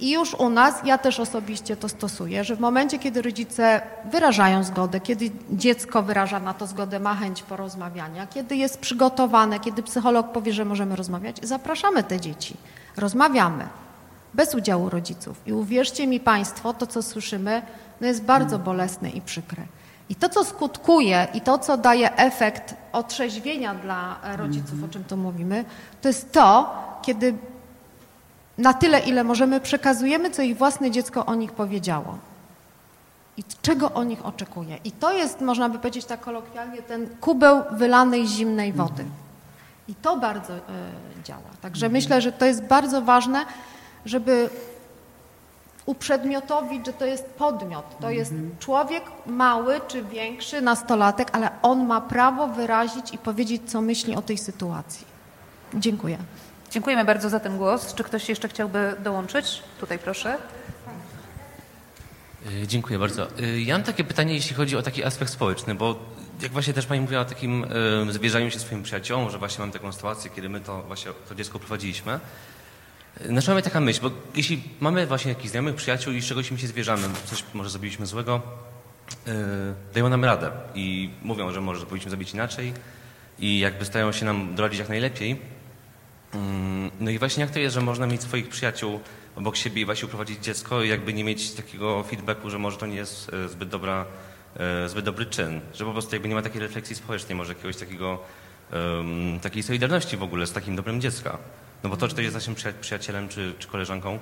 I 0.00 0.10
już 0.10 0.34
u 0.34 0.50
nas, 0.50 0.74
ja 0.84 0.98
też 0.98 1.20
osobiście 1.20 1.76
to 1.76 1.88
stosuję, 1.88 2.44
że 2.44 2.56
w 2.56 2.60
momencie, 2.60 2.98
kiedy 2.98 3.22
rodzice 3.22 3.82
wyrażają 4.04 4.64
zgodę, 4.64 5.00
kiedy 5.00 5.30
dziecko 5.50 6.02
wyraża 6.02 6.40
na 6.40 6.54
to 6.54 6.66
zgodę, 6.66 7.00
ma 7.00 7.14
chęć 7.14 7.42
porozmawiania, 7.42 8.26
kiedy 8.26 8.56
jest 8.56 8.78
przygotowane, 8.78 9.60
kiedy 9.60 9.82
psycholog 9.82 10.32
powie, 10.32 10.52
że 10.52 10.64
możemy 10.64 10.96
rozmawiać, 10.96 11.36
zapraszamy 11.42 12.02
te 12.04 12.20
dzieci, 12.20 12.56
rozmawiamy 12.96 13.68
bez 14.34 14.54
udziału 14.54 14.90
rodziców. 14.90 15.42
I 15.46 15.52
uwierzcie 15.52 16.06
mi 16.06 16.20
Państwo, 16.20 16.74
to 16.74 16.86
co 16.86 17.02
słyszymy, 17.02 17.62
no 18.00 18.06
jest 18.06 18.22
bardzo 18.22 18.58
bolesne 18.58 19.10
i 19.10 19.20
przykre. 19.20 19.62
I 20.08 20.14
to, 20.14 20.28
co 20.28 20.44
skutkuje 20.44 21.28
i 21.34 21.40
to, 21.40 21.58
co 21.58 21.76
daje 21.76 22.16
efekt 22.16 22.74
otrzeźwienia 22.92 23.74
dla 23.74 24.16
rodziców, 24.36 24.84
o 24.84 24.88
czym 24.88 25.04
tu 25.04 25.16
mówimy, 25.16 25.64
to 26.02 26.08
jest 26.08 26.32
to, 26.32 26.74
kiedy 27.02 27.34
na 28.58 28.74
tyle, 28.74 29.00
ile 29.00 29.24
możemy, 29.24 29.60
przekazujemy, 29.60 30.30
co 30.30 30.42
ich 30.42 30.56
własne 30.56 30.90
dziecko 30.90 31.26
o 31.26 31.34
nich 31.34 31.52
powiedziało. 31.52 32.18
I 33.36 33.44
czego 33.62 33.92
o 33.92 34.04
nich 34.04 34.26
oczekuje. 34.26 34.78
I 34.84 34.92
to 34.92 35.12
jest, 35.12 35.40
można 35.40 35.68
by 35.68 35.78
powiedzieć 35.78 36.04
tak 36.04 36.20
kolokwialnie, 36.20 36.82
ten 36.82 37.08
kubeł 37.20 37.62
wylanej 37.72 38.26
zimnej 38.26 38.72
wody. 38.72 39.04
I 39.88 39.94
to 39.94 40.16
bardzo 40.16 40.56
y, 40.56 40.60
działa. 41.24 41.50
Także 41.62 41.88
myślę, 41.88 42.20
że 42.20 42.32
to 42.32 42.44
jest 42.44 42.62
bardzo 42.62 43.02
ważne, 43.02 43.44
żeby 44.04 44.50
uprzedmiotowić, 45.86 46.86
że 46.86 46.92
to 46.92 47.06
jest 47.06 47.24
podmiot. 47.26 47.84
To 48.00 48.10
jest 48.10 48.32
mhm. 48.32 48.50
człowiek 48.58 49.02
mały 49.26 49.80
czy 49.88 50.02
większy, 50.04 50.60
nastolatek, 50.60 51.28
ale 51.32 51.50
on 51.62 51.86
ma 51.86 52.00
prawo 52.00 52.46
wyrazić 52.46 53.14
i 53.14 53.18
powiedzieć, 53.18 53.62
co 53.66 53.80
myśli 53.80 54.16
o 54.16 54.22
tej 54.22 54.38
sytuacji. 54.38 55.06
Dziękuję. 55.74 56.18
Dziękujemy 56.70 57.04
bardzo 57.04 57.28
za 57.28 57.40
ten 57.40 57.58
głos. 57.58 57.94
Czy 57.94 58.04
ktoś 58.04 58.28
jeszcze 58.28 58.48
chciałby 58.48 58.96
dołączyć? 59.04 59.62
Tutaj 59.80 59.98
proszę. 59.98 60.38
Y, 62.46 62.66
dziękuję 62.66 62.98
bardzo. 62.98 63.28
Y, 63.40 63.60
ja 63.60 63.74
mam 63.74 63.82
takie 63.82 64.04
pytanie, 64.04 64.34
jeśli 64.34 64.56
chodzi 64.56 64.76
o 64.76 64.82
taki 64.82 65.04
aspekt 65.04 65.32
społeczny, 65.32 65.74
bo 65.74 65.98
jak 66.42 66.52
właśnie 66.52 66.72
też 66.72 66.86
Pani 66.86 67.00
mówiła 67.00 67.20
o 67.20 67.24
takim 67.24 67.64
y, 68.08 68.12
zwierzaniu 68.12 68.50
się 68.50 68.58
swoim 68.58 68.82
przyjaciołom, 68.82 69.30
że 69.30 69.38
właśnie 69.38 69.62
mam 69.62 69.72
taką 69.72 69.92
sytuację, 69.92 70.30
kiedy 70.36 70.48
my 70.48 70.60
to 70.60 70.82
właśnie 70.82 71.12
to 71.28 71.34
dziecko 71.34 71.58
prowadziliśmy, 71.58 72.20
Naszła 73.28 73.54
mnie 73.54 73.62
taka 73.62 73.80
myśl, 73.80 74.00
bo 74.02 74.10
jeśli 74.34 74.62
mamy 74.80 75.06
właśnie 75.06 75.28
jakichś 75.28 75.50
znajomych, 75.50 75.74
przyjaciół 75.74 76.12
i 76.12 76.20
z 76.20 76.26
czegoś 76.26 76.50
im 76.50 76.58
się 76.58 76.66
zwierzamy, 76.66 77.08
coś 77.24 77.44
może 77.54 77.70
zrobiliśmy 77.70 78.06
złego, 78.06 78.42
yy, 79.26 79.32
dają 79.94 80.08
nam 80.08 80.24
radę 80.24 80.50
i 80.74 81.10
mówią, 81.22 81.52
że 81.52 81.60
może 81.60 81.86
powinniśmy 81.86 82.10
zrobić 82.10 82.34
inaczej 82.34 82.72
i 83.38 83.58
jakby 83.58 83.84
starają 83.84 84.12
się 84.12 84.24
nam 84.26 84.54
doradzić 84.54 84.78
jak 84.78 84.88
najlepiej. 84.88 85.30
Yy, 85.30 86.40
no 87.00 87.10
i 87.10 87.18
właśnie 87.18 87.40
jak 87.40 87.50
to 87.50 87.58
jest, 87.58 87.74
że 87.74 87.80
można 87.80 88.06
mieć 88.06 88.22
swoich 88.22 88.48
przyjaciół 88.48 89.00
obok 89.36 89.56
siebie 89.56 89.82
i 89.82 89.84
właśnie 89.84 90.06
uprowadzić 90.06 90.44
dziecko 90.44 90.82
i 90.82 90.88
jakby 90.88 91.12
nie 91.12 91.24
mieć 91.24 91.52
takiego 91.52 92.02
feedbacku, 92.02 92.50
że 92.50 92.58
może 92.58 92.76
to 92.76 92.86
nie 92.86 92.96
jest 92.96 93.30
e, 93.32 93.48
zbyt 93.48 93.68
dobra, 93.68 94.06
e, 94.56 94.88
zbyt 94.88 95.04
dobry 95.04 95.26
czyn, 95.26 95.60
że 95.74 95.84
po 95.84 95.92
prostu 95.92 96.14
jakby 96.14 96.28
nie 96.28 96.34
ma 96.34 96.42
takiej 96.42 96.60
refleksji 96.60 96.96
społecznej, 96.96 97.36
może 97.36 97.52
jakiegoś 97.52 97.76
takiego, 97.76 98.18
takiej 99.42 99.62
solidarności 99.62 100.16
w 100.16 100.22
ogóle 100.22 100.46
z 100.46 100.52
takim 100.52 100.76
dobrem 100.76 101.00
dziecka. 101.00 101.38
No 101.82 101.90
bo 101.90 101.96
to, 101.96 102.08
czy 102.08 102.14
to 102.14 102.20
jest 102.20 102.34
naszym 102.34 102.54
przyjacielem 102.80 103.28
czy, 103.28 103.54
czy 103.58 103.68
koleżanką 103.68 104.18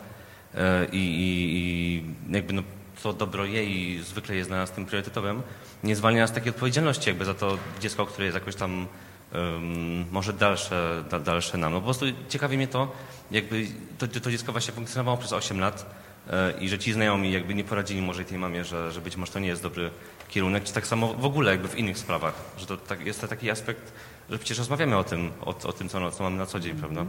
e, 0.55 0.87
i, 0.93 1.15
i, 1.19 2.35
jakby 2.35 2.53
no, 2.53 2.63
to 3.03 3.13
dobro 3.13 3.45
jej 3.45 4.03
zwykle 4.03 4.37
jest 4.37 4.51
dla 4.51 4.57
nas 4.57 4.71
tym 4.71 4.87
priorytetowym, 4.87 5.43
nie 5.85 5.97
zwalnia 5.97 6.23
nas 6.23 6.33
takiej 6.33 6.51
odpowiedzialności 6.51 7.09
jakby 7.09 7.25
za 7.25 7.35
to 7.35 7.59
dziecko, 7.81 8.07
które 8.07 8.25
jest 8.25 8.35
jakoś 8.35 8.55
tam 8.55 8.87
um, 9.35 10.11
może 10.11 10.33
dalsze, 10.33 11.05
da, 11.11 11.21
dalsze 11.21 11.59
nam. 11.59 11.73
No 11.73 11.79
po 11.79 11.85
prostu 11.85 12.07
ciekawi 12.29 12.57
mnie 12.57 12.69
to, 12.69 12.93
jakby 13.31 13.67
to, 13.99 14.09
to 14.09 14.31
dziecko 14.31 14.53
właśnie 14.53 14.75
funkcjonowało 14.75 15.17
przez 15.17 15.33
8 15.33 15.61
lat 15.61 15.95
e, 16.31 16.53
i 16.61 16.69
że 16.69 16.79
ci 16.79 16.93
znajomi 16.93 17.33
jakby 17.33 17.55
nie 17.55 17.65
poradzili 17.65 18.03
może 18.03 18.25
tej 18.25 18.39
mamie, 18.39 18.65
że, 18.65 18.93
że 18.93 19.01
być 19.01 19.17
może 19.17 19.33
to 19.33 19.39
nie 19.39 19.49
jest 19.49 19.63
dobry 19.63 19.91
kierunek, 20.29 20.65
czy 20.65 20.73
tak 20.73 20.87
samo 20.87 21.15
w 21.15 21.25
ogóle 21.25 21.51
jakby 21.51 21.69
w 21.69 21.79
innych 21.79 21.99
sprawach, 21.99 22.35
że 22.59 22.67
to 22.67 22.77
tak, 22.77 23.07
jest 23.07 23.21
to 23.21 23.29
taki 23.29 23.51
aspekt, 23.51 23.93
że 24.31 24.39
przecież 24.39 24.59
rozmawiamy 24.59 24.97
o 24.97 25.05
tym, 25.05 25.31
o, 25.41 25.49
o 25.69 25.73
tym 25.73 25.89
co, 25.89 26.11
co 26.11 26.23
mamy 26.23 26.37
na 26.37 26.47
co 26.47 26.61
dzień, 26.61 26.77
prawda? 26.77 27.05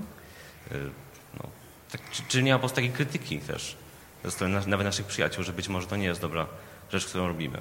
Y, 0.72 0.90
no, 1.34 1.50
tak, 1.92 2.02
czy, 2.28 2.44
nie 2.44 2.52
ma 2.52 2.58
po 2.58 2.60
prostu 2.60 2.76
takiej 2.76 2.92
krytyki 2.92 3.40
też 3.40 3.78
ze 4.24 4.32
strony 4.32 4.62
nawet 4.68 4.86
naszych 4.86 5.06
przyjaciół, 5.06 5.44
że 5.44 5.54
być 5.54 5.70
może 5.70 5.88
to 5.88 5.96
nie 5.96 6.06
jest 6.06 6.22
dobra 6.22 6.48
rzecz, 6.92 7.06
którą 7.06 7.28
robimy. 7.28 7.58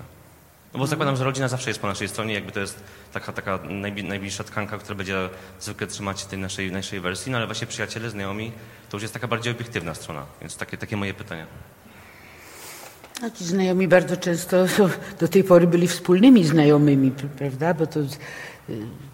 No 0.72 0.78
bo 0.78 0.86
zakładam, 0.86 1.16
że 1.16 1.24
rodzina 1.24 1.48
zawsze 1.48 1.70
jest 1.70 1.80
po 1.80 1.86
naszej 1.86 2.08
stronie, 2.08 2.34
jakby 2.34 2.52
to 2.52 2.60
jest 2.60 2.82
taka, 3.12 3.32
taka 3.32 3.58
najbliższa 4.02 4.44
tkanka, 4.44 4.78
która 4.78 4.94
będzie 4.94 5.28
zwykle 5.60 5.86
trzymać 5.86 6.24
tej 6.24 6.38
naszej, 6.38 6.72
naszej 6.72 7.00
wersji, 7.00 7.32
no 7.32 7.38
ale 7.38 7.46
właśnie 7.46 7.66
przyjaciele, 7.66 8.10
znajomi, 8.10 8.52
to 8.90 8.96
już 8.96 9.02
jest 9.02 9.14
taka 9.14 9.28
bardziej 9.28 9.52
obiektywna 9.52 9.94
strona, 9.94 10.26
więc 10.40 10.56
takie, 10.56 10.76
takie 10.76 10.96
moje 10.96 11.14
pytania. 11.14 11.46
A 13.22 13.30
ci 13.30 13.44
znajomi 13.44 13.88
bardzo 13.88 14.16
często 14.16 14.66
do 15.20 15.28
tej 15.28 15.44
pory 15.44 15.66
byli 15.66 15.88
wspólnymi 15.88 16.44
znajomymi, 16.44 17.10
prawda? 17.38 17.74
Bo 17.74 17.86
to 17.86 18.00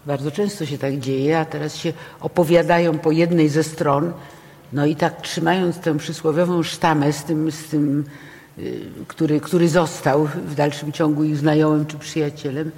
bardzo 0.05 0.31
często 0.31 0.65
się 0.65 0.77
tak 0.77 0.99
dzieje, 0.99 1.39
a 1.39 1.45
teraz 1.45 1.75
się 1.75 1.93
opowiadają 2.19 2.99
po 2.99 3.11
jednej 3.11 3.49
ze 3.49 3.63
stron, 3.63 4.13
no 4.73 4.85
i 4.85 4.95
tak 4.95 5.21
trzymając 5.21 5.79
tę 5.79 5.97
przysłowiową 5.97 6.63
sztamę 6.63 7.13
z 7.13 7.23
tym, 7.23 7.51
z 7.51 7.63
tym 7.63 8.05
y, 8.57 8.81
który, 9.07 9.39
który 9.39 9.69
został 9.69 10.25
w 10.25 10.55
dalszym 10.55 10.91
ciągu 10.91 11.23
ich 11.23 11.37
znajomym 11.37 11.85
czy 11.85 11.97
przyjacielem, 11.97 12.71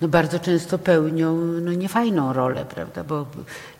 no 0.00 0.08
bardzo 0.08 0.38
często 0.38 0.78
pełnią 0.78 1.36
no 1.36 1.72
niefajną 1.72 2.32
rolę, 2.32 2.64
prawda, 2.64 3.04
bo 3.04 3.26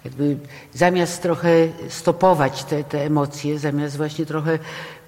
jakby 0.05 0.36
zamiast 0.74 1.23
trochę 1.23 1.51
stopować 1.89 2.65
te, 2.65 2.85
te 2.85 3.05
emocje, 3.05 3.59
zamiast 3.59 3.97
właśnie 3.97 4.27
trochę 4.27 4.59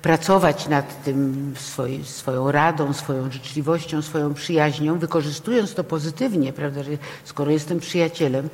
pracować 0.02 0.68
nad 0.68 1.04
tym 1.04 1.52
swoj, 1.58 2.00
swoją 2.04 2.52
radą, 2.52 2.92
swoją 2.92 3.30
życzliwością, 3.30 4.02
swoją 4.02 4.34
przyjaźnią, 4.34 4.98
wykorzystując 4.98 5.74
to 5.74 5.84
pozytywnie, 5.84 6.52
prawda, 6.52 6.82
że 6.82 6.90
skoro 7.24 7.50
jestem 7.50 7.80
przyjacielem, 7.80 8.48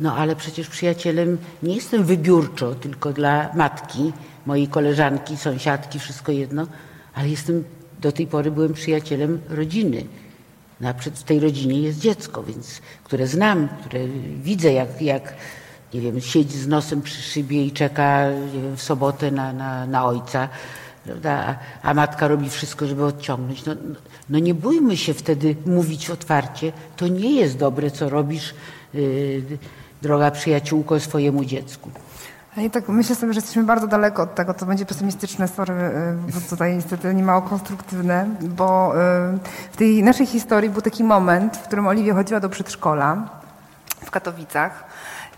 no 0.00 0.16
ale 0.16 0.36
przecież 0.36 0.68
przyjacielem 0.68 1.38
nie 1.62 1.74
jestem 1.74 2.04
wybiórczo 2.04 2.74
tylko 2.74 3.12
dla 3.12 3.50
matki, 3.54 4.12
mojej 4.46 4.68
koleżanki, 4.68 5.36
sąsiadki, 5.36 5.98
wszystko 5.98 6.32
jedno, 6.32 6.66
ale 7.14 7.28
jestem, 7.28 7.64
do 8.00 8.12
tej 8.12 8.26
pory 8.26 8.50
byłem 8.50 8.72
przyjacielem 8.72 9.40
rodziny. 9.48 10.04
No, 10.80 10.88
a 10.88 10.92
w 10.92 11.22
tej 11.22 11.40
rodzinie 11.40 11.80
jest 11.82 11.98
dziecko, 11.98 12.42
więc, 12.42 12.80
które 13.04 13.26
znam, 13.26 13.68
które 13.80 14.00
widzę, 14.42 14.72
jak, 14.72 15.02
jak 15.02 15.34
nie 15.94 16.00
wiem, 16.00 16.20
siedzi 16.20 16.58
z 16.58 16.68
nosem 16.68 17.02
przy 17.02 17.22
szybie 17.22 17.66
i 17.66 17.72
czeka 17.72 18.24
wiem, 18.54 18.76
w 18.76 18.82
sobotę 18.82 19.30
na, 19.30 19.52
na, 19.52 19.86
na 19.86 20.04
ojca, 20.04 20.48
prawda? 21.04 21.58
A, 21.82 21.94
matka 21.94 22.28
robi 22.28 22.50
wszystko, 22.50 22.86
żeby 22.86 23.04
odciągnąć. 23.04 23.64
No, 23.64 23.74
no 24.30 24.38
nie 24.38 24.54
bójmy 24.54 24.96
się 24.96 25.14
wtedy 25.14 25.56
mówić 25.66 26.10
otwarcie, 26.10 26.72
to 26.96 27.08
nie 27.08 27.32
jest 27.32 27.58
dobre, 27.58 27.90
co 27.90 28.08
robisz, 28.08 28.54
yy, 28.94 29.42
droga 30.02 30.30
przyjaciółko, 30.30 31.00
swojemu 31.00 31.44
dziecku. 31.44 31.90
Ja 32.56 32.70
tak 32.70 32.88
myślę 32.88 33.16
sobie, 33.16 33.32
że 33.32 33.38
jesteśmy 33.38 33.62
bardzo 33.62 33.86
daleko 33.86 34.22
od 34.22 34.34
tego, 34.34 34.54
to 34.54 34.66
będzie 34.66 34.86
pesymistyczne, 34.86 35.48
sorry, 35.48 35.74
y, 35.74 36.32
bo 36.32 36.50
tutaj 36.50 36.76
niestety 36.76 37.14
nie 37.14 37.22
mało 37.22 37.42
konstruktywne, 37.42 38.26
bo 38.40 38.94
y, 38.94 38.98
w 39.72 39.76
tej 39.76 40.02
naszej 40.02 40.26
historii 40.26 40.70
był 40.70 40.82
taki 40.82 41.04
moment, 41.04 41.56
w 41.56 41.62
którym 41.62 41.86
Oliwia 41.86 42.14
chodziła 42.14 42.40
do 42.40 42.48
przedszkola 42.48 43.28
w 44.04 44.10
Katowicach 44.10 44.87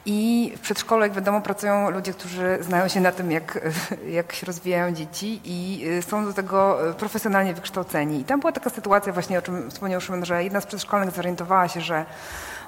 i 0.06 0.52
w 0.56 0.60
przedszkolu, 0.60 1.02
jak 1.02 1.12
wiadomo, 1.12 1.40
pracują 1.40 1.90
ludzie, 1.90 2.12
którzy 2.12 2.58
znają 2.60 2.88
się 2.88 3.00
na 3.00 3.12
tym, 3.12 3.30
jak, 3.30 3.58
jak 4.18 4.32
się 4.32 4.46
rozwijają 4.46 4.94
dzieci 4.94 5.40
i 5.44 5.86
y, 5.98 6.02
są 6.02 6.24
do 6.24 6.32
tego 6.32 6.78
profesjonalnie 6.98 7.54
wykształceni. 7.54 8.20
I 8.20 8.24
tam 8.24 8.40
była 8.40 8.52
taka 8.52 8.70
sytuacja 8.70 9.12
właśnie, 9.12 9.38
o 9.38 9.42
czym 9.42 9.70
wspomniał 9.70 10.00
Szymon, 10.00 10.24
że 10.24 10.44
jedna 10.44 10.60
z 10.60 10.66
przedszkolnych 10.66 11.14
zorientowała 11.14 11.68
się, 11.68 11.80
że 11.80 12.04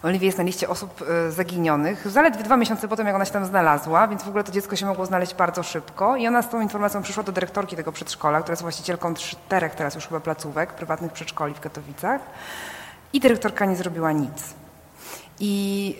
Oliwia 0.02 0.26
jest 0.26 0.38
na 0.38 0.44
liście 0.44 0.68
osób 0.68 1.04
e, 1.28 1.30
zaginionych. 1.30 2.10
Zaledwie 2.10 2.44
dwa 2.44 2.56
miesiące 2.56 2.88
potem, 2.88 3.06
jak 3.06 3.16
ona 3.16 3.24
się 3.24 3.32
tam 3.32 3.46
znalazła, 3.46 4.08
więc 4.08 4.22
w 4.22 4.28
ogóle 4.28 4.44
to 4.44 4.52
dziecko 4.52 4.76
się 4.76 4.86
mogło 4.86 5.06
znaleźć 5.06 5.34
bardzo 5.34 5.62
szybko. 5.62 6.16
I 6.16 6.26
ona 6.26 6.42
z 6.42 6.48
tą 6.48 6.60
informacją 6.60 7.02
przyszła 7.02 7.22
do 7.22 7.32
dyrektorki 7.32 7.76
tego 7.76 7.92
przedszkola, 7.92 8.40
która 8.40 8.52
jest 8.52 8.62
właścicielką 8.62 9.14
czterech 9.14 9.74
teraz 9.74 9.94
już 9.94 10.06
chyba 10.06 10.20
placówek, 10.20 10.72
prywatnych 10.72 11.12
przedszkoli 11.12 11.54
w 11.54 11.60
Katowicach. 11.60 12.20
I 13.12 13.20
dyrektorka 13.20 13.64
nie 13.64 13.76
zrobiła 13.76 14.12
nic. 14.12 14.54
I 15.40 15.96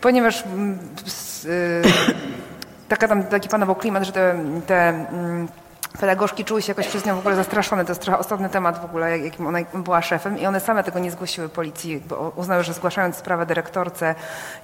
ponieważ 0.00 0.44
mm, 0.46 0.78
e, 1.46 1.48
taka 2.88 3.08
tam, 3.08 3.24
taki 3.24 3.48
panował 3.48 3.76
klimat, 3.76 4.04
że 4.04 4.12
te, 4.12 4.44
te 4.66 4.88
mm, 4.88 5.48
pedagogzki 6.00 6.44
czuły 6.44 6.62
się 6.62 6.70
jakoś 6.70 6.86
przez 6.86 7.04
nią 7.04 7.16
w 7.16 7.18
ogóle 7.18 7.36
zastraszone. 7.36 7.84
To 7.84 7.90
jest 7.90 8.02
trochę 8.02 8.18
osobny 8.18 8.48
temat 8.48 8.80
w 8.80 8.84
ogóle, 8.84 9.18
jakim 9.18 9.46
ona 9.46 9.58
była 9.74 10.02
szefem 10.02 10.38
i 10.38 10.46
one 10.46 10.60
same 10.60 10.84
tego 10.84 10.98
nie 10.98 11.10
zgłosiły 11.10 11.48
policji, 11.48 12.02
bo 12.08 12.32
uznały, 12.36 12.64
że 12.64 12.72
zgłaszając 12.72 13.16
sprawę 13.16 13.46
dyrektorce 13.46 14.14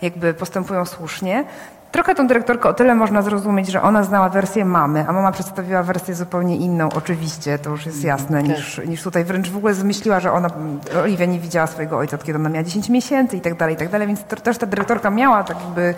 jakby 0.03 0.35
postępują 0.35 0.87
słusznie. 0.87 1.45
Trochę 1.93 2.15
tą 2.15 2.27
dyrektorkę 2.27 2.69
o 2.69 2.75
tyle 2.75 2.95
można 2.95 3.23
zrozumieć, 3.23 3.69
że 3.69 3.83
ona 3.83 4.03
znała 4.03 4.29
wersję 4.29 4.65
mamy, 4.65 5.05
a 5.09 5.13
mama 5.13 5.33
przedstawiła 5.33 5.83
wersję 5.83 6.15
zupełnie 6.15 6.57
inną, 6.57 6.89
oczywiście, 6.95 7.59
to 7.59 7.71
już 7.71 7.87
jest 7.87 8.05
jasne, 8.05 8.43
tak. 8.43 8.49
niż, 8.49 8.81
niż 8.87 9.03
tutaj. 9.03 9.25
Wręcz 9.25 9.51
w 9.51 9.57
ogóle 9.57 9.75
zmyśliła, 9.75 10.21
że 10.21 10.33
ona, 10.33 10.49
Oliwia 11.03 11.27
nie 11.27 11.39
widziała 11.39 11.67
swojego 11.67 11.99
ojca, 11.99 12.17
od 12.17 12.25
kiedy 12.25 12.39
ona 12.39 12.49
miała 12.49 12.65
10 12.65 12.89
miesięcy 12.89 13.37
i 13.37 13.41
tak 13.41 13.57
dalej, 13.57 13.75
i 13.75 13.79
tak 13.79 13.89
dalej, 13.89 14.07
więc 14.07 14.25
to, 14.25 14.37
też 14.37 14.59
ta 14.59 14.67
dyrektorka 14.67 15.11
miała 15.11 15.45
tak 15.45 15.57
jakby 15.61 15.95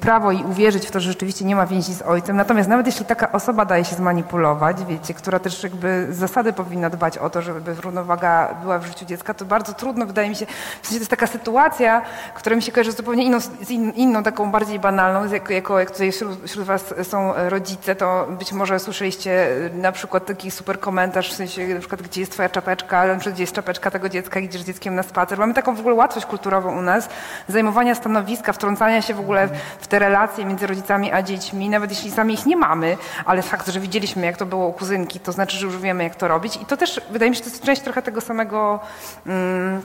prawo 0.00 0.32
i 0.32 0.44
uwierzyć 0.44 0.86
w 0.86 0.90
to, 0.90 1.00
że 1.00 1.10
rzeczywiście 1.10 1.44
nie 1.44 1.56
ma 1.56 1.66
więzi 1.66 1.94
z 1.94 2.02
ojcem. 2.02 2.36
Natomiast 2.36 2.68
nawet 2.68 2.86
jeśli 2.86 3.04
taka 3.04 3.32
osoba 3.32 3.64
daje 3.64 3.84
się 3.84 3.96
zmanipulować, 3.96 4.84
wiecie, 4.84 5.14
która 5.14 5.38
też 5.38 5.62
jakby 5.62 6.06
z 6.10 6.16
zasady 6.16 6.52
powinna 6.52 6.90
dbać 6.90 7.18
o 7.18 7.30
to, 7.30 7.42
żeby 7.42 7.74
równowaga 7.74 8.54
była 8.62 8.78
w 8.78 8.86
życiu 8.86 9.04
dziecka, 9.04 9.34
to 9.34 9.44
bardzo 9.44 9.72
trudno, 9.72 10.06
wydaje 10.06 10.28
mi 10.28 10.36
się, 10.36 10.46
w 10.82 10.86
sensie 10.86 10.90
to 10.90 11.00
jest 11.00 11.10
taka 11.10 11.26
sytuacja, 11.26 12.02
która 12.34 12.56
mi 12.56 12.62
się 12.62 12.72
kojarzy 12.72 12.92
zupełnie 12.92 13.24
inną, 13.24 13.40
z 13.40 13.70
in, 13.70 13.90
inną 13.90 14.22
taką 14.22 14.50
bardziej 14.50 14.78
banalną, 14.78 15.05
jako, 15.32 15.52
jako 15.52 15.80
jak 15.80 15.90
tutaj 15.90 16.12
wśród, 16.12 16.44
wśród 16.46 16.66
was 16.66 16.94
są 17.02 17.32
rodzice, 17.48 17.94
to 17.96 18.26
być 18.38 18.52
może 18.52 18.78
słyszeliście 18.78 19.48
na 19.72 19.92
przykład 19.92 20.26
taki 20.26 20.50
super 20.50 20.80
komentarz, 20.80 21.32
w 21.32 21.36
sensie 21.36 21.66
na 21.66 21.80
przykład 21.80 22.02
gdzie 22.02 22.20
jest 22.20 22.32
twoja 22.32 22.48
czapeczka, 22.48 23.06
na 23.06 23.14
przykład 23.14 23.34
gdzie 23.34 23.42
jest 23.42 23.52
czapeczka 23.52 23.90
tego 23.90 24.08
dziecka, 24.08 24.40
idziesz 24.40 24.62
z 24.62 24.66
dzieckiem 24.66 24.94
na 24.94 25.02
spacer. 25.02 25.38
Mamy 25.38 25.54
taką 25.54 25.74
w 25.74 25.80
ogóle 25.80 25.94
łatwość 25.94 26.26
kulturową 26.26 26.78
u 26.78 26.82
nas, 26.82 27.08
zajmowania 27.48 27.94
stanowiska, 27.94 28.52
wtrącania 28.52 29.02
się 29.02 29.14
w 29.14 29.20
ogóle 29.20 29.48
w 29.80 29.86
te 29.86 29.98
relacje 29.98 30.44
między 30.44 30.66
rodzicami 30.66 31.12
a 31.12 31.22
dziećmi, 31.22 31.68
nawet 31.68 31.90
jeśli 31.90 32.10
sami 32.10 32.34
ich 32.34 32.46
nie 32.46 32.56
mamy, 32.56 32.96
ale 33.24 33.42
fakt, 33.42 33.68
że 33.68 33.80
widzieliśmy, 33.80 34.26
jak 34.26 34.36
to 34.36 34.46
było 34.46 34.66
u 34.66 34.72
kuzynki, 34.72 35.20
to 35.20 35.32
znaczy, 35.32 35.56
że 35.56 35.66
już 35.66 35.78
wiemy, 35.78 36.04
jak 36.04 36.16
to 36.16 36.28
robić. 36.28 36.56
I 36.56 36.66
to 36.66 36.76
też, 36.76 37.00
wydaje 37.10 37.30
mi 37.30 37.36
się, 37.36 37.42
to 37.42 37.50
jest 37.50 37.62
część 37.62 37.82
trochę 37.82 38.02
tego 38.02 38.20
samego 38.20 38.80
mm, 39.26 39.82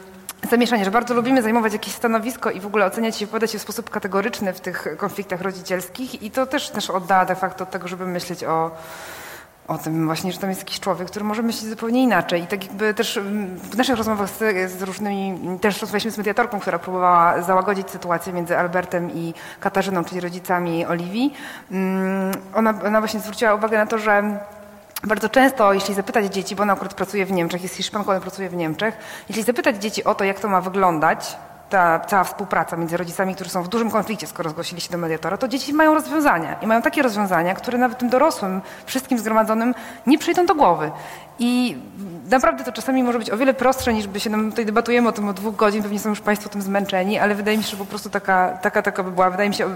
zamieszania, 0.49 0.83
że 0.83 0.91
bardzo 0.91 1.13
lubimy 1.13 1.41
zajmować 1.41 1.73
jakieś 1.73 1.93
stanowisko 1.93 2.51
i 2.51 2.59
w 2.59 2.65
ogóle 2.65 2.85
oceniać 2.85 3.17
się, 3.17 3.27
podać 3.27 3.51
się 3.51 3.59
w 3.59 3.61
sposób 3.61 3.89
kategoryczny 3.89 4.53
w 4.53 4.61
tych 4.61 4.87
konfliktach 4.97 5.41
rodzicielskich 5.41 6.23
i 6.23 6.31
to 6.31 6.45
też, 6.45 6.69
też 6.69 6.89
oddala 6.89 7.25
de 7.25 7.35
facto 7.35 7.63
od 7.63 7.71
tego, 7.71 7.87
żeby 7.87 8.05
myśleć 8.05 8.43
o 8.43 8.71
o 9.67 9.77
tym 9.77 10.05
właśnie, 10.05 10.31
że 10.31 10.39
tam 10.39 10.49
jest 10.49 10.61
jakiś 10.61 10.79
człowiek, 10.79 11.07
który 11.07 11.25
może 11.25 11.41
myśleć 11.41 11.69
zupełnie 11.69 12.03
inaczej. 12.03 12.41
I 12.41 12.47
tak 12.47 12.63
jakby 12.63 12.93
też 12.93 13.17
mm, 13.17 13.57
w 13.57 13.77
naszych 13.77 13.97
rozmowach 13.97 14.29
z, 14.29 14.71
z 14.71 14.81
różnymi, 14.81 15.59
też 15.59 15.81
rozmawialiśmy 15.81 16.11
z 16.11 16.17
mediatorką, 16.17 16.59
która 16.59 16.79
próbowała 16.79 17.41
załagodzić 17.41 17.89
sytuację 17.89 18.33
między 18.33 18.57
Albertem 18.57 19.11
i 19.11 19.33
Katarzyną, 19.59 20.03
czyli 20.03 20.21
rodzicami 20.21 20.85
Oliwii. 20.85 21.33
Mm, 21.71 22.31
ona, 22.53 22.73
ona 22.85 22.99
właśnie 22.99 23.19
zwróciła 23.19 23.55
uwagę 23.55 23.77
na 23.77 23.85
to, 23.85 23.97
że 23.97 24.39
bardzo 25.03 25.29
często, 25.29 25.73
jeśli 25.73 25.93
zapytać 25.93 26.33
dzieci, 26.33 26.55
bo 26.55 26.63
ona 26.63 26.73
akurat 26.73 26.93
pracuje 26.93 27.25
w 27.25 27.31
Niemczech, 27.31 27.63
jest 27.63 27.75
Hiszpanką, 27.75 28.11
ona 28.11 28.19
pracuje 28.19 28.49
w 28.49 28.55
Niemczech, 28.55 28.97
jeśli 29.29 29.43
zapytać 29.43 29.75
dzieci 29.75 30.03
o 30.03 30.15
to, 30.15 30.23
jak 30.23 30.39
to 30.39 30.47
ma 30.47 30.61
wyglądać, 30.61 31.37
ta 31.71 31.99
cała 31.99 32.23
współpraca 32.23 32.77
między 32.77 32.97
rodzicami, 32.97 33.35
którzy 33.35 33.49
są 33.49 33.63
w 33.63 33.67
dużym 33.67 33.91
konflikcie, 33.91 34.27
skoro 34.27 34.49
zgłosili 34.49 34.81
się 34.81 34.91
do 34.91 34.97
mediatora, 34.97 35.37
to 35.37 35.47
dzieci 35.47 35.73
mają 35.73 35.93
rozwiązania. 35.93 36.55
I 36.61 36.67
mają 36.67 36.81
takie 36.81 37.01
rozwiązania, 37.01 37.53
które 37.53 37.77
nawet 37.77 37.97
tym 37.97 38.09
dorosłym, 38.09 38.61
wszystkim 38.85 39.19
zgromadzonym 39.19 39.75
nie 40.07 40.17
przyjdą 40.17 40.45
do 40.45 40.55
głowy. 40.55 40.91
I 41.43 41.77
naprawdę 42.29 42.63
to 42.63 42.71
czasami 42.71 43.03
może 43.03 43.19
być 43.19 43.29
o 43.29 43.37
wiele 43.37 43.53
prostsze, 43.53 43.93
niż 43.93 44.07
by 44.07 44.19
się 44.19 44.29
nam 44.29 44.49
tutaj 44.49 44.65
debatujemy 44.65 45.09
o 45.09 45.11
tym 45.11 45.27
od 45.27 45.35
dwóch 45.35 45.55
godzin, 45.55 45.83
pewnie 45.83 45.99
są 45.99 46.09
już 46.09 46.21
Państwo 46.21 46.49
tym 46.49 46.61
zmęczeni, 46.61 47.19
ale 47.19 47.35
wydaje 47.35 47.57
mi 47.57 47.63
się, 47.63 47.69
że 47.69 47.77
po 47.77 47.85
prostu 47.85 48.09
taka, 48.09 48.57
taka, 48.61 48.81
taka 48.81 49.03
by 49.03 49.11
była. 49.11 49.29
Wydaje 49.29 49.49
mi 49.49 49.55
się, 49.55 49.69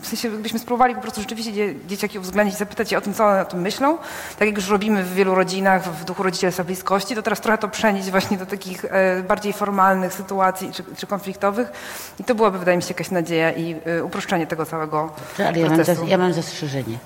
w 0.00 0.06
sensie 0.06 0.30
gdybyśmy 0.30 0.58
spróbowali 0.58 0.94
po 0.94 1.00
prostu 1.00 1.20
rzeczywiście 1.20 1.74
dzieciaki 1.86 2.18
uwzględnić, 2.18 2.58
zapytać 2.58 2.92
je 2.92 2.98
o 2.98 3.00
tym, 3.00 3.14
co 3.14 3.26
one 3.26 3.42
o 3.42 3.44
tym 3.44 3.60
myślą, 3.60 3.98
tak 4.38 4.48
jak 4.48 4.56
już 4.56 4.68
robimy 4.68 5.04
w 5.04 5.14
wielu 5.14 5.34
rodzinach, 5.34 5.82
w 5.82 6.04
duchu 6.04 6.22
rodzicielstwa 6.22 6.64
bliskości, 6.64 7.14
to 7.14 7.22
teraz 7.22 7.40
trochę 7.40 7.58
to 7.58 7.68
przenieść 7.68 8.10
właśnie 8.10 8.38
do 8.38 8.46
takich 8.46 8.84
e, 8.84 9.22
bardziej 9.22 9.52
formalnych 9.52 10.12
sytuacji 10.12 10.72
czy, 10.72 10.84
czy, 10.96 11.06
konfliktowych 11.06 11.72
i 12.20 12.24
to 12.24 12.34
byłaby, 12.34 12.58
wydaje 12.58 12.76
mi 12.76 12.82
się, 12.82 12.88
jakaś 12.88 13.10
nadzieja 13.10 13.52
i 13.52 13.76
e, 13.84 14.04
uproszczenie 14.04 14.46
tego 14.46 14.66
całego 14.66 15.12
ale 15.38 15.58
ja 15.58 15.66
procesu. 15.66 16.00
Mam, 16.00 16.10
ja 16.10 16.18
mam 16.18 16.32
zastrzeżenie. 16.32 16.98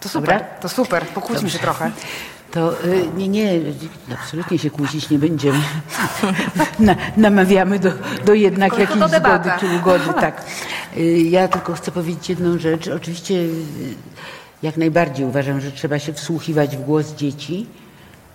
To 0.00 0.08
super, 0.08 0.38
Dobra? 0.38 0.46
to 0.60 0.68
super, 0.68 1.06
pokłóćmy 1.06 1.50
się 1.50 1.58
trochę. 1.58 1.90
To 2.52 2.84
y, 2.84 3.08
nie, 3.16 3.28
nie, 3.28 3.60
absolutnie 4.12 4.58
się 4.58 4.70
kłócić 4.70 5.10
nie 5.10 5.18
będziemy. 5.18 5.58
Na, 6.78 6.96
namawiamy 7.16 7.78
do, 7.78 7.90
do 8.24 8.34
jednak 8.34 8.78
jakiejś 8.78 9.08
zgody 9.08 9.50
czy 9.60 9.66
ugody. 9.76 10.04
Tak. 10.20 10.44
Y, 10.96 11.18
ja 11.18 11.48
tylko 11.48 11.72
chcę 11.72 11.92
powiedzieć 11.92 12.28
jedną 12.28 12.58
rzecz. 12.58 12.88
Oczywiście 12.88 13.34
y, 13.34 13.50
jak 14.62 14.76
najbardziej 14.76 15.26
uważam, 15.26 15.60
że 15.60 15.72
trzeba 15.72 15.98
się 15.98 16.12
wsłuchiwać 16.12 16.76
w 16.76 16.80
głos 16.80 17.14
dzieci, 17.14 17.66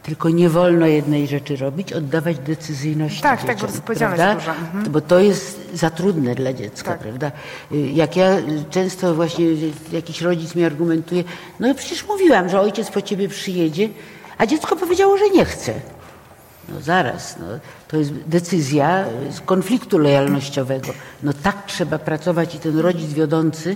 tylko 0.07 0.29
nie 0.29 0.49
wolno 0.49 0.85
jednej 0.85 1.27
rzeczy 1.27 1.55
robić, 1.55 1.93
oddawać 1.93 2.39
decyzyjności 2.39 3.21
Tak, 3.21 3.41
dzieciom, 3.41 3.55
tak, 3.59 3.71
bo 3.71 3.77
odpowiedzialność 3.77 4.39
duża. 4.39 4.55
Mhm. 4.55 4.91
Bo 4.91 5.01
to 5.01 5.19
jest 5.19 5.69
za 5.73 5.89
trudne 5.89 6.35
dla 6.35 6.53
dziecka, 6.53 6.91
tak. 6.91 6.99
prawda? 6.99 7.31
Jak 7.71 8.15
ja 8.15 8.37
często 8.69 9.15
właśnie 9.15 9.45
jakiś 9.91 10.21
rodzic 10.21 10.55
mi 10.55 10.63
argumentuje, 10.63 11.23
no 11.59 11.75
przecież 11.75 12.07
mówiłam, 12.07 12.49
że 12.49 12.61
ojciec 12.61 12.91
po 12.91 13.01
ciebie 13.01 13.29
przyjedzie, 13.29 13.89
a 14.37 14.45
dziecko 14.45 14.75
powiedziało, 14.75 15.17
że 15.17 15.29
nie 15.29 15.45
chce. 15.45 15.73
No 16.69 16.81
zaraz, 16.81 17.35
no, 17.39 17.45
to 17.87 17.97
jest 17.97 18.13
decyzja 18.13 19.05
z 19.31 19.41
konfliktu 19.41 19.97
lojalnościowego. 19.97 20.93
No 21.23 21.33
tak 21.43 21.65
trzeba 21.65 21.99
pracować 21.99 22.55
i 22.55 22.59
ten 22.59 22.79
rodzic 22.79 23.13
wiodący 23.13 23.75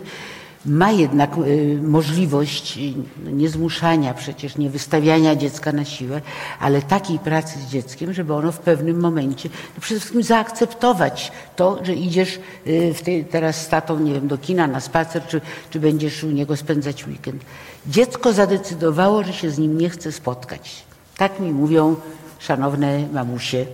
ma 0.65 0.91
jednak 0.91 1.38
y, 1.38 1.79
możliwość 1.81 2.77
y, 2.77 2.81
no, 3.23 3.31
nie 3.31 3.49
zmuszania, 3.49 4.13
przecież 4.13 4.57
nie 4.57 4.69
wystawiania 4.69 5.35
dziecka 5.35 5.71
na 5.71 5.85
siłę, 5.85 6.21
ale 6.59 6.81
takiej 6.81 7.19
pracy 7.19 7.59
z 7.59 7.71
dzieckiem, 7.71 8.13
żeby 8.13 8.33
ono 8.33 8.51
w 8.51 8.59
pewnym 8.59 8.99
momencie 8.99 9.49
no 9.75 9.81
przede 9.81 9.99
wszystkim 9.99 10.23
zaakceptować 10.23 11.31
to, 11.55 11.85
że 11.85 11.93
idziesz 11.93 12.39
y, 12.67 12.93
tej, 13.03 13.25
teraz 13.25 13.61
z 13.61 13.67
tatą, 13.67 13.99
nie 13.99 14.13
wiem, 14.13 14.27
do 14.27 14.38
kina 14.38 14.67
na 14.67 14.79
spacer, 14.79 15.23
czy, 15.27 15.41
czy 15.69 15.79
będziesz 15.79 16.23
u 16.23 16.31
niego 16.31 16.57
spędzać 16.57 17.07
weekend. 17.07 17.45
Dziecko 17.88 18.33
zadecydowało, 18.33 19.23
że 19.23 19.33
się 19.33 19.51
z 19.51 19.57
nim 19.57 19.77
nie 19.77 19.89
chce 19.89 20.11
spotkać. 20.11 20.83
Tak 21.17 21.39
mi 21.39 21.51
mówią 21.51 21.95
szanowne 22.39 23.07
mamusie. 23.13 23.65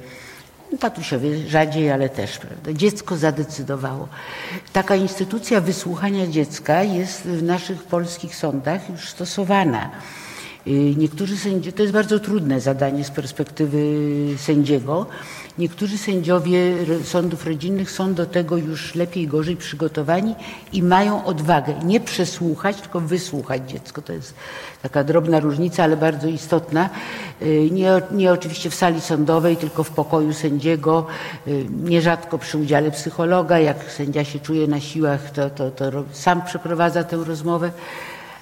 Tatusiowie 0.80 1.48
rzadziej, 1.48 1.92
ale 1.92 2.10
też. 2.10 2.38
Prawda? 2.38 2.74
Dziecko 2.74 3.18
zadecydowało. 3.18 4.08
Taka 4.74 4.96
instytucja 4.96 5.62
wysłuchania 5.62 6.28
dziecka 6.28 6.84
jest 6.84 7.22
w 7.22 7.44
naszych 7.44 7.84
polskich 7.84 8.36
sądach 8.36 8.90
już 8.90 9.10
stosowana. 9.10 9.90
Y, 10.68 10.72
Niektórzy 10.98 11.38
sędziowie, 11.38 11.72
to 11.72 11.82
jest 11.82 11.94
bardzo 11.94 12.20
trudne 12.20 12.62
zadanie 12.62 13.04
z 13.04 13.12
perspektywy 13.12 13.80
sędziego. 14.38 15.06
Niektórzy 15.58 15.98
sędziowie 15.98 16.60
sądów 17.04 17.46
rodzinnych 17.46 17.92
są 17.92 18.14
do 18.14 18.26
tego 18.26 18.58
już 18.58 18.96
lepiej, 18.96 19.28
gorzej 19.28 19.56
przygotowani 19.56 20.36
i 20.74 20.84
mają 20.84 21.26
odwagę 21.26 21.74
nie 21.84 22.00
przesłuchać, 22.00 22.82
tylko 22.82 23.00
wysłuchać 23.00 23.70
dziecko. 23.70 24.02
To 24.02 24.14
jest 24.14 24.34
taka 24.82 25.04
drobna 25.04 25.40
różnica, 25.40 25.84
ale 25.84 25.98
bardzo 25.98 26.28
istotna. 26.28 26.90
Y, 27.42 27.70
Nie, 27.72 28.02
nie 28.12 28.32
oczywiście 28.32 28.70
w 28.70 28.76
sali 28.76 29.02
sądowej, 29.02 29.58
tylko 29.58 29.84
w 29.84 29.90
pokoju 29.90 30.34
sędziego, 30.34 31.06
y, 31.48 31.66
nierzadko 31.84 32.38
przy 32.38 32.58
udziale 32.58 32.92
psychologa. 32.92 33.60
Jak 33.60 33.92
sędzia 33.92 34.24
się 34.24 34.40
czuje 34.40 34.68
na 34.68 34.80
siłach, 34.80 35.32
to, 35.32 35.50
to, 35.50 35.72
to 35.72 36.04
sam 36.12 36.42
przeprowadza 36.42 37.04
tę 37.04 37.18
rozmowę, 37.18 37.72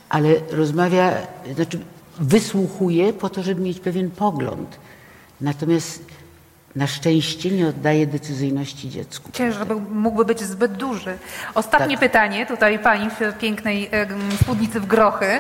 ale 0.09 0.29
rozmawia, 0.51 1.13
znaczy 1.55 1.79
wysłuchuje 2.19 3.13
po 3.13 3.29
to, 3.29 3.43
żeby 3.43 3.61
mieć 3.61 3.79
pewien 3.79 4.11
pogląd. 4.11 4.79
Natomiast 5.41 6.14
na 6.76 6.88
szczęście 6.88 7.52
nie 7.52 7.68
oddaje 7.68 8.07
decyzyjności 8.07 8.89
dziecku. 8.89 9.31
Ciężar 9.34 9.68
mógłby 9.91 10.26
być 10.26 10.41
zbyt 10.41 10.73
duży. 10.73 11.18
Ostatnie 11.56 11.97
Tak. 11.97 11.99
pytanie, 11.99 12.45
tutaj 12.45 12.80
pani 12.80 13.10
w 13.10 13.38
pięknej 13.39 13.89
spódnicy 14.41 14.80
w 14.80 14.85
grochy. 14.85 15.39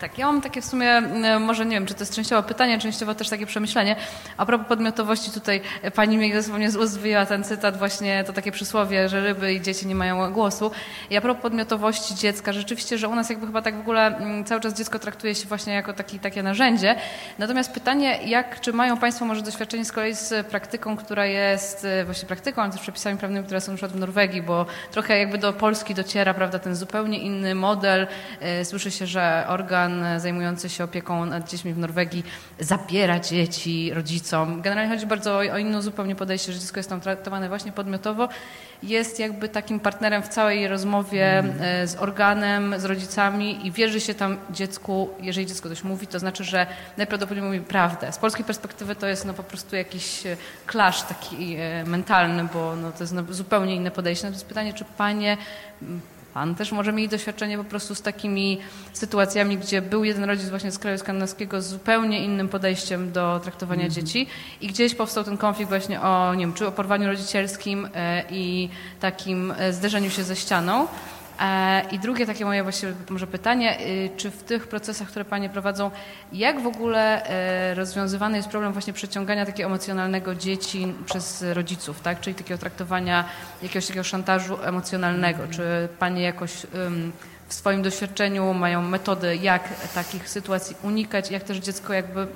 Tak, 0.00 0.18
ja 0.18 0.26
mam 0.26 0.40
takie 0.40 0.62
w 0.62 0.64
sumie, 0.64 0.90
e, 0.90 1.38
może 1.38 1.66
nie 1.66 1.76
wiem, 1.76 1.86
czy 1.86 1.94
to 1.94 2.00
jest 2.00 2.14
częściowo 2.14 2.42
pytanie, 2.42 2.78
częściowo 2.78 3.14
też 3.14 3.28
takie 3.28 3.46
przemyślenie. 3.46 3.96
A 4.36 4.46
propos 4.46 4.68
podmiotowości, 4.68 5.30
tutaj 5.30 5.60
pani 5.94 6.16
mi 6.18 6.32
dosłownie 6.32 6.70
z 6.70 6.76
ust 6.76 6.98
wyjęła 6.98 7.26
ten 7.26 7.44
cytat, 7.44 7.78
właśnie 7.78 8.24
to 8.24 8.32
takie 8.32 8.52
przysłowie, 8.52 9.08
że 9.08 9.20
ryby 9.20 9.54
i 9.54 9.60
dzieci 9.60 9.86
nie 9.86 9.94
mają 9.94 10.32
głosu. 10.32 10.70
I 11.10 11.16
a 11.16 11.20
propos 11.20 11.42
podmiotowości 11.42 12.14
dziecka, 12.14 12.52
rzeczywiście, 12.52 12.98
że 12.98 13.08
u 13.08 13.14
nas 13.14 13.30
jakby 13.30 13.46
chyba 13.46 13.62
tak 13.62 13.76
w 13.76 13.80
ogóle 13.80 14.06
mm, 14.06 14.44
cały 14.44 14.60
czas 14.60 14.74
dziecko 14.74 14.98
traktuje 14.98 15.34
się 15.34 15.48
właśnie 15.48 15.74
jako 15.74 15.92
taki, 15.92 16.18
takie 16.18 16.42
narzędzie. 16.42 16.96
Natomiast 17.38 17.72
pytanie, 17.72 18.18
jak, 18.24 18.60
czy 18.60 18.72
mają 18.72 18.96
Państwo 18.96 19.24
może 19.24 19.42
doświadczenie 19.42 19.84
z 19.84 19.92
kolei 19.92 20.14
z 20.14 20.46
praktyką, 20.46 20.96
która 20.96 21.26
jest 21.26 21.84
e, 21.84 22.04
właśnie 22.04 22.28
praktyką, 22.28 22.62
ale 22.62 22.72
też 22.72 22.80
przepisami 22.80 23.18
prawnymi, 23.18 23.44
które 23.44 23.60
są 23.60 23.72
na 23.72 23.76
przykład 23.76 23.92
w 23.92 24.00
Norwegii, 24.00 24.42
bo 24.42 24.66
trochę 24.90 25.18
jakby 25.18 25.38
do 25.38 25.52
Polski 25.52 25.94
dociera, 25.94 26.34
prawda, 26.34 26.58
ten 26.58 26.76
zupełnie 26.76 27.18
inny 27.18 27.54
model. 27.54 28.06
E, 28.40 28.64
Słyszy 28.64 28.90
się, 28.90 29.06
że 29.06 29.44
organ 29.48 29.85
e, 29.92 30.20
zajmujący 30.20 30.68
się 30.68 30.84
opieką 30.84 31.26
nad 31.26 31.50
dziećmi 31.50 31.72
w 31.72 31.78
Norwegii 31.78 32.24
zabiera 32.60 33.20
dzieci 33.20 33.90
rodzicom. 33.94 34.62
Generalnie 34.62 34.94
chodzi 34.94 35.06
bardzo 35.06 35.34
o, 35.34 35.38
o 35.38 35.58
inną 35.58 35.82
zupełnie 35.82 36.16
podejście, 36.16 36.52
że 36.52 36.58
dziecko 36.58 36.78
jest 36.78 36.88
tam 36.88 37.00
traktowane 37.00 37.48
właśnie 37.48 37.72
podmiotowo. 37.72 38.28
Jest 38.82 39.18
jakby 39.18 39.48
takim 39.48 39.80
partnerem 39.80 40.22
w 40.22 40.28
całej 40.28 40.68
rozmowie 40.68 41.44
e, 41.60 41.86
z 41.86 41.96
organem, 41.96 42.74
z 42.78 42.84
rodzicami 42.84 43.66
i 43.66 43.72
wierzy 43.72 44.00
się 44.00 44.14
tam 44.14 44.36
dziecku, 44.50 45.10
jeżeli 45.20 45.46
dziecko 45.46 45.68
coś 45.68 45.84
mówi, 45.84 46.06
to 46.06 46.18
znaczy, 46.18 46.44
że 46.44 46.66
najprawdopodobniej 46.96 47.46
mówi 47.46 47.60
prawdę. 47.60 48.12
Z 48.12 48.18
polskiej 48.18 48.44
perspektywy 48.44 48.96
to 48.96 49.06
jest 49.06 49.24
no, 49.24 49.34
po 49.34 49.42
prostu 49.42 49.76
jakiś 49.76 50.26
e, 50.26 50.36
clash 50.70 51.02
taki 51.02 51.56
e, 51.58 51.84
mentalny, 51.84 52.48
bo 52.54 52.76
no, 52.76 52.92
to 52.92 53.02
jest 53.02 53.12
no, 53.12 53.22
zupełnie 53.30 53.76
inne 53.76 53.90
podejście. 53.90 54.24
Natomiast 54.26 54.46
pytanie, 54.46 54.74
czy 54.74 54.84
panie 54.84 55.36
Pan 56.36 56.54
też 56.54 56.72
może 56.72 56.92
mieć 56.92 57.10
doświadczenie 57.10 57.58
po 57.58 57.64
prostu 57.64 57.94
z 57.94 58.02
takimi 58.02 58.58
sytuacjami, 58.92 59.58
gdzie 59.58 59.82
był 59.82 60.04
jeden 60.04 60.24
rodzic 60.24 60.48
właśnie 60.48 60.70
z 60.70 60.78
kraju 60.78 60.98
skandynawskiego 60.98 61.62
z 61.62 61.66
zupełnie 61.66 62.24
innym 62.24 62.48
podejściem 62.48 63.12
do 63.12 63.40
traktowania 63.42 63.88
dzieci 63.88 64.26
i 64.60 64.66
gdzieś 64.66 64.94
powstał 64.94 65.24
ten 65.24 65.36
konflikt 65.36 65.68
właśnie 65.68 66.00
o, 66.00 66.34
nie 66.34 66.40
wiem, 66.40 66.52
czy 66.52 66.66
o 66.66 66.72
porwaniu 66.72 67.06
rodzicielskim 67.06 67.88
e, 67.94 68.24
i 68.30 68.68
takim 69.00 69.54
e, 69.58 69.72
zderzeniu 69.72 70.10
się 70.10 70.24
ze 70.24 70.36
ścianą. 70.36 70.86
E, 71.40 71.82
I 71.92 71.98
drugie 71.98 72.26
takie 72.26 72.44
moje 72.44 72.62
właśnie 72.62 72.92
może 73.10 73.26
pytanie, 73.26 73.80
y, 73.80 74.10
czy 74.16 74.30
w 74.30 74.42
tych 74.42 74.68
procesach, 74.68 75.08
które 75.08 75.24
Panie 75.24 75.48
prowadzą, 75.48 75.90
jak 76.32 76.60
w 76.60 76.66
ogóle 76.66 77.26
e, 77.26 77.74
rozwiązywany 77.74 78.36
jest 78.36 78.48
problem 78.48 78.72
właśnie 78.72 78.92
przeciągania 78.92 79.46
takiego 79.46 79.66
emocjonalnego 79.66 80.34
dzieci 80.34 80.94
przez 81.06 81.44
rodziców, 81.52 82.00
tak? 82.00 82.20
czyli 82.20 82.34
takiego 82.34 82.58
traktowania 82.58 83.24
jakiegoś 83.62 83.86
takiego 83.86 84.04
szantażu 84.04 84.58
emocjonalnego? 84.62 85.48
Czy 85.50 85.88
Panie 85.98 86.22
jakoś 86.22 86.66
w 87.48 87.54
swoim 87.54 87.82
doświadczeniu 87.82 88.54
mają 88.54 88.82
metody, 88.82 89.36
jak 89.36 89.68
takich 89.94 90.28
sytuacji 90.28 90.76
unikać, 90.82 91.30
jak 91.30 91.42
też 91.42 91.58
dziecko 91.58 91.92
jakby 91.92 92.26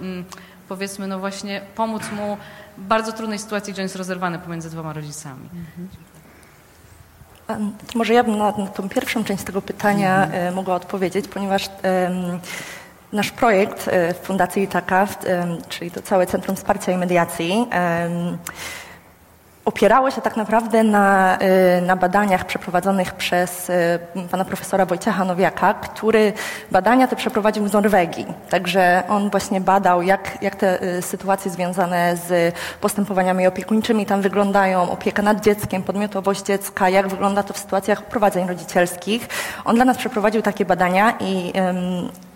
powiedzmy 0.68 1.06
no 1.06 1.18
właśnie 1.18 1.60
pomóc 1.74 2.02
mu 2.12 2.36
w 2.78 2.82
bardzo 2.82 3.12
trudnej 3.12 3.38
sytuacji, 3.38 3.72
gdzie 3.72 3.82
on 3.82 3.84
jest 3.84 3.96
rozerwany 3.96 4.38
pomiędzy 4.38 4.70
dwoma 4.70 4.92
rodzicami? 4.92 5.48
To 6.09 6.09
Może 7.94 8.14
ja 8.14 8.24
bym 8.24 8.38
na, 8.38 8.50
na 8.50 8.66
tą 8.66 8.88
pierwszą 8.88 9.24
część 9.24 9.44
tego 9.44 9.62
pytania 9.62 10.26
e, 10.26 10.50
mogła 10.50 10.74
odpowiedzieć, 10.74 11.28
ponieważ 11.28 11.68
nasz 13.12 13.30
projekt 13.30 13.88
e, 13.88 14.14
w 14.14 14.16
Fundacji 14.16 14.62
Itaka, 14.62 15.08
czyli 15.68 15.90
to 15.90 16.02
całe 16.02 16.26
Centrum 16.26 16.56
Wsparcia 16.56 16.92
i 16.92 16.96
Mediacji, 16.96 17.66
opierało 19.70 20.10
się 20.10 20.20
tak 20.20 20.36
naprawdę 20.36 20.84
na, 20.84 21.38
y, 21.78 21.80
na 21.82 21.96
badaniach 21.96 22.44
przeprowadzonych 22.44 23.14
przez 23.14 23.70
y, 23.70 23.98
pana 24.30 24.44
profesora 24.44 24.86
Wojciecha 24.86 25.24
Nowiaka, 25.24 25.74
który 25.74 26.32
badania 26.70 27.06
te 27.08 27.16
przeprowadził 27.16 27.64
w 27.64 27.72
Norwegii. 27.72 28.26
Także 28.48 29.02
on 29.08 29.30
właśnie 29.30 29.60
badał, 29.60 30.02
jak, 30.02 30.42
jak 30.42 30.56
te 30.56 30.82
y, 30.82 31.02
sytuacje 31.02 31.50
związane 31.50 32.16
z 32.16 32.54
postępowaniami 32.80 33.46
opiekuńczymi 33.46 34.06
tam 34.06 34.22
wyglądają, 34.22 34.90
opieka 34.90 35.22
nad 35.22 35.40
dzieckiem, 35.40 35.82
podmiotowość 35.82 36.42
dziecka, 36.42 36.88
jak 36.88 37.08
wygląda 37.08 37.42
to 37.42 37.54
w 37.54 37.58
sytuacjach 37.58 38.02
prowadzeń 38.02 38.48
rodzicielskich. 38.48 39.28
On 39.64 39.76
dla 39.76 39.84
nas 39.84 39.96
przeprowadził 39.96 40.42
takie 40.42 40.64
badania 40.64 41.14
i 41.20 41.52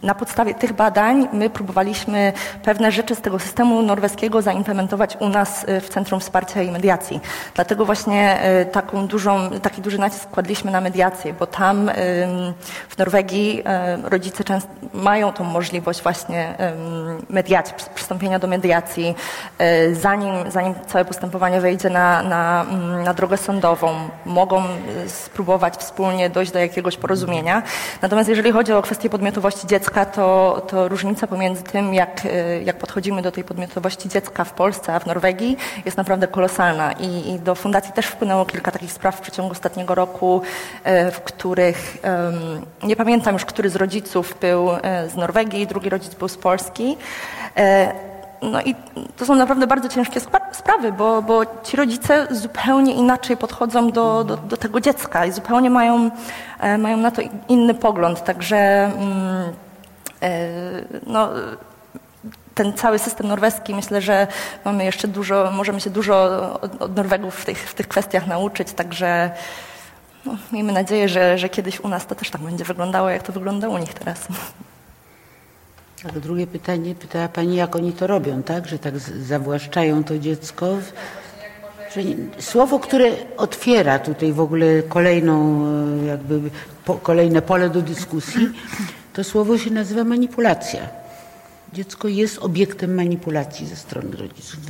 na 0.03 0.15
podstawie 0.15 0.55
tych 0.55 0.73
badań 0.73 1.29
my 1.33 1.51
próbowaliśmy 1.51 2.33
pewne 2.63 2.93
rzeczy 2.93 3.15
z 3.15 3.21
tego 3.21 3.39
systemu 3.39 3.83
norweskiego 3.83 4.43
zaimplementować 4.43 5.17
u 5.21 5.29
nas 5.29 5.65
y, 5.69 5.81
w 5.81 5.89
Centrum 5.89 6.21
Wsparcia 6.21 6.63
i 6.63 6.71
Mediacji. 6.71 7.21
Dlatego 7.55 7.85
właśnie 7.85 8.39
y, 8.63 8.67
taką 8.67 9.07
dużą, 9.07 9.51
taki 9.63 9.83
duży 9.83 9.99
nacisk 9.99 10.31
kładliśmy 10.31 10.71
na 10.71 10.81
mediację, 10.81 11.35
bo 11.39 11.47
tam 11.47 11.91
w 12.89 12.99
Norwegii 12.99 13.61
y, 14.07 14.11
rodzice 14.11 14.45
często 14.45 14.71
mają 14.95 15.33
tą 15.33 15.45
możliwość 15.45 16.03
właśnie 16.03 16.55
mediacji, 17.29 17.75
przy- 17.77 17.91
przystąpienia 17.95 18.39
do 18.39 18.47
mediacji, 18.47 19.15
zanim, 19.93 20.51
zanim 20.51 20.75
całe 20.87 21.05
postępowanie 21.05 21.61
wejdzie 21.61 21.91
na, 21.91 22.23
na, 22.23 22.67
na 23.05 23.15
drogę 23.15 23.37
sądową. 23.37 23.95
Mogą 24.27 24.63
spróbować 25.07 25.77
wspólnie 25.77 26.31
dojść 26.31 26.53
do 26.53 26.59
jakiegoś 26.59 26.97
porozumienia. 26.97 27.63
Natomiast 28.03 28.29
jeżeli 28.29 28.53
chodzi 28.53 28.73
o 28.73 28.83
kwestię 28.83 29.11
podmiotowości 29.11 29.67
dziecka, 29.67 29.94
to, 30.05 30.63
to 30.69 30.89
różnica 30.89 31.27
pomiędzy 31.27 31.63
tym, 31.63 31.95
jak, 31.95 32.25
y, 32.25 32.63
jak 32.65 32.79
podchodzimy 32.79 33.23
do 33.23 33.33
tej 33.33 33.45
podmiotowości 33.45 34.09
dziecka 34.09 34.45
w 34.45 34.53
Polsce, 34.53 34.95
a 34.95 34.99
w 34.99 35.07
Norwegii 35.07 35.57
jest 35.85 35.97
naprawdę 35.97 36.29
kolosalna. 36.29 36.93
I, 36.93 37.31
i 37.31 37.39
do 37.39 37.55
fundacji 37.55 37.93
też 37.93 38.07
wpłynęło 38.07 38.45
kilka 38.45 38.71
takich 38.71 38.93
spraw 38.93 39.17
w 39.17 39.21
przeciągu 39.21 39.53
ostatniego 39.53 39.95
roku, 39.95 40.43
y, 40.87 41.11
w 41.11 41.21
których 41.21 41.97
nie 42.83 42.97
pamiętam 42.97 43.35
już, 43.35 43.45
który 43.45 43.71
z 43.71 43.77
rodziców 43.77 44.35
był 44.41 44.73
y, 44.73 44.81
z 45.09 45.17
Norwegii, 45.17 45.67
drugi 45.67 45.91
rodzic 45.91 46.15
był 46.15 46.29
z 46.29 46.37
Polski. 46.37 46.97
No 48.43 48.63
i 48.63 48.75
to 49.17 49.27
są 49.27 49.35
naprawdę 49.35 49.67
bardzo 49.67 49.89
ciężkie 49.89 50.21
spra- 50.21 50.55
sprawy, 50.55 50.93
bo, 50.93 51.23
bo 51.23 51.43
ci 51.63 51.77
rodzice 51.77 52.27
zupełnie 52.31 52.95
inaczej 52.95 53.37
podchodzą 53.37 53.91
do, 53.91 54.25
do, 54.25 54.37
do 54.37 54.57
tego 54.57 54.81
dziecka 54.81 55.27
i 55.27 55.33
zupełnie 55.33 55.71
mają, 55.71 56.11
mają 56.79 56.97
na 56.97 57.11
to 57.11 57.23
inny 57.49 57.75
pogląd. 57.75 58.25
Także 58.25 58.57
mm, 58.57 59.53
no, 61.07 61.29
ten 62.55 62.73
cały 62.73 62.99
system 62.99 63.29
norweski, 63.29 63.75
myślę, 63.75 64.01
że 64.01 64.27
mamy 64.65 64.85
jeszcze 64.85 65.09
dużo, 65.09 65.51
możemy 65.51 65.81
się 65.81 65.91
dużo 65.91 66.15
od, 66.61 66.83
od 66.83 66.97
Norwegów 66.97 67.35
w 67.35 67.45
tych, 67.45 67.59
w 67.59 67.75
tych 67.75 67.89
kwestiach 67.89 68.27
nauczyć, 68.27 68.73
także 68.73 69.31
no, 70.27 70.37
miejmy 70.53 70.73
nadzieję, 70.73 71.09
że, 71.09 71.39
że 71.39 71.49
kiedyś 71.49 71.81
u 71.81 71.89
nas 71.89 72.07
to 72.07 72.15
też 72.15 72.31
tak 72.31 72.41
będzie 72.41 72.65
wyglądało, 72.65 73.11
jak 73.11 73.23
to 73.23 73.33
wygląda 73.33 73.69
u 73.69 73.79
nich 73.79 73.95
teraz. 73.95 74.27
To 76.15 76.21
drugie 76.21 76.47
pytanie 76.47 76.95
pytała 76.95 77.29
Pani, 77.29 77.57
jak 77.57 77.77
oni 77.77 77.93
to 77.93 78.07
robią, 78.07 78.43
tak? 78.43 78.67
Że 78.67 78.79
tak 78.79 78.99
zawłaszczają 78.99 80.05
to 80.05 80.19
dziecko. 80.19 80.77
Słowo, 82.39 82.79
które 82.79 83.11
otwiera 83.37 83.99
tutaj 83.99 84.33
w 84.33 84.41
ogóle 84.41 84.83
kolejną, 84.83 85.67
e, 86.03 86.07
jakby 86.07 86.41
po, 86.85 86.95
kolejne 86.95 87.43
pole 87.43 87.71
do 87.71 87.83
dyskusji, 87.83 88.49
to 89.15 89.25
słowo 89.25 89.59
się 89.59 89.71
nazywa 89.71 90.05
manipulacja. 90.05 90.81
Dziecko 91.73 92.09
jest 92.09 92.39
obiektem 92.39 92.95
manipulacji 92.95 93.67
ze 93.67 93.77
strony 93.77 94.17
rodziców. 94.17 94.61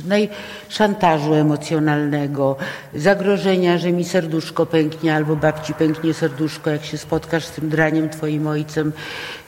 Szantażu 0.69 1.33
emocjonalnego, 1.33 2.55
zagrożenia, 2.95 3.77
że 3.77 3.91
mi 3.91 4.03
serduszko 4.03 4.65
pęknie 4.65 5.15
albo 5.15 5.35
babci 5.35 5.73
pęknie 5.73 6.13
serduszko, 6.13 6.69
jak 6.69 6.85
się 6.85 6.97
spotkasz 6.97 7.45
z 7.45 7.51
tym 7.51 7.69
draniem 7.69 8.09
twoim 8.09 8.47
ojcem. 8.47 8.93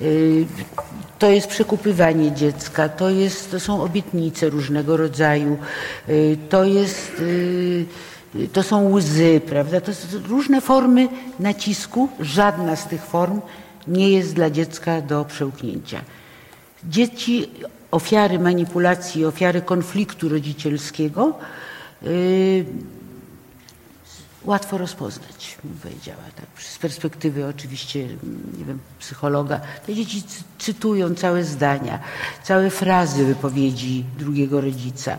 Y, 0.02 0.46
to 1.20 1.30
jest 1.30 1.48
przekupywanie 1.48 2.32
dziecka, 2.32 2.90
to, 2.90 3.10
jest, 3.10 3.52
to 3.52 3.60
są 3.60 3.82
obietnice 3.82 4.50
różnego 4.50 4.98
rodzaju, 4.98 5.58
y, 6.10 6.38
to 6.50 6.64
jest 6.64 7.20
y, 7.20 7.86
to 8.54 8.64
są 8.64 8.90
łzy, 8.90 9.42
prawda? 9.50 9.82
To 9.82 9.94
są 9.94 10.08
różne 10.28 10.62
formy 10.62 11.08
nacisku. 11.40 12.10
Żadna 12.20 12.76
z 12.76 12.88
tych 12.88 13.02
form 13.02 13.42
nie 13.88 14.12
jest 14.12 14.36
dla 14.36 14.50
dziecka 14.50 15.02
do 15.02 15.26
przełknięcia. 15.26 16.02
Dzieci, 16.84 17.50
ofiary 17.92 18.40
manipulacji, 18.40 19.26
ofiary 19.26 19.62
konfliktu 19.62 20.30
rodzicielskiego 20.30 21.34
yy, 22.02 22.66
łatwo 24.48 24.78
rozpoznać, 24.78 25.58
bym 25.64 25.74
powiedziała. 25.74 26.24
Tak. 26.36 26.64
Z 26.64 26.78
perspektywy 26.78 27.46
oczywiście, 27.46 28.08
nie 28.58 28.66
wiem, 28.66 28.80
psychologa. 29.00 29.60
Te 29.86 29.96
dzieci 29.96 30.24
cytują 30.60 31.16
całe 31.16 31.44
zdania, 31.44 32.00
całe 32.44 32.70
frazy 32.70 33.26
wypowiedzi 33.26 34.04
drugiego 34.20 34.62
rodzica. 34.62 35.18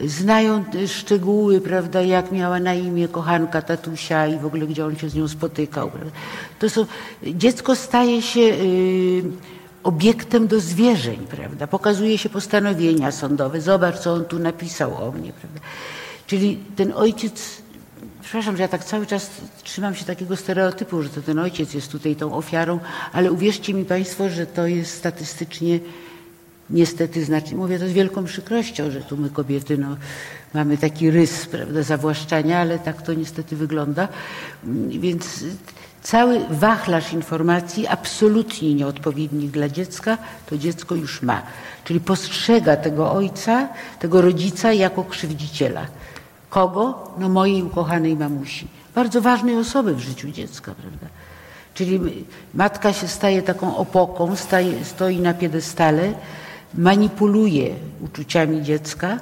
Znają 0.00 0.64
szczegóły, 0.86 1.60
prawda, 1.60 2.02
jak 2.02 2.32
miała 2.32 2.60
na 2.60 2.74
imię 2.74 3.08
kochanka 3.08 3.62
tatusia 3.62 4.26
i 4.26 4.38
w 4.38 4.46
ogóle 4.46 4.66
gdzie 4.66 4.86
on 4.86 4.96
się 4.96 5.08
z 5.08 5.14
nią 5.14 5.28
spotykał. 5.28 5.90
Prawda. 5.90 6.10
To 6.58 6.70
są, 6.70 6.86
dziecko 7.22 7.76
staje 7.76 8.22
się... 8.22 8.40
Yy, 8.40 9.22
obiektem 9.86 10.46
do 10.46 10.60
zwierzeń, 10.60 11.26
prawda? 11.30 11.66
Pokazuje 11.66 12.18
się 12.18 12.28
postanowienia 12.28 13.12
sądowe. 13.12 13.60
Zobacz, 13.60 13.98
co 13.98 14.12
on 14.12 14.24
tu 14.24 14.38
napisał 14.38 15.08
o 15.08 15.12
mnie, 15.12 15.32
prawda? 15.32 15.60
Czyli 16.26 16.58
ten 16.76 16.92
ojciec, 16.92 17.62
przepraszam, 18.26 18.56
że 18.56 18.62
ja 18.62 18.68
tak 18.68 18.84
cały 18.84 19.06
czas 19.06 19.30
trzymam 19.62 19.94
się 19.94 20.04
takiego 20.04 20.36
stereotypu, 20.36 21.02
że 21.02 21.08
to 21.08 21.22
ten 21.22 21.38
ojciec 21.38 21.74
jest 21.74 21.92
tutaj 21.92 22.16
tą 22.16 22.34
ofiarą, 22.34 22.80
ale 23.12 23.32
uwierzcie 23.32 23.74
mi 23.74 23.84
Państwo, 23.84 24.28
że 24.28 24.46
to 24.46 24.66
jest 24.66 24.94
statystycznie 24.94 25.78
niestety 26.70 27.24
znacznie, 27.24 27.56
mówię 27.56 27.78
to 27.78 27.88
z 27.88 27.92
wielką 27.92 28.24
przykrością, 28.24 28.90
że 28.90 29.00
tu 29.00 29.16
my 29.16 29.30
kobiety 29.30 29.78
no, 29.78 29.96
mamy 30.54 30.78
taki 30.78 31.10
rys 31.10 31.46
prawda, 31.46 31.82
zawłaszczania, 31.82 32.58
ale 32.58 32.78
tak 32.78 33.02
to 33.02 33.14
niestety 33.14 33.56
wygląda. 33.56 34.08
Więc 34.88 35.44
cały 36.02 36.40
wachlarz 36.50 37.12
informacji 37.12 37.86
absolutnie 37.86 38.74
nieodpowiednich 38.74 39.50
dla 39.50 39.68
dziecka, 39.68 40.18
to 40.46 40.58
dziecko 40.58 40.94
już 40.94 41.22
ma. 41.22 41.42
Czyli 41.84 42.00
postrzega 42.00 42.76
tego 42.76 43.12
ojca, 43.12 43.68
tego 43.98 44.22
rodzica 44.22 44.72
jako 44.72 45.04
krzywdziciela. 45.04 45.86
Kogo? 46.50 47.14
No 47.18 47.28
mojej 47.28 47.62
ukochanej 47.62 48.16
mamusi. 48.16 48.68
Bardzo 48.94 49.20
ważnej 49.20 49.56
osoby 49.56 49.94
w 49.94 50.00
życiu 50.00 50.30
dziecka, 50.30 50.74
prawda? 50.74 51.06
Czyli 51.74 52.00
matka 52.54 52.92
się 52.92 53.08
staje 53.08 53.42
taką 53.42 53.76
opoką, 53.76 54.36
staje, 54.36 54.84
stoi 54.84 55.20
na 55.20 55.34
piedestale, 55.34 56.12
manipuluje 56.74 57.74
uczuciami 58.00 58.62
dziecka, 58.62 59.20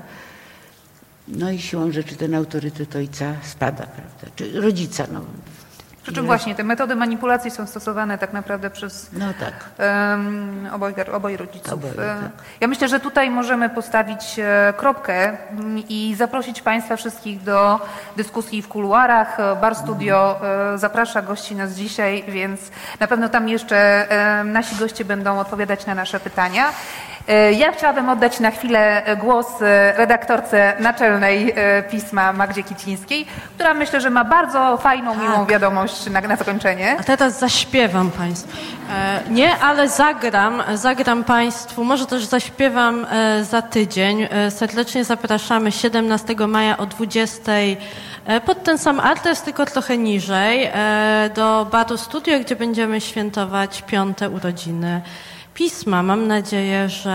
no 1.29 1.51
i 1.51 1.59
siłą 1.59 1.93
rzeczy 1.93 2.17
ten 2.17 2.35
autorytet 2.35 2.97
ojca 2.97 3.35
spada, 3.43 3.87
prawda? 3.87 4.37
Czy 4.37 4.61
rodzica, 4.61 5.07
no, 5.13 5.21
przy 6.05 6.13
czym 6.13 6.27
właśnie 6.27 6.55
te 6.55 6.65
metody 6.65 6.97
manipulacji 6.97 7.51
są 7.51 7.67
stosowane 7.67 8.19
tak 8.19 8.33
naprawdę 8.33 8.71
przez 8.71 9.13
no 9.13 9.27
tak. 9.41 9.53
um, 10.11 10.69
oboj, 10.73 10.95
oboj 11.13 11.37
rodziców. 11.37 11.73
Oboj, 11.73 11.91
tak. 11.97 12.45
Ja 12.61 12.69
myślę, 12.69 12.89
że 12.89 13.01
tutaj 13.01 13.31
możemy 13.31 13.71
postawić 13.71 14.39
e, 14.39 14.75
kropkę 14.77 15.37
i 15.89 16.15
zaprosić 16.19 16.63
Państwa 16.63 16.97
wszystkich 16.97 17.43
do 17.43 17.81
dyskusji 18.17 18.63
w 18.63 18.69
kuluarach. 18.69 19.37
Bar 19.61 19.75
Studio 19.75 20.35
mhm. 20.35 20.79
zaprasza 20.79 21.23
gości 21.23 21.57
nas 21.57 21.73
dzisiaj, 21.73 22.25
więc 22.29 22.61
na 23.01 23.07
pewno 23.07 23.29
tam 23.29 23.49
jeszcze 23.49 24.09
nasi 24.45 24.77
goście 24.77 25.05
będą 25.05 25.39
odpowiadać 25.39 25.87
na 25.87 25.95
nasze 25.95 26.21
pytania. 26.21 26.65
E, 27.29 27.53
ja 27.53 27.73
chciałabym 27.73 28.09
oddać 28.09 28.41
na 28.41 28.51
chwilę 28.51 29.03
głos 29.21 29.47
e, 29.63 29.93
redaktorce 29.97 30.73
naczelnej 30.81 31.53
e, 31.57 31.83
pisma 31.83 32.33
Magdzie 32.33 32.63
Kicińskiej, 32.63 33.27
która 33.55 33.75
myślę, 33.75 34.01
że 34.01 34.11
ma 34.11 34.25
bardzo 34.25 34.77
fajną, 34.77 35.15
miłą 35.15 35.39
tak. 35.39 35.49
wiadomość 35.49 36.07
na, 36.07 36.21
na 36.21 36.37
zakończenie. 36.37 36.97
A 37.01 37.03
teraz 37.03 37.39
zaśpiewam 37.39 38.11
Państwu. 38.11 38.57
Nie, 39.31 39.57
ale 39.57 39.89
zagram, 39.89 40.63
zagram 40.75 41.25
Państwu, 41.25 41.85
może 41.85 42.07
też 42.07 42.25
zaśpiewam 42.25 43.07
za 43.43 43.63
tydzień. 43.63 44.29
Serdecznie 44.51 45.05
zapraszamy 45.05 45.73
17 45.73 46.35
maja 46.49 46.77
o 46.77 46.87
20 46.87 47.53
pod 48.47 48.63
ten 48.63 48.79
sam 48.79 49.01
adres, 49.01 49.43
tylko 49.43 49.67
trochę 49.67 49.99
niżej, 49.99 50.71
do 51.35 51.67
Baru 51.73 51.97
Studio, 51.97 52.41
gdzie 52.41 52.57
będziemy 52.57 53.01
świętować 53.01 53.83
piąte 53.83 54.31
urodziny 54.31 55.01
pisma. 55.55 56.03
Mam 56.03 56.27
nadzieję, 56.27 56.89
że 56.89 57.15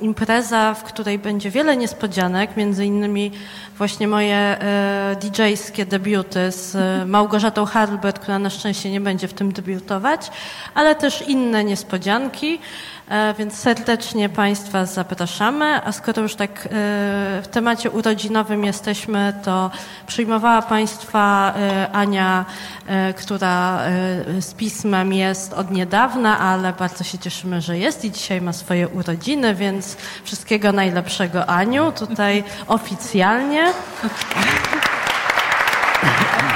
impreza, 0.00 0.74
w 0.74 0.84
której 0.84 1.18
będzie 1.18 1.50
wiele 1.50 1.76
niespodzianek, 1.76 2.56
między 2.56 2.84
innymi 2.84 3.30
właśnie 3.78 4.08
moje 4.08 4.36
e, 4.36 5.16
DJ-skie 5.20 5.86
debiuty 5.86 6.52
z 6.52 6.76
e, 6.76 7.06
Małgorzatą 7.06 7.64
Harbert, 7.64 8.18
która 8.18 8.38
na 8.38 8.50
szczęście 8.50 8.90
nie 8.90 9.00
będzie 9.00 9.28
w 9.28 9.34
tym 9.34 9.52
debiutować, 9.52 10.30
ale 10.74 10.94
też 10.94 11.28
inne 11.28 11.64
niespodzianki. 11.64 12.58
E, 13.08 13.34
więc 13.34 13.58
serdecznie 13.58 14.28
Państwa 14.28 14.86
zapraszamy. 14.86 15.80
A 15.84 15.92
skoro 15.92 16.22
już 16.22 16.34
tak 16.34 16.50
e, 16.50 16.68
w 17.42 17.48
temacie 17.50 17.90
urodzinowym 17.90 18.64
jesteśmy, 18.64 19.34
to 19.44 19.70
przyjmowała 20.06 20.62
Państwa 20.62 21.54
e, 21.56 21.92
Ania, 21.92 22.44
która 23.16 23.80
z 24.40 24.54
pismem 24.54 25.12
jest 25.12 25.52
od 25.52 25.70
niedawna, 25.70 26.38
ale 26.38 26.72
bardzo 26.72 27.04
się 27.04 27.18
cieszymy, 27.18 27.60
że 27.60 27.78
jest 27.78 28.04
i 28.04 28.10
dzisiaj 28.10 28.40
ma 28.40 28.52
swoje 28.52 28.88
urodziny, 28.88 29.54
więc 29.54 29.96
wszystkiego 30.24 30.72
najlepszego 30.72 31.46
Aniu 31.46 31.92
tutaj 31.92 32.44
oficjalnie. 32.66 33.72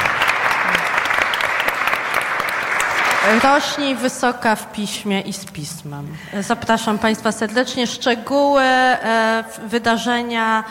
Rośnij 3.39 3.95
wysoka 3.95 4.57
w 4.57 4.73
piśmie 4.73 5.21
i 5.21 5.33
z 5.33 5.45
pismem. 5.45 6.17
Zapraszam 6.41 6.99
Państwa 6.99 7.33
serdecznie. 7.33 7.87
Szczegóły 7.87 8.63
e, 8.63 9.45
wydarzenia 9.67 10.65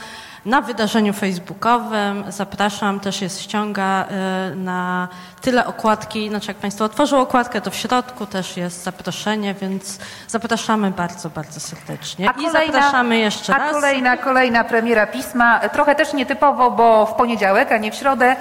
na 0.45 0.61
wydarzeniu 0.61 1.13
facebookowym. 1.13 2.23
Zapraszam, 2.29 2.99
też 2.99 3.21
jest 3.21 3.41
ściąga 3.41 4.05
y, 4.51 4.55
na 4.55 5.07
tyle 5.41 5.65
okładki. 5.65 6.29
Znaczy, 6.29 6.47
jak 6.47 6.57
Państwo 6.57 6.85
otworzą 6.85 7.21
okładkę, 7.21 7.61
to 7.61 7.71
w 7.71 7.75
środku 7.75 8.25
też 8.25 8.57
jest 8.57 8.83
zaproszenie, 8.83 9.53
więc 9.53 9.99
zapraszamy 10.27 10.91
bardzo, 10.91 11.29
bardzo 11.29 11.59
serdecznie. 11.59 12.29
A 12.29 12.33
kolejna, 12.33 12.63
I 12.63 12.67
zapraszamy 12.67 13.17
jeszcze 13.17 13.55
a 13.55 13.57
raz. 13.57 13.71
Kolejna, 13.71 14.17
kolejna 14.17 14.63
premiera 14.63 15.07
pisma, 15.07 15.59
trochę 15.59 15.95
też 15.95 16.13
nietypowo, 16.13 16.71
bo 16.71 17.05
w 17.05 17.13
poniedziałek, 17.13 17.71
a 17.71 17.77
nie 17.77 17.91
w 17.91 17.95
środę, 17.95 18.35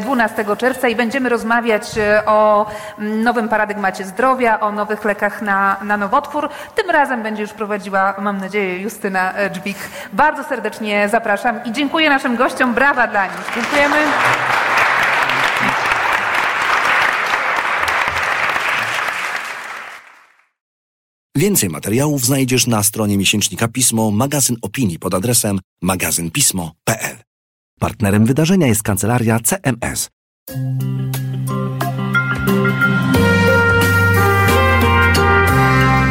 12 0.00 0.42
e, 0.42 0.56
czerwca 0.56 0.88
i 0.88 0.96
będziemy 0.96 1.28
rozmawiać 1.28 1.98
e, 1.98 2.26
o 2.26 2.66
mm, 2.98 3.22
nowym 3.22 3.48
paradygmacie 3.48 4.04
zdrowia, 4.04 4.60
o 4.60 4.72
nowych 4.72 5.04
lekach 5.04 5.42
na, 5.42 5.76
na 5.82 5.96
nowotwór. 5.96 6.48
Tym 6.74 6.90
razem 6.90 7.22
będzie 7.22 7.42
już 7.42 7.52
prowadziła, 7.52 8.14
mam 8.18 8.38
nadzieję, 8.38 8.78
Justyna 8.78 9.32
e, 9.32 9.50
Dżbik. 9.50 9.78
Bardzo 10.12 10.44
serdecznie 10.44 11.08
zapraszam 11.08 11.64
i 11.64 11.72
dziękuję 11.72 12.10
naszym 12.10 12.36
gościom. 12.36 12.74
Brawa 12.74 13.06
dla 13.06 13.26
nich. 13.26 13.52
Dziękujemy. 13.54 13.96
Więcej 21.38 21.68
materiałów 21.68 22.24
znajdziesz 22.24 22.66
na 22.66 22.82
stronie 22.82 23.18
miesięcznika 23.18 23.68
Pismo, 23.68 24.10
magazyn 24.10 24.56
opinii 24.62 24.98
pod 24.98 25.14
adresem 25.14 25.60
magazynpismo.pl. 25.82 27.16
Partnerem 27.80 28.26
wydarzenia 28.26 28.66
jest 28.66 28.82
kancelaria 28.82 29.40
CMS. 29.40 30.08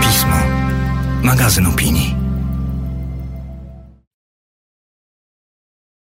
Pismo. 0.02 0.38
Magazyn 1.24 1.66
opinii. 1.66 2.17